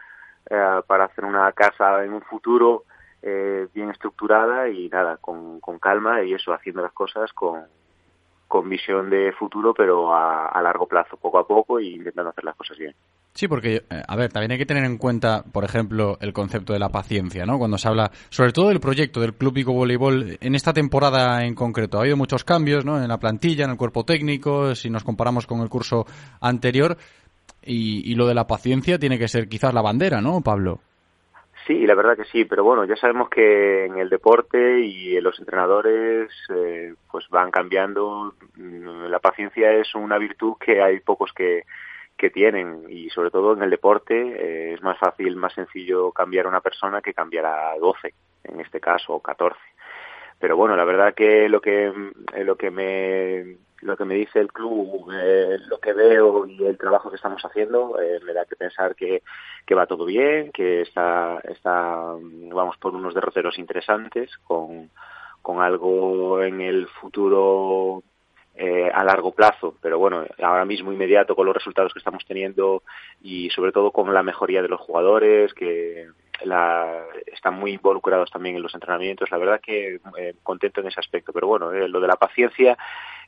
eh, 0.51 0.81
para 0.87 1.05
hacer 1.05 1.25
una 1.25 1.51
casa 1.53 2.05
en 2.05 2.13
un 2.13 2.21
futuro 2.21 2.85
eh, 3.23 3.67
bien 3.73 3.89
estructurada 3.91 4.69
y 4.69 4.91
nada, 4.91 5.17
con, 5.17 5.59
con 5.61 5.79
calma 5.79 6.23
y 6.23 6.35
eso, 6.35 6.53
haciendo 6.53 6.83
las 6.83 6.93
cosas 6.93 7.33
con, 7.33 7.63
con 8.47 8.69
visión 8.69 9.09
de 9.09 9.33
futuro, 9.33 9.73
pero 9.73 10.15
a, 10.15 10.49
a 10.49 10.61
largo 10.61 10.87
plazo, 10.87 11.17
poco 11.17 11.39
a 11.39 11.47
poco 11.47 11.81
y 11.81 11.95
intentando 11.95 12.31
hacer 12.31 12.45
las 12.45 12.57
cosas 12.57 12.77
bien. 12.77 12.95
Sí, 13.35 13.49
porque, 13.49 13.83
eh, 13.91 14.03
a 14.07 14.15
ver, 14.15 14.33
también 14.33 14.53
hay 14.53 14.59
que 14.59 14.67
tener 14.67 14.85
en 14.85 14.97
cuenta, 14.97 15.43
por 15.53 15.65
ejemplo, 15.65 16.17
el 16.21 16.33
concepto 16.33 16.73
de 16.73 16.79
la 16.79 16.91
paciencia, 16.91 17.45
¿no? 17.45 17.59
Cuando 17.59 17.79
se 17.79 17.89
habla, 17.89 18.13
sobre 18.31 18.53
todo 18.53 18.69
del 18.69 18.79
proyecto 18.79 19.21
del 19.21 19.35
Club 19.35 19.55
Vigo 19.55 19.73
Voleibol, 19.73 20.39
en 20.41 20.55
esta 20.55 20.73
temporada 20.73 21.45
en 21.45 21.57
concreto, 21.57 21.99
ha 21.99 22.03
habido 22.03 22.17
muchos 22.17 22.45
cambios, 22.45 22.85
¿no? 22.85 23.03
En 23.03 23.09
la 23.09 23.19
plantilla, 23.19 23.65
en 23.65 23.73
el 23.73 23.77
cuerpo 23.77 24.05
técnico, 24.05 24.77
si 24.77 24.89
nos 24.89 25.03
comparamos 25.03 25.49
con 25.49 25.63
el 25.63 25.69
curso 25.69 26.07
anterior, 26.41 26.97
y, 27.67 28.15
lo 28.15 28.29
de 28.29 28.35
la 28.35 28.47
paciencia 28.47 28.99
tiene 28.99 29.19
que 29.19 29.27
ser 29.27 29.49
quizás 29.49 29.75
la 29.75 29.83
bandera, 29.83 30.21
¿no, 30.21 30.41
Pablo? 30.41 30.79
Sí, 31.67 31.87
la 31.87 31.95
verdad 31.95 32.17
que 32.17 32.27
sí, 32.27 32.45
pero 32.45 32.63
bueno, 32.63 32.85
ya 32.85 32.95
sabemos 32.95 33.31
que 33.31 33.87
en 33.87 33.97
el 33.97 34.11
deporte 34.11 34.81
y 34.81 35.17
en 35.17 35.25
los 35.25 35.41
entrenadores 35.41 36.31
eh, 36.55 36.95
pues 37.11 37.27
van 37.31 37.51
cambiando. 37.51 38.35
Mm, 38.57 39.07
La 39.07 39.19
paciencia 39.19 39.73
es 39.73 39.93
una 39.95 40.19
virtud 40.19 40.55
que 40.61 40.83
hay 40.83 41.01
pocos 41.01 41.33
que, 41.33 41.63
que 42.17 42.31
tienen 42.31 42.85
y 42.89 43.11
sobre 43.11 43.31
todo 43.31 43.55
en 43.55 43.63
el 43.63 43.71
deporte 43.71 44.15
eh, 44.15 44.75
es 44.75 44.83
más 44.83 44.99
fácil, 44.99 45.37
más 45.37 45.53
sencillo 45.55 46.13
cambiar 46.13 46.47
a 46.47 46.51
una 46.51 46.61
persona 46.61 47.01
que 47.03 47.15
cambiar 47.15 47.47
a 47.47 47.75
12, 47.79 48.15
en 48.45 48.61
este 48.61 48.81
caso, 48.81 49.15
o 49.15 49.21
14. 49.21 49.59
Pero 50.39 50.57
bueno, 50.57 50.77
la 50.77 50.85
verdad 50.85 51.15
que 51.15 51.49
lo 51.49 51.61
que 51.61 51.87
eh, 51.87 52.45
lo 52.45 52.57
que 52.57 52.71
me 52.71 53.57
lo 53.85 53.97
que 53.97 54.05
me 54.05 54.15
dice 54.15 54.41
el 54.41 54.53
club, 54.53 55.11
eh, 55.13 55.59
lo 55.67 55.79
que 55.79 55.93
veo 55.93 56.47
y 56.47 56.65
el 56.65 56.79
trabajo 56.79 57.11
que 57.11 57.17
estamos 57.17 57.43
haciendo, 57.45 58.01
eh, 58.01 58.19
me 58.25 58.33
da 58.33 58.47
que 58.47 58.57
pensar 58.57 58.95
que, 58.95 59.23
que 59.67 59.75
va 59.75 59.87
todo 59.87 60.07
bien, 60.07 60.51
que 60.53 60.81
está, 60.81 61.39
está, 61.45 62.15
vamos 62.53 62.79
por 62.79 62.95
unos 62.95 63.15
derroteros 63.15 63.59
interesantes, 63.59 64.31
con, 64.39 64.91
con 65.43 65.61
algo 65.61 66.43
en 66.43 66.63
el 66.63 66.89
futuro 66.89 68.03
eh, 68.57 68.91
a 68.93 69.03
largo 69.05 69.33
plazo, 69.33 69.75
pero 69.81 69.99
bueno, 69.99 70.25
ahora 70.43 70.65
mismo 70.65 70.93
inmediato 70.93 71.35
con 71.35 71.47
los 71.47 71.55
resultados 71.55 71.93
que 71.93 71.99
estamos 71.99 72.25
teniendo 72.25 72.83
y 73.23 73.51
sobre 73.51 73.73
todo 73.73 73.91
con 73.91 74.13
la 74.15 74.23
mejoría 74.23 74.63
de 74.63 74.69
los 74.69 74.81
jugadores, 74.81 75.53
que 75.55 76.07
la, 76.45 77.05
están 77.27 77.55
muy 77.55 77.73
involucrados 77.73 78.31
también 78.31 78.57
en 78.57 78.63
los 78.63 78.75
entrenamientos, 78.75 79.31
la 79.31 79.39
verdad 79.39 79.61
que 79.61 80.01
eh, 80.19 80.35
contento 80.43 80.81
en 80.81 80.89
ese 80.89 81.01
aspecto, 81.01 81.33
pero 81.33 81.47
bueno, 81.47 81.73
eh, 81.73 81.89
lo 81.89 82.01
de 82.01 82.09
la 82.09 82.17
paciencia 82.17 82.77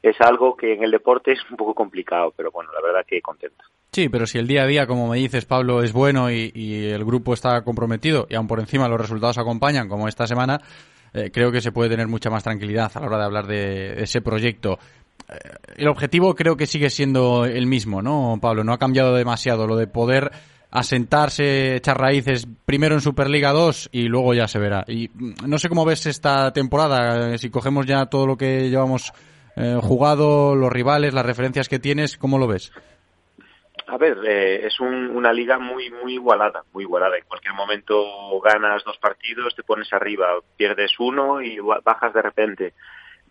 es 0.02 0.20
algo 0.20 0.56
que 0.56 0.74
en 0.74 0.84
el 0.84 0.90
deporte 0.90 1.32
es 1.32 1.40
un 1.50 1.56
poco 1.56 1.74
complicado, 1.74 2.32
pero 2.36 2.50
bueno, 2.50 2.70
la 2.72 2.80
verdad 2.80 3.04
que 3.06 3.20
contento. 3.20 3.64
Sí, 3.92 4.08
pero 4.08 4.26
si 4.26 4.38
el 4.38 4.46
día 4.46 4.62
a 4.62 4.66
día, 4.66 4.86
como 4.86 5.08
me 5.08 5.16
dices, 5.16 5.46
Pablo, 5.46 5.82
es 5.82 5.92
bueno 5.92 6.30
y, 6.30 6.52
el 6.86 7.04
grupo 7.04 7.32
está 7.32 7.62
comprometido 7.64 8.26
y 8.28 8.34
aún 8.34 8.46
por 8.46 8.60
encima 8.60 8.88
los 8.88 9.00
resultados 9.00 9.38
acompañan, 9.38 9.88
como 9.88 10.06
esta 10.06 10.26
semana, 10.26 10.60
eh, 11.14 11.30
creo 11.32 11.50
que 11.50 11.60
se 11.60 11.72
puede 11.72 11.90
tener 11.90 12.06
mucha 12.06 12.28
más 12.28 12.44
tranquilidad 12.44 12.92
a 12.94 13.00
la 13.00 13.06
hora 13.06 13.18
de 13.18 13.24
hablar 13.24 13.46
de 13.46 14.02
ese 14.02 14.20
proyecto. 14.20 14.78
Eh, 15.28 15.38
el 15.76 15.88
objetivo 15.88 16.34
creo 16.34 16.56
que 16.56 16.66
sigue 16.66 16.90
siendo 16.90 17.44
el 17.44 17.66
mismo, 17.66 18.02
¿no, 18.02 18.38
Pablo? 18.40 18.64
No 18.64 18.72
ha 18.72 18.78
cambiado 18.78 19.14
demasiado 19.14 19.66
lo 19.66 19.76
de 19.76 19.86
poder 19.86 20.30
asentarse, 20.70 21.76
echar 21.76 21.98
raíces 21.98 22.46
primero 22.64 22.94
en 22.94 23.00
Superliga 23.00 23.52
2 23.52 23.88
y 23.92 24.08
luego 24.08 24.34
ya 24.34 24.46
se 24.46 24.58
verá. 24.58 24.84
Y 24.86 25.08
mm, 25.12 25.34
no 25.48 25.58
sé 25.58 25.68
cómo 25.68 25.84
ves 25.84 26.06
esta 26.06 26.52
temporada, 26.52 27.34
eh, 27.34 27.38
si 27.38 27.50
cogemos 27.50 27.86
ya 27.86 28.06
todo 28.06 28.26
lo 28.26 28.36
que 28.36 28.68
llevamos 28.70 29.12
eh, 29.56 29.78
jugado, 29.82 30.54
los 30.54 30.70
rivales, 30.70 31.14
las 31.14 31.24
referencias 31.24 31.68
que 31.68 31.78
tienes, 31.78 32.18
¿cómo 32.18 32.38
lo 32.38 32.46
ves? 32.46 32.72
A 33.88 33.96
ver, 33.98 34.18
eh, 34.26 34.66
es 34.66 34.80
un- 34.80 35.10
una 35.16 35.32
liga 35.32 35.58
muy 35.58 35.90
muy 35.90 36.14
igualada, 36.14 36.64
muy 36.72 36.84
igualada. 36.84 37.16
En 37.16 37.24
cualquier 37.24 37.54
momento 37.54 38.04
ganas 38.44 38.82
dos 38.84 38.98
partidos, 38.98 39.54
te 39.54 39.62
pones 39.62 39.92
arriba, 39.92 40.26
pierdes 40.56 40.92
uno 40.98 41.40
y 41.40 41.58
ba- 41.60 41.80
bajas 41.84 42.12
de 42.12 42.22
repente. 42.22 42.74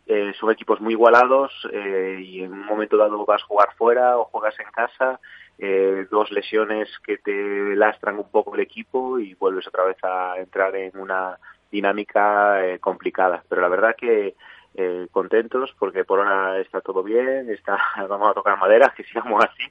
Eh, 0.07 0.33
son 0.39 0.51
equipos 0.51 0.79
muy 0.81 0.93
igualados 0.93 1.51
eh, 1.73 2.19
y 2.21 2.43
en 2.43 2.53
un 2.53 2.65
momento 2.65 2.95
dado 2.95 3.25
vas 3.25 3.41
a 3.41 3.45
jugar 3.45 3.69
fuera 3.75 4.17
o 4.19 4.25
juegas 4.25 4.53
en 4.59 4.71
casa, 4.71 5.19
eh, 5.57 6.05
dos 6.11 6.31
lesiones 6.31 6.89
que 7.03 7.17
te 7.17 7.75
lastran 7.75 8.17
un 8.17 8.29
poco 8.29 8.53
el 8.55 8.61
equipo 8.61 9.19
y 9.19 9.33
vuelves 9.33 9.67
otra 9.67 9.85
vez 9.85 9.97
a 10.03 10.37
entrar 10.37 10.75
en 10.75 10.97
una 10.97 11.39
dinámica 11.71 12.65
eh, 12.65 12.79
complicada. 12.79 13.43
Pero 13.49 13.61
la 13.61 13.67
verdad 13.67 13.95
que 13.97 14.35
eh, 14.77 15.07
contentos 15.09 15.73
porque 15.79 16.03
por 16.03 16.19
ahora 16.19 16.59
está 16.59 16.81
todo 16.81 17.01
bien, 17.01 17.49
está, 17.49 17.79
vamos 18.09 18.29
a 18.29 18.33
tocar 18.33 18.57
madera, 18.57 18.93
que 18.95 19.03
sigamos 19.03 19.43
así. 19.43 19.63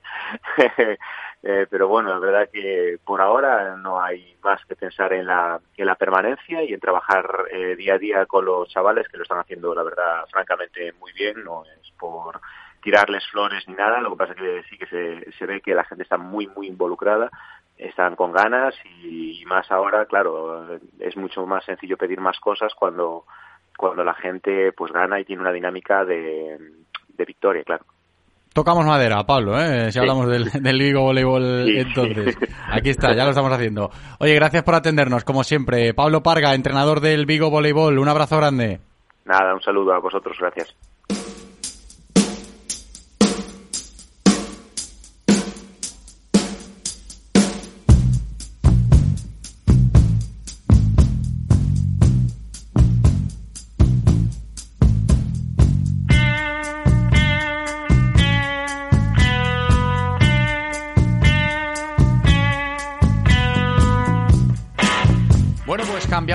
Eh, 1.46 1.66
pero 1.68 1.88
bueno, 1.88 2.08
la 2.08 2.18
verdad 2.18 2.48
que 2.50 2.98
por 3.04 3.20
ahora 3.20 3.76
no 3.76 4.00
hay 4.00 4.34
más 4.42 4.64
que 4.64 4.76
pensar 4.76 5.12
en 5.12 5.26
la, 5.26 5.60
en 5.76 5.84
la 5.84 5.94
permanencia 5.94 6.62
y 6.62 6.72
en 6.72 6.80
trabajar 6.80 7.44
eh, 7.52 7.76
día 7.76 7.96
a 7.96 7.98
día 7.98 8.24
con 8.24 8.46
los 8.46 8.66
chavales 8.70 9.06
que 9.08 9.18
lo 9.18 9.24
están 9.24 9.40
haciendo, 9.40 9.74
la 9.74 9.82
verdad, 9.82 10.24
francamente 10.32 10.94
muy 10.94 11.12
bien. 11.12 11.44
No 11.44 11.64
es 11.66 11.90
por 11.98 12.40
tirarles 12.82 13.26
flores 13.30 13.62
ni 13.68 13.74
nada, 13.74 14.00
lo 14.00 14.12
que 14.12 14.16
pasa 14.16 14.32
es 14.32 14.38
que 14.38 14.62
sí 14.70 14.78
que 14.78 14.86
se, 14.86 15.32
se 15.32 15.44
ve 15.44 15.60
que 15.60 15.74
la 15.74 15.84
gente 15.84 16.04
está 16.04 16.16
muy, 16.16 16.46
muy 16.46 16.66
involucrada, 16.66 17.30
están 17.76 18.16
con 18.16 18.32
ganas 18.32 18.74
y, 19.02 19.42
y 19.42 19.44
más 19.44 19.70
ahora, 19.70 20.06
claro, 20.06 20.78
es 20.98 21.14
mucho 21.14 21.44
más 21.44 21.62
sencillo 21.66 21.98
pedir 21.98 22.22
más 22.22 22.40
cosas 22.40 22.74
cuando 22.74 23.26
cuando 23.76 24.04
la 24.04 24.14
gente 24.14 24.72
pues 24.76 24.92
gana 24.92 25.20
y 25.20 25.24
tiene 25.24 25.42
una 25.42 25.52
dinámica 25.52 26.04
de, 26.04 26.58
de 27.08 27.24
victoria, 27.24 27.62
claro. 27.64 27.84
Tocamos 28.52 28.86
madera, 28.86 29.24
Pablo, 29.24 29.58
¿eh? 29.60 29.86
si 29.86 29.92
Sí. 29.92 29.98
hablamos 29.98 30.28
del, 30.28 30.44
del 30.62 30.78
Vigo 30.78 31.00
Voleibol 31.02 31.64
Sí. 31.66 31.78
entonces. 31.78 32.38
Aquí 32.70 32.90
está, 32.90 33.12
ya 33.14 33.24
lo 33.24 33.30
estamos 33.30 33.50
haciendo. 33.52 33.90
Oye, 34.20 34.34
gracias 34.36 34.62
por 34.62 34.74
atendernos, 34.76 35.24
como 35.24 35.42
siempre. 35.42 35.92
Pablo 35.92 36.22
Parga, 36.22 36.54
entrenador 36.54 37.00
del 37.00 37.26
Vigo 37.26 37.50
Voleibol, 37.50 37.98
un 37.98 38.08
abrazo 38.08 38.36
grande. 38.36 38.78
Nada, 39.24 39.54
un 39.54 39.60
saludo 39.60 39.92
a 39.94 39.98
vosotros, 39.98 40.36
gracias. 40.38 40.76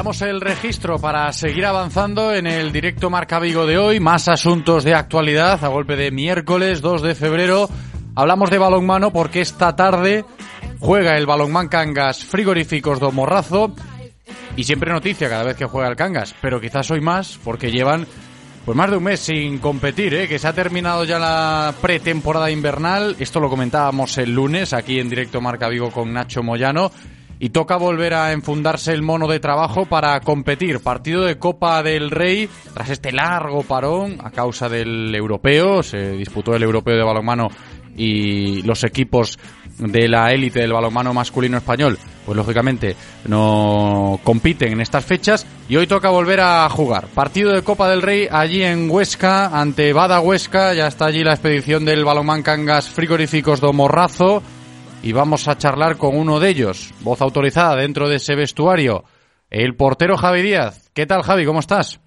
El 0.10 0.41
registro 0.41 0.98
para 0.98 1.31
seguir 1.34 1.68
avanzando 1.68 2.34
en 2.34 2.48
el 2.48 2.72
directo 2.72 3.11
Marca 3.11 3.38
Vigo 3.40 3.68
de 3.68 3.77
hoy. 3.77 3.99
Más 3.99 4.27
asuntos 4.27 4.84
de 4.84 4.95
actualidad 4.95 5.64
a 5.64 5.68
golpe 5.68 5.95
de 5.95 6.10
miércoles 6.10 6.81
2 6.81 7.03
de 7.03 7.14
febrero. 7.14 7.69
Hablamos 8.15 8.49
de 8.49 8.57
balonmano 8.57 9.14
porque 9.14 9.41
esta 9.41 9.76
tarde 9.76 10.26
juega 10.80 11.15
el 11.15 11.27
balonmán 11.27 11.68
Cangas 11.68 12.26
Frigoríficos 12.26 12.99
do 12.99 13.11
Morrazo. 13.11 13.76
Y 14.56 14.64
siempre 14.64 14.91
noticia 14.91 15.30
cada 15.30 15.44
vez 15.44 15.56
que 15.56 15.65
juega 15.65 15.88
el 15.88 15.95
Cangas, 15.95 16.34
pero 16.41 16.60
quizás 16.60 16.90
hoy 16.90 17.02
más 17.02 17.40
porque 17.44 17.69
llevan 17.69 18.07
pues 18.65 18.76
más 18.76 18.90
de 18.90 18.98
un 18.98 19.03
mes 19.03 19.19
sin 19.19 19.60
competir, 19.60 20.15
¿eh? 20.15 20.27
que 20.27 20.40
se 20.40 20.48
ha 20.48 20.53
terminado 20.53 21.03
ya 21.03 21.19
la 21.19 21.76
pretemporada 21.80 22.49
invernal. 22.49 23.15
Esto 23.19 23.40
lo 23.40 23.48
comentábamos 23.48 24.18
el 24.18 24.34
lunes 24.34 24.73
aquí 24.73 24.99
en 24.99 25.07
directo 25.07 25.40
Marca 25.40 25.69
Vigo 25.69 25.91
con 25.91 26.11
Nacho 26.11 26.41
Moyano. 26.41 26.91
Y 27.39 27.49
toca 27.49 27.77
volver 27.77 28.13
a 28.13 28.33
enfundarse 28.33 28.91
el 28.91 29.01
mono 29.01 29.27
de 29.27 29.39
trabajo 29.39 29.85
para 29.85 30.19
competir. 30.19 30.81
Partido 30.81 31.23
de 31.23 31.39
Copa 31.39 31.81
del 31.81 32.11
Rey 32.11 32.49
tras 32.73 32.89
este 32.89 33.11
largo 33.11 33.63
parón 33.63 34.17
a 34.23 34.29
causa 34.31 34.67
del 34.67 35.15
europeo. 35.15 35.81
Se 35.81 36.11
disputó 36.11 36.53
el 36.53 36.63
europeo 36.63 36.97
de 36.97 37.03
balonmano 37.03 37.47
y 37.95 38.61
los 38.63 38.83
equipos 38.83 39.37
de 39.77 40.07
la 40.07 40.31
élite 40.31 40.59
del 40.59 40.73
balonmano 40.73 41.13
masculino 41.13 41.57
español, 41.57 41.97
pues 42.25 42.35
lógicamente 42.35 42.95
no 43.25 44.19
compiten 44.23 44.73
en 44.73 44.81
estas 44.81 45.05
fechas 45.05 45.45
y 45.69 45.77
hoy 45.77 45.87
toca 45.87 46.09
volver 46.09 46.41
a 46.41 46.69
jugar. 46.69 47.07
Partido 47.07 47.53
de 47.53 47.61
Copa 47.61 47.89
del 47.89 48.01
Rey 48.01 48.27
allí 48.29 48.61
en 48.63 48.89
Huesca, 48.89 49.47
ante 49.47 49.93
Bada 49.93 50.19
Huesca, 50.19 50.73
ya 50.73 50.87
está 50.87 51.05
allí 51.05 51.23
la 51.23 51.33
expedición 51.33 51.85
del 51.85 52.03
balonmán 52.03 52.43
Cangas 52.43 52.89
Frigoríficos 52.89 53.61
do 53.61 53.71
Morrazo 53.71 54.43
y 55.01 55.13
vamos 55.13 55.47
a 55.47 55.57
charlar 55.57 55.97
con 55.97 56.17
uno 56.17 56.39
de 56.39 56.49
ellos, 56.49 56.93
voz 57.01 57.21
autorizada 57.21 57.76
dentro 57.76 58.09
de 58.09 58.15
ese 58.15 58.35
vestuario, 58.35 59.03
el 59.49 59.76
portero 59.76 60.17
Javi 60.17 60.41
Díaz. 60.41 60.89
¿Qué 60.93 61.05
tal 61.05 61.23
Javi? 61.23 61.45
¿Cómo 61.45 61.59
estás? 61.59 61.99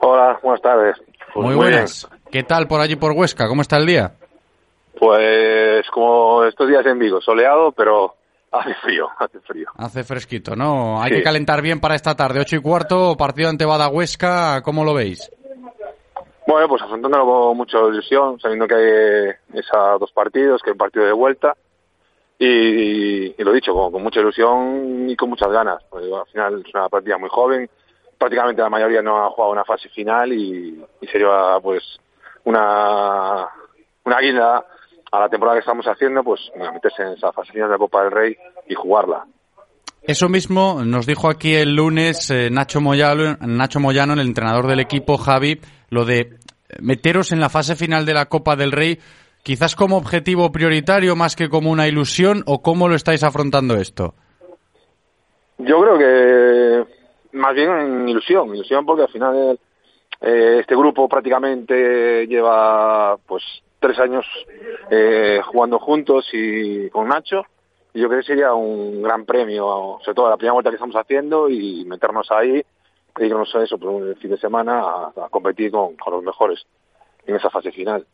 Hola, 0.00 0.38
buenas 0.42 0.62
tardes. 0.62 0.96
Pues 1.34 1.46
muy 1.46 1.54
buenas. 1.56 2.08
¿Qué 2.30 2.42
tal 2.42 2.68
por 2.68 2.80
allí 2.80 2.96
por 2.96 3.12
Huesca? 3.12 3.48
¿Cómo 3.48 3.62
está 3.62 3.76
el 3.78 3.86
día? 3.86 4.12
Pues 4.98 5.86
como 5.90 6.44
estos 6.44 6.68
días 6.68 6.84
en 6.86 6.98
Vigo, 6.98 7.20
soleado, 7.20 7.72
pero 7.72 8.14
hace 8.52 8.74
frío, 8.82 9.08
hace 9.18 9.40
frío. 9.40 9.68
Hace 9.76 10.04
fresquito, 10.04 10.54
¿no? 10.56 11.00
Hay 11.02 11.10
Sí. 11.10 11.16
que 11.16 11.22
calentar 11.22 11.62
bien 11.62 11.80
para 11.80 11.94
esta 11.94 12.14
tarde. 12.14 12.40
Ocho 12.40 12.56
y 12.56 12.60
cuarto, 12.60 13.16
partido 13.16 13.48
ante 13.48 13.64
Bada 13.64 13.88
Huesca. 13.88 14.60
¿Cómo 14.62 14.84
lo 14.84 14.94
veis? 14.94 15.30
Bueno, 16.46 16.66
pues 16.68 16.82
afrontándolo 16.82 17.24
con 17.26 17.56
mucha 17.58 17.78
ilusión, 17.78 18.40
sabiendo 18.40 18.66
que 18.66 18.74
hay 18.74 19.58
esos 19.60 20.00
dos 20.00 20.10
partidos, 20.12 20.62
que 20.62 20.70
hay 20.70 20.72
un 20.72 20.78
partido 20.78 21.04
de 21.04 21.12
vuelta. 21.12 21.54
Y, 22.38 23.34
y 23.40 23.44
lo 23.44 23.52
dicho, 23.52 23.74
con, 23.74 24.02
mucha 24.02 24.20
ilusión 24.20 25.08
y 25.08 25.16
con 25.16 25.30
muchas 25.30 25.50
ganas. 25.50 25.82
Al 25.92 26.26
final 26.30 26.62
es 26.64 26.74
una 26.74 26.88
partida 26.88 27.18
muy 27.18 27.28
joven, 27.28 27.68
prácticamente 28.16 28.62
la 28.62 28.70
mayoría 28.70 29.02
no 29.02 29.24
ha 29.24 29.30
jugado 29.30 29.52
una 29.52 29.64
fase 29.64 29.88
final 29.88 30.32
y, 30.32 30.84
y 31.00 31.06
sería 31.08 31.58
pues 31.62 31.82
una, 32.44 33.48
una 34.04 34.20
guinda 34.20 34.64
a 35.10 35.20
la 35.20 35.28
temporada 35.28 35.56
que 35.56 35.60
estamos 35.60 35.86
haciendo, 35.86 36.22
pues 36.22 36.40
meterse 36.56 37.02
en 37.02 37.08
esa 37.14 37.32
fase 37.32 37.52
final 37.52 37.68
de 37.68 37.74
la 37.74 37.78
Copa 37.78 38.02
del 38.02 38.12
Rey 38.12 38.36
y 38.68 38.74
jugarla. 38.74 39.24
Eso 40.02 40.28
mismo 40.28 40.82
nos 40.84 41.06
dijo 41.06 41.28
aquí 41.28 41.54
el 41.54 41.74
lunes 41.74 42.30
eh, 42.30 42.48
Nacho, 42.50 42.80
Moyano, 42.80 43.36
Nacho 43.40 43.80
Moyano, 43.80 44.14
el 44.14 44.20
entrenador 44.20 44.66
del 44.66 44.80
equipo, 44.80 45.18
Javi, 45.18 45.60
lo 45.90 46.04
de 46.04 46.38
meteros 46.80 47.32
en 47.32 47.40
la 47.40 47.48
fase 47.48 47.76
final 47.76 48.06
de 48.06 48.14
la 48.14 48.26
Copa 48.26 48.56
del 48.56 48.72
Rey, 48.72 48.98
quizás 49.48 49.74
como 49.74 49.96
objetivo 49.96 50.52
prioritario 50.52 51.16
más 51.16 51.34
que 51.34 51.48
como 51.48 51.70
una 51.70 51.88
ilusión, 51.88 52.42
o 52.44 52.60
cómo 52.60 52.86
lo 52.86 52.94
estáis 52.94 53.24
afrontando 53.24 53.76
esto. 53.76 54.12
Yo 55.56 55.80
creo 55.80 55.96
que 55.96 56.86
más 57.32 57.54
bien 57.54 57.70
en 57.70 58.08
ilusión, 58.10 58.54
ilusión 58.54 58.84
porque 58.84 59.04
al 59.04 59.08
final 59.08 59.58
eh, 60.20 60.58
este 60.60 60.76
grupo 60.76 61.08
prácticamente 61.08 62.26
lleva 62.26 63.16
pues 63.26 63.42
tres 63.80 63.98
años 63.98 64.26
eh, 64.90 65.40
jugando 65.46 65.78
juntos 65.78 66.28
y 66.34 66.90
con 66.90 67.08
Nacho 67.08 67.40
y 67.94 68.02
yo 68.02 68.08
creo 68.08 68.20
que 68.20 68.26
sería 68.26 68.52
un 68.52 69.00
gran 69.00 69.24
premio, 69.24 69.98
sobre 70.04 70.14
todo 70.14 70.28
la 70.28 70.36
primera 70.36 70.52
vuelta 70.52 70.68
que 70.68 70.76
estamos 70.76 70.96
haciendo 70.96 71.48
y 71.48 71.86
meternos 71.86 72.30
ahí, 72.32 72.62
dedicarnos 73.16 73.54
a 73.54 73.62
eso 73.62 73.78
por 73.78 73.88
un 73.88 74.14
fin 74.16 74.30
de 74.30 74.36
semana 74.36 74.82
a, 75.16 75.28
competir 75.30 75.70
con 75.70 75.96
los 76.06 76.22
mejores 76.22 76.66
en 77.26 77.36
esa 77.36 77.48
fase 77.48 77.72
final. 77.72 78.04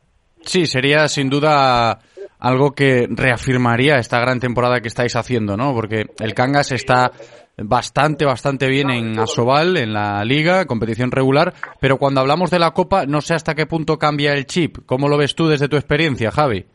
Sí, 0.44 0.66
sería 0.66 1.08
sin 1.08 1.30
duda 1.30 1.98
algo 2.38 2.72
que 2.72 3.06
reafirmaría 3.08 3.96
esta 3.96 4.20
gran 4.20 4.38
temporada 4.38 4.80
que 4.80 4.88
estáis 4.88 5.16
haciendo, 5.16 5.56
¿no? 5.56 5.74
Porque 5.74 6.06
el 6.20 6.34
Cangas 6.34 6.72
está 6.72 7.10
bastante, 7.56 8.24
bastante 8.24 8.68
bien 8.68 8.90
en 8.90 9.18
Asobal, 9.18 9.76
en 9.76 9.92
la 9.92 10.24
liga, 10.24 10.66
competición 10.66 11.10
regular, 11.10 11.54
pero 11.80 11.98
cuando 11.98 12.20
hablamos 12.20 12.50
de 12.50 12.58
la 12.58 12.72
Copa, 12.72 13.06
no 13.06 13.20
sé 13.20 13.34
hasta 13.34 13.54
qué 13.54 13.66
punto 13.66 13.98
cambia 13.98 14.32
el 14.32 14.46
chip. 14.46 14.78
¿Cómo 14.86 15.08
lo 15.08 15.16
ves 15.16 15.34
tú 15.34 15.46
desde 15.46 15.68
tu 15.68 15.76
experiencia, 15.76 16.30
Javi? 16.30 16.66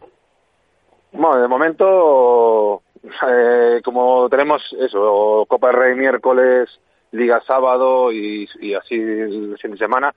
Bueno, 1.12 1.42
de 1.42 1.48
momento, 1.48 2.82
eh, 3.04 3.82
como 3.84 4.30
tenemos 4.30 4.62
eso, 4.80 5.46
Copa 5.48 5.68
del 5.68 5.78
Rey 5.78 5.96
miércoles, 5.96 6.70
Liga 7.12 7.42
sábado 7.46 8.12
y, 8.12 8.48
y 8.62 8.76
así 8.76 8.94
el 8.94 9.58
fin 9.60 9.72
de 9.72 9.78
semana, 9.78 10.14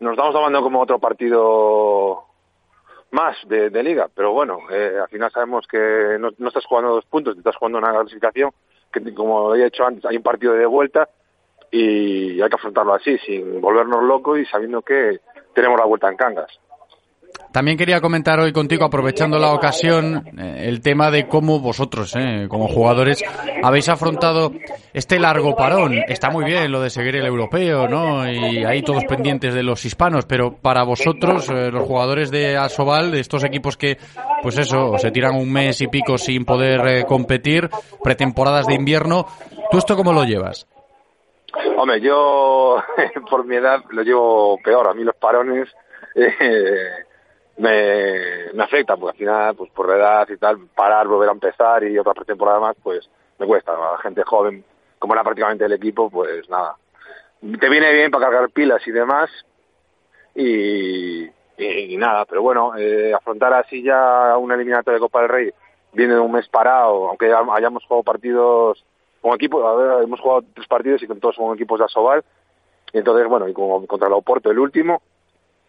nos 0.00 0.12
estamos 0.12 0.34
tomando 0.34 0.60
como 0.60 0.82
otro 0.82 0.98
partido 0.98 2.24
más 3.16 3.36
de, 3.48 3.70
de 3.70 3.82
Liga, 3.82 4.10
pero 4.14 4.32
bueno, 4.32 4.58
eh, 4.70 4.98
al 5.02 5.08
final 5.08 5.32
sabemos 5.32 5.66
que 5.66 6.18
no, 6.20 6.30
no 6.36 6.48
estás 6.48 6.66
jugando 6.66 6.94
dos 6.94 7.06
puntos, 7.06 7.36
estás 7.36 7.56
jugando 7.56 7.78
una 7.78 7.90
clasificación, 7.90 8.50
que 8.92 9.14
como 9.14 9.54
he 9.54 9.64
dicho 9.64 9.86
antes, 9.86 10.04
hay 10.04 10.18
un 10.18 10.22
partido 10.22 10.52
de 10.52 10.66
vuelta 10.66 11.08
y 11.70 12.40
hay 12.40 12.48
que 12.48 12.56
afrontarlo 12.56 12.92
así, 12.92 13.16
sin 13.18 13.58
volvernos 13.62 14.02
locos 14.02 14.38
y 14.38 14.44
sabiendo 14.44 14.82
que 14.82 15.20
tenemos 15.54 15.78
la 15.78 15.86
vuelta 15.86 16.10
en 16.10 16.16
Cangas. 16.16 16.60
También 17.56 17.78
quería 17.78 18.02
comentar 18.02 18.38
hoy 18.38 18.52
contigo, 18.52 18.84
aprovechando 18.84 19.38
la 19.38 19.54
ocasión, 19.54 20.26
eh, 20.38 20.66
el 20.68 20.82
tema 20.82 21.10
de 21.10 21.26
cómo 21.26 21.58
vosotros, 21.58 22.14
eh, 22.14 22.48
como 22.50 22.68
jugadores, 22.68 23.24
habéis 23.62 23.88
afrontado 23.88 24.52
este 24.92 25.18
largo 25.18 25.56
parón. 25.56 25.94
Está 26.06 26.28
muy 26.28 26.44
bien 26.44 26.70
lo 26.70 26.82
de 26.82 26.90
seguir 26.90 27.16
el 27.16 27.24
europeo, 27.24 27.88
¿no? 27.88 28.30
Y 28.30 28.62
ahí 28.62 28.82
todos 28.82 29.06
pendientes 29.06 29.54
de 29.54 29.62
los 29.62 29.82
hispanos, 29.86 30.26
pero 30.26 30.52
para 30.52 30.82
vosotros, 30.82 31.48
eh, 31.48 31.70
los 31.70 31.84
jugadores 31.84 32.30
de 32.30 32.58
Asobal, 32.58 33.10
de 33.10 33.20
estos 33.20 33.42
equipos 33.42 33.78
que, 33.78 33.96
pues 34.42 34.58
eso, 34.58 34.98
se 34.98 35.10
tiran 35.10 35.34
un 35.34 35.50
mes 35.50 35.80
y 35.80 35.86
pico 35.86 36.18
sin 36.18 36.44
poder 36.44 36.86
eh, 36.86 37.04
competir, 37.08 37.70
pretemporadas 38.04 38.66
de 38.66 38.74
invierno, 38.74 39.24
¿tú 39.70 39.78
esto 39.78 39.96
cómo 39.96 40.12
lo 40.12 40.24
llevas? 40.24 40.68
Hombre, 41.78 42.02
yo 42.02 42.82
por 43.30 43.46
mi 43.46 43.56
edad 43.56 43.78
lo 43.92 44.02
llevo 44.02 44.58
peor. 44.62 44.90
A 44.90 44.92
mí 44.92 45.04
los 45.04 45.16
parones 45.16 45.68
eh, 46.14 47.05
me, 47.58 48.52
me 48.52 48.62
afectan, 48.62 48.98
porque 48.98 49.16
al 49.16 49.18
final, 49.18 49.54
pues 49.56 49.70
por 49.70 49.88
la 49.88 49.96
edad 49.96 50.28
y 50.28 50.36
tal, 50.36 50.58
parar, 50.74 51.06
volver 51.08 51.28
a 51.28 51.32
empezar 51.32 51.84
y 51.84 51.98
otra 51.98 52.14
pretemporada 52.14 52.60
más, 52.60 52.76
pues 52.82 53.08
me 53.38 53.46
cuesta. 53.46 53.72
La 53.72 53.98
gente 53.98 54.22
joven, 54.24 54.64
como 54.98 55.14
era 55.14 55.24
prácticamente 55.24 55.64
el 55.64 55.72
equipo, 55.72 56.10
pues 56.10 56.48
nada. 56.48 56.76
Te 57.40 57.68
viene 57.68 57.92
bien 57.92 58.10
para 58.10 58.26
cargar 58.26 58.50
pilas 58.50 58.86
y 58.86 58.90
demás. 58.90 59.30
Y, 60.34 61.24
y, 61.58 61.96
nada, 61.96 62.26
pero 62.26 62.42
bueno, 62.42 62.76
eh, 62.76 63.14
afrontar 63.14 63.54
así 63.54 63.82
ya 63.82 64.36
una 64.36 64.54
eliminatoria 64.54 64.96
de 64.96 65.00
Copa 65.00 65.20
del 65.20 65.30
Rey, 65.30 65.50
viene 65.92 66.14
de 66.14 66.20
un 66.20 66.32
mes 66.32 66.46
parado, 66.48 67.08
aunque 67.08 67.28
ya 67.28 67.42
hayamos 67.54 67.84
jugado 67.84 68.02
partidos 68.02 68.84
con 69.22 69.34
equipos, 69.34 69.64
hemos 70.02 70.20
jugado 70.20 70.44
tres 70.54 70.68
partidos 70.68 71.02
y 71.02 71.06
con 71.06 71.20
todos 71.20 71.36
son 71.36 71.54
equipos 71.54 71.78
de 71.78 71.86
Asobal. 71.86 72.22
Y 72.92 72.98
entonces, 72.98 73.26
bueno, 73.26 73.48
y 73.48 73.54
como 73.54 73.86
contra 73.86 74.08
el 74.08 74.14
Oporto, 74.14 74.50
el 74.50 74.58
último, 74.58 75.00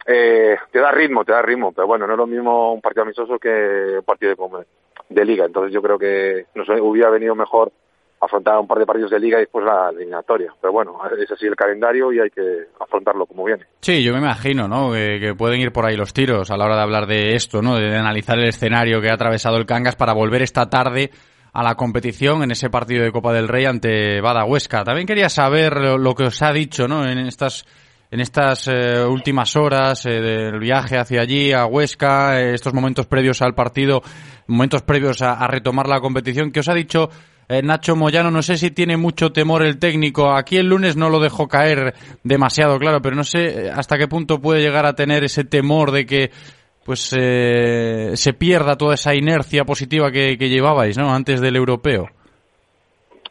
eh, 0.07 0.55
te 0.71 0.79
da 0.79 0.91
ritmo, 0.91 1.25
te 1.25 1.33
da 1.33 1.41
ritmo, 1.41 1.73
pero 1.73 1.85
bueno, 1.85 2.07
no 2.07 2.13
es 2.13 2.17
lo 2.17 2.27
mismo 2.27 2.73
un 2.73 2.81
partido 2.81 3.03
amistoso 3.03 3.37
que 3.37 3.97
un 3.99 4.05
partido 4.05 4.33
de, 4.35 4.65
de 5.09 5.25
liga. 5.25 5.45
Entonces 5.45 5.73
yo 5.73 5.81
creo 5.81 5.99
que 5.99 6.45
nos 6.55 6.67
hubiera 6.69 7.09
venido 7.09 7.35
mejor 7.35 7.71
afrontar 8.19 8.57
un 8.57 8.67
par 8.67 8.79
de 8.79 8.85
partidos 8.85 9.11
de 9.11 9.19
liga 9.19 9.37
y 9.37 9.41
después 9.41 9.65
la 9.65 9.89
eliminatoria. 9.89 10.53
Pero 10.59 10.73
bueno, 10.73 10.99
es 11.19 11.31
así 11.31 11.45
el 11.45 11.55
calendario 11.55 12.11
y 12.11 12.19
hay 12.19 12.29
que 12.29 12.67
afrontarlo 12.79 13.25
como 13.25 13.43
viene. 13.43 13.65
Sí, 13.81 14.03
yo 14.03 14.13
me 14.13 14.19
imagino, 14.19 14.67
¿no? 14.67 14.91
Que, 14.91 15.19
que 15.19 15.35
pueden 15.35 15.59
ir 15.59 15.71
por 15.71 15.85
ahí 15.85 15.95
los 15.95 16.13
tiros 16.13 16.49
a 16.49 16.57
la 16.57 16.65
hora 16.65 16.77
de 16.77 16.81
hablar 16.81 17.05
de 17.05 17.35
esto, 17.35 17.61
¿no? 17.61 17.75
De 17.75 17.95
analizar 17.95 18.39
el 18.39 18.47
escenario 18.47 19.01
que 19.01 19.09
ha 19.09 19.13
atravesado 19.13 19.57
el 19.57 19.65
Cangas 19.65 19.95
para 19.95 20.13
volver 20.13 20.41
esta 20.41 20.69
tarde 20.69 21.11
a 21.53 21.63
la 21.63 21.75
competición 21.75 22.43
en 22.43 22.51
ese 22.51 22.69
partido 22.69 23.03
de 23.03 23.11
Copa 23.11 23.33
del 23.33 23.47
Rey 23.47 23.65
ante 23.65 24.21
Bada 24.21 24.45
Huesca. 24.45 24.83
También 24.83 25.07
quería 25.07 25.29
saber 25.29 25.75
lo 25.99 26.13
que 26.15 26.23
os 26.23 26.41
ha 26.41 26.51
dicho, 26.51 26.87
¿no? 26.87 27.07
En 27.07 27.17
estas 27.19 27.65
en 28.09 28.19
estas 28.19 28.67
eh, 28.67 29.03
últimas 29.03 29.55
horas 29.55 30.05
eh, 30.05 30.21
del 30.21 30.59
viaje 30.59 30.97
hacia 30.97 31.21
allí 31.21 31.51
a 31.51 31.65
Huesca, 31.65 32.39
eh, 32.39 32.53
estos 32.53 32.73
momentos 32.73 33.05
previos 33.05 33.41
al 33.41 33.53
partido, 33.53 34.01
momentos 34.47 34.81
previos 34.81 35.21
a, 35.21 35.45
retomar 35.47 35.87
la 35.87 35.99
competición, 35.99 36.51
¿qué 36.51 36.61
os 36.61 36.69
ha 36.69 36.73
dicho 36.73 37.09
eh, 37.49 37.61
Nacho 37.61 37.95
Moyano? 37.95 38.31
No 38.31 38.41
sé 38.41 38.57
si 38.57 38.71
tiene 38.71 38.95
mucho 38.95 39.31
temor 39.31 39.63
el 39.63 39.77
técnico. 39.77 40.31
Aquí 40.31 40.57
el 40.57 40.67
lunes 40.67 40.95
no 40.95 41.09
lo 41.09 41.19
dejó 41.19 41.47
caer 41.47 41.93
demasiado, 42.23 42.79
claro, 42.79 43.01
pero 43.01 43.15
no 43.15 43.23
sé 43.23 43.69
hasta 43.69 43.97
qué 43.97 44.07
punto 44.07 44.39
puede 44.39 44.61
llegar 44.61 44.85
a 44.85 44.95
tener 44.95 45.23
ese 45.23 45.43
temor 45.43 45.91
de 45.91 46.05
que 46.05 46.31
pues 46.85 47.01
se 47.01 48.33
pierda 48.37 48.77
toda 48.77 48.93
esa 48.93 49.13
inercia 49.13 49.65
positiva 49.65 50.09
que, 50.09 50.37
que 50.37 50.47
llevabais, 50.47 50.97
¿no? 50.97 51.13
Antes 51.13 51.41
del 51.41 51.57
europeo. 51.57 52.07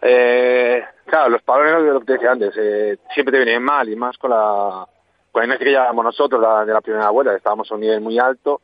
Eh, 0.03 0.83
claro, 1.07 1.31
los 1.31 1.43
parones, 1.43 1.93
lo 1.93 2.01
que 2.01 2.07
te 2.07 2.13
decía 2.15 2.33
antes, 2.33 2.55
eh, 2.57 2.99
siempre 3.15 3.33
te 3.33 3.45
vienen 3.45 3.63
mal 3.63 3.89
y 3.89 3.97
más 3.97 4.19
con 4.19 4.31
la, 4.31 4.87
con 5.33 5.49
la 5.49 5.59
que 5.59 5.65
llevamos 5.65 6.05
nosotros 6.05 6.41
la, 6.41 6.65
de 6.65 6.73
la 6.73 6.81
primera 6.81 7.11
vuelta, 7.11 7.35
estábamos 7.35 7.71
a 7.71 7.75
un 7.75 7.81
nivel 7.81 8.01
muy 8.01 8.19
alto. 8.19 8.61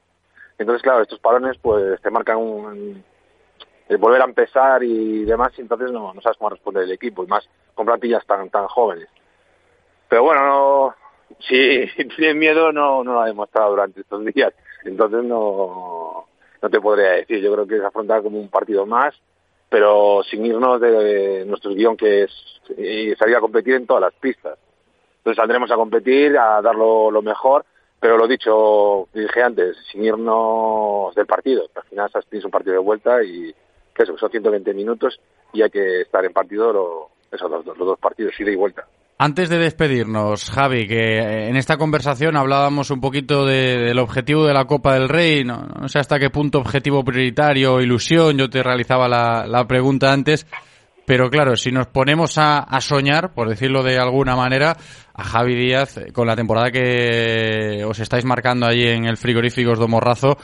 Entonces, 0.59 0.83
claro, 0.83 1.03
estos 1.03 1.19
parones 1.19 1.57
pues 1.59 2.01
te 2.01 2.11
marcan 2.11 2.37
un, 2.37 3.05
el 3.89 3.97
volver 3.97 4.21
a 4.21 4.27
empezar 4.27 4.83
y 4.83 5.25
demás, 5.25 5.53
y 5.57 5.63
entonces 5.63 5.91
no, 5.91 6.13
no 6.13 6.21
sabes 6.21 6.39
cómo 6.39 6.51
responder 6.51 6.85
el 6.85 6.93
equipo, 6.93 7.25
y 7.25 7.27
más 7.27 7.49
con 7.75 7.87
plantillas 7.87 8.25
tan, 8.27 8.51
tan 8.51 8.67
jóvenes. 8.67 9.09
Pero 10.09 10.25
bueno, 10.25 10.45
no, 10.45 10.95
si 11.41 11.87
tienes 12.17 12.37
miedo 12.37 12.73
no, 12.73 13.03
no 13.03 13.15
lo 13.15 13.21
ha 13.21 13.27
demostrado 13.27 13.71
durante 13.71 14.01
estos 14.01 14.25
días, 14.27 14.53
entonces 14.85 15.25
no, 15.25 16.27
no 16.61 16.71
te 16.71 16.81
podría 16.81 17.13
decir. 17.13 17.41
Yo 17.41 17.53
creo 17.53 17.67
que 17.67 17.77
es 17.77 17.85
afrontar 17.85 18.23
como 18.23 18.39
un 18.39 18.49
partido 18.49 18.87
más 18.87 19.15
pero 19.73 20.23
sin 20.29 20.45
irnos 20.45 20.79
de 20.83 21.47
nuestro 21.47 21.71
guion 21.73 21.97
que 21.97 22.25
es 22.25 22.31
y 22.77 23.15
salir 23.17 23.37
a 23.37 23.41
competir 23.41 23.75
en 23.75 23.87
todas 23.87 24.03
las 24.03 24.13
pistas. 24.13 24.59
Entonces 25.17 25.37
saldremos 25.39 25.71
a 25.71 25.77
competir, 25.77 26.37
a 26.37 26.61
dar 26.61 26.75
lo, 26.75 27.11
mejor, 27.23 27.65
pero 27.99 28.19
lo 28.19 28.29
dicho, 28.29 29.09
dije 29.15 29.43
antes, 29.43 29.79
sin 29.91 30.05
irnos 30.05 31.15
del 31.15 31.25
partido. 31.25 31.65
Al 31.75 31.85
final 31.85 32.11
tienes 32.29 32.45
un 32.45 32.51
partido 32.51 32.75
de 32.75 32.81
vuelta 32.81 33.25
y 33.25 33.55
que 33.95 34.03
eso, 34.03 34.19
son 34.19 34.31
120 34.31 34.75
minutos 34.75 35.19
y 35.55 35.63
hay 35.63 35.71
que 35.71 36.03
estar 36.03 36.23
en 36.27 36.35
partido 36.35 36.71
lo- 36.71 37.09
esos 37.33 37.51
dos, 37.51 37.65
los 37.67 37.79
dos 37.79 37.99
partidos, 37.99 38.39
ida 38.39 38.51
y 38.51 38.57
vuelta. 38.57 38.87
Antes 39.19 39.49
de 39.49 39.59
despedirnos, 39.59 40.51
Javi, 40.51 40.89
que 40.89 41.19
eh, 41.19 41.49
en 41.49 41.57
esta 41.57 41.77
conversación 41.77 42.37
hablábamos 42.37 42.91
un 42.91 43.01
poquito 43.01 43.47
de- 43.47 43.79
del 43.79 43.99
objetivo 44.01 44.45
de 44.47 44.53
la 44.55 44.65
Copa 44.65 44.95
del 44.95 45.09
Rey, 45.09 45.45
no, 45.45 45.65
sé 45.87 46.01
hasta 46.01 46.19
qué 46.19 46.29
punto 46.31 46.59
objetivo 46.59 47.05
prioritario, 47.05 47.81
ilusión, 47.81 48.37
yo 48.37 48.51
te 48.51 48.63
realizaba 48.65 49.09
la, 49.09 49.47
la 49.47 49.65
pregunta 49.69 50.13
antes, 50.13 50.45
pero 51.07 51.31
claro, 51.31 51.55
si 51.57 51.71
nos 51.71 51.87
ponemos 51.87 52.37
a, 52.37 52.59
a 52.61 52.81
soñar, 52.81 53.33
por 53.33 53.49
decirlo 53.49 53.85
de 53.85 53.97
alguna 53.99 54.35
manera, 54.35 54.77
a 55.15 55.23
Javi 55.23 55.55
Díaz, 55.55 55.99
eh, 55.99 56.13
con 56.13 56.27
la 56.27 56.35
temporada 56.35 56.73
que 56.73 57.85
os 57.87 58.01
estáis 58.01 58.25
marcando 58.25 58.67
allí 58.67 58.89
en 58.89 59.05
el 59.05 59.17
frigoríficos 59.17 59.79
de 59.79 59.87
Morrazo, 59.87 60.37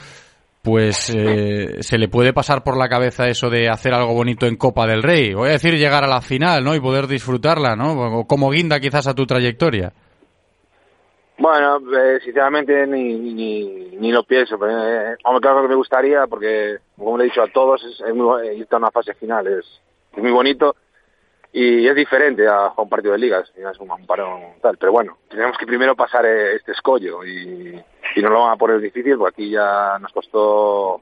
pues 0.63 1.09
eh, 1.15 1.81
se 1.81 1.97
le 1.97 2.07
puede 2.07 2.33
pasar 2.33 2.63
por 2.63 2.77
la 2.77 2.89
cabeza 2.89 3.27
eso 3.27 3.49
de 3.49 3.69
hacer 3.69 3.93
algo 3.93 4.13
bonito 4.13 4.45
en 4.45 4.57
Copa 4.57 4.85
del 4.87 5.03
Rey. 5.03 5.33
Voy 5.33 5.49
a 5.49 5.53
decir 5.53 5.75
llegar 5.75 6.03
a 6.03 6.07
la 6.07 6.21
final, 6.21 6.63
¿no? 6.63 6.75
Y 6.75 6.79
poder 6.79 7.07
disfrutarla, 7.07 7.75
¿no? 7.75 8.25
Como 8.27 8.49
guinda 8.51 8.79
quizás 8.79 9.07
a 9.07 9.15
tu 9.15 9.25
trayectoria. 9.25 9.91
Bueno, 11.39 11.77
eh, 11.97 12.19
sinceramente 12.21 12.85
ni, 12.85 13.13
ni, 13.13 13.91
ni 13.97 14.11
lo 14.11 14.23
pienso. 14.23 14.59
Pero, 14.59 14.71
eh, 14.71 15.15
hombre, 15.23 15.41
claro 15.41 15.61
que 15.61 15.69
me 15.69 15.75
gustaría, 15.75 16.27
porque 16.27 16.77
como 16.97 17.17
le 17.17 17.23
he 17.23 17.27
dicho 17.27 17.41
a 17.41 17.47
todos, 17.47 17.81
es, 17.85 18.01
es 18.01 18.13
muy, 18.13 18.45
eh, 18.45 18.55
irte 18.55 18.75
a 18.75 18.79
una 18.79 18.91
fase 18.91 19.13
final 19.13 19.47
es, 19.47 19.65
es 20.11 20.21
muy 20.21 20.31
bonito 20.31 20.75
y 21.51 21.87
es 21.87 21.95
diferente 21.95 22.47
a, 22.47 22.73
un 22.77 22.89
partido 22.89 23.13
de 23.13 23.19
ligas, 23.19 23.51
es 23.55 23.79
un, 23.79 23.89
un 23.91 24.05
parón 24.05 24.41
tal. 24.61 24.77
Pero 24.77 24.91
bueno, 24.91 25.17
tenemos 25.29 25.57
que 25.57 25.65
primero 25.65 25.95
pasar 25.95 26.25
eh, 26.25 26.55
este 26.55 26.73
escollo 26.73 27.25
y, 27.25 27.81
y 28.15 28.21
nos 28.21 28.31
lo 28.31 28.41
van 28.41 28.53
a 28.53 28.57
poner 28.57 28.79
difícil, 28.79 29.17
porque 29.17 29.33
aquí 29.33 29.49
ya 29.51 29.97
nos 29.99 30.11
costó 30.11 31.01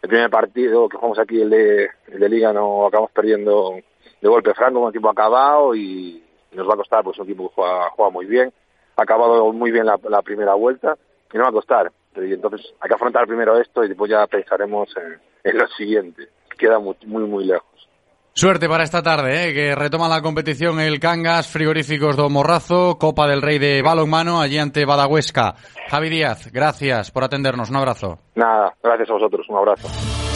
el 0.00 0.08
primer 0.08 0.30
partido 0.30 0.88
que 0.88 0.96
jugamos 0.96 1.18
aquí, 1.18 1.40
el 1.40 1.50
de, 1.50 1.90
el 2.08 2.20
de 2.20 2.28
liga, 2.28 2.52
no 2.52 2.86
acabamos 2.86 3.12
perdiendo 3.12 3.76
de 4.20 4.28
golpe 4.28 4.54
franco, 4.54 4.80
un 4.80 4.90
equipo 4.90 5.10
acabado 5.10 5.74
y 5.74 6.22
nos 6.52 6.68
va 6.68 6.74
a 6.74 6.78
costar, 6.78 7.04
pues 7.04 7.18
un 7.18 7.24
equipo 7.24 7.48
que 7.48 7.54
juega, 7.54 7.90
juega 7.90 8.10
muy 8.10 8.26
bien 8.26 8.52
ha 8.96 9.02
acabado 9.02 9.52
muy 9.52 9.70
bien 9.70 9.86
la, 9.86 9.98
la 10.08 10.22
primera 10.22 10.54
vuelta 10.54 10.96
y 11.32 11.36
no 11.36 11.44
va 11.44 11.50
a 11.50 11.52
costar. 11.52 11.92
Y 12.16 12.32
entonces 12.32 12.74
hay 12.80 12.88
que 12.88 12.94
afrontar 12.94 13.26
primero 13.26 13.58
esto 13.58 13.84
y 13.84 13.88
después 13.88 14.10
ya 14.10 14.26
pensaremos 14.26 14.94
en, 14.96 15.18
en 15.44 15.58
lo 15.58 15.66
siguiente. 15.68 16.28
Queda 16.58 16.78
muy, 16.78 16.96
muy, 17.06 17.24
muy 17.24 17.44
lejos. 17.44 17.88
Suerte 18.34 18.66
para 18.66 18.84
esta 18.84 19.02
tarde, 19.02 19.48
¿eh? 19.48 19.52
que 19.52 19.74
retoma 19.74 20.08
la 20.08 20.22
competición 20.22 20.80
el 20.80 20.98
Cangas, 20.98 21.48
Frigoríficos 21.48 22.16
do 22.16 22.30
Morrazo, 22.30 22.96
Copa 22.98 23.28
del 23.28 23.42
Rey 23.42 23.58
de 23.58 23.82
Balonmano, 23.82 24.40
allí 24.40 24.56
ante 24.56 24.86
Badahuesca. 24.86 25.54
Javi 25.90 26.08
Díaz, 26.08 26.50
gracias 26.50 27.10
por 27.10 27.24
atendernos, 27.24 27.68
un 27.68 27.76
abrazo. 27.76 28.18
Nada, 28.34 28.74
gracias 28.82 29.10
a 29.10 29.12
vosotros. 29.12 29.46
Un 29.50 29.56
abrazo. 29.58 30.31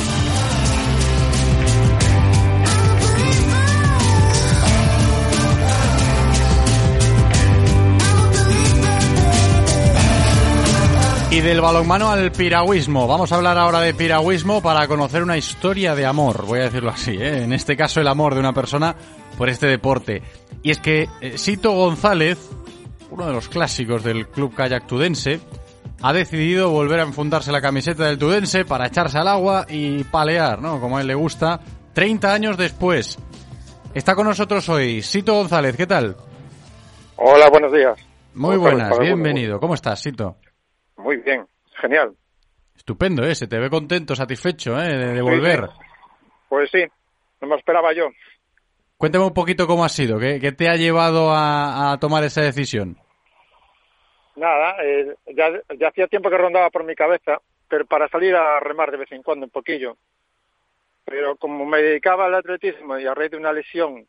Y 11.37 11.43
del 11.43 11.61
balonmano 11.61 12.11
al 12.11 12.33
piragüismo. 12.33 13.07
Vamos 13.07 13.31
a 13.31 13.37
hablar 13.37 13.59
ahora 13.59 13.83
de 13.83 13.93
piragüismo 13.93 14.63
para 14.63 14.89
conocer 14.89 15.23
una 15.23 15.37
historia 15.37 15.95
de 15.95 16.07
amor, 16.07 16.47
voy 16.47 16.61
a 16.61 16.63
decirlo 16.63 16.89
así, 16.89 17.11
¿eh? 17.11 17.43
en 17.43 17.53
este 17.53 17.77
caso 17.77 18.01
el 18.01 18.09
amor 18.09 18.33
de 18.33 18.41
una 18.41 18.55
persona 18.55 18.97
por 19.37 19.51
este 19.51 19.67
deporte. 19.67 20.23
Y 20.63 20.71
es 20.71 20.79
que 20.79 21.11
eh, 21.21 21.37
Sito 21.37 21.73
González, 21.73 22.39
uno 23.11 23.27
de 23.27 23.35
los 23.35 23.51
clásicos 23.51 24.03
del 24.03 24.29
club 24.29 24.55
kayak 24.55 24.87
tudense, 24.87 25.41
ha 26.01 26.15
decidido 26.15 26.71
volver 26.71 27.01
a 27.01 27.03
enfundarse 27.03 27.53
la 27.53 27.61
camiseta 27.61 28.05
del 28.05 28.17
tudense 28.17 28.65
para 28.65 28.87
echarse 28.87 29.19
al 29.19 29.29
agua 29.29 29.67
y 29.69 30.05
palear, 30.05 30.63
¿no? 30.63 30.81
Como 30.81 30.97
a 30.97 31.03
él 31.03 31.07
le 31.07 31.15
gusta, 31.15 31.61
30 31.93 32.33
años 32.33 32.57
después. 32.57 33.19
Está 33.93 34.15
con 34.15 34.27
nosotros 34.27 34.67
hoy 34.71 35.03
Sito 35.03 35.35
González, 35.35 35.77
¿qué 35.77 35.87
tal? 35.87 36.17
Hola, 37.17 37.51
buenos 37.51 37.75
días. 37.75 37.99
Muy 38.33 38.57
Buenas 38.57 38.99
bienvenido. 38.99 39.61
¿Cómo 39.61 39.75
estás, 39.75 40.01
Sito? 40.01 40.37
Muy 40.97 41.17
bien, 41.19 41.47
genial. 41.81 42.15
Estupendo, 42.75 43.25
¿eh? 43.25 43.35
Se 43.35 43.47
te 43.47 43.59
ve 43.59 43.71
contento, 43.71 44.15
satisfecho, 44.15 44.79
¿eh? 44.79 44.97
De, 45.15 45.23
volver. 45.23 45.67
sí. 45.67 45.77
Pues 46.49 46.71
sí, 46.71 46.85
no 47.41 47.49
me 47.49 47.57
esperaba 47.57 47.93
yo. 47.93 48.09
Cuéntame 48.97 49.25
un 49.25 49.35
poquito 49.35 49.67
cómo 49.67 49.85
ha 49.85 49.89
sido, 49.89 50.19
¿qué, 50.19 50.39
qué 50.41 50.53
te 50.53 50.69
ha 50.69 50.75
llevado 50.77 51.31
a, 51.31 51.93
a 51.93 51.99
tomar 51.99 52.25
esa 52.25 52.43
decisión? 52.43 52.97
Nada, 54.37 54.77
eh, 54.83 55.17
ya, 55.35 55.51
ya 55.79 55.89
hacía 55.89 56.07
tiempo 56.09 56.31
que 56.31 56.39
rondaba 56.39 56.71
por 56.71 56.85
mi 56.85 56.95
cabeza, 56.95 57.41
pero 57.69 57.87
para 57.87 58.09
salir 58.09 58.35
a 58.35 58.61
remar 58.61 58.91
de 58.91 58.99
vez 58.99 59.11
en 59.13 59.23
cuando 59.23 59.47
un 59.47 59.51
poquillo. 59.51 59.97
Pero 61.05 61.37
como 61.37 61.65
me 61.65 61.83
dedicaba 61.83 62.27
al 62.27 62.35
atletismo 62.35 62.99
y 62.99 63.07
a 63.07 63.15
raíz 63.15 63.31
de 63.31 63.39
una 63.39 63.53
lesión, 63.53 64.07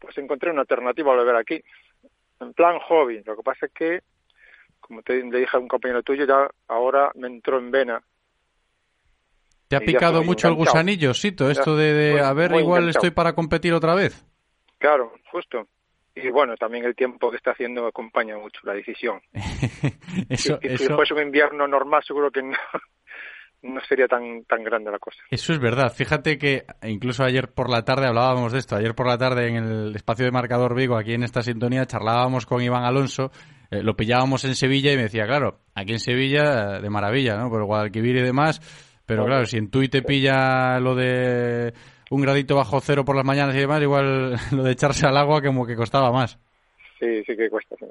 pues 0.00 0.18
encontré 0.18 0.50
una 0.50 0.62
alternativa 0.62 1.12
a 1.12 1.16
volver 1.16 1.36
aquí. 1.36 1.62
En 2.40 2.52
plan 2.54 2.78
hobby. 2.80 3.22
Lo 3.24 3.36
que 3.36 3.42
pasa 3.42 3.66
es 3.66 3.72
que, 3.72 4.00
como 4.86 5.02
te 5.02 5.22
le 5.22 5.38
dije 5.40 5.56
a 5.56 5.60
un 5.60 5.68
compañero 5.68 6.02
tuyo, 6.02 6.24
ya 6.26 6.48
ahora 6.68 7.10
me 7.14 7.26
entró 7.28 7.58
en 7.58 7.70
vena. 7.70 8.02
¿Te 9.68 9.76
ha 9.76 9.80
picado 9.80 10.22
mucho 10.22 10.48
el 10.48 10.54
gusanillo, 10.54 11.12
Sito? 11.12 11.50
Esto 11.50 11.76
de, 11.76 11.92
de, 11.92 12.12
muy- 12.12 12.20
a 12.20 12.32
ver, 12.32 12.52
igual 12.52 12.82
enganchado. 12.82 12.88
estoy 12.90 13.10
para 13.10 13.34
competir 13.34 13.74
otra 13.74 13.94
vez. 13.94 14.24
Claro, 14.78 15.12
justo. 15.32 15.66
Y 16.14 16.30
bueno, 16.30 16.56
también 16.56 16.84
el 16.84 16.94
tiempo 16.94 17.30
que 17.30 17.36
está 17.36 17.50
haciendo 17.50 17.86
acompaña 17.86 18.38
mucho 18.38 18.60
la 18.62 18.74
decisión. 18.74 19.20
Eso, 20.28 20.58
que 20.60 20.78
si 20.78 20.84
eso, 20.84 20.94
fuese 20.96 21.12
un 21.14 21.22
invierno 21.22 21.66
normal 21.66 22.02
seguro 22.04 22.30
que 22.30 22.42
no, 22.42 22.56
no 23.74 23.80
sería 23.88 24.06
tan 24.08 24.44
tan 24.44 24.62
grande 24.64 24.90
la 24.90 24.98
cosa. 24.98 25.18
eso 25.30 25.52
es 25.52 25.58
verdad. 25.58 25.92
Fíjate 25.94 26.38
que 26.38 26.64
incluso 26.84 27.24
ayer 27.24 27.48
por 27.52 27.68
la 27.70 27.82
tarde 27.84 28.06
hablábamos 28.06 28.52
de 28.52 28.58
esto. 28.58 28.76
Ayer 28.76 28.94
por 28.94 29.06
la 29.06 29.18
tarde 29.18 29.48
en 29.48 29.56
el 29.56 29.96
espacio 29.96 30.24
de 30.24 30.30
Marcador 30.30 30.74
Vigo, 30.74 30.96
aquí 30.96 31.14
en 31.14 31.22
esta 31.22 31.42
sintonía, 31.42 31.86
charlábamos 31.86 32.46
con 32.46 32.62
Iván 32.62 32.84
Alonso. 32.84 33.30
eh, 33.70 33.82
lo 33.82 33.96
pillábamos 33.96 34.44
en 34.44 34.54
Sevilla 34.54 34.92
y 34.92 34.96
me 34.96 35.02
decía, 35.04 35.26
claro, 35.26 35.58
aquí 35.74 35.92
en 35.92 35.98
Sevilla, 35.98 36.76
eh, 36.76 36.80
de 36.82 36.88
maravilla, 36.90 37.36
¿no? 37.36 37.50
Por 37.50 37.64
Guadalquivir 37.64 38.16
y 38.16 38.22
demás. 38.22 38.60
Pero 39.06 39.22
Claro. 39.22 39.26
claro, 39.26 39.46
si 39.46 39.56
en 39.58 39.70
Tui 39.70 39.88
te 39.88 40.02
pilla 40.02 40.78
lo 40.80 40.94
de 40.94 41.72
un 42.10 42.20
gradito 42.22 42.54
bajo 42.56 42.80
cero 42.80 43.04
por 43.04 43.16
las 43.16 43.24
mañanas 43.24 43.54
y 43.56 43.58
demás, 43.58 43.82
igual 43.82 44.34
lo 44.52 44.62
de 44.62 44.72
echarse 44.72 45.06
al 45.06 45.16
agua 45.16 45.42
como 45.42 45.66
que 45.66 45.74
costaba 45.76 46.12
más. 46.12 46.38
Sí, 47.00 47.22
sí 47.24 47.36
que 47.36 47.50
cuesta. 47.50 47.76
sí. 47.78 47.86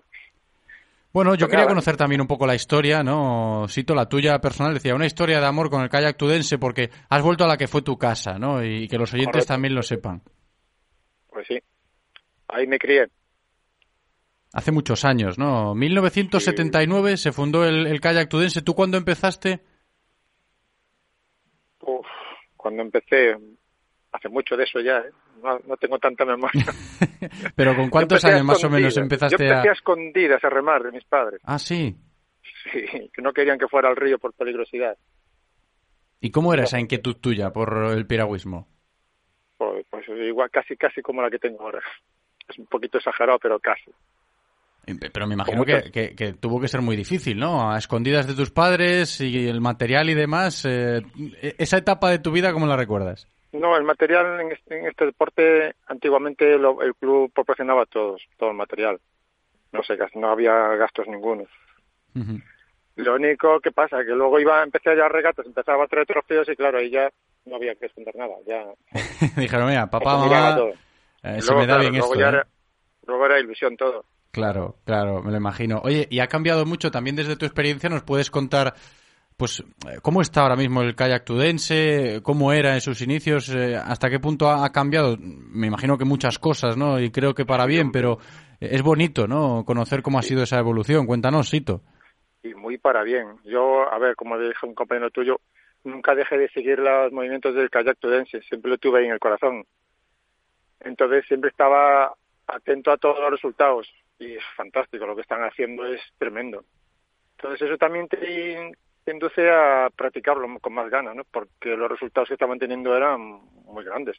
Bueno, 1.16 1.34
yo 1.36 1.48
quería 1.48 1.66
conocer 1.66 1.96
también 1.96 2.20
un 2.20 2.28
poco 2.28 2.46
la 2.46 2.56
historia, 2.56 3.02
¿no? 3.02 3.68
Cito 3.70 3.96
la 3.96 4.10
tuya 4.10 4.42
personal, 4.42 4.74
decía, 4.74 4.94
una 4.94 5.06
historia 5.06 5.40
de 5.40 5.46
amor 5.46 5.70
con 5.70 5.82
el 5.82 5.88
kayak 5.88 6.18
tudense 6.18 6.58
porque 6.58 6.90
has 7.08 7.24
vuelto 7.24 7.46
a 7.46 7.48
la 7.48 7.56
que 7.56 7.70
fue 7.70 7.82
tu 7.82 7.98
casa, 7.98 8.38
¿no? 8.38 8.62
Y 8.62 8.90
que 8.90 8.98
los 8.98 9.14
oyentes 9.14 9.32
Correcto. 9.32 9.54
también 9.54 9.76
lo 9.76 9.82
sepan. 9.82 10.22
Pues 11.30 11.48
sí. 11.48 11.58
Ahí 12.50 12.68
me 12.68 12.78
crié. 12.78 13.08
Hace 14.52 14.74
muchos 14.74 15.06
años, 15.06 15.40
¿no? 15.40 15.74
1979 15.74 17.16
se 17.16 17.32
fundó 17.32 17.64
el, 17.64 17.88
el 17.88 18.02
kayak 18.02 18.28
tudense. 18.28 18.62
¿Tú 18.62 18.76
cuándo 18.76 18.98
empezaste? 18.98 19.62
Uf, 21.80 22.06
cuando 22.58 22.82
empecé, 22.82 23.38
hace 24.16 24.30
mucho 24.30 24.56
de 24.58 24.64
eso 24.64 24.80
ya, 24.80 24.98
¿eh? 25.00 25.12
no, 25.44 25.60
no 25.68 25.78
tengo 25.78 25.98
tanta 26.00 26.26
memoria. 26.26 26.66
Pero 27.56 27.76
¿con 27.76 27.90
cuántos 27.90 28.24
a 28.26 28.30
años 28.30 28.46
más 28.46 28.64
o 28.64 28.70
menos 28.70 28.96
empezaste 28.98 29.38
Yo 29.38 29.44
empecé 29.46 29.68
a 29.68 29.72
a...? 29.72 29.74
escondidas 29.74 30.44
a 30.44 30.50
remar 30.50 30.84
de 30.84 30.92
mis 30.92 31.04
padres. 31.06 31.42
Ah, 31.44 31.60
sí. 31.60 31.96
Sí, 32.72 33.10
que 33.14 33.22
no 33.22 33.32
querían 33.34 33.58
que 33.60 33.68
fuera 33.68 33.90
al 33.90 33.96
río 33.96 34.18
por 34.18 34.34
peligrosidad. 34.34 34.98
¿Y 36.20 36.32
cómo 36.32 36.54
era 36.54 36.64
esa 36.64 36.80
inquietud 36.80 37.16
tuya 37.18 37.52
por 37.52 37.92
el 37.92 38.08
piragüismo? 38.08 38.68
Pues, 39.58 39.86
pues 39.90 40.06
igual, 40.10 40.50
casi, 40.50 40.76
casi 40.76 41.02
como 41.02 41.22
la 41.22 41.30
que 41.30 41.38
tengo 41.40 41.62
ahora. 41.64 41.82
Es 42.48 42.58
un 42.58 42.66
poquito 42.66 42.98
exagerado, 42.98 43.38
pero 43.40 43.60
casi. 43.60 43.92
Pero 45.14 45.26
me 45.28 45.34
imagino 45.34 45.66
que, 45.66 45.92
que- 45.92 46.16
que 46.16 46.34
tuvo 46.34 46.60
que 46.62 46.68
ser 46.68 46.82
muy 46.82 46.96
difícil, 46.96 47.38
¿no? 47.40 47.72
A 47.72 47.78
escondidas 47.78 48.28
de 48.28 48.36
tus 48.36 48.52
padres 48.52 49.20
y 49.20 49.48
el 49.48 49.60
material 49.62 50.10
y 50.10 50.14
demás. 50.14 50.64
eh, 50.68 51.02
esa 51.58 51.78
etapa 51.78 52.10
de 52.12 52.20
tu 52.20 52.32
vida, 52.32 52.54
¿cómo 52.54 52.68
la 52.68 52.78
recuerdas? 52.78 53.28
No, 53.60 53.76
el 53.78 53.84
material 53.84 54.42
en 54.42 54.52
este, 54.52 54.80
en 54.80 54.88
este 54.88 55.06
deporte 55.06 55.76
antiguamente 55.88 56.58
lo- 56.58 56.82
el 56.82 56.96
club 56.96 57.32
proporcionaba 57.34 57.86
todos, 57.86 58.22
todo 58.38 58.50
el 58.52 58.56
material. 58.56 59.00
No 59.72 59.84
sé, 59.84 59.98
no 60.16 60.30
había 60.30 60.54
gastos 60.76 61.08
ninguno. 61.08 61.46
Lo 62.96 63.16
único 63.16 63.60
que 63.60 63.72
pasa 63.72 63.98
que 64.06 64.12
luego 64.12 64.40
iba, 64.40 64.64
empecé 64.64 64.92
a 64.92 65.10
regatas, 65.10 65.46
empezaba 65.46 65.84
a 65.84 65.88
traer 65.88 66.08
trofeos 66.08 66.48
y 66.48 66.56
claro, 66.56 66.78
ahí 66.78 66.90
ya 66.90 67.10
no 67.46 67.58
había 67.58 67.76
que 67.76 67.88
esconder 67.88 68.16
nada. 68.16 68.36
Ya 68.48 68.66
Dijeron, 69.38 69.68
mira, 69.68 69.90
papá, 69.90 70.18
mamá, 70.18 70.58
eh, 71.24 71.42
se 71.42 71.48
luego, 71.48 71.60
me 71.62 71.68
da 71.68 71.76
claro, 71.76 71.82
bien 71.82 71.94
luego 71.96 72.14
esto. 72.14 72.20
ya 72.20 72.26
¿eh? 72.26 72.30
era, 72.30 72.48
luego 73.06 73.26
era 73.26 73.40
ilusión 73.40 73.76
todo. 73.76 74.06
Claro, 74.32 74.76
claro, 74.86 75.22
me 75.24 75.32
lo 75.32 75.38
imagino. 75.38 75.82
Oye, 75.84 76.08
y 76.10 76.20
ha 76.20 76.28
cambiado 76.28 76.66
mucho 76.66 76.92
también 76.92 77.16
desde 77.16 77.36
tu 77.38 77.46
experiencia, 77.46 77.90
¿nos 77.90 78.04
puedes 78.04 78.30
contar 78.32 78.74
pues, 79.38 79.60
eh, 79.60 80.00
¿cómo 80.02 80.22
está 80.22 80.42
ahora 80.42 80.56
mismo 80.56 80.82
el 80.82 80.96
kayak 80.96 81.26
tudense? 81.26 82.22
¿Cómo 82.24 82.54
era 82.54 82.74
en 82.74 82.82
sus 82.82 83.02
inicios? 83.02 83.54
Eh, 83.54 83.76
¿Hasta 83.76 84.10
qué 84.10 84.20
punto 84.20 84.50
ha, 84.50 84.72
cambiado? 84.72 85.18
Me 85.20 85.68
imagino 85.68 85.98
que 85.98 86.06
muchas 86.06 86.40
cosas, 86.40 86.78
¿no? 86.78 87.00
Y 87.00 87.12
creo 87.12 87.34
que 87.34 87.46
para 87.46 87.66
bien, 87.66 87.92
pero 87.92 88.18
es 88.60 88.82
bonito, 88.82 89.28
¿no? 89.28 89.64
Conocer 89.66 90.02
cómo 90.02 90.20
ha 90.20 90.22
sido 90.22 90.44
esa 90.44 90.60
evolución. 90.60 91.06
Cuéntanos, 91.06 91.50
Sito. 91.50 91.82
y 92.44 92.54
muy 92.54 92.78
para 92.78 93.04
bien. 93.04 93.28
Yo, 93.44 93.92
a 93.92 93.98
ver, 94.00 94.16
como 94.16 94.40
dije 94.40 94.66
un 94.66 94.74
compañero 94.76 95.10
tuyo, 95.10 95.40
nunca 95.84 96.16
dejé 96.16 96.38
de 96.38 96.50
seguir 96.50 96.80
los 96.80 97.12
movimientos 97.12 97.56
del 97.56 97.70
kayak 97.70 97.98
tudense, 98.00 98.42
siempre 98.42 98.72
lo 98.72 98.78
tuve 98.78 99.00
ahí 99.00 99.06
en 99.06 99.14
el 99.14 99.20
corazón. 99.20 99.66
Entonces 100.80 101.26
siempre 101.28 101.50
estaba 101.50 102.14
atento 102.48 102.92
a 102.92 102.98
todos 102.98 103.20
los 103.20 103.32
resultados 103.32 103.88
y 104.20 104.34
es 104.36 104.44
fantástico, 104.56 105.06
lo 105.06 105.16
que 105.16 105.22
están 105.22 105.42
haciendo 105.42 105.86
es 105.86 106.02
tremendo. 106.18 106.64
Entonces 107.38 107.68
eso 107.68 107.78
también 107.78 108.08
te, 108.08 108.72
induce 109.12 109.50
a 109.50 109.90
practicarlo 109.96 110.48
con 110.60 110.74
más 110.74 110.90
ganas, 110.90 111.16
¿no? 111.16 111.24
Porque 111.26 111.76
los 111.76 111.90
resultados 111.90 112.28
que 112.28 112.34
estaban 112.34 112.60
teniendo 112.60 112.96
eran 112.96 113.20
muy 113.66 113.84
grandes. 113.84 114.18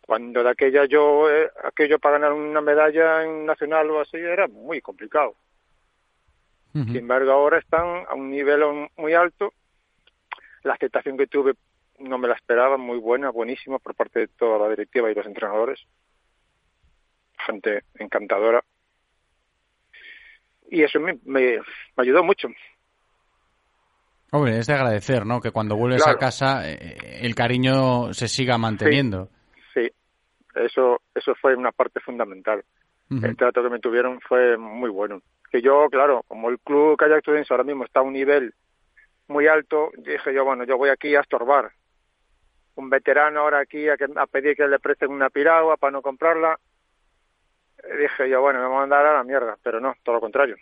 Cuando 0.00 0.42
de 0.42 0.50
aquella 0.50 0.86
yo, 0.86 1.30
eh, 1.30 1.50
aquello 1.64 1.98
para 1.98 2.18
ganar 2.18 2.32
una 2.32 2.60
medalla 2.60 3.24
en 3.24 3.44
nacional 3.44 3.90
o 3.90 4.00
así 4.00 4.16
era 4.16 4.48
muy 4.48 4.80
complicado. 4.80 5.34
Sin 6.72 6.96
embargo, 6.96 7.32
ahora 7.32 7.58
están 7.58 8.04
a 8.08 8.14
un 8.14 8.30
nivel 8.30 8.62
muy 8.96 9.12
alto. 9.12 9.52
La 10.62 10.74
aceptación 10.74 11.16
que 11.16 11.26
tuve 11.26 11.54
no 11.98 12.18
me 12.18 12.28
la 12.28 12.34
esperaba, 12.34 12.76
muy 12.76 12.98
buena, 12.98 13.30
buenísima 13.30 13.78
por 13.80 13.96
parte 13.96 14.20
de 14.20 14.28
toda 14.28 14.58
la 14.58 14.68
directiva 14.68 15.10
y 15.10 15.14
los 15.14 15.26
entrenadores. 15.26 15.80
Gente 17.46 17.82
encantadora. 17.96 18.62
Y 20.70 20.82
eso 20.82 21.00
me, 21.00 21.18
me, 21.24 21.58
me 21.58 21.62
ayudó 21.96 22.22
mucho. 22.22 22.48
Hombre, 24.30 24.58
es 24.58 24.66
de 24.66 24.74
agradecer, 24.74 25.24
¿no? 25.24 25.40
Que 25.40 25.50
cuando 25.50 25.76
vuelves 25.76 26.02
Claro. 26.02 26.16
a 26.16 26.20
casa 26.20 26.68
eh, 26.70 26.96
el 27.22 27.34
cariño 27.34 28.12
se 28.12 28.28
siga 28.28 28.58
manteniendo. 28.58 29.28
Sí, 29.72 29.90
eso, 30.54 31.00
eso 31.14 31.34
fue 31.40 31.54
una 31.56 31.72
parte 31.72 32.00
fundamental. 32.00 32.62
El 33.10 33.36
trato 33.38 33.62
que 33.62 33.70
me 33.70 33.78
tuvieron 33.78 34.20
fue 34.20 34.58
muy 34.58 34.90
bueno. 34.90 35.22
Que 35.50 35.62
yo, 35.62 35.88
claro, 35.90 36.24
como 36.28 36.50
el 36.50 36.58
club 36.58 36.98
Kayak 36.98 37.22
Tudense 37.24 37.54
ahora 37.54 37.64
mismo 37.64 37.84
está 37.84 38.00
a 38.00 38.02
un 38.02 38.12
nivel 38.12 38.52
muy 39.28 39.46
alto, 39.46 39.90
dije 39.96 40.34
yo, 40.34 40.44
bueno, 40.44 40.64
yo 40.64 40.76
voy 40.76 40.90
aquí 40.90 41.16
a 41.16 41.20
estorbar. 41.20 41.70
Un 42.74 42.90
veterano 42.90 43.40
ahora 43.40 43.60
aquí 43.60 43.88
a, 43.88 43.96
que, 43.96 44.06
a 44.14 44.26
pedir 44.26 44.54
que 44.56 44.68
le 44.68 44.78
presten 44.78 45.10
una 45.10 45.30
piragua 45.30 45.78
para 45.78 45.90
no 45.92 46.02
comprarla. 46.02 46.58
Eh, 47.82 47.96
Dije 48.02 48.28
yo, 48.28 48.42
bueno, 48.42 48.60
me 48.60 48.66
voy 48.66 48.76
a 48.76 48.80
mandar 48.80 49.06
a 49.06 49.14
la 49.14 49.24
mierda, 49.24 49.56
pero 49.62 49.80
no, 49.80 49.94
todo 50.02 50.16
lo 50.16 50.20
contrario. 50.20 50.56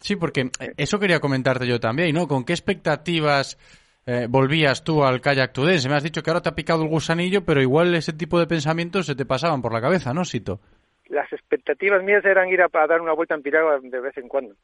Sí, 0.00 0.16
porque 0.16 0.50
eh, 0.60 0.74
eso 0.76 0.98
quería 0.98 1.20
comentarte 1.20 1.66
yo 1.66 1.80
también, 1.80 2.14
¿no? 2.14 2.28
¿Con 2.28 2.44
qué 2.44 2.52
expectativas 2.52 3.58
eh, 4.06 4.26
volvías 4.28 4.84
tú 4.84 5.04
al 5.04 5.20
kayak 5.20 5.52
tudense? 5.52 5.88
Me 5.88 5.94
has 5.96 6.02
dicho 6.02 6.22
que 6.22 6.30
ahora 6.30 6.42
te 6.42 6.48
ha 6.48 6.54
picado 6.54 6.82
el 6.82 6.88
gusanillo, 6.88 7.44
pero 7.44 7.60
igual 7.62 7.94
ese 7.94 8.12
tipo 8.12 8.38
de 8.38 8.46
pensamientos 8.46 9.06
se 9.06 9.14
te 9.14 9.24
pasaban 9.26 9.62
por 9.62 9.72
la 9.72 9.80
cabeza, 9.80 10.12
¿no, 10.14 10.24
Sito? 10.24 10.60
Las 11.08 11.32
expectativas 11.32 12.02
mías 12.02 12.24
eran 12.24 12.48
ir 12.48 12.60
a, 12.62 12.66
a 12.72 12.86
dar 12.86 13.00
una 13.00 13.12
vuelta 13.12 13.34
en 13.34 13.42
piragua 13.42 13.78
de 13.80 14.00
vez 14.00 14.16
en 14.18 14.28
cuando. 14.28 14.54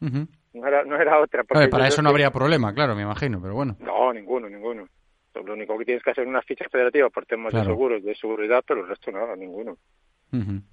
No 0.00 0.66
era, 0.66 0.84
no 0.84 0.96
era 1.00 1.20
otra. 1.20 1.42
A 1.42 1.44
porque 1.44 1.60
ver, 1.60 1.70
para 1.70 1.86
eso 1.86 1.94
es 2.00 2.02
no 2.02 2.08
que- 2.08 2.10
habría 2.10 2.30
problema, 2.32 2.74
claro, 2.74 2.94
me 2.96 3.02
imagino, 3.02 3.40
pero 3.40 3.54
bueno. 3.54 3.76
No, 3.80 4.12
ninguno, 4.12 4.48
ninguno. 4.48 4.88
Lo 5.34 5.54
único 5.54 5.78
que 5.78 5.84
tienes 5.86 6.02
que 6.04 6.10
hacer 6.10 6.24
es 6.24 6.28
una 6.28 6.42
ficha 6.42 6.66
federativa 6.70 7.08
por 7.08 7.24
temas 7.24 7.50
Claro. 7.52 7.68
de 7.68 7.72
seguros, 7.72 8.04
de 8.04 8.14
seguridad, 8.16 8.62
pero 8.66 8.80
el 8.82 8.88
resto 8.88 9.10
nada, 9.10 9.34
ninguno. 9.36 9.78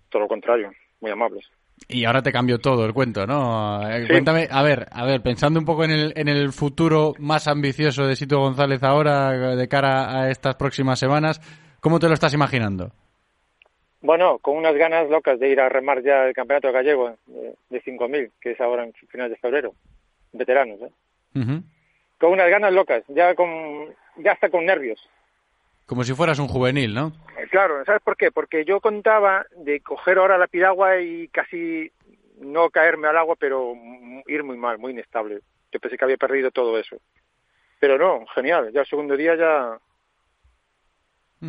Todo 0.10 0.22
lo 0.24 0.28
contrario, 0.28 0.72
muy 1.00 1.12
amables. 1.12 1.46
Y 1.88 2.06
ahora 2.06 2.22
te 2.22 2.32
cambió 2.32 2.60
todo 2.60 2.86
el 2.86 2.94
cuento, 2.94 3.26
¿no? 3.26 3.88
Eh, 3.90 4.04
Sí. 4.04 4.08
Cuéntame, 4.10 4.48
a 4.52 4.62
ver, 4.62 4.88
a 4.92 5.06
ver, 5.06 5.22
pensando 5.22 5.60
un 5.60 5.66
poco 5.66 5.84
en 5.84 5.92
el, 5.92 6.14
en 6.16 6.28
el 6.28 6.52
futuro 6.52 7.14
más 7.20 7.48
ambicioso 7.48 8.06
de 8.06 8.16
Sito 8.16 8.40
González 8.40 8.84
ahora, 8.84 9.34
eh, 9.36 9.56
de 9.56 9.68
cara 9.68 10.20
a 10.22 10.30
estas 10.30 10.56
próximas 10.56 11.00
semanas, 11.00 11.40
¿cómo 11.80 12.00
te 12.00 12.08
lo 12.08 12.14
estás 12.14 12.34
imaginando? 12.34 12.92
Bueno, 14.02 14.38
con 14.40 14.56
unas 14.56 14.76
ganas 14.76 15.10
locas 15.10 15.40
de 15.40 15.50
ir 15.50 15.60
a 15.60 15.68
remar 15.68 16.02
ya 16.04 16.26
el 16.26 16.34
campeonato 16.34 16.72
gallego 16.72 17.16
de, 17.28 17.56
de 17.70 17.82
5.000, 17.84 18.32
que 18.40 18.52
es 18.52 18.62
ahora 18.62 18.84
en 18.86 18.94
finales 18.94 19.32
de 19.32 19.38
febrero. 19.38 19.74
Veteranos, 20.32 20.80
¿eh? 20.82 20.92
Ujú. 21.36 21.64
Con 22.20 22.32
unas 22.32 22.50
ganas 22.50 22.72
locas, 22.72 23.04
ya 23.08 23.36
con 23.36 23.50
ya 24.18 24.34
hasta 24.34 24.50
con 24.50 24.66
nervios. 24.66 25.00
Como 25.90 26.04
si 26.04 26.14
fueras 26.14 26.38
un 26.38 26.48
juvenil, 26.48 26.94
¿no? 26.94 27.08
Eh, 27.36 27.48
Claro, 27.50 27.84
¿sabes 27.84 28.04
por 28.04 28.16
qué? 28.16 28.32
Porque 28.32 28.64
yo 28.64 28.80
contaba 28.80 29.44
de 29.58 29.80
coger 29.82 30.20
ahora 30.20 30.38
la 30.38 30.46
piragua 30.46 31.02
y 31.02 31.28
casi 31.30 31.92
no 32.40 32.70
caerme 32.70 33.08
al 33.08 33.18
agua, 33.18 33.36
pero 33.40 33.72
m- 33.74 34.24
ir 34.28 34.44
muy 34.44 34.56
mal, 34.56 34.78
muy 34.78 34.92
inestable. 34.92 35.40
Yo 35.72 35.80
pensé 35.80 35.98
que 35.98 36.06
había 36.06 36.18
perdido 36.18 36.52
todo 36.52 36.78
eso. 36.78 36.98
Pero 37.80 37.98
no, 37.98 38.24
genial. 38.36 38.70
Ya 38.72 38.82
el 38.82 38.86
segundo 38.86 39.18
día 39.18 39.36
ya 39.36 39.80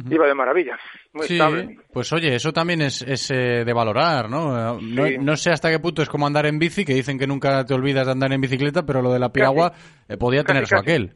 iba 0.09 0.27
de 0.27 0.35
maravilla, 0.35 0.79
muy 1.13 1.27
sí, 1.27 1.35
estable. 1.35 1.77
pues 1.93 2.13
oye, 2.13 2.35
eso 2.37 2.53
también 2.53 2.81
es, 2.81 3.03
es, 3.03 3.31
eh, 3.33 3.65
de 3.67 3.73
valorar, 3.75 4.31
¿no? 4.31 4.79
Eh, 4.79 5.19
¿no? 5.21 5.37
Sé 5.37 5.51
hasta 5.51 5.69
qué 5.69 5.81
punto 5.81 6.01
es 6.01 6.09
como 6.09 6.27
andar 6.29 6.47
en 6.47 6.59
bici, 6.61 6.85
que 6.85 6.95
dicen 6.95 7.19
que 7.19 7.27
nunca 7.27 7.65
te 7.67 7.75
olvidas 7.75 8.07
de 8.07 8.13
andar 8.13 8.33
en 8.33 8.41
bicicleta, 8.41 8.87
pero 8.87 9.03
lo 9.03 9.13
de 9.13 9.19
la 9.19 9.33
piragua 9.33 9.73
eh, 10.09 10.17
podía 10.17 10.45
Casi, 10.45 10.55
tener 10.55 10.67
su 10.69 10.77
aquel. 10.77 11.13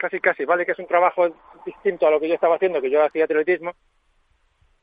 Casi, 0.00 0.18
casi. 0.18 0.46
Vale 0.46 0.64
que 0.64 0.72
es 0.72 0.78
un 0.78 0.86
trabajo 0.86 1.28
distinto 1.66 2.06
a 2.06 2.10
lo 2.10 2.18
que 2.18 2.26
yo 2.26 2.34
estaba 2.34 2.56
haciendo, 2.56 2.80
que 2.80 2.90
yo 2.90 3.04
hacía 3.04 3.24
atletismo. 3.24 3.72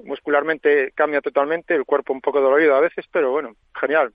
Muscularmente 0.03 0.91
cambia 0.93 1.21
totalmente, 1.21 1.73
el 1.73 1.85
cuerpo 1.85 2.13
un 2.13 2.21
poco 2.21 2.39
dolorido 2.39 2.75
a 2.75 2.81
veces, 2.81 3.05
pero 3.11 3.31
bueno, 3.31 3.53
genial. 3.81 4.13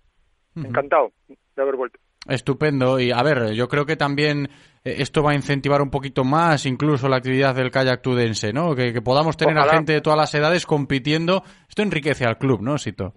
Encantado 0.55 1.11
de 1.27 1.63
haber 1.63 1.75
vuelto. 1.75 1.99
Estupendo. 2.29 3.01
Y 3.01 3.11
a 3.11 3.21
ver, 3.25 3.53
yo 3.53 3.67
creo 3.67 3.85
que 3.85 3.97
también 3.97 4.49
eh, 4.85 4.95
esto 4.99 5.25
va 5.25 5.33
a 5.33 5.35
incentivar 5.35 5.83
un 5.83 5.91
poquito 5.91 6.23
más 6.23 6.67
incluso 6.67 7.09
la 7.09 7.17
actividad 7.17 7.57
del 7.57 7.73
kayak 7.73 8.01
tudense, 8.01 8.53
¿no? 8.53 8.77
Que, 8.77 8.93
que 8.93 9.03
podamos 9.03 9.37
tener 9.37 9.59
a 9.59 9.69
gente 9.75 9.95
de 9.95 10.03
todas 10.03 10.17
las 10.17 10.33
edades 10.37 10.67
compitiendo. 10.67 11.43
Esto 11.69 11.83
enriquece 11.83 12.25
al 12.27 12.39
club, 12.39 12.63
¿no, 12.63 12.79
Sito? 12.79 13.15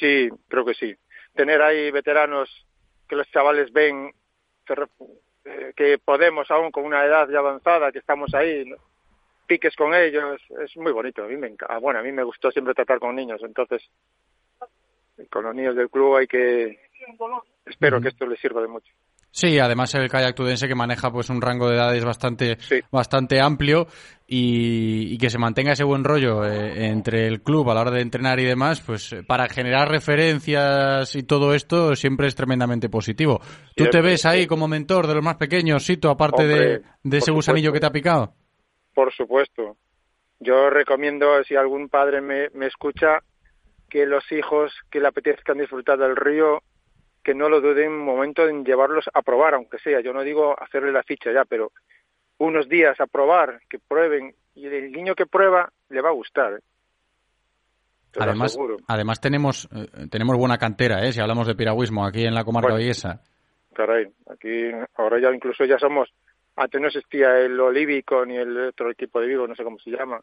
Sí, 0.00 0.30
creo 0.48 0.64
que 0.64 0.72
sí. 0.72 0.94
Tener 1.34 1.60
ahí 1.60 1.90
veteranos 1.90 2.48
que 3.06 3.16
los 3.16 3.30
chavales 3.30 3.70
ven 3.70 4.12
eh, 5.44 5.72
que 5.76 5.98
podemos 5.98 6.50
aún 6.50 6.70
con 6.70 6.84
una 6.84 7.04
edad 7.04 7.28
ya 7.28 7.38
avanzada, 7.38 7.90
que 7.92 7.98
estamos 7.98 8.32
ahí, 8.34 8.64
piques 9.46 9.74
con 9.76 9.94
ellos, 9.94 10.40
es 10.62 10.76
muy 10.76 10.92
bonito. 10.92 11.24
A 11.24 11.28
mí 11.28 11.36
me 11.36 11.50
enca- 11.50 11.66
ah, 11.68 11.78
bueno, 11.78 12.00
a 12.00 12.02
mí 12.02 12.12
me 12.12 12.22
gustó 12.22 12.50
siempre 12.50 12.74
tratar 12.74 12.98
con 13.00 13.14
niños, 13.16 13.40
entonces 13.42 13.82
con 15.30 15.44
los 15.44 15.54
niños 15.54 15.76
del 15.76 15.90
club 15.90 16.16
hay 16.16 16.26
que 16.26 16.78
espero 17.66 18.00
que 18.00 18.08
esto 18.08 18.26
les 18.26 18.40
sirva 18.40 18.60
de 18.62 18.68
mucho. 18.68 18.92
Sí, 19.34 19.58
además 19.58 19.94
el 19.94 20.10
kayak 20.10 20.36
tudense 20.36 20.68
que 20.68 20.74
maneja 20.74 21.10
pues 21.10 21.30
un 21.30 21.40
rango 21.40 21.66
de 21.66 21.76
edades 21.76 22.04
bastante 22.04 22.58
bastante 22.90 23.40
amplio 23.40 23.86
y, 24.26 25.14
y 25.14 25.18
que 25.18 25.30
se 25.30 25.38
mantenga 25.38 25.72
ese 25.72 25.84
buen 25.84 26.04
rollo 26.04 26.44
eh, 26.44 26.86
entre 26.88 27.26
el 27.26 27.42
club 27.42 27.70
a 27.70 27.74
la 27.74 27.80
hora 27.80 27.90
de 27.92 28.02
entrenar 28.02 28.38
y 28.40 28.44
demás, 28.44 28.82
pues 28.82 29.10
eh, 29.14 29.22
para 29.26 29.48
generar 29.48 29.88
referencias 29.88 31.16
y 31.16 31.22
todo 31.22 31.54
esto 31.54 31.96
siempre 31.96 32.26
es 32.26 32.34
tremendamente 32.34 32.90
positivo. 32.90 33.40
¿Tú 33.74 33.86
te 33.86 34.02
ves 34.02 34.26
ahí 34.26 34.46
como 34.46 34.68
mentor 34.68 35.06
de 35.06 35.14
los 35.14 35.24
más 35.24 35.36
pequeños, 35.36 35.82
Sito, 35.82 36.10
aparte 36.10 36.46
de, 36.46 36.54
Hombre, 36.54 36.82
de 37.02 37.18
ese 37.18 37.32
gusanillo 37.32 37.70
supuesto. 37.70 37.72
que 37.72 37.80
te 37.80 37.86
ha 37.86 37.90
picado? 37.90 38.34
Por 38.94 39.14
supuesto. 39.14 39.76
Yo 40.40 40.68
recomiendo, 40.68 41.42
si 41.44 41.56
algún 41.56 41.88
padre 41.88 42.20
me, 42.20 42.50
me 42.50 42.66
escucha, 42.66 43.20
que 43.88 44.04
los 44.04 44.30
hijos 44.30 44.72
que 44.90 45.00
le 45.00 45.08
apetezcan 45.08 45.56
disfrutar 45.56 45.98
del 45.98 46.16
río, 46.16 46.62
que 47.22 47.34
no 47.34 47.48
lo 47.48 47.60
duden 47.60 47.90
un 47.92 48.04
momento 48.04 48.48
en 48.48 48.64
llevarlos 48.64 49.08
a 49.12 49.22
probar, 49.22 49.54
aunque 49.54 49.78
sea. 49.78 50.00
Yo 50.00 50.12
no 50.12 50.22
digo 50.22 50.54
hacerle 50.60 50.92
la 50.92 51.02
ficha 51.02 51.32
ya, 51.32 51.44
pero 51.44 51.72
unos 52.38 52.68
días 52.68 53.00
a 53.00 53.06
probar, 53.06 53.60
que 53.68 53.78
prueben, 53.78 54.34
y 54.54 54.66
el 54.66 54.90
niño 54.92 55.14
que 55.14 55.26
prueba 55.26 55.70
le 55.90 56.00
va 56.00 56.08
a 56.08 56.12
gustar. 56.12 56.54
¿eh? 56.54 56.60
Te 58.10 58.20
Además, 58.88 59.20
tenemos 59.20 59.68
eh, 59.72 60.08
tenemos 60.10 60.36
buena 60.36 60.58
cantera, 60.58 61.04
¿eh? 61.06 61.12
si 61.12 61.20
hablamos 61.20 61.46
de 61.46 61.54
piragüismo 61.54 62.04
aquí 62.04 62.24
en 62.24 62.34
la 62.34 62.44
comarca 62.44 62.68
Bueno. 62.72 62.82
vallesa. 62.82 63.22
Caray, 63.74 64.06
aquí 64.28 64.70
ahora 64.96 65.18
ya 65.18 65.32
incluso 65.34 65.64
ya 65.64 65.78
somos, 65.78 66.12
antes 66.56 66.78
no 66.80 66.88
existía 66.88 67.38
el 67.38 67.58
Olívico 67.58 68.26
ni 68.26 68.36
el 68.36 68.66
otro 68.68 68.90
equipo 68.90 69.18
de 69.20 69.28
Vigo, 69.28 69.46
no 69.46 69.54
sé 69.54 69.64
cómo 69.64 69.78
se 69.78 69.90
llama. 69.90 70.20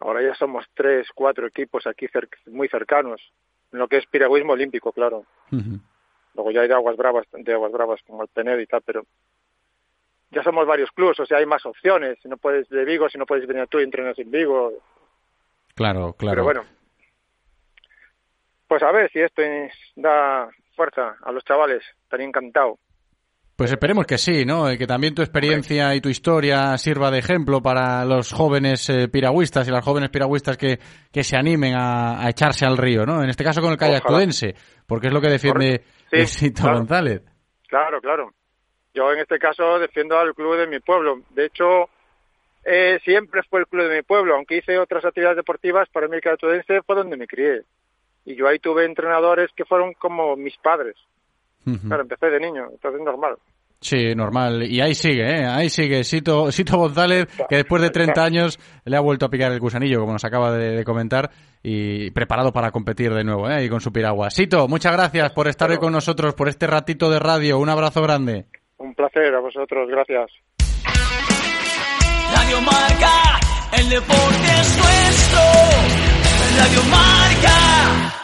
Ahora 0.00 0.22
ya 0.22 0.34
somos 0.34 0.64
tres, 0.74 1.08
cuatro 1.14 1.46
equipos 1.46 1.86
aquí 1.86 2.06
cer- 2.06 2.28
muy 2.46 2.68
cercanos, 2.68 3.20
en 3.72 3.78
lo 3.80 3.88
que 3.88 3.98
es 3.98 4.06
piragüismo 4.06 4.52
olímpico, 4.54 4.92
claro. 4.92 5.24
Luego 6.34 6.50
ya 6.50 6.62
hay 6.62 6.68
de 6.68 6.74
aguas 6.74 6.96
bravas, 6.96 7.26
de 7.32 7.52
aguas 7.52 7.72
bravas 7.72 8.00
como 8.06 8.22
el 8.22 8.28
Penedo 8.28 8.60
y 8.60 8.66
tal, 8.66 8.82
pero 8.82 9.04
ya 10.30 10.42
somos 10.42 10.66
varios 10.66 10.90
clubes, 10.90 11.18
o 11.20 11.26
sea, 11.26 11.38
hay 11.38 11.46
más 11.46 11.64
opciones. 11.64 12.18
Si 12.22 12.28
no 12.28 12.36
puedes 12.36 12.68
de 12.68 12.84
Vigo, 12.84 13.08
si 13.08 13.18
no 13.18 13.26
puedes 13.26 13.46
venir 13.46 13.68
tú 13.68 13.78
y 13.78 13.84
entrenas 13.84 14.18
en 14.18 14.30
Vigo. 14.30 14.72
Claro, 15.74 16.12
claro. 16.14 16.34
Pero 16.34 16.44
bueno, 16.44 16.64
pues 18.66 18.82
a 18.82 18.90
ver 18.92 19.10
si 19.12 19.20
esto 19.20 19.42
es- 19.42 19.72
da 19.94 20.48
fuerza 20.74 21.16
a 21.22 21.30
los 21.30 21.44
chavales, 21.44 21.84
estaría 22.02 22.26
encantado. 22.26 22.78
Pues 23.56 23.70
esperemos 23.70 24.04
que 24.04 24.18
sí, 24.18 24.44
¿no? 24.44 24.72
Y 24.72 24.76
que 24.76 24.86
también 24.86 25.14
tu 25.14 25.22
experiencia 25.22 25.94
y 25.94 26.00
tu 26.00 26.08
historia 26.08 26.76
sirva 26.76 27.12
de 27.12 27.20
ejemplo 27.20 27.62
para 27.62 28.04
los 28.04 28.32
jóvenes 28.32 28.88
eh, 28.90 29.08
piragüistas 29.08 29.68
y 29.68 29.70
las 29.70 29.84
jóvenes 29.84 30.10
piragüistas 30.10 30.56
que, 30.56 30.80
que 31.12 31.22
se 31.22 31.36
animen 31.36 31.74
a, 31.74 32.20
a 32.20 32.30
echarse 32.30 32.66
al 32.66 32.76
río, 32.76 33.06
¿no? 33.06 33.22
En 33.22 33.30
este 33.30 33.44
caso 33.44 33.60
con 33.60 33.72
el 33.72 34.02
tudense, 34.02 34.56
porque 34.88 35.06
es 35.06 35.12
lo 35.12 35.20
que 35.20 35.28
defiende. 35.28 35.82
Sí, 36.26 36.52
claro. 36.52 36.78
González. 36.78 37.22
Claro, 37.68 38.00
claro. 38.00 38.32
Yo 38.92 39.12
en 39.12 39.20
este 39.20 39.38
caso 39.38 39.78
defiendo 39.78 40.18
al 40.18 40.34
club 40.34 40.56
de 40.56 40.66
mi 40.66 40.80
pueblo. 40.80 41.20
De 41.30 41.46
hecho, 41.46 41.88
eh, 42.64 42.98
siempre 43.04 43.42
fue 43.48 43.60
el 43.60 43.66
club 43.68 43.88
de 43.88 43.96
mi 43.96 44.02
pueblo, 44.02 44.34
aunque 44.34 44.56
hice 44.56 44.78
otras 44.78 45.04
actividades 45.04 45.36
deportivas, 45.36 45.88
para 45.90 46.08
mí 46.08 46.16
el 46.16 46.22
Catudense 46.22 46.82
fue 46.82 46.96
donde 46.96 47.16
me 47.16 47.26
crié. 47.26 47.62
Y 48.24 48.34
yo 48.36 48.48
ahí 48.48 48.58
tuve 48.58 48.84
entrenadores 48.84 49.50
que 49.54 49.64
fueron 49.64 49.92
como 49.94 50.34
mis 50.34 50.56
padres. 50.56 50.96
Claro, 51.86 52.02
empecé 52.02 52.26
de 52.26 52.40
niño, 52.40 52.66
entonces 52.70 53.00
es 53.00 53.04
normal. 53.04 53.36
Sí, 53.80 54.14
normal. 54.14 54.62
Y 54.62 54.80
ahí 54.80 54.94
sigue, 54.94 55.22
¿eh? 55.22 55.44
Ahí 55.46 55.68
sigue. 55.68 56.04
Sito, 56.04 56.50
Sito 56.50 56.78
González, 56.78 57.26
que 57.48 57.56
después 57.56 57.82
de 57.82 57.90
30 57.90 58.24
años 58.24 58.58
le 58.84 58.96
ha 58.96 59.00
vuelto 59.00 59.26
a 59.26 59.28
picar 59.28 59.52
el 59.52 59.60
gusanillo, 59.60 60.00
como 60.00 60.12
nos 60.12 60.24
acaba 60.24 60.52
de, 60.52 60.76
de 60.76 60.84
comentar, 60.84 61.30
y 61.62 62.10
preparado 62.12 62.50
para 62.50 62.70
competir 62.70 63.12
de 63.12 63.24
nuevo, 63.24 63.50
¿eh? 63.50 63.64
Y 63.64 63.68
con 63.68 63.82
su 63.82 63.92
piragua. 63.92 64.30
Sito, 64.30 64.68
muchas 64.68 64.92
gracias 64.92 65.32
por 65.32 65.48
estar 65.48 65.70
hoy 65.70 65.76
con 65.76 65.92
nosotros, 65.92 66.34
por 66.34 66.48
este 66.48 66.66
ratito 66.66 67.10
de 67.10 67.18
radio. 67.18 67.58
Un 67.58 67.68
abrazo 67.68 68.00
grande. 68.00 68.46
Un 68.78 68.94
placer 68.94 69.34
a 69.34 69.40
vosotros, 69.40 69.86
gracias. 69.90 70.30
Radio 72.34 72.60
Marca, 72.62 73.40
el 73.78 73.88
deporte 73.90 74.46
es 74.60 74.78
nuestro. 74.78 75.40
Radio 76.56 76.82
Marca. 76.90 78.23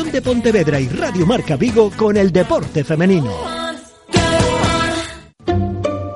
de 0.05 0.21
Pontevedra 0.21 0.79
y 0.79 0.87
Radio 0.87 1.25
Marca 1.25 1.55
Vigo 1.55 1.91
con 1.95 2.17
el 2.17 2.31
deporte 2.31 2.83
femenino. 2.83 3.31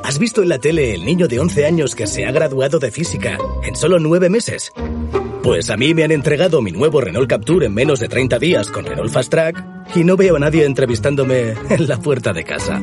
¿Has 0.04 0.20
visto 0.20 0.42
en 0.42 0.50
la 0.50 0.60
tele 0.60 0.94
el 0.94 1.06
niño 1.06 1.28
de 1.28 1.40
11 1.40 1.66
años 1.66 1.96
que 1.96 2.08
se 2.08 2.26
ha 2.26 2.32
graduado 2.32 2.80
de 2.80 2.92
física 2.92 3.38
en 3.64 3.76
solo 3.76 4.00
nueve 4.00 4.30
meses? 4.30 4.72
Pues 5.44 5.70
a 5.70 5.78
mí 5.78 5.94
me 5.94 6.04
han 6.04 6.12
entregado 6.12 6.62
mi 6.62 6.72
nuevo 6.72 7.02
Renault 7.02 7.30
Capture 7.30 7.66
en 7.66 7.74
menos 7.74 8.00
de 8.00 8.08
30 8.08 8.40
días 8.40 8.72
con 8.72 8.86
Renault 8.86 9.12
Fast 9.12 9.30
Track 9.30 9.64
y 9.96 10.04
no 10.04 10.16
veo 10.16 10.38
a 10.38 10.40
nadie 10.40 10.66
entrevistándome 10.66 11.54
en 11.70 11.88
la 11.88 11.98
puerta 11.98 12.34
de 12.34 12.44
casa. 12.44 12.82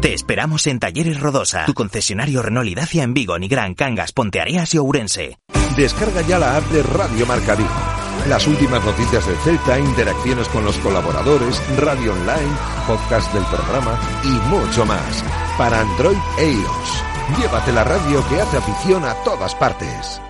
Te 0.00 0.12
esperamos 0.12 0.66
en 0.66 0.78
Talleres 0.78 1.20
Rodosa, 1.20 1.64
tu 1.66 1.74
concesionario 1.74 2.42
Renault 2.42 2.68
y 2.68 2.74
Dacia 2.74 3.02
en 3.02 3.14
Vigo, 3.14 3.38
Nigrán, 3.38 3.74
Cangas, 3.74 4.12
Ponteareas 4.12 4.74
y 4.74 4.78
Ourense. 4.78 5.38
Descarga 5.76 6.22
ya 6.22 6.38
la 6.38 6.56
app 6.56 6.64
de 6.70 6.82
Radio 6.82 7.26
Marca 7.26 7.54
Vigo. 7.54 7.95
Las 8.28 8.46
últimas 8.48 8.84
noticias 8.84 9.24
del 9.24 9.36
Celta, 9.38 9.78
interacciones 9.78 10.48
con 10.48 10.64
los 10.64 10.76
colaboradores, 10.78 11.62
radio 11.76 12.12
online, 12.12 12.56
podcast 12.84 13.32
del 13.32 13.44
programa 13.44 13.96
y 14.24 14.28
mucho 14.48 14.84
más. 14.84 15.22
Para 15.56 15.80
Android 15.80 16.18
e 16.36 16.50
iOS. 16.50 17.38
Llévate 17.38 17.72
la 17.72 17.84
radio 17.84 18.28
que 18.28 18.40
hace 18.40 18.56
afición 18.56 19.04
a 19.04 19.14
todas 19.22 19.54
partes. 19.54 20.20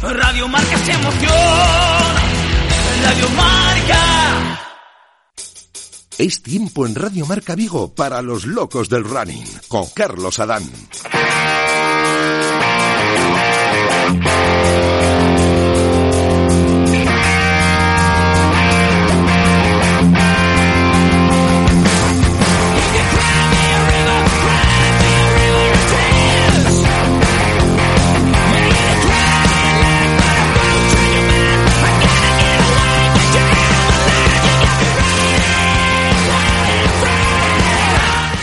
Radio 0.00 0.46
Marca 0.46 0.74
es 0.76 0.88
emoción. 0.88 1.32
Radio 3.02 3.28
Marca. 3.30 4.60
Es 6.16 6.42
tiempo 6.44 6.86
en 6.86 6.94
Radio 6.94 7.26
Marca 7.26 7.56
Vigo 7.56 7.92
para 7.92 8.22
los 8.22 8.46
locos 8.46 8.88
del 8.88 9.02
running, 9.02 9.44
con 9.66 9.86
Carlos 9.90 10.38
Adán. 10.38 10.62
Música 14.12 14.83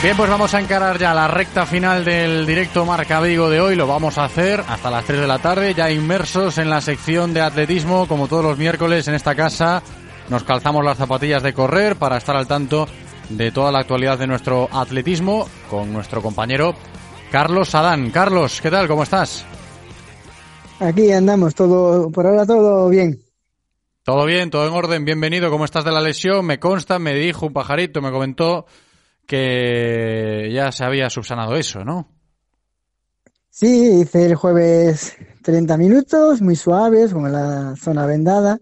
Bien, 0.03 0.18
pues 0.18 0.32
vamos 0.32 0.52
a 0.56 0.60
encarar 0.60 0.98
ya 0.98 1.14
la 1.14 1.28
recta 1.28 1.68
final 1.68 2.03
del 2.03 2.48
directo 2.48 2.88
Marca 2.88 3.22
Vigo 3.22 3.52
de 3.52 3.61
hoy. 3.61 3.76
Lo 3.76 3.86
vamos 3.86 4.18
a 4.18 4.26
hacer 4.26 4.64
hasta 4.68 4.90
las 4.90 5.06
3 5.06 5.22
de 5.22 5.28
la 5.28 5.38
tarde, 5.38 5.76
ya 5.76 5.91
inmersos 5.91 6.57
en 6.57 6.72
la 6.72 6.82
sección 6.82 7.36
de 7.36 7.41
atletismo, 7.41 8.07
como 8.07 8.28
todos 8.28 8.44
los 8.44 8.57
miércoles 8.57 9.07
en 9.07 9.14
esta 9.14 9.36
casa. 9.36 9.84
Nos 10.28 10.44
calzamos 10.44 10.84
las 10.84 10.98
zapatillas 10.98 11.44
de 11.44 11.53
correr 11.53 11.98
para 11.98 12.18
estar 12.18 12.36
al 12.36 12.48
tanto 12.48 12.88
de 13.30 13.52
toda 13.52 13.72
la 13.72 13.82
actualidad 13.82 14.18
de 14.18 14.26
nuestro 14.26 14.68
atletismo 14.72 15.48
con 15.69 15.94
nuestro 15.94 16.23
compañero 16.23 16.73
Carlos 17.32 17.76
Adán. 17.76 18.10
Carlos, 18.10 18.60
¿qué 18.60 18.72
tal? 18.72 18.88
¿Cómo 18.88 19.03
estás? 19.03 19.45
Aquí 20.80 21.11
andamos, 21.11 21.53
todo, 21.53 22.10
por 22.10 22.26
ahora 22.26 22.48
todo 22.48 22.90
bien. 22.90 23.22
Todo 24.02 24.26
bien, 24.26 24.49
todo 24.49 24.68
en 24.68 24.73
orden, 24.73 25.06
bienvenido. 25.06 25.52
¿Cómo 25.52 25.65
estás 25.65 25.86
de 25.86 25.91
la 25.91 26.02
lesión? 26.02 26.44
Me 26.44 26.60
consta, 26.60 26.98
me 26.98 27.14
dijo 27.14 27.45
un 27.45 27.53
pajarito, 27.53 28.02
me 28.02 28.11
comentó 28.11 28.65
que 29.32 30.52
ya 30.52 30.74
se 30.74 30.84
había 30.84 31.10
subsanado 31.10 31.56
eso, 31.56 31.86
¿no? 31.86 32.06
Sí, 33.49 34.02
hice 34.02 34.26
el 34.26 34.36
jueves 34.36 35.16
30 35.41 35.78
minutos, 35.78 36.41
muy 36.41 36.58
suaves, 36.58 37.14
con 37.14 37.32
la 37.32 37.74
zona 37.78 38.06
vendada. 38.06 38.60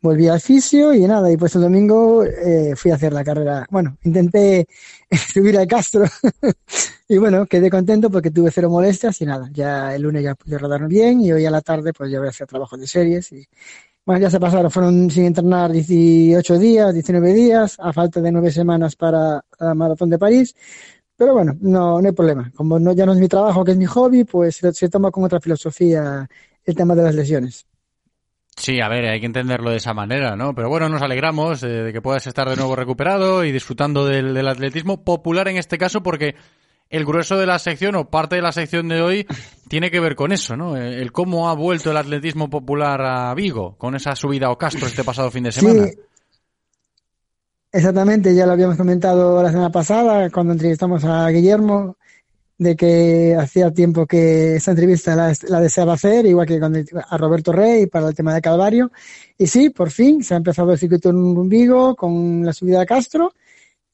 Volví 0.00 0.26
al 0.26 0.40
fisio 0.40 0.92
y 0.92 1.02
nada, 1.02 1.30
y 1.30 1.36
pues 1.36 1.54
el 1.54 1.62
domingo 1.62 2.24
eh, 2.24 2.74
fui 2.74 2.90
a 2.90 2.96
hacer 2.96 3.12
la 3.12 3.22
carrera. 3.22 3.66
Bueno, 3.70 3.96
intenté 4.02 4.66
subir 5.32 5.56
al 5.56 5.68
Castro 5.68 6.06
y 7.08 7.16
bueno, 7.16 7.46
quedé 7.46 7.70
contento 7.70 8.10
porque 8.10 8.32
tuve 8.32 8.50
cero 8.50 8.70
molestias 8.70 9.20
y 9.20 9.26
nada, 9.26 9.48
ya 9.52 9.94
el 9.94 10.02
lunes 10.02 10.24
ya 10.24 10.34
pude 10.34 10.58
rodar 10.58 10.88
bien 10.88 11.20
y 11.20 11.30
hoy 11.30 11.46
a 11.46 11.52
la 11.52 11.60
tarde 11.60 11.92
pues 11.92 12.10
ya 12.10 12.18
voy 12.18 12.26
a 12.26 12.30
hacer 12.30 12.48
trabajo 12.48 12.76
de 12.76 12.88
series 12.88 13.30
y 13.30 13.46
bueno, 14.04 14.20
ya 14.20 14.30
se 14.30 14.38
pasaron, 14.38 14.70
fueron 14.70 15.10
sin 15.10 15.24
entrenar 15.24 15.72
18 15.72 16.58
días, 16.58 16.92
19 16.92 17.32
días, 17.32 17.76
a 17.78 17.92
falta 17.92 18.20
de 18.20 18.30
nueve 18.30 18.50
semanas 18.50 18.96
para 18.96 19.42
la 19.58 19.74
maratón 19.74 20.10
de 20.10 20.18
París. 20.18 20.54
Pero 21.16 21.32
bueno, 21.32 21.56
no, 21.60 22.02
no 22.02 22.08
hay 22.08 22.14
problema. 22.14 22.50
Como 22.54 22.78
no, 22.78 22.92
ya 22.92 23.06
no 23.06 23.12
es 23.12 23.18
mi 23.18 23.28
trabajo, 23.28 23.64
que 23.64 23.72
es 23.72 23.78
mi 23.78 23.86
hobby, 23.86 24.24
pues 24.24 24.56
se, 24.56 24.72
se 24.72 24.88
toma 24.88 25.10
con 25.10 25.24
otra 25.24 25.40
filosofía 25.40 26.28
el 26.64 26.74
tema 26.74 26.94
de 26.94 27.02
las 27.02 27.14
lesiones. 27.14 27.66
Sí, 28.56 28.80
a 28.80 28.88
ver, 28.88 29.06
hay 29.06 29.20
que 29.20 29.26
entenderlo 29.26 29.70
de 29.70 29.76
esa 29.76 29.94
manera, 29.94 30.36
¿no? 30.36 30.54
Pero 30.54 30.68
bueno, 30.68 30.88
nos 30.88 31.02
alegramos 31.02 31.62
eh, 31.62 31.68
de 31.68 31.92
que 31.92 32.00
puedas 32.00 32.26
estar 32.26 32.48
de 32.48 32.56
nuevo 32.56 32.76
recuperado 32.76 33.44
y 33.44 33.52
disfrutando 33.52 34.06
del, 34.06 34.32
del 34.34 34.48
atletismo 34.48 35.02
popular 35.02 35.48
en 35.48 35.56
este 35.56 35.76
caso 35.76 36.02
porque 36.02 36.36
el 36.90 37.04
grueso 37.04 37.36
de 37.38 37.46
la 37.46 37.58
sección 37.58 37.94
o 37.96 38.08
parte 38.08 38.36
de 38.36 38.42
la 38.42 38.52
sección 38.52 38.88
de 38.88 39.00
hoy 39.02 39.26
tiene 39.68 39.90
que 39.90 40.00
ver 40.00 40.14
con 40.14 40.32
eso, 40.32 40.56
¿no? 40.56 40.76
El, 40.76 41.10
cómo 41.12 41.48
ha 41.48 41.54
vuelto 41.54 41.90
el 41.90 41.96
atletismo 41.96 42.48
popular 42.50 43.00
a 43.02 43.34
Vigo 43.34 43.76
con 43.78 43.94
esa 43.94 44.14
subida 44.14 44.48
a 44.50 44.56
Castro 44.56 44.86
este 44.86 45.04
pasado 45.04 45.30
fin 45.30 45.44
de 45.44 45.52
semana. 45.52 45.86
Sí, 45.86 45.98
exactamente, 47.72 48.34
ya 48.34 48.46
lo 48.46 48.52
habíamos 48.52 48.76
comentado 48.76 49.42
la 49.42 49.50
semana 49.50 49.70
pasada 49.70 50.30
cuando 50.30 50.52
entrevistamos 50.52 51.04
a 51.04 51.28
Guillermo, 51.28 51.96
de 52.56 52.76
que 52.76 53.36
hacía 53.36 53.72
tiempo 53.72 54.06
que 54.06 54.54
esta 54.56 54.70
entrevista 54.70 55.16
la, 55.16 55.32
la 55.48 55.60
deseaba 55.60 55.94
hacer, 55.94 56.24
igual 56.26 56.46
que 56.46 56.60
con 56.60 56.76
el- 56.76 56.86
a 57.08 57.16
Roberto 57.18 57.50
Rey 57.50 57.86
para 57.88 58.06
el 58.08 58.14
tema 58.14 58.32
de 58.32 58.40
Calvario. 58.40 58.92
Y 59.36 59.48
sí, 59.48 59.70
por 59.70 59.90
fin 59.90 60.22
se 60.22 60.34
ha 60.34 60.36
empezado 60.36 60.70
el 60.72 60.78
circuito 60.78 61.10
en 61.10 61.48
Vigo 61.48 61.96
con 61.96 62.44
la 62.46 62.52
subida 62.52 62.82
a 62.82 62.86
Castro. 62.86 63.32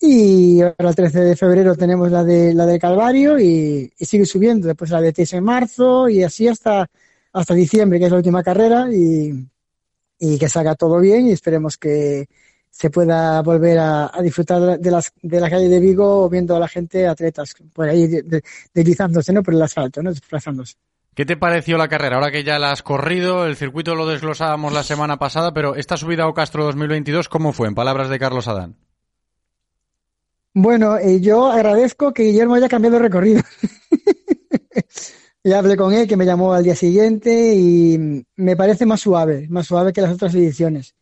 Y 0.00 0.62
ahora 0.62 0.88
el 0.88 0.94
13 0.94 1.20
de 1.20 1.36
febrero 1.36 1.76
tenemos 1.76 2.10
la 2.10 2.24
de 2.24 2.54
la 2.54 2.64
de 2.64 2.78
Calvario 2.78 3.38
y, 3.38 3.92
sigue 4.00 4.24
subiendo. 4.24 4.66
Después 4.66 4.90
la 4.90 5.00
de 5.00 5.12
Tis 5.12 5.34
en 5.34 5.44
marzo 5.44 6.08
y 6.08 6.22
así 6.22 6.48
hasta, 6.48 6.88
hasta 7.32 7.54
diciembre, 7.54 7.98
que 7.98 8.06
es 8.06 8.10
la 8.10 8.16
última 8.16 8.42
carrera. 8.42 8.88
Y, 8.90 9.46
y 10.18 10.38
que 10.38 10.48
salga 10.48 10.74
todo 10.74 11.00
bien 11.00 11.26
y 11.26 11.32
esperemos 11.32 11.76
que 11.76 12.26
se 12.70 12.90
pueda 12.90 13.42
volver 13.42 13.78
a, 13.78 14.10
disfrutar 14.22 14.78
de 14.78 14.90
las 14.90 15.12
de 15.20 15.40
la 15.40 15.50
calle 15.50 15.68
de 15.68 15.80
Vigo 15.80 16.28
viendo 16.28 16.54
a 16.54 16.60
la 16.60 16.68
gente 16.68 17.06
atletas 17.06 17.54
por 17.74 17.88
ahí 17.88 18.06
de- 18.06 18.22
de- 18.22 18.42
deslizándose 18.72 19.32
no 19.32 19.42
por 19.42 19.54
el 19.54 19.62
asfalto 19.62 20.02
no 20.02 20.10
desplazándose 20.10 20.76
¿Qué 21.14 21.26
te 21.26 21.36
pareció 21.36 21.76
la 21.76 21.88
carrera? 21.88 22.16
Ahora 22.16 22.30
que 22.30 22.44
ya 22.44 22.58
la 22.60 22.70
has 22.70 22.82
corrido, 22.84 23.44
el 23.44 23.56
circuito 23.56 23.96
lo 23.96 24.06
desglosábamos 24.06 24.72
la 24.72 24.84
semana 24.84 25.18
pasada, 25.18 25.52
pero 25.52 25.74
esta 25.74 25.96
subida 25.96 26.24
a 26.24 26.32
Castro 26.32 26.64
2022, 26.64 27.28
¿cómo 27.28 27.52
fue? 27.52 27.66
En 27.66 27.74
palabras 27.74 28.08
de 28.08 28.18
Carlos 28.20 28.46
Adán. 28.46 28.76
Bueno 30.54 30.98
eh, 30.98 31.20
yo 31.20 31.46
agradezco 31.46 32.12
que 32.12 32.24
Guillermo 32.24 32.54
haya 32.54 32.68
cambiado 32.68 32.96
el 32.96 33.02
recorrido 33.02 33.42
ya 35.44 35.58
hablé 35.58 35.76
con 35.76 35.92
él 35.92 36.08
que 36.08 36.16
me 36.16 36.26
llamó 36.26 36.52
al 36.52 36.64
día 36.64 36.74
siguiente 36.74 37.54
y 37.54 38.24
me 38.36 38.56
parece 38.56 38.86
más 38.86 39.00
suave 39.00 39.46
más 39.48 39.66
suave 39.66 39.92
que 39.92 40.00
las 40.00 40.12
otras 40.12 40.34
ediciones 40.34 40.94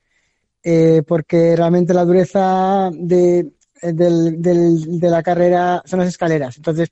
eh, 0.62 1.02
porque 1.06 1.54
realmente 1.56 1.94
la 1.94 2.04
dureza 2.04 2.90
de, 2.92 3.38
eh, 3.80 3.92
de 3.92 5.10
la 5.10 5.22
carrera 5.22 5.82
son 5.84 6.00
las 6.00 6.08
escaleras. 6.08 6.56
Entonces, 6.56 6.90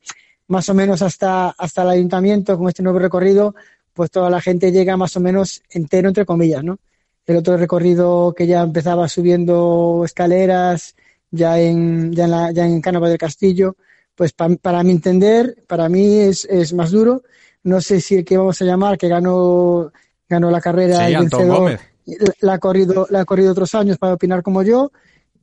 más 0.48 0.68
o 0.68 0.74
menos 0.74 1.02
hasta, 1.02 1.50
hasta 1.50 1.82
el 1.82 1.90
ayuntamiento 1.90 2.56
con 2.56 2.68
este 2.68 2.82
nuevo 2.82 2.98
recorrido, 2.98 3.54
pues 3.92 4.10
toda 4.10 4.30
la 4.30 4.40
gente 4.40 4.72
llega 4.72 4.96
más 4.96 5.16
o 5.16 5.20
menos 5.20 5.62
entero, 5.70 6.08
entre 6.08 6.24
comillas, 6.24 6.62
¿no? 6.62 6.78
El 7.26 7.36
otro 7.36 7.56
recorrido 7.56 8.34
que 8.34 8.46
ya 8.46 8.62
empezaba 8.62 9.08
subiendo 9.08 10.02
escaleras, 10.04 10.94
ya 11.30 11.58
en, 11.60 12.12
ya 12.12 12.24
en, 12.24 12.30
la, 12.30 12.50
ya 12.52 12.66
en 12.66 12.80
Cánova 12.80 13.08
del 13.08 13.18
Castillo, 13.18 13.76
pues 14.14 14.32
pa- 14.32 14.48
para 14.56 14.82
mi 14.82 14.90
entender, 14.92 15.64
para 15.66 15.88
mí 15.88 16.18
es, 16.20 16.44
es 16.46 16.72
más 16.72 16.90
duro. 16.90 17.22
No 17.64 17.80
sé 17.80 18.00
si 18.00 18.16
el 18.16 18.24
que 18.24 18.36
vamos 18.36 18.60
a 18.62 18.64
llamar, 18.64 18.96
que 18.96 19.08
ganó, 19.08 19.92
ganó 20.28 20.50
la 20.50 20.60
carrera, 20.60 20.98
Sí, 21.08 21.12
el 21.12 21.12
vencedor, 21.46 21.70
la, 22.06 22.32
la 22.40 22.52
ha 22.54 22.58
corrido, 22.58 23.06
la 23.10 23.20
ha 23.20 23.24
corrido 23.24 23.50
otros 23.52 23.74
años 23.74 23.98
para 23.98 24.14
opinar 24.14 24.42
como 24.42 24.62
yo, 24.62 24.90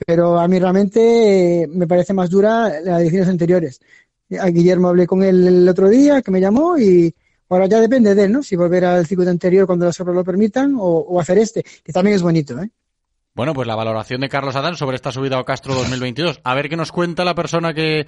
pero 0.06 0.40
a 0.40 0.48
mí 0.48 0.60
realmente 0.60 1.64
eh, 1.64 1.68
me 1.68 1.88
parece 1.88 2.14
más 2.14 2.30
dura 2.30 2.80
las 2.82 3.02
ediciones 3.02 3.30
anteriores. 3.30 3.80
A 4.40 4.48
Guillermo 4.48 4.88
hablé 4.90 5.06
con 5.06 5.22
él 5.24 5.48
el 5.48 5.70
otro 5.70 5.90
día, 5.90 6.22
que 6.22 6.32
me 6.32 6.42
llamó, 6.42 6.78
y 6.78 7.14
ahora 7.50 7.68
ya 7.68 7.80
depende 7.80 8.16
de 8.16 8.24
él, 8.24 8.32
¿no? 8.32 8.42
Si 8.42 8.56
volver 8.56 8.86
al 8.86 9.06
circuito 9.06 9.30
anterior 9.30 9.68
cuando 9.68 9.86
los 9.86 10.00
obras 10.00 10.16
lo 10.16 10.24
permitan 10.24 10.76
o, 10.76 10.82
o 10.86 11.20
hacer 11.20 11.38
este, 11.38 11.64
que 11.84 11.94
también 11.94 12.16
es 12.16 12.22
bonito, 12.24 12.60
¿eh? 12.60 12.70
Bueno, 13.36 13.54
pues 13.54 13.68
la 13.68 13.76
valoración 13.76 14.22
de 14.22 14.30
Carlos 14.30 14.56
Adán 14.56 14.76
sobre 14.76 14.96
esta 14.96 15.12
subida 15.12 15.40
a 15.40 15.44
Castro 15.44 15.74
2022. 15.74 16.40
A 16.44 16.54
ver 16.54 16.70
qué 16.70 16.76
nos 16.76 16.92
cuenta 16.92 17.26
la 17.26 17.34
persona 17.34 17.74
que 17.74 18.06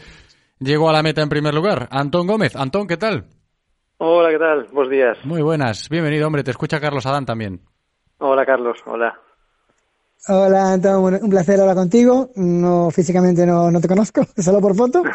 llegó 0.59 0.87
a 0.89 0.93
la 0.93 1.01
meta 1.01 1.21
en 1.23 1.29
primer 1.29 1.53
lugar. 1.53 1.87
Antón 1.91 2.27
Gómez. 2.27 2.55
Antón, 2.55 2.85
¿qué 2.87 2.97
tal? 2.97 3.25
Hola, 3.97 4.29
¿qué 4.29 4.37
tal? 4.37 4.67
Buenos 4.71 4.91
días. 4.91 5.17
Muy 5.23 5.41
buenas. 5.41 5.89
Bienvenido, 5.89 6.27
hombre. 6.27 6.43
Te 6.43 6.51
escucha 6.51 6.79
Carlos 6.79 7.07
Adán 7.07 7.25
también. 7.25 7.61
Hola, 8.19 8.45
Carlos. 8.45 8.77
Hola. 8.85 9.15
Hola, 10.27 10.73
Antón, 10.73 11.03
un 11.03 11.23
un 11.23 11.29
placer 11.31 11.59
hablar 11.59 11.75
contigo. 11.75 12.29
No, 12.35 12.91
físicamente 12.91 13.47
no, 13.47 13.71
no 13.71 13.81
te 13.81 13.87
conozco, 13.87 14.21
solo 14.37 14.61
por 14.61 14.75
foto. 14.75 15.01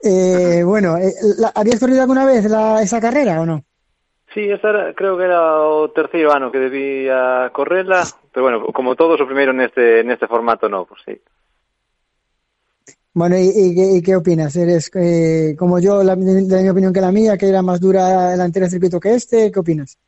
Eh, 0.00 0.62
bueno, 0.64 0.96
eh, 0.96 1.12
¿habías 1.56 1.80
corrido 1.80 2.02
alguna 2.02 2.24
vez 2.24 2.44
la- 2.48 2.80
esa 2.80 3.00
carrera 3.00 3.40
o 3.40 3.44
no? 3.46 3.64
Sí, 4.38 4.48
esta 4.48 4.70
era, 4.70 4.94
creo 4.94 5.18
que 5.18 5.24
era 5.24 5.66
o 5.66 5.90
terceiro 5.90 6.30
ano 6.30 6.52
que 6.52 6.60
debía 6.60 7.50
correrla, 7.52 8.04
pero 8.30 8.44
bueno, 8.44 8.66
como 8.70 8.94
todos 8.94 9.18
o 9.18 9.26
primeiro 9.26 9.50
neste, 9.50 10.06
neste 10.06 10.30
formato 10.30 10.70
novo, 10.70 10.94
pues, 10.94 11.02
sí. 11.02 11.18
Bueno, 13.10 13.34
¿y, 13.34 13.50
y, 13.50 13.98
y 13.98 14.00
qué 14.00 14.14
opinas? 14.14 14.54
¿Eres 14.54 14.94
eh, 14.94 15.56
como 15.58 15.80
yo, 15.80 16.04
la, 16.04 16.14
la 16.14 16.62
mi 16.62 16.68
opinión 16.70 16.92
que 16.94 17.00
la 17.00 17.10
mía, 17.10 17.34
que 17.34 17.48
era 17.48 17.66
más 17.66 17.80
dura 17.80 18.32
el 18.32 18.40
anterior 18.40 18.70
circuito 18.70 19.00
que 19.00 19.18
este? 19.18 19.50
¿Qué 19.50 19.58
opinas? 19.58 19.98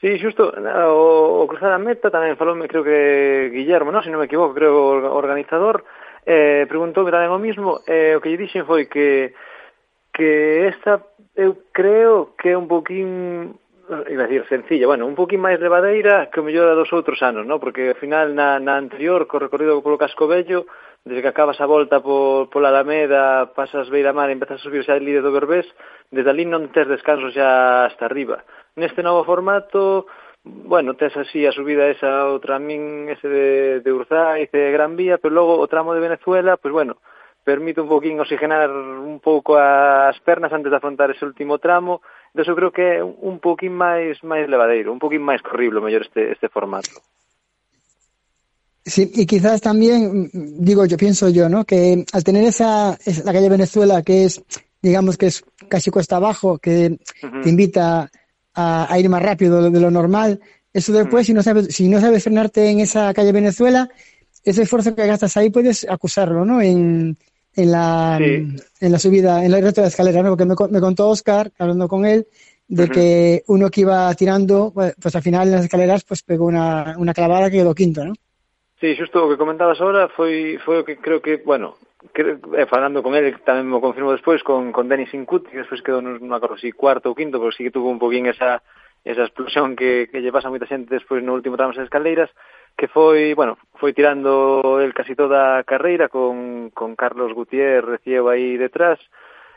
Sí, 0.00 0.16
xusto, 0.16 0.48
o, 0.48 1.44
o 1.44 1.46
cruzar 1.46 1.76
a 1.76 1.78
meta 1.78 2.08
tamén 2.08 2.40
falou, 2.40 2.56
creo 2.64 2.80
que 2.80 3.52
Guillermo, 3.52 3.92
non? 3.92 4.00
Se 4.00 4.08
non 4.08 4.24
me 4.24 4.32
equivoco, 4.32 4.56
creo 4.56 4.96
o 4.96 5.12
organizador, 5.12 5.84
eh, 6.24 6.64
preguntou 6.72 7.04
tamén 7.04 7.28
o 7.28 7.36
mismo, 7.36 7.84
eh, 7.84 8.16
o 8.16 8.24
que 8.24 8.32
lle 8.32 8.48
dixen 8.48 8.64
foi 8.64 8.88
que 8.88 9.36
que 10.08 10.72
esta 10.72 11.04
eu 11.36 11.52
creo 11.74 12.32
que 12.38 12.54
é 12.54 12.56
un 12.56 12.64
poquín 12.64 13.60
Eh, 13.88 14.12
iba 14.12 14.24
a 14.24 14.26
decir 14.26 14.46
sencilla, 14.48 14.86
bueno, 14.86 15.06
un 15.06 15.14
poquín 15.14 15.44
máis 15.44 15.60
levadeira 15.60 16.32
que 16.32 16.40
o 16.40 16.46
mellor 16.46 16.72
a 16.72 16.78
dos 16.78 16.88
outros 16.96 17.20
anos, 17.20 17.44
no? 17.44 17.60
porque 17.60 17.92
ao 17.92 18.00
final 18.00 18.32
na, 18.32 18.56
na 18.56 18.80
anterior, 18.80 19.28
co 19.28 19.36
recorrido 19.36 19.84
polo 19.84 20.00
Casco 20.00 20.24
Bello, 20.24 20.64
desde 21.04 21.20
que 21.20 21.28
acabas 21.28 21.60
a 21.60 21.68
volta 21.68 22.00
por, 22.00 22.48
pola 22.48 22.72
Alameda, 22.72 23.52
pasas 23.52 23.92
Beira 23.92 24.16
Mar 24.16 24.32
e 24.32 24.36
empezas 24.36 24.56
a 24.56 24.64
subir 24.64 24.88
xa 24.88 24.96
líder 24.96 25.20
do 25.20 25.36
Berbés, 25.36 25.68
desde 26.08 26.32
ali 26.32 26.48
non 26.48 26.72
tes 26.72 26.88
descanso 26.88 27.28
xa 27.28 27.84
hasta 27.84 28.08
arriba. 28.08 28.40
Neste 28.80 29.04
novo 29.04 29.20
formato, 29.28 30.08
bueno, 30.44 30.96
tes 30.96 31.12
así 31.20 31.44
a 31.44 31.52
subida 31.52 31.84
esa 31.92 32.32
o 32.32 32.40
tramín 32.40 33.12
ese 33.12 33.28
de, 33.28 33.48
de 33.84 33.90
Urzaiz, 33.92 34.48
de 34.48 34.72
Gran 34.72 34.96
Vía, 34.96 35.20
pero 35.20 35.36
logo 35.36 35.60
o 35.60 35.68
tramo 35.68 35.92
de 35.92 36.00
Venezuela, 36.00 36.56
pues 36.56 36.72
bueno, 36.72 37.04
permite 37.44 37.84
un 37.84 37.88
poquín 37.92 38.16
oxigenar 38.16 38.72
un 38.72 39.20
pouco 39.20 39.60
as 39.60 40.16
pernas 40.24 40.56
antes 40.56 40.72
de 40.72 40.80
afrontar 40.80 41.12
ese 41.12 41.28
último 41.28 41.60
tramo 41.60 42.00
Entón, 42.34 42.50
eu 42.50 42.56
creo 42.58 42.72
que 42.74 42.82
é 42.82 43.04
un 43.04 43.38
poquín 43.38 43.78
máis 43.78 44.18
máis 44.26 44.50
levadeiro, 44.50 44.90
un 44.90 44.98
poquín 44.98 45.22
máis 45.22 45.38
corrible, 45.38 45.78
mellor 45.78 46.02
este 46.02 46.34
este 46.34 46.50
formato. 46.50 46.98
Sí, 48.84 49.10
y 49.14 49.24
quizás 49.24 49.62
también, 49.62 50.28
digo 50.32 50.84
yo, 50.84 50.98
pienso 50.98 51.30
yo, 51.30 51.48
¿no? 51.48 51.64
Que 51.64 52.04
al 52.12 52.24
tener 52.24 52.44
esa, 52.44 52.98
es 53.06 53.24
la 53.24 53.32
calle 53.32 53.48
Venezuela, 53.48 54.02
que 54.02 54.24
es, 54.24 54.42
digamos 54.82 55.16
que 55.16 55.26
es 55.26 55.44
casi 55.68 55.90
cuesta 55.90 56.16
abajo, 56.16 56.58
que 56.58 56.98
te 57.42 57.48
invita 57.48 58.10
a, 58.52 58.92
a 58.92 58.98
ir 58.98 59.08
más 59.08 59.22
rápido 59.22 59.70
de 59.70 59.80
lo, 59.80 59.90
normal, 59.90 60.40
eso 60.72 60.92
después, 60.92 61.26
si 61.26 61.32
no 61.32 61.42
sabes, 61.42 61.68
si 61.68 61.88
no 61.88 61.98
sabes 62.00 62.24
frenarte 62.24 62.68
en 62.68 62.80
esa 62.80 63.14
calle 63.14 63.32
Venezuela, 63.32 63.88
ese 64.42 64.62
esfuerzo 64.62 64.94
que 64.94 65.06
gastas 65.06 65.36
ahí 65.36 65.48
puedes 65.48 65.88
acusarlo, 65.88 66.44
¿no? 66.44 66.60
En, 66.60 67.16
en 67.56 67.72
la, 67.72 68.18
Sí. 68.18 68.56
en 68.80 68.92
la 68.92 68.98
subida, 68.98 69.44
en 69.44 69.52
el 69.52 69.62
resto 69.62 69.80
de 69.80 69.86
la 69.86 69.88
escalera, 69.88 70.22
¿no? 70.22 70.30
Porque 70.30 70.44
me, 70.44 70.54
me 70.70 70.80
contó 70.80 71.08
Oscar, 71.08 71.50
hablando 71.58 71.88
con 71.88 72.04
él, 72.04 72.26
de 72.66 72.88
que 72.88 73.42
uno 73.48 73.70
que 73.70 73.82
iba 73.82 74.12
tirando, 74.14 74.72
pues 74.72 74.94
pues 75.00 75.14
al 75.14 75.22
final 75.22 75.48
en 75.48 75.54
las 75.54 75.64
escaleras, 75.64 76.02
pues 76.04 76.22
pegó 76.22 76.46
una, 76.46 76.94
una 76.98 77.12
clavada 77.12 77.50
que 77.50 77.58
quedó 77.58 77.74
quinto, 77.74 78.04
¿no? 78.04 78.14
Sí, 78.80 78.96
xusto 78.96 79.24
o 79.24 79.28
que 79.30 79.38
comentabas 79.38 79.80
ahora 79.80 80.08
foi 80.12 80.58
foi 80.64 80.80
o 80.80 80.84
que 80.84 80.96
creo 80.98 81.22
que, 81.22 81.40
bueno, 81.44 81.76
que, 82.12 82.36
eh, 82.36 82.66
falando 82.66 83.00
con 83.00 83.14
ele, 83.14 83.32
tamén 83.46 83.64
me 83.64 83.80
confirmo 83.80 84.12
despois 84.12 84.42
con, 84.42 84.72
con 84.72 84.88
Denis 84.90 85.14
Incut, 85.14 85.48
que 85.48 85.62
despois 85.62 85.80
quedou, 85.80 86.02
non 86.04 86.20
me 86.20 86.36
acordo 86.36 86.58
si 86.60 86.72
cuarto 86.74 87.08
ou 87.08 87.16
quinto, 87.16 87.40
pero 87.40 87.54
sí 87.54 87.64
que 87.64 87.72
tuvo 87.72 87.88
un 87.88 88.02
poquín 88.02 88.26
esa, 88.28 88.60
esa 89.04 89.24
explosión 89.24 89.72
que, 89.76 90.08
que 90.12 90.20
lle 90.20 90.34
pasa 90.34 90.48
a 90.48 90.52
moita 90.52 90.68
xente 90.68 90.92
despois 90.92 91.24
no 91.24 91.32
último 91.32 91.56
tramo 91.56 91.72
das 91.72 91.86
escaleiras, 91.86 92.28
que 92.76 92.88
foi, 92.88 93.34
bueno, 93.34 93.56
foi 93.78 93.92
tirando 93.92 94.80
el 94.80 94.92
casi 94.92 95.14
toda 95.14 95.58
a 95.58 95.64
carreira 95.64 96.08
con, 96.08 96.70
con 96.70 96.96
Carlos 96.96 97.32
Gutiérrez 97.32 98.02
e 98.06 98.18
aí 98.18 98.58
detrás, 98.58 98.98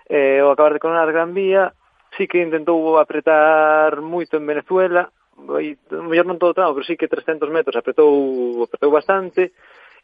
eh, 0.10 0.40
ao 0.40 0.54
acabar 0.54 0.74
de 0.74 0.80
coronar 0.80 1.10
Gran 1.12 1.34
Vía, 1.34 1.74
sí 2.16 2.28
que 2.28 2.42
intentou 2.42 2.98
apretar 2.98 4.02
moito 4.02 4.38
en 4.38 4.46
Venezuela, 4.46 5.10
aí, 5.58 5.78
mellor 5.90 6.26
non 6.30 6.38
todo 6.42 6.54
o 6.54 6.58
tramo, 6.58 6.74
pero 6.78 6.86
sí 6.86 6.98
que 6.98 7.10
300 7.10 7.50
metros 7.50 7.78
apretou, 7.78 8.66
apretou 8.66 8.90
bastante, 8.94 9.54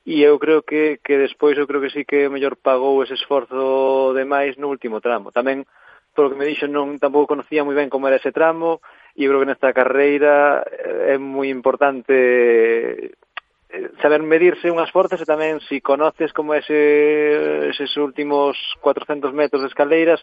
e 0.06 0.22
eu 0.22 0.36
creo 0.38 0.66
que, 0.66 1.00
que 1.00 1.16
despois 1.18 1.58
eu 1.58 1.70
creo 1.70 1.82
que 1.82 1.94
sí 1.94 2.04
que 2.04 2.28
mellor 2.28 2.58
pagou 2.60 3.02
ese 3.06 3.14
esforzo 3.14 4.12
de 4.12 4.26
máis 4.26 4.60
no 4.60 4.68
último 4.68 5.00
tramo. 5.00 5.32
Tamén, 5.32 5.64
polo 6.12 6.30
que 6.34 6.38
me 6.38 6.50
dixo, 6.50 6.68
non 6.68 7.00
tampouco 7.00 7.34
conocía 7.34 7.64
moi 7.64 7.78
ben 7.78 7.88
como 7.88 8.10
era 8.10 8.20
ese 8.20 8.36
tramo, 8.36 8.84
e 9.16 9.26
eu 9.26 9.30
creo 9.30 9.42
que 9.46 9.52
nesta 9.52 9.74
carreira 9.74 10.66
eh, 10.66 11.14
é 11.14 11.18
moi 11.22 11.50
importante 11.54 12.14
eh, 12.14 13.90
saber 14.02 14.22
medirse 14.26 14.74
unhas 14.74 14.90
forzas 14.90 15.22
e 15.22 15.30
tamén 15.30 15.62
se 15.62 15.78
si 15.78 15.86
conoces 15.86 16.34
como 16.34 16.58
ese, 16.58 17.70
eses 17.70 17.94
últimos 17.98 18.58
400 18.82 19.34
metros 19.34 19.62
de 19.62 19.70
escaleiras, 19.70 20.22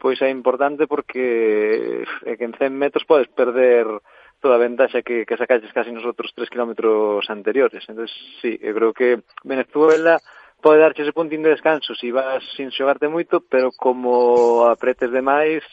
pois 0.00 0.16
é 0.24 0.32
importante 0.32 0.88
porque 0.88 2.04
é 2.24 2.36
que 2.40 2.44
en 2.48 2.56
100 2.56 2.72
metros 2.72 3.04
podes 3.04 3.28
perder 3.28 3.84
toda 4.40 4.56
a 4.56 4.64
ventaxa 4.64 5.04
que, 5.04 5.28
que 5.28 5.36
sacaches 5.36 5.72
casi 5.76 5.92
nos 5.92 6.08
outros 6.08 6.32
3 6.32 6.48
kilómetros 6.48 7.28
anteriores. 7.28 7.84
entonces 7.88 8.16
sí, 8.40 8.56
eu 8.60 8.72
creo 8.72 8.92
que 8.96 9.20
Venezuela 9.44 10.16
pode 10.60 10.80
darche 10.80 11.02
ese 11.04 11.12
puntín 11.12 11.44
de 11.44 11.52
descanso 11.52 11.94
se 11.94 12.00
si 12.00 12.08
vas 12.10 12.44
sin 12.56 12.72
xogarte 12.72 13.08
moito, 13.08 13.44
pero 13.44 13.72
como 13.76 14.64
apretes 14.68 15.12
demais, 15.12 15.64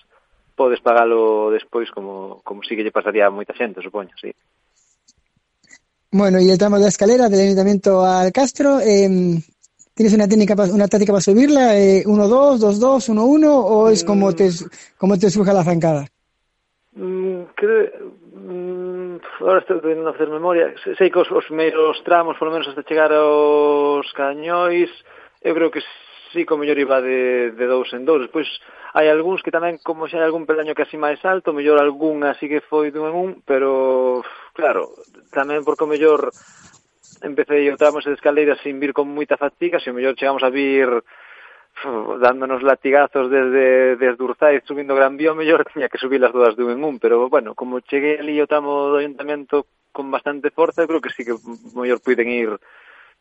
podes 0.58 0.82
pagalo 0.82 1.54
despois 1.54 1.94
como, 1.94 2.42
como 2.42 2.66
sí 2.66 2.74
que 2.74 2.82
lle 2.82 2.92
pasaría 2.92 3.30
a 3.30 3.36
moita 3.36 3.54
xente, 3.54 3.86
supoño, 3.86 4.12
sí. 4.18 4.34
Bueno, 6.10 6.42
e 6.42 6.50
el 6.50 6.58
tramo 6.58 6.82
da 6.82 6.90
escalera 6.90 7.30
del 7.30 7.46
ayuntamiento 7.46 8.02
al 8.02 8.34
Castro, 8.34 8.82
eh, 8.82 9.38
¿tienes 9.94 10.14
una 10.18 10.26
técnica, 10.26 10.58
una 10.74 10.90
táctica 10.90 11.14
para 11.14 11.22
subirla? 11.22 11.78
Eh, 11.78 12.02
¿1-2, 12.10 12.58
2-2, 12.58 13.14
1-1 13.14 13.46
o 13.46 13.90
es 13.94 14.04
como 14.04 14.32
mm. 14.32 14.34
te, 14.34 14.50
como 14.98 15.14
te 15.20 15.30
surja 15.30 15.54
la 15.54 15.64
zancada? 15.64 16.10
Mm, 16.98 17.54
creo, 17.54 18.18
mm, 18.34 18.98
ahora 19.46 19.60
estou 19.60 19.78
tendo 19.78 20.10
a 20.10 20.16
hacer 20.18 20.30
memoria 20.34 20.74
sei 20.98 21.14
que 21.14 21.22
os, 21.22 21.30
os 21.30 21.46
primeiros 21.46 22.02
tramos 22.02 22.40
polo 22.42 22.50
menos 22.50 22.66
hasta 22.66 22.82
chegar 22.82 23.14
aos 23.14 24.10
cañois 24.18 24.90
eu 25.46 25.54
creo 25.54 25.70
que 25.70 25.86
sí, 26.34 26.46
como 26.46 26.66
mellor 26.66 26.80
iba 26.80 26.98
de, 27.02 27.52
de 27.54 27.66
dous 27.68 27.94
en 27.94 28.06
dous 28.06 28.26
despois 28.26 28.50
hai 28.98 29.14
algúns 29.14 29.46
que 29.46 29.54
tamén, 29.54 29.78
como 29.86 30.10
xa 30.10 30.18
hai 30.18 30.26
algún 30.26 30.50
peldaño 30.50 30.74
casi 30.74 30.98
máis 30.98 31.22
alto, 31.22 31.54
mellor 31.54 31.78
algún 31.78 32.26
así 32.26 32.50
que 32.50 32.66
foi 32.66 32.90
dun 32.90 33.06
en 33.06 33.16
un, 33.16 33.32
pero, 33.46 34.26
claro, 34.58 34.90
tamén 35.30 35.62
porque 35.62 35.86
o 35.86 35.92
mellor 35.94 36.34
empecé 37.22 37.62
e 37.62 37.78
tramos 37.78 38.10
de 38.10 38.18
escaleiras 38.18 38.58
sin 38.66 38.82
vir 38.82 38.98
con 38.98 39.14
moita 39.14 39.38
fatiga, 39.38 39.78
se 39.78 39.94
o 39.94 39.98
mellor 39.98 40.18
chegamos 40.18 40.42
a 40.42 40.50
vir 40.50 40.90
dándonos 42.26 42.66
latigazos 42.66 43.30
desde, 43.30 44.02
desde 44.02 44.24
Urzaiz 44.24 44.66
subindo 44.66 44.98
Gran 44.98 45.14
Vía, 45.14 45.38
o 45.38 45.38
mellor 45.38 45.62
tiña 45.70 45.94
que 45.94 46.02
subir 46.02 46.18
las 46.18 46.34
dudas 46.34 46.58
dun 46.58 46.74
en 46.74 46.82
un, 46.82 46.98
pero 46.98 47.30
bueno, 47.30 47.54
como 47.54 47.86
cheguei 47.86 48.18
ali 48.18 48.42
o 48.42 48.50
tramo 48.50 48.90
do 48.90 48.98
ayuntamento 48.98 49.70
con 49.94 50.10
bastante 50.10 50.50
forza, 50.50 50.90
creo 50.90 51.06
que 51.06 51.14
sí 51.14 51.22
que 51.22 51.38
o 51.38 51.42
mellor 51.78 52.02
puiden 52.02 52.34
ir 52.34 52.50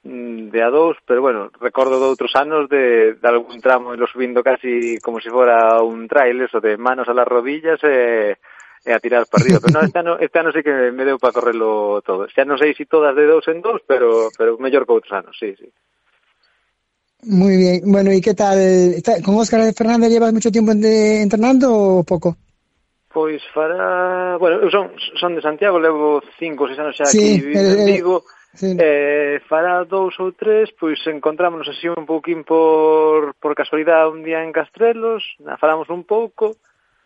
Mm, 0.06 0.50
de 0.50 0.62
a 0.62 0.70
dous, 0.70 0.96
pero 1.04 1.20
bueno, 1.20 1.50
recordo 1.58 1.98
de 1.98 2.06
outros 2.06 2.30
anos 2.38 2.70
de, 2.70 3.18
de 3.18 3.26
algún 3.26 3.58
tramo 3.58 3.90
e 3.90 3.98
lo 3.98 4.06
subindo 4.06 4.38
casi 4.38 5.02
como 5.02 5.18
se 5.18 5.26
si 5.26 5.34
fora 5.34 5.82
un 5.82 6.06
trail, 6.06 6.46
eso 6.46 6.62
de 6.62 6.78
manos 6.78 7.10
a 7.10 7.16
las 7.16 7.26
rodillas 7.26 7.82
e, 7.82 8.38
e 8.86 8.90
a 8.94 9.02
tirar 9.02 9.26
para 9.26 9.42
arriba. 9.42 9.58
Pero 9.58 9.74
no, 9.74 9.82
este 9.82 9.98
ano, 9.98 10.14
este 10.22 10.38
ano 10.38 10.54
sí 10.54 10.62
que 10.62 10.94
me 10.94 11.02
deu 11.02 11.18
para 11.18 11.34
correrlo 11.34 12.06
todo. 12.06 12.30
Xa 12.30 12.46
non 12.46 12.54
sei 12.54 12.70
se 12.70 12.86
si 12.86 12.86
todas 12.86 13.18
de 13.18 13.26
dous 13.26 13.50
en 13.50 13.58
dous, 13.58 13.82
pero, 13.82 14.30
pero 14.38 14.54
mellor 14.62 14.86
que 14.86 14.94
outros 14.94 15.10
anos, 15.10 15.34
sí, 15.34 15.58
sí. 15.58 15.66
Muy 17.26 17.58
bien. 17.58 17.82
Bueno, 17.90 18.14
¿y 18.14 18.22
qué 18.22 18.38
tal? 18.38 19.02
¿Con 19.26 19.34
Óscar 19.42 19.66
Fernández 19.74 20.14
llevas 20.14 20.30
mucho 20.30 20.54
tiempo 20.54 20.70
entrenando 20.70 21.98
o 21.98 22.04
poco? 22.06 22.38
Pois 23.10 23.42
fará... 23.50 24.38
Bueno, 24.38 24.62
eu 24.62 24.70
son, 24.70 24.94
son 25.18 25.34
de 25.34 25.42
Santiago, 25.42 25.82
levo 25.82 26.22
cinco 26.38 26.62
ou 26.62 26.70
seis 26.70 26.78
anos 26.78 26.94
xa 26.94 27.10
sí, 27.10 27.18
aquí 27.18 27.42
vivindo 27.42 27.74
en 27.74 27.90
Vigo. 27.90 28.22
Sí. 28.56 28.76
Eh, 28.80 29.40
fará 29.46 29.84
dous 29.84 30.16
ou 30.18 30.32
tres, 30.32 30.72
pois 30.72 30.98
encontrámonos 31.06 31.68
así 31.68 31.86
un 31.92 32.08
pouquín 32.08 32.42
por, 32.42 33.36
por 33.36 33.52
casualidade 33.54 34.08
un 34.08 34.24
día 34.24 34.40
en 34.42 34.50
Castrelos, 34.50 35.22
falamos 35.60 35.92
un 35.92 36.08
pouco, 36.08 36.56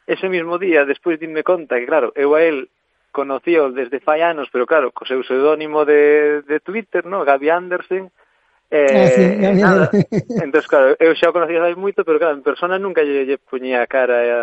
ese 0.07 0.31
mismo 0.31 0.59
día, 0.59 0.87
despois 0.87 1.19
dime 1.19 1.43
conta 1.43 1.77
que, 1.77 1.91
claro, 1.91 2.15
eu 2.15 2.39
a 2.39 2.43
él 2.47 2.71
conocío 3.11 3.75
desde 3.75 3.99
fai 3.99 4.23
anos, 4.23 4.47
pero 4.55 4.65
claro, 4.65 4.95
co 4.95 5.03
seu 5.03 5.27
pseudónimo 5.27 5.83
de, 5.83 6.47
de 6.47 6.63
Twitter, 6.63 7.03
no? 7.05 7.27
Gaby 7.27 7.51
Andersen, 7.51 8.09
Eh, 8.71 8.87
ah, 8.87 9.53
sí, 9.53 9.61
nada. 9.61 9.91
Entonces, 10.31 10.69
claro, 10.71 10.95
eu 11.03 11.11
xa 11.19 11.31
o 11.31 11.35
conocía 11.35 11.59
hai 11.59 11.75
moito, 11.75 12.07
pero 12.07 12.23
claro, 12.23 12.39
en 12.39 12.47
persona 12.47 12.79
nunca 12.79 13.03
lle, 13.03 13.27
lle 13.27 13.35
puñía 13.43 13.83
cara 13.91 14.23
a, 14.23 14.41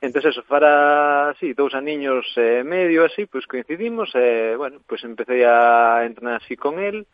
Entón, 0.00 0.22
eso, 0.26 0.42
para, 0.46 1.34
sí, 1.40 1.54
dous 1.54 1.74
aniños 1.74 2.24
e 2.38 2.60
eh, 2.60 2.64
medio, 2.64 3.04
así, 3.04 3.26
pois 3.26 3.46
pues, 3.46 3.46
coincidimos, 3.46 4.14
e, 4.14 4.52
eh, 4.52 4.56
bueno, 4.56 4.78
pois 4.86 5.02
pues, 5.02 5.04
empecé 5.04 5.44
a 5.44 6.06
entrenar 6.06 6.42
así 6.42 6.56
con 6.56 6.78
él, 6.78 7.06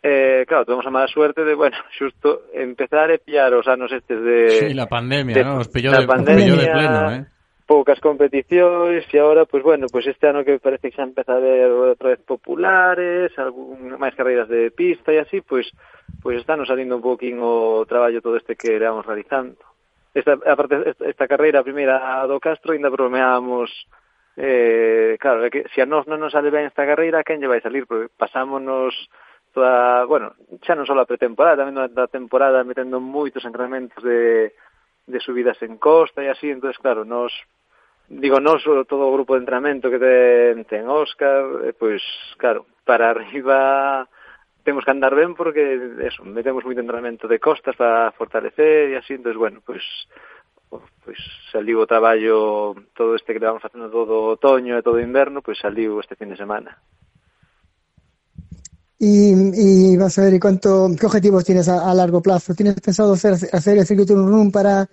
Eh, 0.00 0.44
claro, 0.46 0.64
tuvimos 0.64 0.86
a 0.86 0.90
mala 0.90 1.08
suerte 1.08 1.44
de, 1.44 1.54
bueno, 1.54 1.76
xusto 1.98 2.46
empezar 2.54 3.10
e 3.10 3.18
pillar 3.18 3.50
os 3.54 3.66
anos 3.66 3.90
estes 3.90 4.22
de... 4.22 4.50
Sí, 4.50 4.74
la 4.74 4.86
pandemia, 4.86 5.34
de, 5.34 5.44
¿no? 5.44 5.58
Os 5.58 5.68
pilló 5.68 5.90
de, 5.90 6.06
pandemia, 6.06 6.44
os 6.44 6.50
pilló 6.50 6.62
de 6.62 6.70
pleno, 6.70 7.10
eh? 7.10 7.26
poucas 7.68 8.00
competicións 8.00 9.04
e 9.04 9.16
agora, 9.20 9.44
pois, 9.44 9.60
pues, 9.60 9.76
bueno, 9.76 9.86
pois 9.92 10.08
pues 10.08 10.14
este 10.16 10.24
ano 10.24 10.40
que 10.40 10.56
parece 10.56 10.88
que 10.88 10.96
xa 10.96 11.04
empeza 11.04 11.36
a 11.36 11.42
ver 11.42 11.68
outra 11.68 12.16
vez 12.16 12.22
populares, 12.24 13.28
algún, 13.36 13.92
máis 14.00 14.16
carreiras 14.16 14.48
de 14.48 14.72
pista 14.72 15.12
e 15.12 15.20
así, 15.20 15.44
pois, 15.44 15.68
pues, 15.68 16.40
pois 16.40 16.40
está 16.40 16.56
nos 16.56 16.72
salindo 16.72 16.96
un 16.96 17.04
pouquinho 17.04 17.44
o 17.44 17.84
traballo 17.84 18.24
todo 18.24 18.40
este 18.40 18.56
que 18.56 18.72
éramos 18.72 19.04
realizando 19.04 19.60
esta, 20.18 20.36
parte, 20.36 20.82
esta, 20.86 21.04
esta 21.06 21.26
carreira 21.28 21.60
a 21.60 21.66
primeira 21.66 22.26
do 22.26 22.38
Castro 22.42 22.72
ainda 22.74 22.90
bromeábamos 22.90 23.70
eh, 24.38 25.16
claro, 25.18 25.44
é 25.44 25.50
que 25.50 25.66
se 25.74 25.82
a 25.82 25.86
nós 25.86 26.06
non 26.06 26.22
nos 26.22 26.30
sale 26.30 26.54
ben 26.54 26.62
esta 26.62 26.86
carreira, 26.86 27.26
quen 27.26 27.42
lle 27.42 27.50
vai 27.50 27.58
salir? 27.58 27.90
Porque 27.90 28.06
pasámonos 28.14 28.94
toda, 29.50 30.06
bueno, 30.06 30.38
xa 30.62 30.78
non 30.78 30.86
só 30.86 30.94
a 30.94 31.10
pretemporada, 31.10 31.66
tamén 31.66 31.90
da 31.90 32.06
temporada 32.06 32.62
metendo 32.62 33.02
moitos 33.02 33.42
entrenamentos 33.42 33.98
de, 33.98 34.54
de 35.10 35.18
subidas 35.18 35.58
en 35.66 35.74
costa 35.82 36.22
e 36.22 36.30
así, 36.30 36.54
entonces 36.54 36.78
claro, 36.78 37.02
nos 37.02 37.34
digo, 38.06 38.38
nos 38.38 38.62
todo 38.62 39.10
o 39.10 39.14
grupo 39.18 39.34
de 39.34 39.42
entrenamento 39.42 39.90
que 39.90 39.98
ten, 39.98 40.62
ten 40.70 40.86
Óscar, 40.86 41.66
eh, 41.66 41.74
pois 41.74 42.00
claro, 42.38 42.62
para 42.86 43.10
arriba 43.18 44.06
temos 44.68 44.84
que 44.84 44.90
andar 44.90 45.14
ben 45.14 45.32
porque 45.32 45.96
eso, 46.04 46.28
metemos 46.28 46.60
moito 46.60 46.84
entrenamento 46.84 47.24
de 47.24 47.40
costas 47.40 47.72
para 47.72 48.12
fortalecer 48.12 48.92
e 48.92 49.00
así, 49.00 49.16
entonces 49.16 49.40
bueno, 49.40 49.64
pois 49.64 49.80
pues, 50.68 50.84
pois 51.00 51.16
saliu 51.48 51.80
o 51.80 51.88
traballo 51.88 52.76
todo 52.92 53.16
este 53.16 53.32
que 53.32 53.40
levamos 53.40 53.64
facendo 53.64 53.88
todo 53.88 54.28
o 54.28 54.36
otoño 54.36 54.76
e 54.76 54.84
todo 54.84 55.00
o 55.00 55.04
inverno, 55.08 55.40
pois 55.40 55.56
saliu 55.56 55.96
este 56.04 56.20
fin 56.20 56.28
de 56.28 56.36
semana. 56.36 56.76
Y, 59.00 59.32
y 59.56 59.96
vas 59.96 60.20
a 60.20 60.28
ver, 60.28 60.36
¿y 60.36 60.40
cuánto, 60.42 60.92
qué 61.00 61.06
objetivos 61.08 61.48
tienes 61.48 61.64
a, 61.72 61.88
a 61.88 61.94
largo 61.96 62.20
plazo? 62.20 62.52
¿Tienes 62.52 62.76
pensado 62.76 63.16
hacer, 63.16 63.40
hacer 63.40 63.78
el 63.78 63.88
circuito 63.88 64.12
run 64.12 64.52
para 64.52 64.84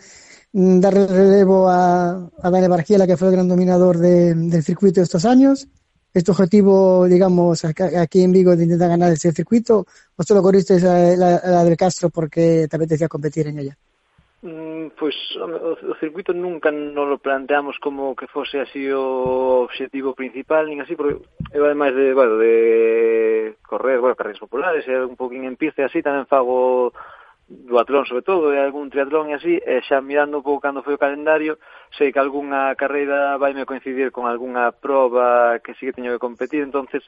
mm, 0.55 0.79
darle 0.79 1.03
relevo 1.03 1.67
a, 1.67 2.31
a 2.31 2.47
Dani 2.47 2.71
Bargiela, 2.71 3.07
que 3.07 3.17
fue 3.17 3.27
el 3.27 3.35
gran 3.35 3.49
dominador 3.49 3.97
de, 3.97 4.35
del 4.35 4.63
circuito 4.63 5.01
estos 5.01 5.25
años? 5.25 5.67
este 6.15 6.31
objetivo, 6.31 7.05
digamos, 7.05 7.65
aquí 7.65 8.23
en 8.23 8.31
Vigo 8.31 8.55
de 8.55 8.63
intentar 8.63 8.89
ganar 8.89 9.11
ese 9.11 9.31
circuito? 9.31 9.85
¿O 10.15 10.23
solo 10.23 10.41
corriste 10.41 10.79
la, 10.79 11.15
la, 11.15 11.41
la 11.43 11.63
del 11.63 11.75
Castro 11.75 12.09
porque 12.09 12.67
te 12.69 12.75
apetecía 12.75 13.07
competir 13.11 13.47
en 13.47 13.59
ella? 13.59 13.77
Pois 14.99 15.15
o, 15.41 15.73
o 15.73 15.95
circuito 15.99 16.29
nunca 16.29 16.69
non 16.69 17.09
lo 17.09 17.17
planteamos 17.17 17.81
como 17.81 18.13
que 18.13 18.29
fose 18.29 18.61
así 18.61 18.85
o 18.93 19.65
objetivo 19.65 20.13
principal, 20.13 20.69
nin 20.69 20.85
así, 20.85 20.93
porque 20.93 21.17
eu 21.49 21.65
ademais 21.65 21.97
de, 21.97 22.13
bueno, 22.13 22.37
de 22.37 23.57
correr, 23.65 23.97
bueno, 23.97 24.13
carreras 24.13 24.37
populares, 24.37 24.85
e 24.85 24.93
un 25.01 25.17
poquín 25.17 25.49
en 25.49 25.57
piste 25.57 25.81
así, 25.81 26.05
tamén 26.05 26.29
fago 26.29 26.93
do 27.47 27.77
atlón 27.77 28.05
sobre 28.05 28.25
todo, 28.25 28.53
e 28.53 28.57
algún 28.57 28.89
triatlón 28.89 29.29
e 29.29 29.37
así, 29.37 29.61
e 29.61 29.81
xa 29.85 30.01
mirando 30.01 30.41
un 30.41 30.45
pouco 30.45 30.65
cando 30.65 30.81
foi 30.81 30.97
o 30.97 31.01
calendario, 31.01 31.61
sei 31.93 32.09
que 32.09 32.17
algunha 32.17 32.73
carreira 32.73 33.37
vaime 33.37 33.69
coincidir 33.69 34.09
con 34.09 34.25
algunha 34.25 34.73
proba 34.73 35.61
que 35.61 35.77
sí 35.77 35.85
que 35.85 35.93
teño 35.93 36.09
que 36.09 36.25
competir, 36.25 36.65
entonces 36.65 37.05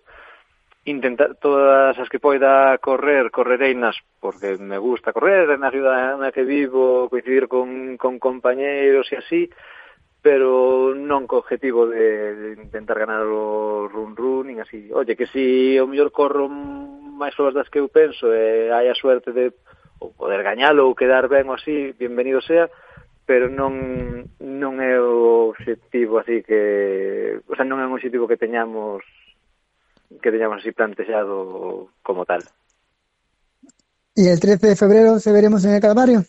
intentar 0.86 1.36
todas 1.42 1.98
as 1.98 2.08
que 2.08 2.22
poida 2.22 2.78
correr, 2.78 3.34
correrei 3.34 3.74
nas 3.74 3.98
porque 4.22 4.56
me 4.62 4.78
gusta 4.78 5.12
correr, 5.12 5.58
na 5.58 5.74
ciudad 5.74 6.16
na 6.22 6.32
que 6.32 6.46
vivo, 6.46 7.10
coincidir 7.10 7.50
con, 7.50 7.98
con 7.98 8.22
compañeiros 8.22 9.10
e 9.12 9.18
así, 9.18 9.50
pero 10.22 10.94
non 10.94 11.26
co 11.26 11.42
objetivo 11.42 11.90
de, 11.90 12.56
de 12.56 12.62
intentar 12.62 13.02
ganar 13.02 13.26
o 13.26 13.90
run 13.90 14.14
run, 14.14 14.54
nin 14.54 14.62
así. 14.62 14.94
Oye, 14.94 15.18
que 15.18 15.26
si 15.34 15.76
o 15.82 15.90
mellor 15.90 16.14
corro 16.14 16.46
máis 16.46 17.34
horas 17.42 17.58
das 17.58 17.70
que 17.74 17.82
eu 17.82 17.90
penso 17.90 18.30
e 18.30 18.70
hai 18.70 18.86
a 18.86 18.96
suerte 18.96 19.34
de 19.34 19.58
ou 20.00 20.14
poder 20.14 20.44
gañalo 20.44 20.88
ou 20.88 20.98
quedar 20.98 21.28
ben 21.28 21.50
ou 21.50 21.56
así, 21.58 21.94
bienvenido 21.98 22.42
sea, 22.42 22.70
pero 23.26 23.50
non 23.52 24.24
non 24.40 24.80
é 24.80 24.96
o 25.02 25.52
obxectivo 25.52 26.22
así 26.22 26.42
que, 26.46 27.44
o 27.44 27.54
sea, 27.58 27.68
non 27.68 27.82
é 27.82 27.86
un 27.86 27.98
obxectivo 27.98 28.30
que 28.30 28.40
teñamos 28.40 29.04
que 30.22 30.32
teñamos 30.32 30.64
así 30.64 30.72
plantexado 30.72 31.92
como 32.06 32.24
tal. 32.24 32.42
E 34.16 34.32
el 34.32 34.40
13 34.40 34.74
de 34.74 34.80
febrero 34.80 35.20
se 35.20 35.30
veremos 35.36 35.62
en 35.68 35.76
el 35.76 35.84
Calvario? 35.84 36.24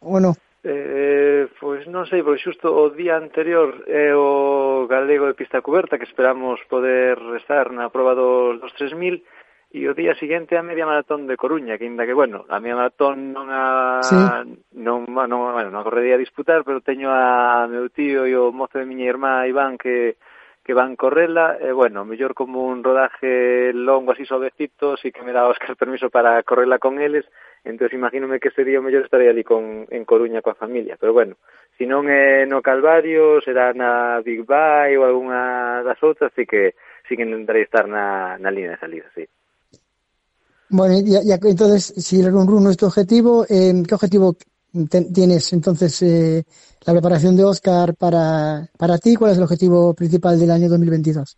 Ou 0.00 0.22
non? 0.22 0.32
Eh, 0.62 1.50
pois 1.58 1.82
non 1.90 2.06
sei, 2.06 2.22
porque 2.22 2.40
xusto 2.40 2.70
o 2.70 2.94
día 2.94 3.18
anterior 3.18 3.82
é 3.90 4.14
o 4.14 4.86
galego 4.86 5.26
de 5.26 5.34
pista 5.34 5.58
cuberta 5.58 5.98
que 5.98 6.06
esperamos 6.06 6.62
poder 6.70 7.18
estar 7.34 7.74
na 7.74 7.90
prova 7.90 8.14
dos, 8.14 8.62
dos 8.62 8.70
3000 8.78 9.26
e 9.72 9.88
o 9.88 9.96
día 9.96 10.12
seguinte 10.12 10.60
a 10.60 10.62
media 10.62 10.84
maratón 10.84 11.24
de 11.24 11.40
Coruña, 11.40 11.80
que 11.80 11.88
inda 11.88 12.04
que, 12.04 12.12
bueno, 12.12 12.44
a 12.52 12.60
media 12.60 12.76
maratón 12.76 13.32
non 13.32 13.48
a... 13.48 14.04
Sí. 14.04 14.16
Non, 14.76 15.08
non, 15.08 15.56
bueno, 15.56 15.72
non 15.72 15.80
correría 15.80 16.20
a 16.20 16.22
disputar, 16.22 16.60
pero 16.60 16.84
teño 16.84 17.08
a 17.08 17.64
meu 17.72 17.88
tío 17.88 18.28
e 18.28 18.36
o 18.36 18.52
mozo 18.52 18.76
de 18.76 18.84
miña 18.84 19.08
irmá 19.08 19.48
Iván 19.48 19.80
que 19.80 20.20
que 20.64 20.74
van 20.74 20.94
correla, 20.94 21.58
e 21.58 21.72
bueno, 21.72 22.04
mellor 22.04 22.34
como 22.34 22.66
un 22.66 22.84
rodaje 22.84 23.72
longo 23.74 24.12
así 24.12 24.24
suavecito, 24.24 24.96
sí 24.96 25.10
que 25.10 25.22
me 25.22 25.32
daba 25.32 25.48
Óscar 25.48 25.74
permiso 25.76 26.08
para 26.08 26.40
correrla 26.44 26.78
con 26.78 27.00
eles, 27.00 27.26
entonces 27.64 27.98
imagínome 27.98 28.38
que 28.38 28.50
sería 28.50 28.78
o 28.78 28.82
mellor 28.82 29.02
estaría 29.02 29.30
ali 29.30 29.42
con, 29.42 29.86
en 29.90 30.04
Coruña 30.04 30.38
coa 30.38 30.54
familia, 30.54 30.94
pero 31.00 31.12
bueno, 31.12 31.34
se 31.74 31.82
non 31.82 32.06
é 32.06 32.46
no 32.46 32.62
Calvario, 32.62 33.42
será 33.42 33.74
na 33.74 34.22
Big 34.22 34.46
Bay 34.46 34.94
ou 34.94 35.02
algunha 35.02 35.82
das 35.82 35.98
outras, 36.06 36.30
así 36.30 36.46
que 36.46 36.78
sí 37.10 37.18
que 37.18 37.26
intentaré 37.26 37.66
estar 37.66 37.90
na, 37.90 38.38
na 38.38 38.54
línea 38.54 38.78
de 38.78 38.82
salida, 38.82 39.10
sí. 39.18 39.26
Bueno, 40.74 40.94
ya, 41.04 41.20
ya- 41.22 41.38
entonces, 41.50 41.84
si 41.98 42.20
el 42.20 42.32
run 42.32 42.48
run 42.48 42.64
no 42.64 42.70
es 42.70 42.78
tu 42.78 42.86
objetivo, 42.86 43.44
eh, 43.46 43.74
¿qué 43.86 43.94
objetivo 43.94 44.34
tienes 45.12 45.52
entonces 45.52 46.00
eh, 46.00 46.44
la 46.86 46.94
preparación 46.94 47.36
de 47.36 47.44
Oscar 47.44 47.94
para, 47.94 48.66
para 48.78 48.96
ti? 48.96 49.14
¿Cuál 49.14 49.32
es 49.32 49.36
el 49.36 49.44
objetivo 49.44 49.92
principal 49.92 50.40
del 50.40 50.50
año 50.50 50.70
2022? 50.70 51.36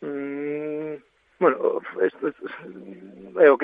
Mm, 0.00 0.94
bueno, 1.40 1.58
esto 2.02 2.28
es, 2.28 2.34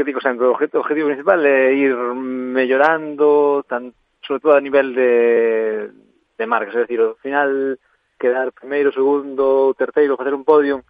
digo 0.04 0.20
o 0.20 0.52
objeto- 0.52 0.76
o 0.76 0.80
objetivo 0.82 1.08
principal 1.08 1.46
é 1.46 1.72
ir 1.72 1.96
mellorando, 1.96 3.64
tan, 3.66 3.94
sobre 4.20 4.40
todo 4.40 4.52
a 4.52 4.60
nivel 4.60 4.92
de, 4.94 5.88
de 6.36 6.44
marcas, 6.46 6.76
é 6.76 6.84
dicir, 6.84 7.00
ao 7.00 7.16
final 7.24 7.80
quedar 8.20 8.52
primeiro, 8.52 8.92
segundo, 8.92 9.72
terceiro, 9.80 10.20
facer 10.20 10.34
un 10.36 10.44
podium, 10.44 10.84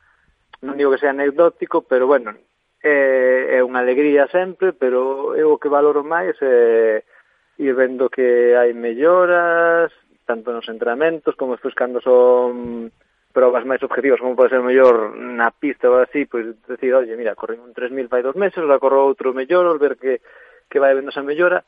non 0.66 0.74
digo 0.74 0.90
que 0.90 0.98
sea 0.98 1.14
anecdótico, 1.14 1.86
pero 1.86 2.10
bueno, 2.10 2.34
é, 2.82 3.56
é 3.56 3.64
unha 3.64 3.84
alegría 3.84 4.28
sempre, 4.32 4.72
pero 4.72 5.32
eu 5.36 5.52
o 5.52 5.60
que 5.60 5.68
valoro 5.68 6.00
máis 6.04 6.36
é 6.40 7.04
ir 7.60 7.74
vendo 7.76 8.08
que 8.08 8.56
hai 8.56 8.72
melloras, 8.72 9.92
tanto 10.24 10.48
nos 10.52 10.64
entrenamentos 10.72 11.36
como 11.36 11.54
despois 11.54 11.76
cando 11.76 12.00
son 12.00 12.88
probas 13.36 13.62
máis 13.68 13.82
objetivas, 13.84 14.18
como 14.18 14.34
pode 14.34 14.50
ser 14.50 14.64
mellor 14.64 15.14
na 15.14 15.52
pista 15.54 15.86
ou 15.92 16.02
así, 16.02 16.26
pois 16.26 16.56
decir, 16.66 16.90
oye, 16.96 17.14
mira, 17.14 17.36
corri 17.38 17.60
un 17.60 17.76
3.000 17.76 18.10
fai 18.10 18.24
dos 18.24 18.34
meses, 18.34 18.64
la 18.64 18.80
corro 18.82 19.06
outro 19.06 19.30
mellor, 19.36 19.78
ver 19.78 19.94
que, 20.00 20.24
que 20.66 20.80
vai 20.82 20.96
vendo 20.96 21.14
esa 21.14 21.22
mellora, 21.22 21.62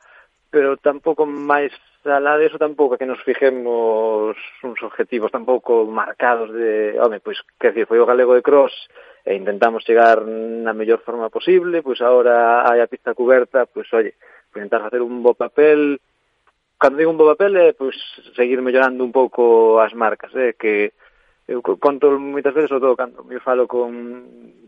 pero 0.53 0.77
tampouco 0.77 1.25
máis 1.25 1.73
alá 2.05 2.37
de 2.37 2.45
eso 2.45 2.61
tampouco 2.61 2.93
que 2.93 3.09
nos 3.09 3.17
fijemos 3.25 4.37
uns 4.61 4.79
objetivos 4.85 5.33
tampouco 5.33 5.89
marcados 5.89 6.53
de, 6.53 6.93
home, 7.01 7.17
pois, 7.25 7.41
que 7.57 7.73
decir, 7.73 7.89
foi 7.89 7.97
o 7.97 8.05
galego 8.05 8.37
de 8.37 8.45
cross 8.45 8.69
e 9.25 9.33
intentamos 9.33 9.81
chegar 9.81 10.21
na 10.21 10.77
mellor 10.77 11.01
forma 11.01 11.33
posible, 11.33 11.81
pois 11.81 11.97
agora 12.05 12.69
hai 12.69 12.85
a 12.85 12.91
pista 12.91 13.17
cuberta, 13.17 13.65
pois, 13.65 13.89
oye, 13.97 14.13
intentar 14.53 14.85
facer 14.85 15.01
un 15.01 15.25
bo 15.25 15.33
papel, 15.33 15.97
cando 16.77 17.01
digo 17.01 17.09
un 17.09 17.17
bo 17.17 17.33
papel 17.33 17.57
eh, 17.57 17.67
é, 17.67 17.73
pois, 17.73 17.97
seguir 18.37 18.61
mellorando 18.61 19.01
un 19.01 19.09
pouco 19.09 19.81
as 19.81 19.97
marcas, 19.97 20.29
eh, 20.37 20.53
que 20.53 20.93
eu 21.49 21.65
conto 21.65 22.13
moitas 22.21 22.53
veces, 22.53 22.69
sobre 22.69 22.85
todo 22.85 22.99
cando 22.99 23.25
me 23.25 23.41
falo 23.41 23.65
con 23.65 23.89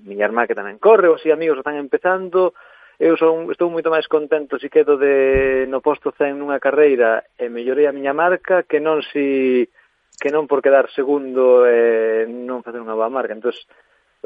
miña 0.01 0.25
irmá 0.25 0.49
que 0.49 0.57
tamén 0.57 0.81
corre, 0.81 1.13
ou 1.13 1.21
si 1.21 1.29
amigos 1.29 1.61
que 1.61 1.63
están 1.67 1.77
empezando, 1.77 2.57
eu 2.99 3.17
son, 3.19 3.51
estou 3.51 3.67
moito 3.67 3.91
máis 3.91 4.07
contento 4.07 4.55
se 4.59 4.71
quedo 4.71 4.95
de, 4.95 5.67
no 5.67 5.83
posto 5.83 6.15
100 6.15 6.39
nunha 6.39 6.63
carreira 6.63 7.27
e 7.35 7.51
mellorei 7.51 7.87
a 7.87 7.95
miña 7.95 8.15
marca 8.15 8.63
que 8.63 8.79
non 8.79 9.03
si 9.03 9.67
que 10.15 10.31
non 10.31 10.47
por 10.47 10.63
quedar 10.63 10.87
segundo 10.95 11.67
e 11.67 12.23
eh, 12.23 12.27
non 12.27 12.63
facer 12.63 12.79
unha 12.79 12.95
boa 12.95 13.11
marca. 13.11 13.35
Entón, 13.35 13.51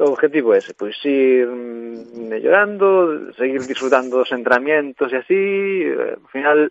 o 0.00 0.14
objetivo 0.14 0.54
é 0.54 0.62
ese, 0.62 0.72
pois 0.72 0.96
ir 1.04 1.50
mellorando, 1.50 3.34
seguir 3.34 3.60
disfrutando 3.66 4.22
dos 4.22 4.32
entrenamientos 4.32 5.12
e 5.12 5.16
así, 5.18 5.42
eh, 5.90 6.16
ao 6.16 6.30
final 6.30 6.70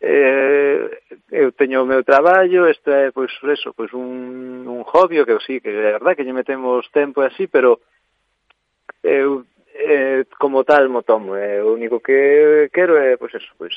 eh, 0.00 0.88
eu 1.30 1.52
teño 1.52 1.84
o 1.84 1.88
meu 1.88 2.02
traballo, 2.02 2.68
isto 2.68 2.90
é 2.90 3.12
pois 3.12 3.32
eso, 3.44 3.76
pois 3.76 3.92
un, 3.92 4.64
un 4.66 4.82
hobby 4.82 5.20
que 5.24 5.36
sí, 5.44 5.60
que 5.60 5.68
é 5.68 6.00
verdad 6.00 6.16
que 6.16 6.24
lle 6.24 6.32
metemos 6.32 6.88
tempo 6.90 7.22
e 7.22 7.28
así, 7.28 7.46
pero 7.46 7.80
eu 9.04 9.44
eh, 9.78 10.24
como 10.38 10.64
tal 10.64 10.88
mo 10.88 11.02
tomo, 11.02 11.36
eh, 11.36 11.60
o 11.60 11.72
único 11.72 12.00
que 12.00 12.70
quero 12.72 12.96
é, 12.96 13.16
pois 13.16 13.34
eso, 13.34 13.52
pois 13.58 13.74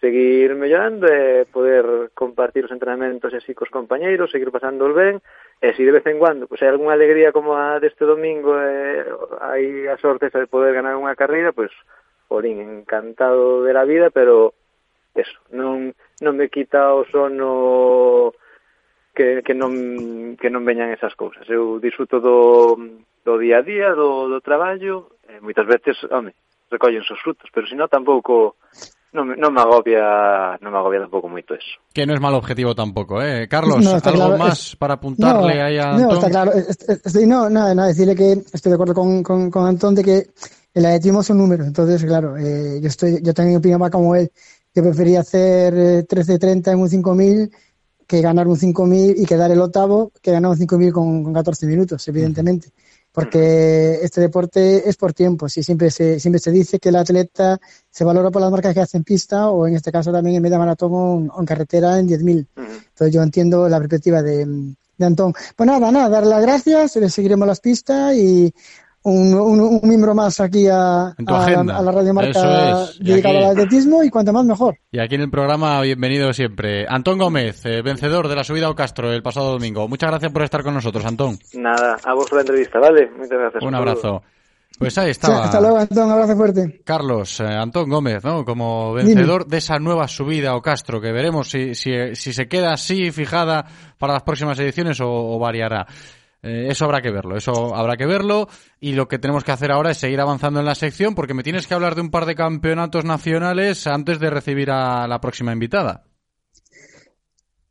seguir 0.00 0.54
mellorando 0.54 1.10
e 1.10 1.42
eh, 1.42 1.46
poder 1.50 2.10
compartir 2.14 2.64
os 2.64 2.70
entrenamentos 2.70 3.34
así 3.34 3.54
cos 3.54 3.70
compañeiros, 3.70 4.30
seguir 4.30 4.50
pasando 4.54 4.86
o 4.86 4.94
ben, 4.94 5.18
e 5.58 5.70
eh, 5.70 5.74
si 5.74 5.82
de 5.82 5.90
vez 5.90 6.06
en 6.06 6.22
cuando 6.22 6.46
pois, 6.46 6.62
hai 6.62 6.70
algunha 6.70 6.94
alegría 6.94 7.34
como 7.34 7.58
a 7.58 7.82
deste 7.82 8.06
domingo 8.06 8.54
e 8.54 9.02
eh, 9.02 9.10
hai 9.42 9.90
a 9.90 9.98
sorte 9.98 10.30
de 10.30 10.46
poder 10.46 10.70
ganar 10.70 10.94
unha 10.94 11.18
carreira, 11.18 11.50
pois, 11.50 11.74
olín, 12.30 12.62
encantado 12.62 13.66
de 13.66 13.72
la 13.74 13.82
vida, 13.82 14.14
pero 14.14 14.54
eso, 15.18 15.38
non, 15.50 15.90
non 16.22 16.38
me 16.38 16.46
quita 16.46 16.94
o 16.94 17.02
sono 17.10 18.30
que, 19.18 19.42
que, 19.42 19.54
non, 19.54 20.38
que 20.38 20.46
non 20.46 20.62
veñan 20.62 20.94
esas 20.94 21.18
cousas. 21.18 21.42
Eu 21.50 21.82
disfruto 21.82 22.22
do, 22.22 22.78
do 23.26 23.34
día 23.42 23.58
a 23.58 23.66
día, 23.66 23.90
do, 23.98 24.30
do 24.30 24.38
traballo, 24.38 25.18
e 25.26 25.42
moitas 25.42 25.66
veces, 25.66 25.98
home, 26.06 26.30
recollen 26.70 27.02
os 27.02 27.18
frutos, 27.18 27.50
pero 27.50 27.66
senón 27.66 27.90
tampouco 27.90 28.54
non, 29.10 29.34
non 29.40 29.50
me 29.50 29.58
agobia 29.64 30.54
non 30.62 30.70
me 30.70 30.78
agobia 30.78 31.02
tampouco 31.02 31.26
moito 31.26 31.58
eso. 31.58 31.82
Que 31.90 32.06
non 32.06 32.14
é 32.14 32.22
mal 32.22 32.38
objetivo 32.38 32.78
tampouco, 32.78 33.18
eh. 33.18 33.50
Carlos, 33.50 33.82
no, 33.82 33.98
algo 33.98 34.38
claro, 34.38 34.38
máis 34.38 34.78
para 34.78 34.94
apuntarle 34.94 35.58
no, 35.58 35.64
aí 35.66 35.76
a 35.82 35.98
Antón? 35.98 36.06
No, 36.06 36.14
está 36.14 36.30
claro. 36.30 36.50
Estoy, 36.54 37.26
no, 37.26 37.50
nada, 37.50 37.74
nada, 37.74 37.90
decirle 37.90 38.14
que 38.14 38.38
estoy 38.38 38.70
de 38.70 38.78
acuerdo 38.78 38.94
con, 38.94 39.26
con, 39.26 39.50
con 39.50 39.66
Antón 39.66 39.98
de 39.98 40.06
que 40.06 40.16
el 40.78 40.86
atletismo 40.86 41.26
es 41.26 41.30
un 41.34 41.42
número, 41.42 41.66
entonces, 41.66 42.04
claro, 42.06 42.38
eh, 42.38 42.78
yo 42.78 42.86
estoy 42.86 43.18
yo 43.18 43.34
también 43.34 43.58
opinaba 43.58 43.90
como 43.90 44.14
él, 44.14 44.30
que 44.70 44.78
prefería 44.78 45.26
hacer 45.26 45.74
eh, 45.74 46.06
13.30 46.06 46.70
en 46.70 46.78
un 46.78 46.88
5000 46.88 47.50
que 48.08 48.22
ganar 48.22 48.48
un 48.48 48.56
5.000 48.56 49.14
y 49.18 49.26
quedar 49.26 49.50
el 49.50 49.60
octavo 49.60 50.10
que 50.22 50.32
ganar 50.32 50.50
un 50.50 50.56
5.000 50.56 50.92
con, 50.92 51.22
con 51.22 51.34
14 51.34 51.66
minutos, 51.66 52.08
evidentemente. 52.08 52.72
Porque 53.12 53.98
este 54.02 54.22
deporte 54.22 54.88
es 54.88 54.96
por 54.96 55.12
tiempo. 55.12 55.48
Sí, 55.48 55.62
siempre 55.62 55.90
se, 55.90 56.18
siempre 56.18 56.40
se 56.40 56.50
dice 56.50 56.78
que 56.78 56.88
el 56.88 56.96
atleta 56.96 57.60
se 57.90 58.04
valora 58.04 58.30
por 58.30 58.40
las 58.40 58.50
marcas 58.50 58.72
que 58.72 58.80
hace 58.80 58.96
en 58.96 59.04
pista 59.04 59.50
o 59.50 59.66
en 59.66 59.74
este 59.74 59.92
caso 59.92 60.10
también 60.10 60.36
en 60.36 60.42
media 60.42 60.58
maratón 60.58 60.92
o 60.94 61.18
en, 61.18 61.30
o 61.30 61.40
en 61.40 61.46
carretera 61.46 61.98
en 61.98 62.08
10.000. 62.08 62.46
Entonces 62.56 63.14
yo 63.14 63.22
entiendo 63.22 63.68
la 63.68 63.78
perspectiva 63.78 64.22
de, 64.22 64.74
de 64.96 65.06
Antón. 65.06 65.34
Pues 65.54 65.66
nada, 65.66 65.90
nada, 65.90 66.08
dar 66.08 66.26
las 66.26 66.42
gracias, 66.42 66.96
le 66.96 67.10
seguiremos 67.10 67.46
las 67.46 67.60
pistas 67.60 68.14
y 68.14 68.54
un, 69.04 69.32
un, 69.34 69.60
un 69.60 69.80
miembro 69.88 70.14
más 70.14 70.40
aquí 70.40 70.66
a, 70.70 71.14
En 71.16 71.24
tu 71.24 71.34
a, 71.34 71.44
agenda. 71.44 71.76
a 71.78 71.82
la 71.82 71.92
radio 71.92 72.12
marca 72.12 72.30
Eso 72.30 72.82
es. 72.90 73.00
Y 73.00 73.04
dedicado 73.04 73.36
aquí- 73.38 73.44
al 73.44 73.50
atletismo 73.52 74.02
y 74.02 74.10
cuanto 74.10 74.32
más 74.32 74.44
mejor. 74.44 74.76
Y 74.90 74.98
aquí 75.00 75.14
en 75.14 75.22
el 75.22 75.30
programa, 75.30 75.80
bienvenido 75.82 76.32
siempre. 76.32 76.84
Antón 76.88 77.18
Gómez, 77.18 77.64
eh, 77.64 77.80
vencedor 77.82 78.28
de 78.28 78.36
la 78.36 78.44
subida 78.44 78.66
ao 78.66 78.74
Castro 78.74 79.12
el 79.12 79.22
pasado 79.22 79.52
domingo. 79.52 79.88
Muchas 79.88 80.10
gracias 80.10 80.32
por 80.32 80.42
estar 80.42 80.62
con 80.62 80.74
nosotros, 80.74 81.04
Antón. 81.06 81.38
Nada, 81.54 81.96
a 82.04 82.14
vos 82.14 82.26
por 82.28 82.36
la 82.36 82.40
entrevista, 82.42 82.78
¿vale? 82.78 83.08
Muchas 83.16 83.38
gracias. 83.38 83.62
Un 83.62 83.74
abrazo. 83.74 84.22
Pues 84.78 84.96
ahí 84.98 85.06
Sí, 85.06 85.10
estaba. 85.12 85.44
hasta 85.44 85.60
luego, 85.60 85.78
Antón, 85.78 86.04
un 86.06 86.12
abrazo 86.12 86.36
fuerte. 86.36 86.80
Carlos, 86.84 87.40
eh, 87.40 87.44
Antón 87.46 87.88
Gómez, 87.90 88.22
¿no? 88.22 88.44
Como 88.44 88.92
vencedor 88.92 89.46
de 89.46 89.56
esa 89.58 89.78
nueva 89.80 90.06
subida 90.06 90.50
ao 90.50 90.60
Castro, 90.62 91.00
que 91.00 91.10
veremos 91.10 91.50
si, 91.50 91.74
si, 91.74 91.90
si 92.14 92.32
se 92.32 92.46
queda 92.46 92.74
así 92.74 93.10
fijada 93.10 93.64
para 93.98 94.12
las 94.12 94.22
próximas 94.22 94.58
ediciones 94.60 95.00
o, 95.00 95.08
o 95.08 95.38
variará. 95.40 95.86
Eh, 96.42 96.68
eso 96.70 96.84
habrá 96.84 97.00
que 97.02 97.10
verlo, 97.10 97.36
eso 97.36 97.74
habrá 97.74 97.96
que 97.96 98.06
verlo. 98.06 98.48
Y 98.80 98.92
lo 98.92 99.08
que 99.08 99.18
tenemos 99.18 99.44
que 99.44 99.52
hacer 99.52 99.72
ahora 99.72 99.90
es 99.90 99.98
seguir 99.98 100.20
avanzando 100.20 100.60
en 100.60 100.66
la 100.66 100.74
sección, 100.74 101.14
porque 101.14 101.34
me 101.34 101.42
tienes 101.42 101.66
que 101.66 101.74
hablar 101.74 101.94
de 101.94 102.00
un 102.02 102.10
par 102.10 102.26
de 102.26 102.34
campeonatos 102.34 103.04
nacionales 103.04 103.86
antes 103.86 104.20
de 104.20 104.30
recibir 104.30 104.70
a 104.70 105.06
la 105.08 105.20
próxima 105.20 105.52
invitada. 105.52 106.04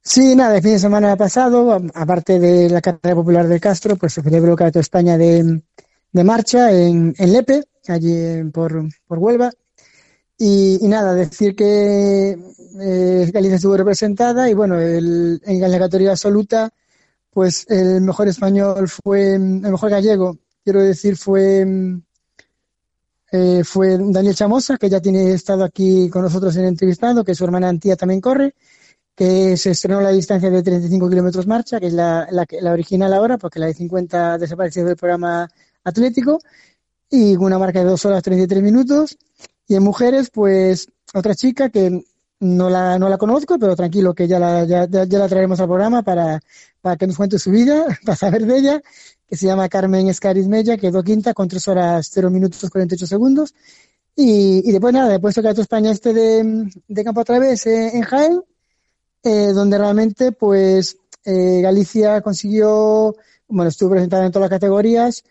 Sí, 0.01 0.35
nada, 0.35 0.55
el 0.55 0.61
fin 0.63 0.71
de 0.71 0.79
semana 0.79 1.15
pasado, 1.17 1.81
aparte 1.93 2.39
de 2.39 2.69
la 2.69 2.79
carrera 2.81 3.15
popular 3.15 3.47
de 3.47 3.59
Castro, 3.59 3.97
pues 3.97 4.13
se 4.13 4.21
celebró 4.21 4.55
el 4.57 4.71
de 4.71 4.79
España 4.79 5.17
de, 5.17 5.61
de 6.13 6.23
marcha 6.23 6.71
en, 6.71 7.13
en 7.17 7.33
Lepe, 7.33 7.63
allí 7.89 8.43
por, 8.53 8.85
por 9.05 9.17
Huelva. 9.19 9.51
Y, 10.37 10.77
y 10.81 10.87
nada, 10.87 11.13
decir 11.13 11.55
que 11.55 12.37
eh, 12.79 13.31
Galicia 13.33 13.55
estuvo 13.55 13.75
representada 13.75 14.49
y 14.49 14.53
bueno, 14.53 14.79
el- 14.79 15.41
en 15.43 15.59
la 15.71 15.79
categoría 15.79 16.11
absoluta, 16.11 16.71
pues 17.37 17.67
el 17.69 18.01
mejor 18.01 18.27
español 18.27 18.89
fue, 18.89 19.35
el 19.35 19.59
mejor 19.59 19.91
gallego, 19.91 20.39
quiero 20.63 20.81
decir, 20.81 21.15
fue, 21.15 21.67
eh, 23.31 23.63
fue 23.63 23.95
Daniel 23.99 24.33
Chamosa, 24.33 24.79
que 24.79 24.89
ya 24.89 24.99
tiene 24.99 25.33
estado 25.33 25.63
aquí 25.63 26.09
con 26.09 26.23
nosotros 26.23 26.55
en 26.55 26.65
entrevistado, 26.65 27.23
que 27.23 27.35
su 27.35 27.43
hermana 27.43 27.69
Antía 27.69 27.95
también 27.95 28.21
corre 28.21 28.55
que 29.15 29.55
se 29.55 29.69
estrenó 29.69 30.01
la 30.01 30.09
distancia 30.09 30.49
de 30.49 30.63
35 30.63 31.07
kilómetros 31.07 31.45
marcha, 31.45 31.79
que 31.79 31.85
es 31.85 31.93
la, 31.93 32.27
la, 32.31 32.47
la 32.59 32.71
original 32.71 33.13
ahora, 33.13 33.37
porque 33.37 33.59
la 33.59 33.67
de 33.67 33.75
50 33.75 34.33
ha 34.33 34.37
desaparecido 34.39 34.87
del 34.87 34.97
programa 34.97 35.47
atlético, 35.83 36.39
y 37.07 37.35
una 37.35 37.59
marca 37.59 37.81
de 37.81 37.85
2 37.85 38.03
horas 38.05 38.23
33 38.23 38.63
minutos. 38.63 39.15
Y 39.67 39.75
en 39.75 39.83
mujeres, 39.83 40.31
pues 40.31 40.87
otra 41.13 41.35
chica 41.35 41.69
que 41.69 42.03
no 42.39 42.69
la, 42.69 42.99
no 42.99 43.09
la 43.09 43.17
conozco, 43.17 43.57
pero 43.59 43.75
tranquilo, 43.75 44.13
que 44.13 44.27
ya 44.27 44.39
la, 44.39 44.63
ya, 44.65 44.85
ya- 44.87 45.05
la 45.19 45.27
traeremos 45.27 45.59
al 45.59 45.67
programa 45.67 46.03
para, 46.03 46.39
para 46.81 46.95
que 46.97 47.07
nos 47.07 47.17
cuente 47.17 47.39
su 47.39 47.51
vida, 47.51 47.85
para 48.05 48.15
saber 48.15 48.45
de 48.45 48.57
ella, 48.57 48.81
que 49.27 49.35
se 49.35 49.47
llama 49.47 49.69
Carmen 49.69 50.07
Escariz 50.07 50.47
Mella, 50.47 50.77
quedó 50.77 51.03
quinta 51.03 51.33
con 51.33 51.47
3 51.47 51.67
horas 51.67 52.09
0 52.11 52.29
minutos 52.29 52.69
48 52.69 53.07
segundos. 53.07 53.53
Y, 54.15 54.67
y 54.67 54.71
después 54.71 54.93
nada, 54.93 55.09
después 55.09 55.35
toca 55.35 55.51
España 55.51 55.91
este 55.91 56.13
de, 56.13 56.69
de 56.87 57.03
campo 57.03 57.21
a 57.21 57.25
través 57.25 57.65
eh, 57.67 57.91
en 57.95 58.01
Jaén, 58.01 58.41
eh, 59.23 59.51
donde 59.53 59.77
realmente 59.77 60.31
pues 60.31 60.97
eh, 61.25 61.61
Galicia 61.61 62.21
consiguió, 62.21 63.15
bueno, 63.47 63.69
estuvo 63.69 63.91
presentada 63.91 64.25
en 64.25 64.31
todas 64.31 64.49
las 64.49 64.57
categorías 64.59 65.23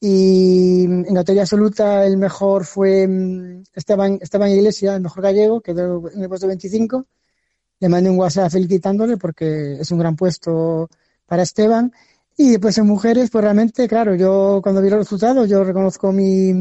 y 0.00 0.84
en 0.84 1.14
categoría 1.14 1.42
absoluta 1.42 2.04
el 2.04 2.18
mejor 2.18 2.64
fue 2.64 3.06
mm, 3.08 3.64
Esteban, 3.74 4.18
Esteban 4.20 4.50
Iglesias, 4.50 4.96
el 4.96 5.02
mejor 5.02 5.22
gallego, 5.22 5.60
quedó 5.60 6.10
en 6.10 6.22
el 6.22 6.28
puesto 6.28 6.46
25. 6.46 7.06
Le 7.80 7.88
mandé 7.88 8.10
un 8.10 8.18
WhatsApp 8.18 8.50
felicitándole 8.50 9.16
porque 9.16 9.74
es 9.80 9.90
un 9.90 9.98
gran 9.98 10.16
puesto 10.16 10.88
para 11.26 11.42
Esteban. 11.42 11.92
Y 12.36 12.50
después 12.50 12.76
en 12.78 12.86
mujeres, 12.86 13.30
pues 13.30 13.42
realmente, 13.42 13.88
claro, 13.88 14.14
yo 14.14 14.60
cuando 14.62 14.82
vi 14.82 14.90
los 14.90 14.98
resultados, 14.98 15.48
yo 15.48 15.64
reconozco 15.64 16.12
mi, 16.12 16.52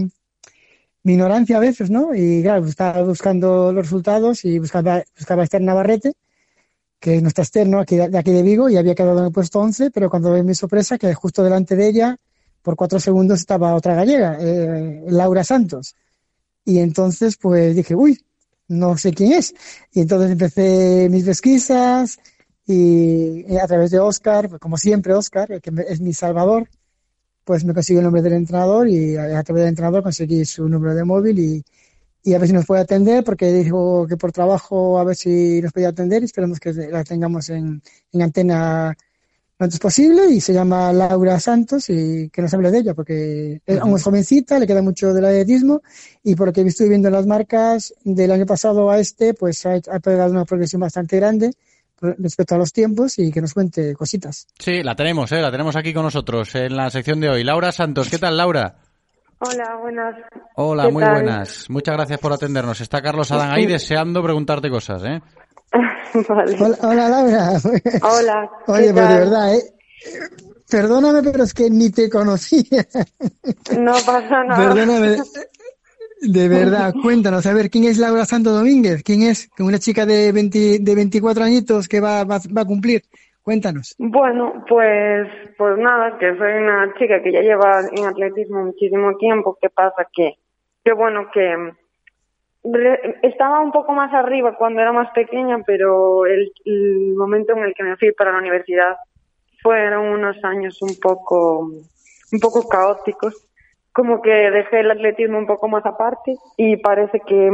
mi 1.03 1.14
ignorancia 1.14 1.57
a 1.57 1.60
veces, 1.60 1.90
¿no? 1.90 2.16
Y 2.16 2.41
claro, 2.44 2.66
estaba 2.66 3.03
buscando 3.03 3.74
los 3.74 3.86
resultados 3.86 4.45
y 4.45 4.60
buscaba, 4.60 5.03
buscaba 5.18 5.41
a 5.41 5.45
Esther 5.45 5.62
Navarrete, 5.62 6.14
que 6.99 7.18
es 7.18 7.22
nuestra 7.22 7.44
externo 7.44 7.80
aquí 7.80 7.98
de, 7.98 8.10
de 8.10 8.18
aquí 8.18 8.32
de 8.32 8.44
Vigo 8.44 8.70
y 8.70 8.78
había 8.78 8.95
quedado 8.95 9.20
en 9.20 9.26
el 9.26 9.32
puesto 9.34 9.60
11, 9.60 9.91
pero 9.91 10.10
cuando 10.10 10.34
vi 10.34 10.44
mi 10.44 10.56
sorpresa 10.56 10.98
que 10.98 11.14
justo 11.14 11.44
delante 11.44 11.76
de 11.76 11.88
ella, 11.90 12.18
por 12.66 12.76
cuatro 12.76 13.00
segundos 13.00 13.42
estaba 13.42 13.76
otra 13.76 13.94
gallega, 13.94 14.40
eh, 14.42 15.04
Laura 15.08 15.44
Santos. 15.44 15.96
Y 16.66 16.80
entonces 16.80 17.38
pues 17.38 17.76
dije, 17.76 17.94
uy, 17.96 18.20
no 18.68 18.98
sé 18.98 19.14
quién 19.14 19.34
es. 19.34 19.54
Y 19.94 20.02
entonces 20.02 20.32
empecé 20.32 21.08
mis 21.12 21.26
pesquisas 21.26 22.18
y 22.66 23.46
eh, 23.54 23.60
a 23.62 23.68
través 23.68 23.92
de 23.92 24.00
Oscar, 24.00 24.50
pues, 24.50 24.60
como 24.60 24.78
siempre 24.78 25.14
Oscar, 25.14 25.62
que 25.62 25.72
es 25.88 26.02
mi 26.02 26.12
salvador, 26.12 26.68
pues 27.44 27.64
me 27.64 27.76
consiguió 27.76 28.00
el 28.00 28.06
nombre 28.06 28.24
del 28.24 28.34
entrenador 28.34 28.90
y 28.90 29.16
a, 29.16 29.44
través 29.44 29.62
del 29.62 29.70
entrenador 29.70 30.02
conseguí 30.02 30.44
su 30.44 30.68
número 30.68 30.96
de 30.96 31.04
móvil 31.04 31.38
y, 31.38 31.64
y 32.24 32.34
a 32.34 32.40
ver 32.40 32.48
si 32.48 32.54
nos 32.56 32.66
puede 32.66 32.82
atender, 32.82 33.24
porque 33.24 33.54
dijo 33.54 34.08
que 34.08 34.18
por 34.18 34.32
trabajo 34.32 34.98
a 34.98 35.04
ver 35.04 35.16
si 35.16 35.62
nos 35.62 35.72
podía 35.72 35.90
atender 35.90 36.24
y 36.24 36.26
esperemos 36.26 36.60
que 36.60 36.74
la 36.74 37.04
tengamos 37.04 37.48
en, 37.52 37.84
en 38.12 38.22
antena 38.24 38.98
lo 39.57 39.64
antes 39.64 39.80
posible 39.80 40.27
y 40.32 40.41
se 40.41 40.53
llama 40.53 40.91
Laura 40.91 41.40
Santos 41.40 41.90
y 41.90 42.30
que 42.30 42.41
nos 42.41 42.53
hable 42.53 42.72
de 42.72 42.80
ella 42.80 42.94
porque 42.94 43.61
es, 43.65 43.80
aún 43.80 43.95
es 43.95 44.03
jovencita, 44.03 44.60
le 44.60 44.68
queda 44.68 44.82
mucho 44.82 45.14
del 45.14 45.26
atletismo 45.26 45.82
y 46.23 46.36
por 46.36 46.48
lo 46.48 46.53
que 46.53 46.61
estuve 46.61 46.90
viendo 46.90 47.07
en 47.07 47.14
las 47.14 47.26
marcas 47.26 47.94
del 48.03 48.32
año 48.32 48.45
pasado 48.45 48.90
a 48.90 48.99
este, 48.99 49.34
pues 49.34 49.65
ha, 49.65 49.76
ha 49.76 49.99
pegado 49.99 50.32
una 50.32 50.44
progresión 50.44 50.82
bastante 50.82 51.18
grande 51.18 51.52
respecto 52.02 52.56
a 52.56 52.57
los 52.57 52.73
tiempos 52.73 53.18
y 53.18 53.32
que 53.32 53.40
nos 53.40 53.53
cuente 53.53 53.95
cositas. 53.95 54.48
Sí, 54.60 54.84
la 54.84 54.95
tenemos, 54.95 55.32
¿eh? 55.32 55.41
La 55.41 55.52
tenemos 55.52 55.76
aquí 55.77 55.94
con 55.94 56.03
nosotros 56.03 56.53
en 56.56 56.76
la 56.76 56.90
sección 56.90 57.22
de 57.22 57.30
hoy. 57.30 57.44
Laura 57.45 57.72
Santos, 57.72 58.10
¿qué 58.10 58.18
tal, 58.18 58.36
Laura? 58.36 58.76
Hola, 59.40 59.77
buenas. 59.82 60.15
Hola, 60.56 60.86
¿Qué 60.88 60.91
muy 60.91 61.03
tal? 61.03 61.14
buenas. 61.14 61.69
Muchas 61.69 61.95
gracias 61.95 62.19
por 62.19 62.34
atendernos. 62.34 62.82
Está 62.82 63.02
Carlos 63.02 63.32
Adán 63.32 63.52
ahí 63.52 63.65
deseando 63.65 64.22
preguntarte 64.22 64.69
cosas, 64.69 65.03
¿eh? 65.06 65.22
Vale. 66.30 66.57
Hola, 66.60 66.77
hola, 66.81 67.10
Laura. 67.10 67.49
Hola. 68.03 68.49
¿qué 68.65 68.72
Oye, 68.72 68.93
pues 68.93 69.10
de 69.10 69.15
verdad, 69.15 69.56
¿eh? 69.56 69.61
perdóname, 70.69 71.22
pero 71.23 71.43
es 71.43 71.53
que 71.53 71.69
ni 71.69 71.89
te 71.91 72.10
conocía. 72.10 72.85
No 73.77 73.93
pasa 74.06 74.43
nada. 74.43 74.56
Perdóname. 74.57 75.18
De 76.22 76.49
verdad, 76.49 76.93
cuéntanos, 77.02 77.45
a 77.45 77.53
ver, 77.53 77.69
¿quién 77.69 77.85
es 77.85 77.97
Laura 77.97 78.26
Santo 78.26 78.52
Domínguez? 78.52 79.03
¿Quién 79.03 79.23
es? 79.23 79.49
Una 79.60 79.80
chica 79.80 80.06
de, 80.06 80.31
20, 80.31 80.80
de 80.80 80.95
24 80.95 81.43
añitos 81.43 81.88
que 81.88 81.99
va, 81.99 82.23
va, 82.23 82.39
va 82.56 82.61
a 82.61 82.65
cumplir. 82.65 83.03
Cuéntanos. 83.43 83.93
Bueno, 83.99 84.65
pues, 84.68 85.27
pues 85.56 85.77
nada, 85.77 86.18
que 86.18 86.35
soy 86.35 86.53
una 86.53 86.91
chica 86.97 87.22
que 87.22 87.31
ya 87.31 87.41
lleva 87.41 87.81
en 87.91 88.06
atletismo 88.06 88.64
muchísimo 88.64 89.15
tiempo. 89.18 89.56
¿Qué 89.61 89.69
pasa? 89.69 90.07
Que, 90.11 90.39
que 90.84 90.93
bueno, 90.93 91.27
que 91.31 91.56
estaba 93.22 93.60
un 93.60 93.72
poco 93.72 93.94
más 93.94 94.14
arriba 94.14 94.56
cuando 94.58 94.82
era 94.82 94.92
más 94.92 95.12
pequeña, 95.12 95.60
pero 95.66 96.26
el, 96.26 96.52
el 96.66 97.14
momento 97.16 97.54
en 97.54 97.60
el 97.64 97.74
que 97.74 97.84
me 97.84 97.98
fui 97.98 98.12
para 98.12 98.32
la 98.32 98.40
universidad 98.40 98.96
fueron 99.62 100.08
unos 100.08 100.44
años 100.44 100.82
un 100.82 100.96
poco, 101.02 101.60
un 101.60 102.40
poco 102.42 102.68
caóticos. 102.68 103.48
Como 103.94 104.22
que 104.22 104.30
dejé 104.52 104.82
el 104.82 104.92
atletismo 104.92 105.38
un 105.38 105.48
poco 105.48 105.68
más 105.70 105.86
aparte 105.86 106.36
y 106.58 106.76
parece 106.78 107.22
que, 107.22 107.50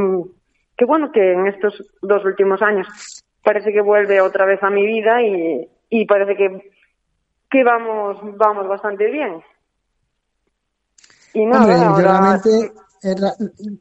que 0.76 0.86
bueno, 0.86 1.12
que 1.12 1.34
en 1.34 1.48
estos 1.48 1.84
dos 2.02 2.26
últimos 2.26 2.62
años 2.62 2.88
parece 3.44 3.72
que 3.72 3.82
vuelve 3.82 4.22
otra 4.22 4.46
vez 4.46 4.62
a 4.64 4.70
mi 4.70 4.86
vida 4.86 5.22
y, 5.22 5.68
y 5.90 6.06
parece 6.06 6.36
que, 6.36 6.72
que 7.50 7.64
vamos, 7.64 8.18
vamos 8.38 8.68
bastante 8.68 9.06
bien. 9.12 9.42
Y 11.34 11.46
nada, 11.46 11.62
Hombre, 11.62 11.76
ahora- 11.76 12.42
eh, 13.04 13.16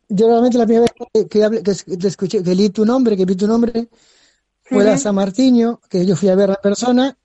yo 0.08 0.26
realmente 0.28 0.58
la 0.58 0.66
primera 0.66 0.86
vez 0.86 1.28
que, 1.28 1.28
que, 1.28 1.62
que 1.62 2.06
escuché, 2.06 2.42
que 2.42 2.54
leí 2.54 2.70
tu 2.70 2.84
nombre, 2.84 3.16
que 3.16 3.24
vi 3.24 3.36
tu 3.36 3.46
nombre, 3.46 3.88
fue 4.62 4.84
la 4.84 4.92
Ujú. 4.92 5.00
San 5.00 5.14
Martiño, 5.14 5.80
que 5.88 6.06
yo 6.06 6.16
fui 6.16 6.28
a 6.28 6.36
ver 6.36 6.50
la 6.50 6.60
persona 6.60 7.16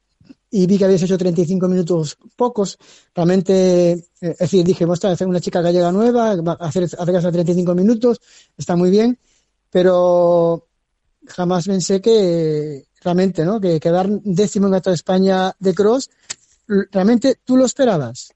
y 0.50 0.68
vi 0.68 0.78
que 0.78 0.86
habías 0.86 1.04
hecho 1.04 1.18
35 1.18 1.68
minutos 1.68 2.18
pocos. 2.36 2.78
Realmente, 3.14 3.92
eh, 3.92 4.02
es 4.20 4.38
decir, 4.38 4.66
dije, 4.66 4.86
muestra, 4.86 5.12
hacer 5.12 5.28
una 5.28 5.40
chica 5.40 5.62
gallega 5.62 5.92
nueva, 5.92 6.36
va 6.38 6.58
a 6.60 6.68
hacer, 6.68 6.84
hacer 6.84 7.16
hasta 7.16 7.32
35 7.32 7.76
minutos, 7.76 8.20
está 8.58 8.76
muy 8.76 8.90
bien, 8.90 9.18
pero 9.70 10.68
jamás 11.28 11.68
pensé 11.68 12.02
que 12.02 12.86
realmente, 13.04 13.46
¿no? 13.46 13.60
Que 13.60 13.80
quedar 13.80 14.08
décimo 14.10 14.68
en 14.68 14.74
Gato 14.74 14.90
de 14.90 14.96
España 14.96 15.52
de 15.60 15.74
cross, 15.74 16.10
realmente 16.92 17.36
tú 17.44 17.58
lo 17.58 17.66
esperabas. 17.66 18.34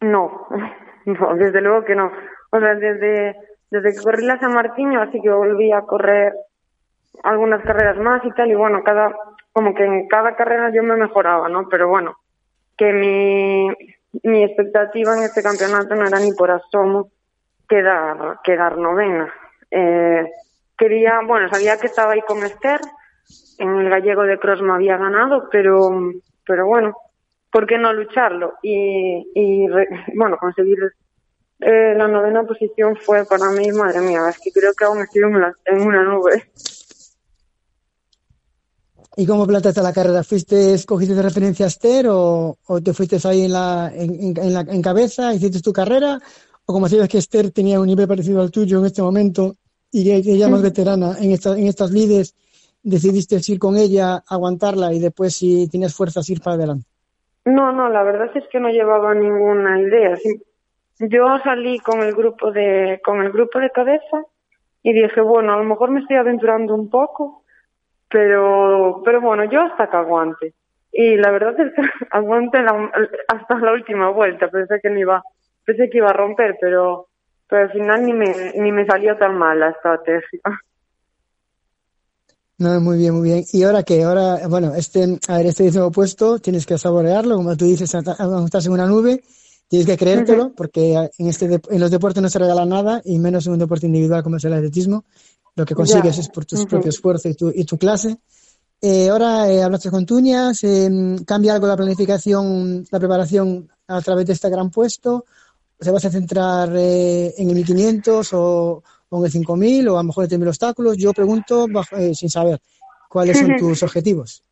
No, 0.00 0.46
no, 1.06 1.36
desde 1.36 1.60
luego 1.60 1.84
que 1.84 1.94
no. 1.94 2.10
O 2.52 2.60
sea, 2.60 2.74
desde, 2.74 3.36
desde 3.70 3.94
que 3.94 4.02
corrí 4.02 4.24
la 4.26 4.38
San 4.38 4.54
Martín, 4.54 4.96
así 4.96 5.20
que 5.20 5.30
volví 5.30 5.72
a 5.72 5.82
correr 5.82 6.34
algunas 7.22 7.62
carreras 7.64 7.96
más 7.98 8.24
y 8.24 8.30
tal, 8.32 8.50
y 8.50 8.54
bueno, 8.54 8.82
cada, 8.84 9.14
como 9.52 9.74
que 9.74 9.84
en 9.84 10.08
cada 10.08 10.36
carrera 10.36 10.70
yo 10.72 10.82
me 10.82 10.96
mejoraba, 10.96 11.48
¿no? 11.48 11.68
Pero 11.68 11.88
bueno, 11.88 12.16
que 12.76 12.92
mi, 12.92 13.68
mi 14.22 14.44
expectativa 14.44 15.16
en 15.16 15.24
este 15.24 15.42
campeonato 15.42 15.94
no 15.94 16.06
era 16.06 16.18
ni 16.20 16.32
por 16.32 16.50
asomo 16.50 17.10
quedar, 17.68 18.38
quedar 18.44 18.76
novena. 18.78 19.32
Eh, 19.70 20.30
quería, 20.76 21.20
bueno, 21.26 21.48
sabía 21.48 21.78
que 21.78 21.86
estaba 21.86 22.12
ahí 22.12 22.20
con 22.22 22.42
Esther, 22.44 22.80
en 23.58 23.76
el 23.78 23.88
gallego 23.90 24.22
de 24.24 24.38
cross 24.38 24.60
me 24.62 24.72
había 24.74 24.96
ganado, 24.96 25.48
pero, 25.50 25.90
pero 26.46 26.66
bueno, 26.66 26.94
¿por 27.50 27.66
qué 27.66 27.78
no 27.78 27.92
lucharlo? 27.92 28.54
Y, 28.62 29.30
y 29.34 29.68
re- 29.68 29.88
bueno, 30.16 30.36
conseguir 30.38 30.78
eh, 31.62 31.94
la 31.96 32.08
novena 32.08 32.44
posición 32.44 32.96
fue 32.96 33.24
para 33.24 33.50
mí, 33.50 33.70
madre 33.72 34.00
mía, 34.00 34.28
es 34.30 34.38
que 34.38 34.50
creo 34.52 34.72
que 34.76 34.84
aún 34.84 35.00
estoy 35.00 35.22
en, 35.22 35.40
la- 35.40 35.54
en 35.66 35.80
una 35.80 36.02
nube. 36.04 36.50
¿Y 39.16 39.26
cómo 39.26 39.46
planteaste 39.46 39.82
la 39.82 39.92
carrera? 39.92 40.22
¿Fuiste, 40.24 40.74
escogiste 40.74 41.14
de 41.14 41.22
referencia 41.22 41.66
a 41.66 41.68
Esther 41.68 42.06
o, 42.08 42.56
o 42.66 42.80
te 42.80 42.92
fuiste 42.94 43.18
ahí 43.28 43.42
en, 43.42 43.52
la, 43.52 43.92
en, 43.94 44.36
en- 44.36 44.54
la, 44.54 44.60
en 44.60 44.80
cabeza, 44.82 45.34
hiciste 45.34 45.60
tu 45.60 45.72
carrera? 45.72 46.18
¿O 46.64 46.72
como 46.72 46.88
sabías 46.88 47.08
que 47.08 47.18
Esther 47.18 47.50
tenía 47.50 47.80
un 47.80 47.86
nivel 47.86 48.08
parecido 48.08 48.40
al 48.40 48.50
tuyo 48.50 48.78
en 48.78 48.86
este 48.86 49.02
momento 49.02 49.56
y 49.90 50.04
que 50.22 50.32
ella 50.32 50.48
más 50.48 50.62
veterana 50.62 51.16
en, 51.20 51.32
esta, 51.32 51.58
en 51.58 51.66
estas 51.66 51.90
lides, 51.90 52.34
decidiste 52.82 53.38
ir 53.46 53.58
con 53.58 53.76
ella, 53.76 54.22
aguantarla 54.26 54.92
y 54.94 54.98
después 54.98 55.34
si 55.34 55.68
tienes 55.68 55.94
fuerzas 55.94 56.28
ir 56.30 56.40
para 56.40 56.54
adelante? 56.54 56.86
No, 57.44 57.72
no, 57.72 57.90
la 57.90 58.02
verdad 58.04 58.30
es 58.34 58.44
que 58.50 58.60
no 58.60 58.68
llevaba 58.70 59.14
ninguna 59.14 59.80
idea. 59.80 60.16
sí. 60.16 60.30
Yo 61.10 61.38
salí 61.42 61.78
con 61.80 62.00
el 62.00 62.14
grupo 62.14 62.52
de, 62.52 63.00
con 63.04 63.20
el 63.22 63.32
grupo 63.32 63.58
de 63.58 63.70
cabeza 63.70 64.22
y 64.82 64.92
dije, 64.92 65.20
bueno, 65.20 65.52
a 65.52 65.56
lo 65.56 65.64
mejor 65.64 65.90
me 65.90 66.00
estoy 66.00 66.16
aventurando 66.16 66.74
un 66.74 66.88
poco, 66.90 67.44
pero, 68.08 69.02
pero 69.04 69.20
bueno, 69.20 69.44
yo 69.44 69.62
hasta 69.62 69.90
que 69.90 69.96
aguante. 69.96 70.54
Y 70.92 71.16
la 71.16 71.30
verdad 71.32 71.58
es 71.58 71.72
que 71.74 71.82
aguante 72.10 72.62
la- 72.62 72.90
hasta 73.28 73.58
la 73.58 73.72
última 73.72 74.10
vuelta. 74.10 74.48
Pensé 74.48 74.78
que 74.80 74.90
me 74.90 75.00
iba, 75.00 75.22
pensé 75.64 75.90
que 75.90 75.98
iba 75.98 76.10
a 76.10 76.12
romper, 76.12 76.56
pero, 76.60 77.08
pero 77.48 77.62
al 77.62 77.72
final 77.72 78.04
ni 78.06 78.12
me, 78.12 78.52
ni 78.56 78.70
me 78.70 78.86
salió 78.86 79.16
tan 79.16 79.36
mal 79.36 79.58
la 79.58 79.70
estrategia. 79.70 80.40
No, 82.58 82.80
muy 82.80 82.96
bien, 82.98 83.14
muy 83.14 83.28
bien. 83.28 83.44
¿Y 83.52 83.64
ahora 83.64 83.82
qué? 83.82 84.04
Ahora, 84.04 84.46
bueno, 84.48 84.72
este, 84.76 85.18
a 85.26 85.38
ver, 85.38 85.46
este 85.46 85.64
décimo 85.64 85.90
puesto 85.90 86.38
tienes 86.38 86.64
que 86.64 86.78
saborearlo, 86.78 87.34
como 87.36 87.56
tú 87.56 87.64
dices, 87.64 87.92
estás 87.92 88.66
en 88.66 88.72
una 88.72 88.86
nube, 88.86 89.20
tienes 89.72 89.86
que 89.86 89.96
creértelo, 89.96 90.52
porque 90.54 90.92
en, 91.16 91.26
este, 91.28 91.46
en 91.70 91.80
los 91.80 91.90
deportes 91.90 92.22
no 92.22 92.28
se 92.28 92.38
regala 92.38 92.66
nada, 92.66 93.00
y 93.06 93.18
menos 93.18 93.46
en 93.46 93.54
un 93.54 93.58
deporte 93.58 93.86
individual 93.86 94.22
como 94.22 94.36
es 94.36 94.44
el 94.44 94.52
atletismo. 94.52 95.06
Lo 95.56 95.64
que 95.64 95.74
consigues 95.74 96.16
Ya. 96.16 96.20
es 96.20 96.28
por 96.28 96.44
tu 96.44 96.56
Ujú. 96.56 96.66
propio 96.66 96.90
esfuerzo 96.90 97.30
y 97.30 97.34
tu, 97.34 97.48
y 97.48 97.64
tu 97.64 97.78
clase. 97.78 98.18
Eh, 98.82 99.08
ahora 99.08 99.50
eh, 99.50 99.62
hablaste 99.62 99.90
con 99.90 100.04
Tuñas, 100.04 100.62
eh, 100.64 100.90
¿cambia 101.24 101.54
algo 101.54 101.66
la 101.68 101.76
planificación, 101.78 102.84
la 102.90 102.98
preparación 102.98 103.66
a 103.88 104.02
través 104.02 104.26
de 104.26 104.34
este 104.34 104.50
gran 104.50 104.70
puesto? 104.70 105.24
¿Se 105.80 105.90
vas 105.90 106.04
a 106.04 106.10
centrar 106.10 106.70
eh, 106.76 107.32
en 107.38 107.48
el 107.48 107.54
1500 107.54 108.30
o, 108.34 108.82
o 109.08 109.18
en 109.20 109.24
el 109.24 109.30
5000 109.32 109.88
o 109.88 109.94
a 109.96 110.02
lo 110.02 110.06
mejor 110.08 110.30
en 110.30 110.42
el 110.42 110.48
obstáculos? 110.48 110.98
Yo 110.98 111.14
pregunto 111.14 111.66
bajo- 111.68 111.96
eh, 111.96 112.14
sin 112.14 112.28
saber 112.28 112.60
cuáles 113.08 113.38
son 113.38 113.56
tus 113.56 113.82
objetivos. 113.82 114.42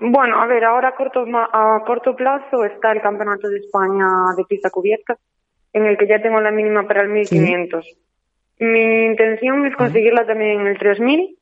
Bueno, 0.00 0.40
a 0.40 0.46
ver, 0.46 0.64
ahora 0.64 0.88
a 0.88 0.94
corto, 0.94 1.24
a 1.34 1.82
corto 1.86 2.14
plazo 2.14 2.64
está 2.64 2.92
el 2.92 3.00
Campeonato 3.00 3.48
de 3.48 3.58
España 3.58 4.06
de 4.36 4.44
pista 4.44 4.70
cubierta, 4.70 5.16
en 5.72 5.86
el 5.86 5.96
que 5.96 6.06
ya 6.06 6.20
tengo 6.20 6.40
la 6.40 6.50
mínima 6.50 6.86
para 6.86 7.02
el 7.02 7.08
1500. 7.08 7.86
Mi 8.58 9.04
intención 9.06 9.66
es 9.66 9.76
conseguirla 9.76 10.26
también 10.26 10.60
en 10.60 10.66
el 10.66 10.78
3000 10.78 11.38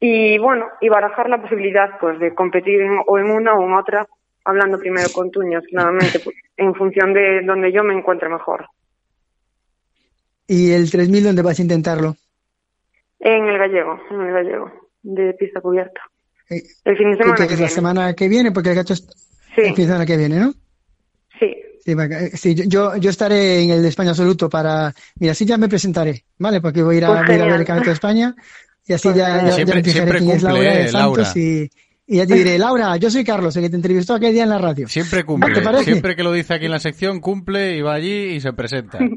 y 0.00 0.38
bueno, 0.38 0.66
y 0.80 0.88
barajar 0.88 1.28
la 1.28 1.40
posibilidad 1.40 1.98
pues 2.00 2.18
de 2.18 2.34
competir 2.34 2.80
en- 2.80 3.00
o 3.06 3.18
en 3.18 3.30
una 3.30 3.54
o 3.54 3.64
en 3.64 3.72
otra, 3.74 4.06
hablando 4.44 4.78
primero 4.78 5.08
con 5.12 5.30
Tuñas, 5.30 5.64
claramente, 5.68 6.20
pues, 6.20 6.36
en 6.56 6.74
función 6.74 7.12
de 7.14 7.42
donde 7.42 7.70
yo 7.72 7.84
me 7.84 7.94
encuentre 7.94 8.28
mejor. 8.28 8.66
¿Y 10.46 10.72
el 10.72 10.90
3000 10.90 11.24
dónde 11.24 11.42
vas 11.42 11.58
a 11.58 11.62
intentarlo? 11.62 12.14
En 13.20 13.46
el 13.46 13.58
gallego, 13.58 14.00
en 14.10 14.20
el 14.22 14.32
gallego, 14.32 14.72
de 15.02 15.32
pista 15.34 15.60
cubierta. 15.60 16.00
Eh, 16.56 16.62
El 16.84 16.96
fin 16.96 17.10
de 17.12 17.16
semana 17.16 17.36
que 17.36 17.46
que 17.48 17.54
es 17.54 17.60
la 17.60 17.66
viene. 17.66 17.68
semana 17.74 18.14
que 18.14 18.28
viene, 18.28 18.52
porque 18.52 18.68
el 18.70 18.74
gato 18.76 18.92
es 18.92 19.06
el 19.56 19.64
fin 19.66 19.74
de 19.74 19.84
semana 19.86 20.06
que 20.06 20.16
viene, 20.16 20.38
¿no? 20.38 20.52
Sí. 21.38 21.54
Sí, 21.84 21.92
eh, 21.98 22.30
sí, 22.34 22.54
yo- 22.68 22.96
yo, 22.96 23.10
estaré 23.10 23.62
en 23.62 23.70
el 23.70 23.82
de 23.82 23.88
España 23.88 24.10
absoluto 24.10 24.48
para. 24.48 24.94
Mira, 25.18 25.32
así 25.32 25.44
ya 25.44 25.58
me 25.58 25.68
presentaré, 25.68 26.24
¿vale? 26.38 26.60
Porque 26.60 26.82
voy 26.82 26.94
a 26.94 26.98
ir 26.98 27.04
a, 27.04 27.08
Pues 27.08 27.20
ver 27.20 27.40
genial. 27.40 27.48
el 27.60 27.66
Campeonato 27.66 27.90
de 27.90 27.94
España 27.94 28.34
y 28.86 28.92
así 28.92 29.08
Pues 29.08 29.16
ya, 29.16 29.28
ya, 29.38 29.44
ya 29.46 29.52
Siempre- 29.52 29.76
me 29.76 29.82
fijaré 29.84 30.18
quién 30.18 30.30
es 30.30 30.42
Laura 30.42 30.60
de 30.62 30.82
eh, 30.82 30.88
Santos 30.88 31.18
Laura. 31.18 31.32
y, 31.34 31.70
y 32.06 32.16
ya 32.18 32.26
te 32.26 32.34
diré, 32.34 32.58
Laura, 32.58 32.96
yo 32.98 33.10
soy 33.10 33.24
Carlos, 33.24 33.56
el 33.56 33.62
que 33.64 33.70
te 33.70 33.76
entrevistó 33.76 34.14
aquel 34.14 34.32
día 34.32 34.44
en 34.44 34.50
la 34.50 34.58
radio. 34.58 34.86
Siempre 34.88 35.24
cumple. 35.24 35.54
¿Te 35.54 35.60
parece? 35.62 35.84
Siempre 35.84 36.14
que 36.14 36.22
lo 36.22 36.32
dice 36.32 36.54
aquí 36.54 36.66
en 36.66 36.70
la 36.72 36.78
sección, 36.80 37.20
cumple 37.20 37.76
y 37.76 37.80
va 37.82 37.94
allí 37.94 38.34
y 38.34 38.40
se 38.40 38.52
presenta. 38.52 38.98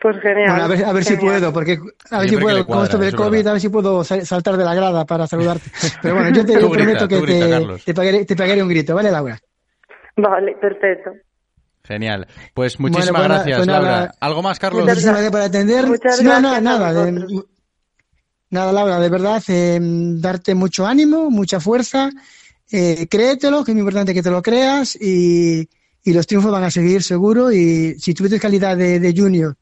Pues 0.00 0.16
genial. 0.20 0.48
Bueno, 0.50 0.64
a 0.64 0.68
ver, 0.68 0.84
a 0.84 0.92
ver 0.92 1.04
si 1.04 1.16
puedo, 1.16 1.52
porque 1.52 1.72
a 2.10 2.18
ver 2.18 2.28
Siempre 2.28 2.28
si 2.28 2.36
puedo, 2.36 2.56
le 2.58 2.64
con 2.66 2.82
esto 2.82 2.96
cuadra, 2.98 3.04
del 3.06 3.16
COVID, 3.16 3.30
verdad. 3.38 3.48
a 3.48 3.52
ver 3.52 3.60
si 3.62 3.68
puedo 3.70 4.04
sa- 4.04 4.24
saltar 4.26 4.56
de 4.58 4.64
la 4.64 4.74
grada 4.74 5.04
para 5.06 5.26
saludarte. 5.26 5.70
Pero 6.02 6.14
bueno, 6.16 6.30
yo 6.36 6.44
te 6.44 6.58
Tú 6.58 6.68
grita, 6.70 6.84
prometo 6.84 7.08
que 7.08 7.16
tú 7.16 7.22
grita, 7.22 7.58
te, 7.76 7.82
te, 7.84 7.94
pagaré, 7.94 8.24
te 8.26 8.36
pagaré 8.36 8.62
un 8.62 8.68
grito, 8.68 8.94
¿vale, 8.94 9.10
Laura? 9.10 9.38
Vale, 10.16 10.54
perfecto. 10.60 11.10
Genial. 11.84 12.26
Pues 12.52 12.78
muchísimas 12.78 13.10
Bueno, 13.10 13.26
pues 13.26 13.36
gracias, 13.38 13.56
pues 13.58 13.66
nada. 13.68 13.80
Laura. 13.80 14.14
¿Algo 14.20 14.42
más, 14.42 14.58
Carlos? 14.58 14.82
Muchísimas 14.84 15.12
gracias 15.14 15.32
por 15.32 15.40
atender. 15.40 15.86
Muchas 15.86 16.22
no, 16.22 16.30
gracias 16.30 16.62
no, 16.62 16.70
nada. 16.78 16.92
de- 17.04 17.42
nada, 18.50 18.72
Laura, 18.72 19.00
de 19.00 19.08
verdad, 19.08 19.42
eh, 19.48 19.78
darte 19.80 20.54
mucho 20.54 20.86
ánimo, 20.86 21.30
mucha 21.30 21.58
fuerza. 21.60 22.10
Eh, 22.70 23.06
créetelo, 23.08 23.64
que 23.64 23.70
es 23.70 23.74
muy 23.74 23.80
importante 23.80 24.12
que 24.12 24.22
te 24.22 24.30
lo 24.30 24.42
creas 24.42 24.96
y, 25.00 25.68
y 26.04 26.12
los 26.12 26.26
triunfos 26.26 26.50
van 26.52 26.64
a 26.64 26.70
seguir 26.70 27.02
seguro. 27.02 27.50
Y 27.52 27.94
si 27.98 28.12
tuviste 28.14 28.38
calidad 28.40 28.76
de, 28.76 28.98
de 29.00 29.14
junior 29.16 29.56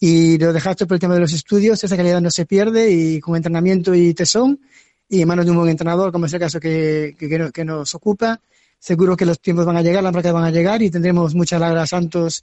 y 0.00 0.38
lo 0.38 0.52
dejaste 0.52 0.86
por 0.86 0.94
el 0.94 1.00
tema 1.00 1.14
de 1.14 1.20
los 1.20 1.32
estudios, 1.32 1.82
esa 1.82 1.96
calidad 1.96 2.20
no 2.20 2.30
se 2.30 2.46
pierde 2.46 2.90
y 2.90 3.20
con 3.20 3.36
entrenamiento 3.36 3.94
y 3.94 4.14
tesón 4.14 4.60
y 5.08 5.22
en 5.22 5.28
manos 5.28 5.44
de 5.44 5.50
un 5.50 5.56
buen 5.56 5.70
entrenador, 5.70 6.12
como 6.12 6.26
es 6.26 6.32
el 6.32 6.40
caso 6.40 6.60
que, 6.60 7.16
que, 7.18 7.28
que 7.28 7.50
que 7.52 7.64
nos 7.64 7.94
ocupa, 7.94 8.40
seguro 8.78 9.16
que 9.16 9.26
los 9.26 9.40
tiempos 9.40 9.66
van 9.66 9.76
a 9.76 9.82
llegar, 9.82 10.02
las 10.02 10.12
marcas 10.12 10.32
van 10.32 10.44
a 10.44 10.50
llegar 10.50 10.82
y 10.82 10.90
tendremos 10.90 11.34
muchas 11.34 11.60
Laura 11.60 11.86
Santos 11.86 12.42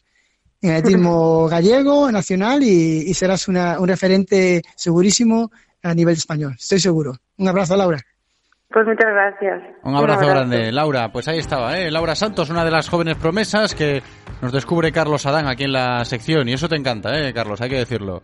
en 0.62 0.72
el 0.72 0.78
atletismo 0.78 1.48
gallego, 1.48 2.12
nacional 2.12 2.64
y, 2.64 3.04
y 3.08 3.14
serás 3.14 3.48
una, 3.48 3.80
un 3.80 3.88
referente 3.88 4.64
segurísimo 4.76 5.52
a 5.84 5.94
nivel 5.94 6.16
español. 6.16 6.56
Estoy 6.60 6.80
seguro. 6.80 7.16
Un 7.38 7.48
abrazo, 7.48 7.78
Laura. 7.78 8.04
Pues 8.76 8.88
muchas 8.88 9.10
gracias. 9.10 9.62
Un 9.84 9.96
abrazo, 9.96 10.28
grande. 10.28 10.70
Laura, 10.70 11.10
pues 11.10 11.30
ahí 11.30 11.40
estaba, 11.40 11.80
¿eh? 11.80 11.90
Laura 11.90 12.14
Santos, 12.14 12.50
una 12.50 12.66
de 12.66 12.72
las 12.72 12.90
jóvenes 12.90 13.16
promesas 13.16 13.74
que 13.74 14.04
nos 14.42 14.52
descubre 14.52 14.92
Carlos 14.92 15.26
Adán 15.26 15.48
aquí 15.48 15.64
en 15.64 15.72
la 15.72 16.04
sección. 16.04 16.50
Y 16.50 16.54
eso 16.54 16.68
te 16.68 16.76
encanta, 16.76 17.18
¿eh, 17.18 17.34
Carlos? 17.34 17.62
Hay 17.62 17.70
que 17.70 17.78
decirlo. 17.78 18.22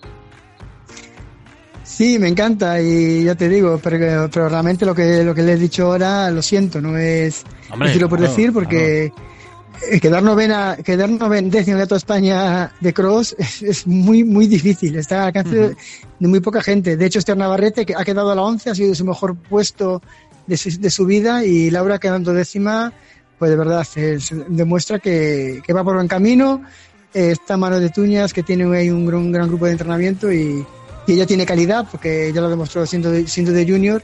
Sí, 1.83 2.19
me 2.19 2.27
encanta 2.27 2.81
y 2.81 3.23
ya 3.23 3.35
te 3.35 3.47
digo, 3.47 3.79
pero, 3.81 4.29
pero 4.29 4.49
realmente 4.49 4.85
lo 4.85 4.93
que, 4.93 5.23
lo 5.23 5.33
que 5.33 5.41
le 5.41 5.53
he 5.53 5.57
dicho 5.57 5.85
ahora, 5.85 6.29
lo 6.31 6.41
siento, 6.41 6.81
no 6.81 6.97
es 6.97 7.43
Hombre, 7.71 7.87
decirlo 7.87 8.09
por 8.09 8.19
claro, 8.19 8.31
decir, 8.33 8.53
porque 8.53 9.11
eh, 9.89 9.99
quedar 9.99 10.21
novena, 10.21 10.77
quedar 10.85 11.09
noven, 11.09 11.49
décimo 11.49 11.79
en 11.79 11.87
toda 11.87 11.97
España 11.97 12.71
de 12.79 12.93
cross 12.93 13.35
es, 13.39 13.61
es 13.63 13.87
muy, 13.87 14.23
muy 14.23 14.47
difícil, 14.47 14.95
está 14.97 15.21
al 15.21 15.27
alcance 15.27 15.55
de- 15.55 15.75
de 16.19 16.27
muy 16.27 16.39
poca 16.39 16.61
gente. 16.61 16.95
De 16.97 17.05
hecho, 17.07 17.17
Esther 17.17 17.35
Navarrete, 17.35 17.83
que 17.83 17.95
ha 17.95 18.05
quedado 18.05 18.31
a 18.31 18.35
la 18.35 18.43
11, 18.43 18.69
ha 18.69 18.75
sido 18.75 18.93
su 18.93 19.03
mejor 19.03 19.35
puesto 19.35 20.03
de 20.47 20.57
su, 20.57 20.79
de 20.79 20.89
su 20.89 21.05
vida 21.05 21.43
y 21.45 21.69
Laura 21.71 21.99
quedando 21.99 22.33
décima, 22.33 22.91
pues 23.39 23.51
de 23.51 23.57
verdad, 23.57 23.85
es- 23.95 24.33
demuestra 24.47 24.99
que, 24.99 25.61
que 25.65 25.73
va 25.73 25.83
por 25.83 25.95
buen 25.95 26.07
camino, 26.07 26.63
eh, 27.13 27.31
está 27.31 27.57
mano 27.57 27.79
de 27.79 27.89
Tuñas, 27.89 28.33
que 28.33 28.43
tiene 28.43 28.63
ahí 28.77 28.89
un, 28.89 29.05
gran- 29.05 29.21
un 29.21 29.31
gran 29.31 29.47
grupo 29.47 29.65
de 29.65 29.71
entrenamiento 29.73 30.31
y, 30.31 30.65
y 31.07 31.13
ella 31.13 31.25
tiene 31.25 31.45
calidad, 31.45 31.85
porque 31.91 32.31
ya 32.33 32.41
lo 32.41 32.49
demostró 32.49 32.85
siendo 32.85 33.11
de, 33.11 33.27
siendo 33.27 33.51
de 33.51 33.65
junior 33.65 34.01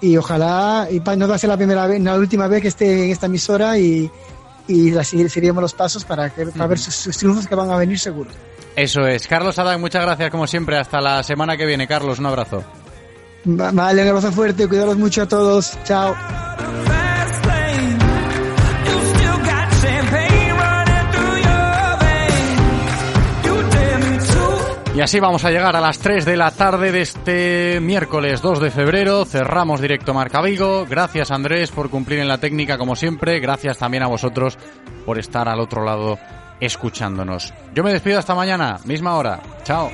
y 0.00 0.16
ojalá, 0.16 0.88
y 0.90 0.98
no 1.16 1.28
va 1.28 1.36
a 1.36 1.38
ser 1.38 1.48
la 1.48 1.56
primera 1.56 1.86
vez, 1.86 2.00
la 2.00 2.16
última 2.16 2.48
vez 2.48 2.60
que 2.62 2.68
esté 2.68 3.04
en 3.04 3.10
esta 3.12 3.26
emisora 3.26 3.78
y, 3.78 4.10
y 4.66 4.90
la 4.90 5.02
seguir- 5.04 5.28
seguiremos 5.30 5.62
los 5.62 5.74
pasos 5.74 6.04
para, 6.04 6.30
que, 6.30 6.46
para 6.46 6.66
ver 6.66 6.78
sus, 6.78 6.94
sus 6.94 7.16
triunfos 7.16 7.46
que 7.46 7.54
van 7.54 7.70
a 7.70 7.76
venir 7.76 7.98
seguro. 7.98 8.30
Eso 8.74 9.06
es. 9.06 9.28
Carlos 9.28 9.58
Adán, 9.58 9.80
muchas 9.80 10.02
gracias 10.02 10.30
como 10.30 10.46
siempre. 10.46 10.76
Hasta 10.78 11.00
la 11.00 11.22
semana 11.22 11.56
que 11.56 11.66
viene, 11.66 11.86
Carlos. 11.86 12.18
Un 12.18 12.26
abrazo. 12.26 12.64
Va- 13.46 13.70
Vale, 13.72 14.02
un 14.02 14.08
abrazo 14.08 14.32
fuerte, 14.32 14.68
cuidaros 14.68 14.96
mucho 14.96 15.22
a 15.22 15.26
todos, 15.28 15.76
chao. 15.84 16.14
Y 24.94 25.00
así 25.00 25.20
vamos 25.20 25.42
a 25.46 25.50
llegar 25.50 25.74
a 25.74 25.80
las 25.80 25.98
3 26.00 26.26
de 26.26 26.36
la 26.36 26.50
tarde 26.50 26.92
de 26.92 27.00
este 27.00 27.80
miércoles 27.80 28.42
2 28.42 28.60
de 28.60 28.70
febrero. 28.70 29.24
Cerramos 29.24 29.80
directo 29.80 30.12
Marca 30.12 30.42
Vigo. 30.42 30.84
Gracias 30.86 31.30
Andrés 31.30 31.70
por 31.70 31.88
cumplir 31.88 32.18
en 32.18 32.28
la 32.28 32.36
técnica 32.38 32.76
como 32.76 32.94
siempre. 32.94 33.40
Gracias 33.40 33.78
también 33.78 34.02
a 34.02 34.08
vosotros 34.08 34.58
por 35.06 35.18
estar 35.18 35.48
al 35.48 35.60
otro 35.60 35.82
lado 35.82 36.18
escuchándonos. 36.60 37.54
Yo 37.74 37.82
me 37.82 37.92
despido 37.92 38.18
hasta 38.18 38.34
mañana, 38.34 38.78
misma 38.84 39.14
hora. 39.16 39.40
Chao. 39.64 39.90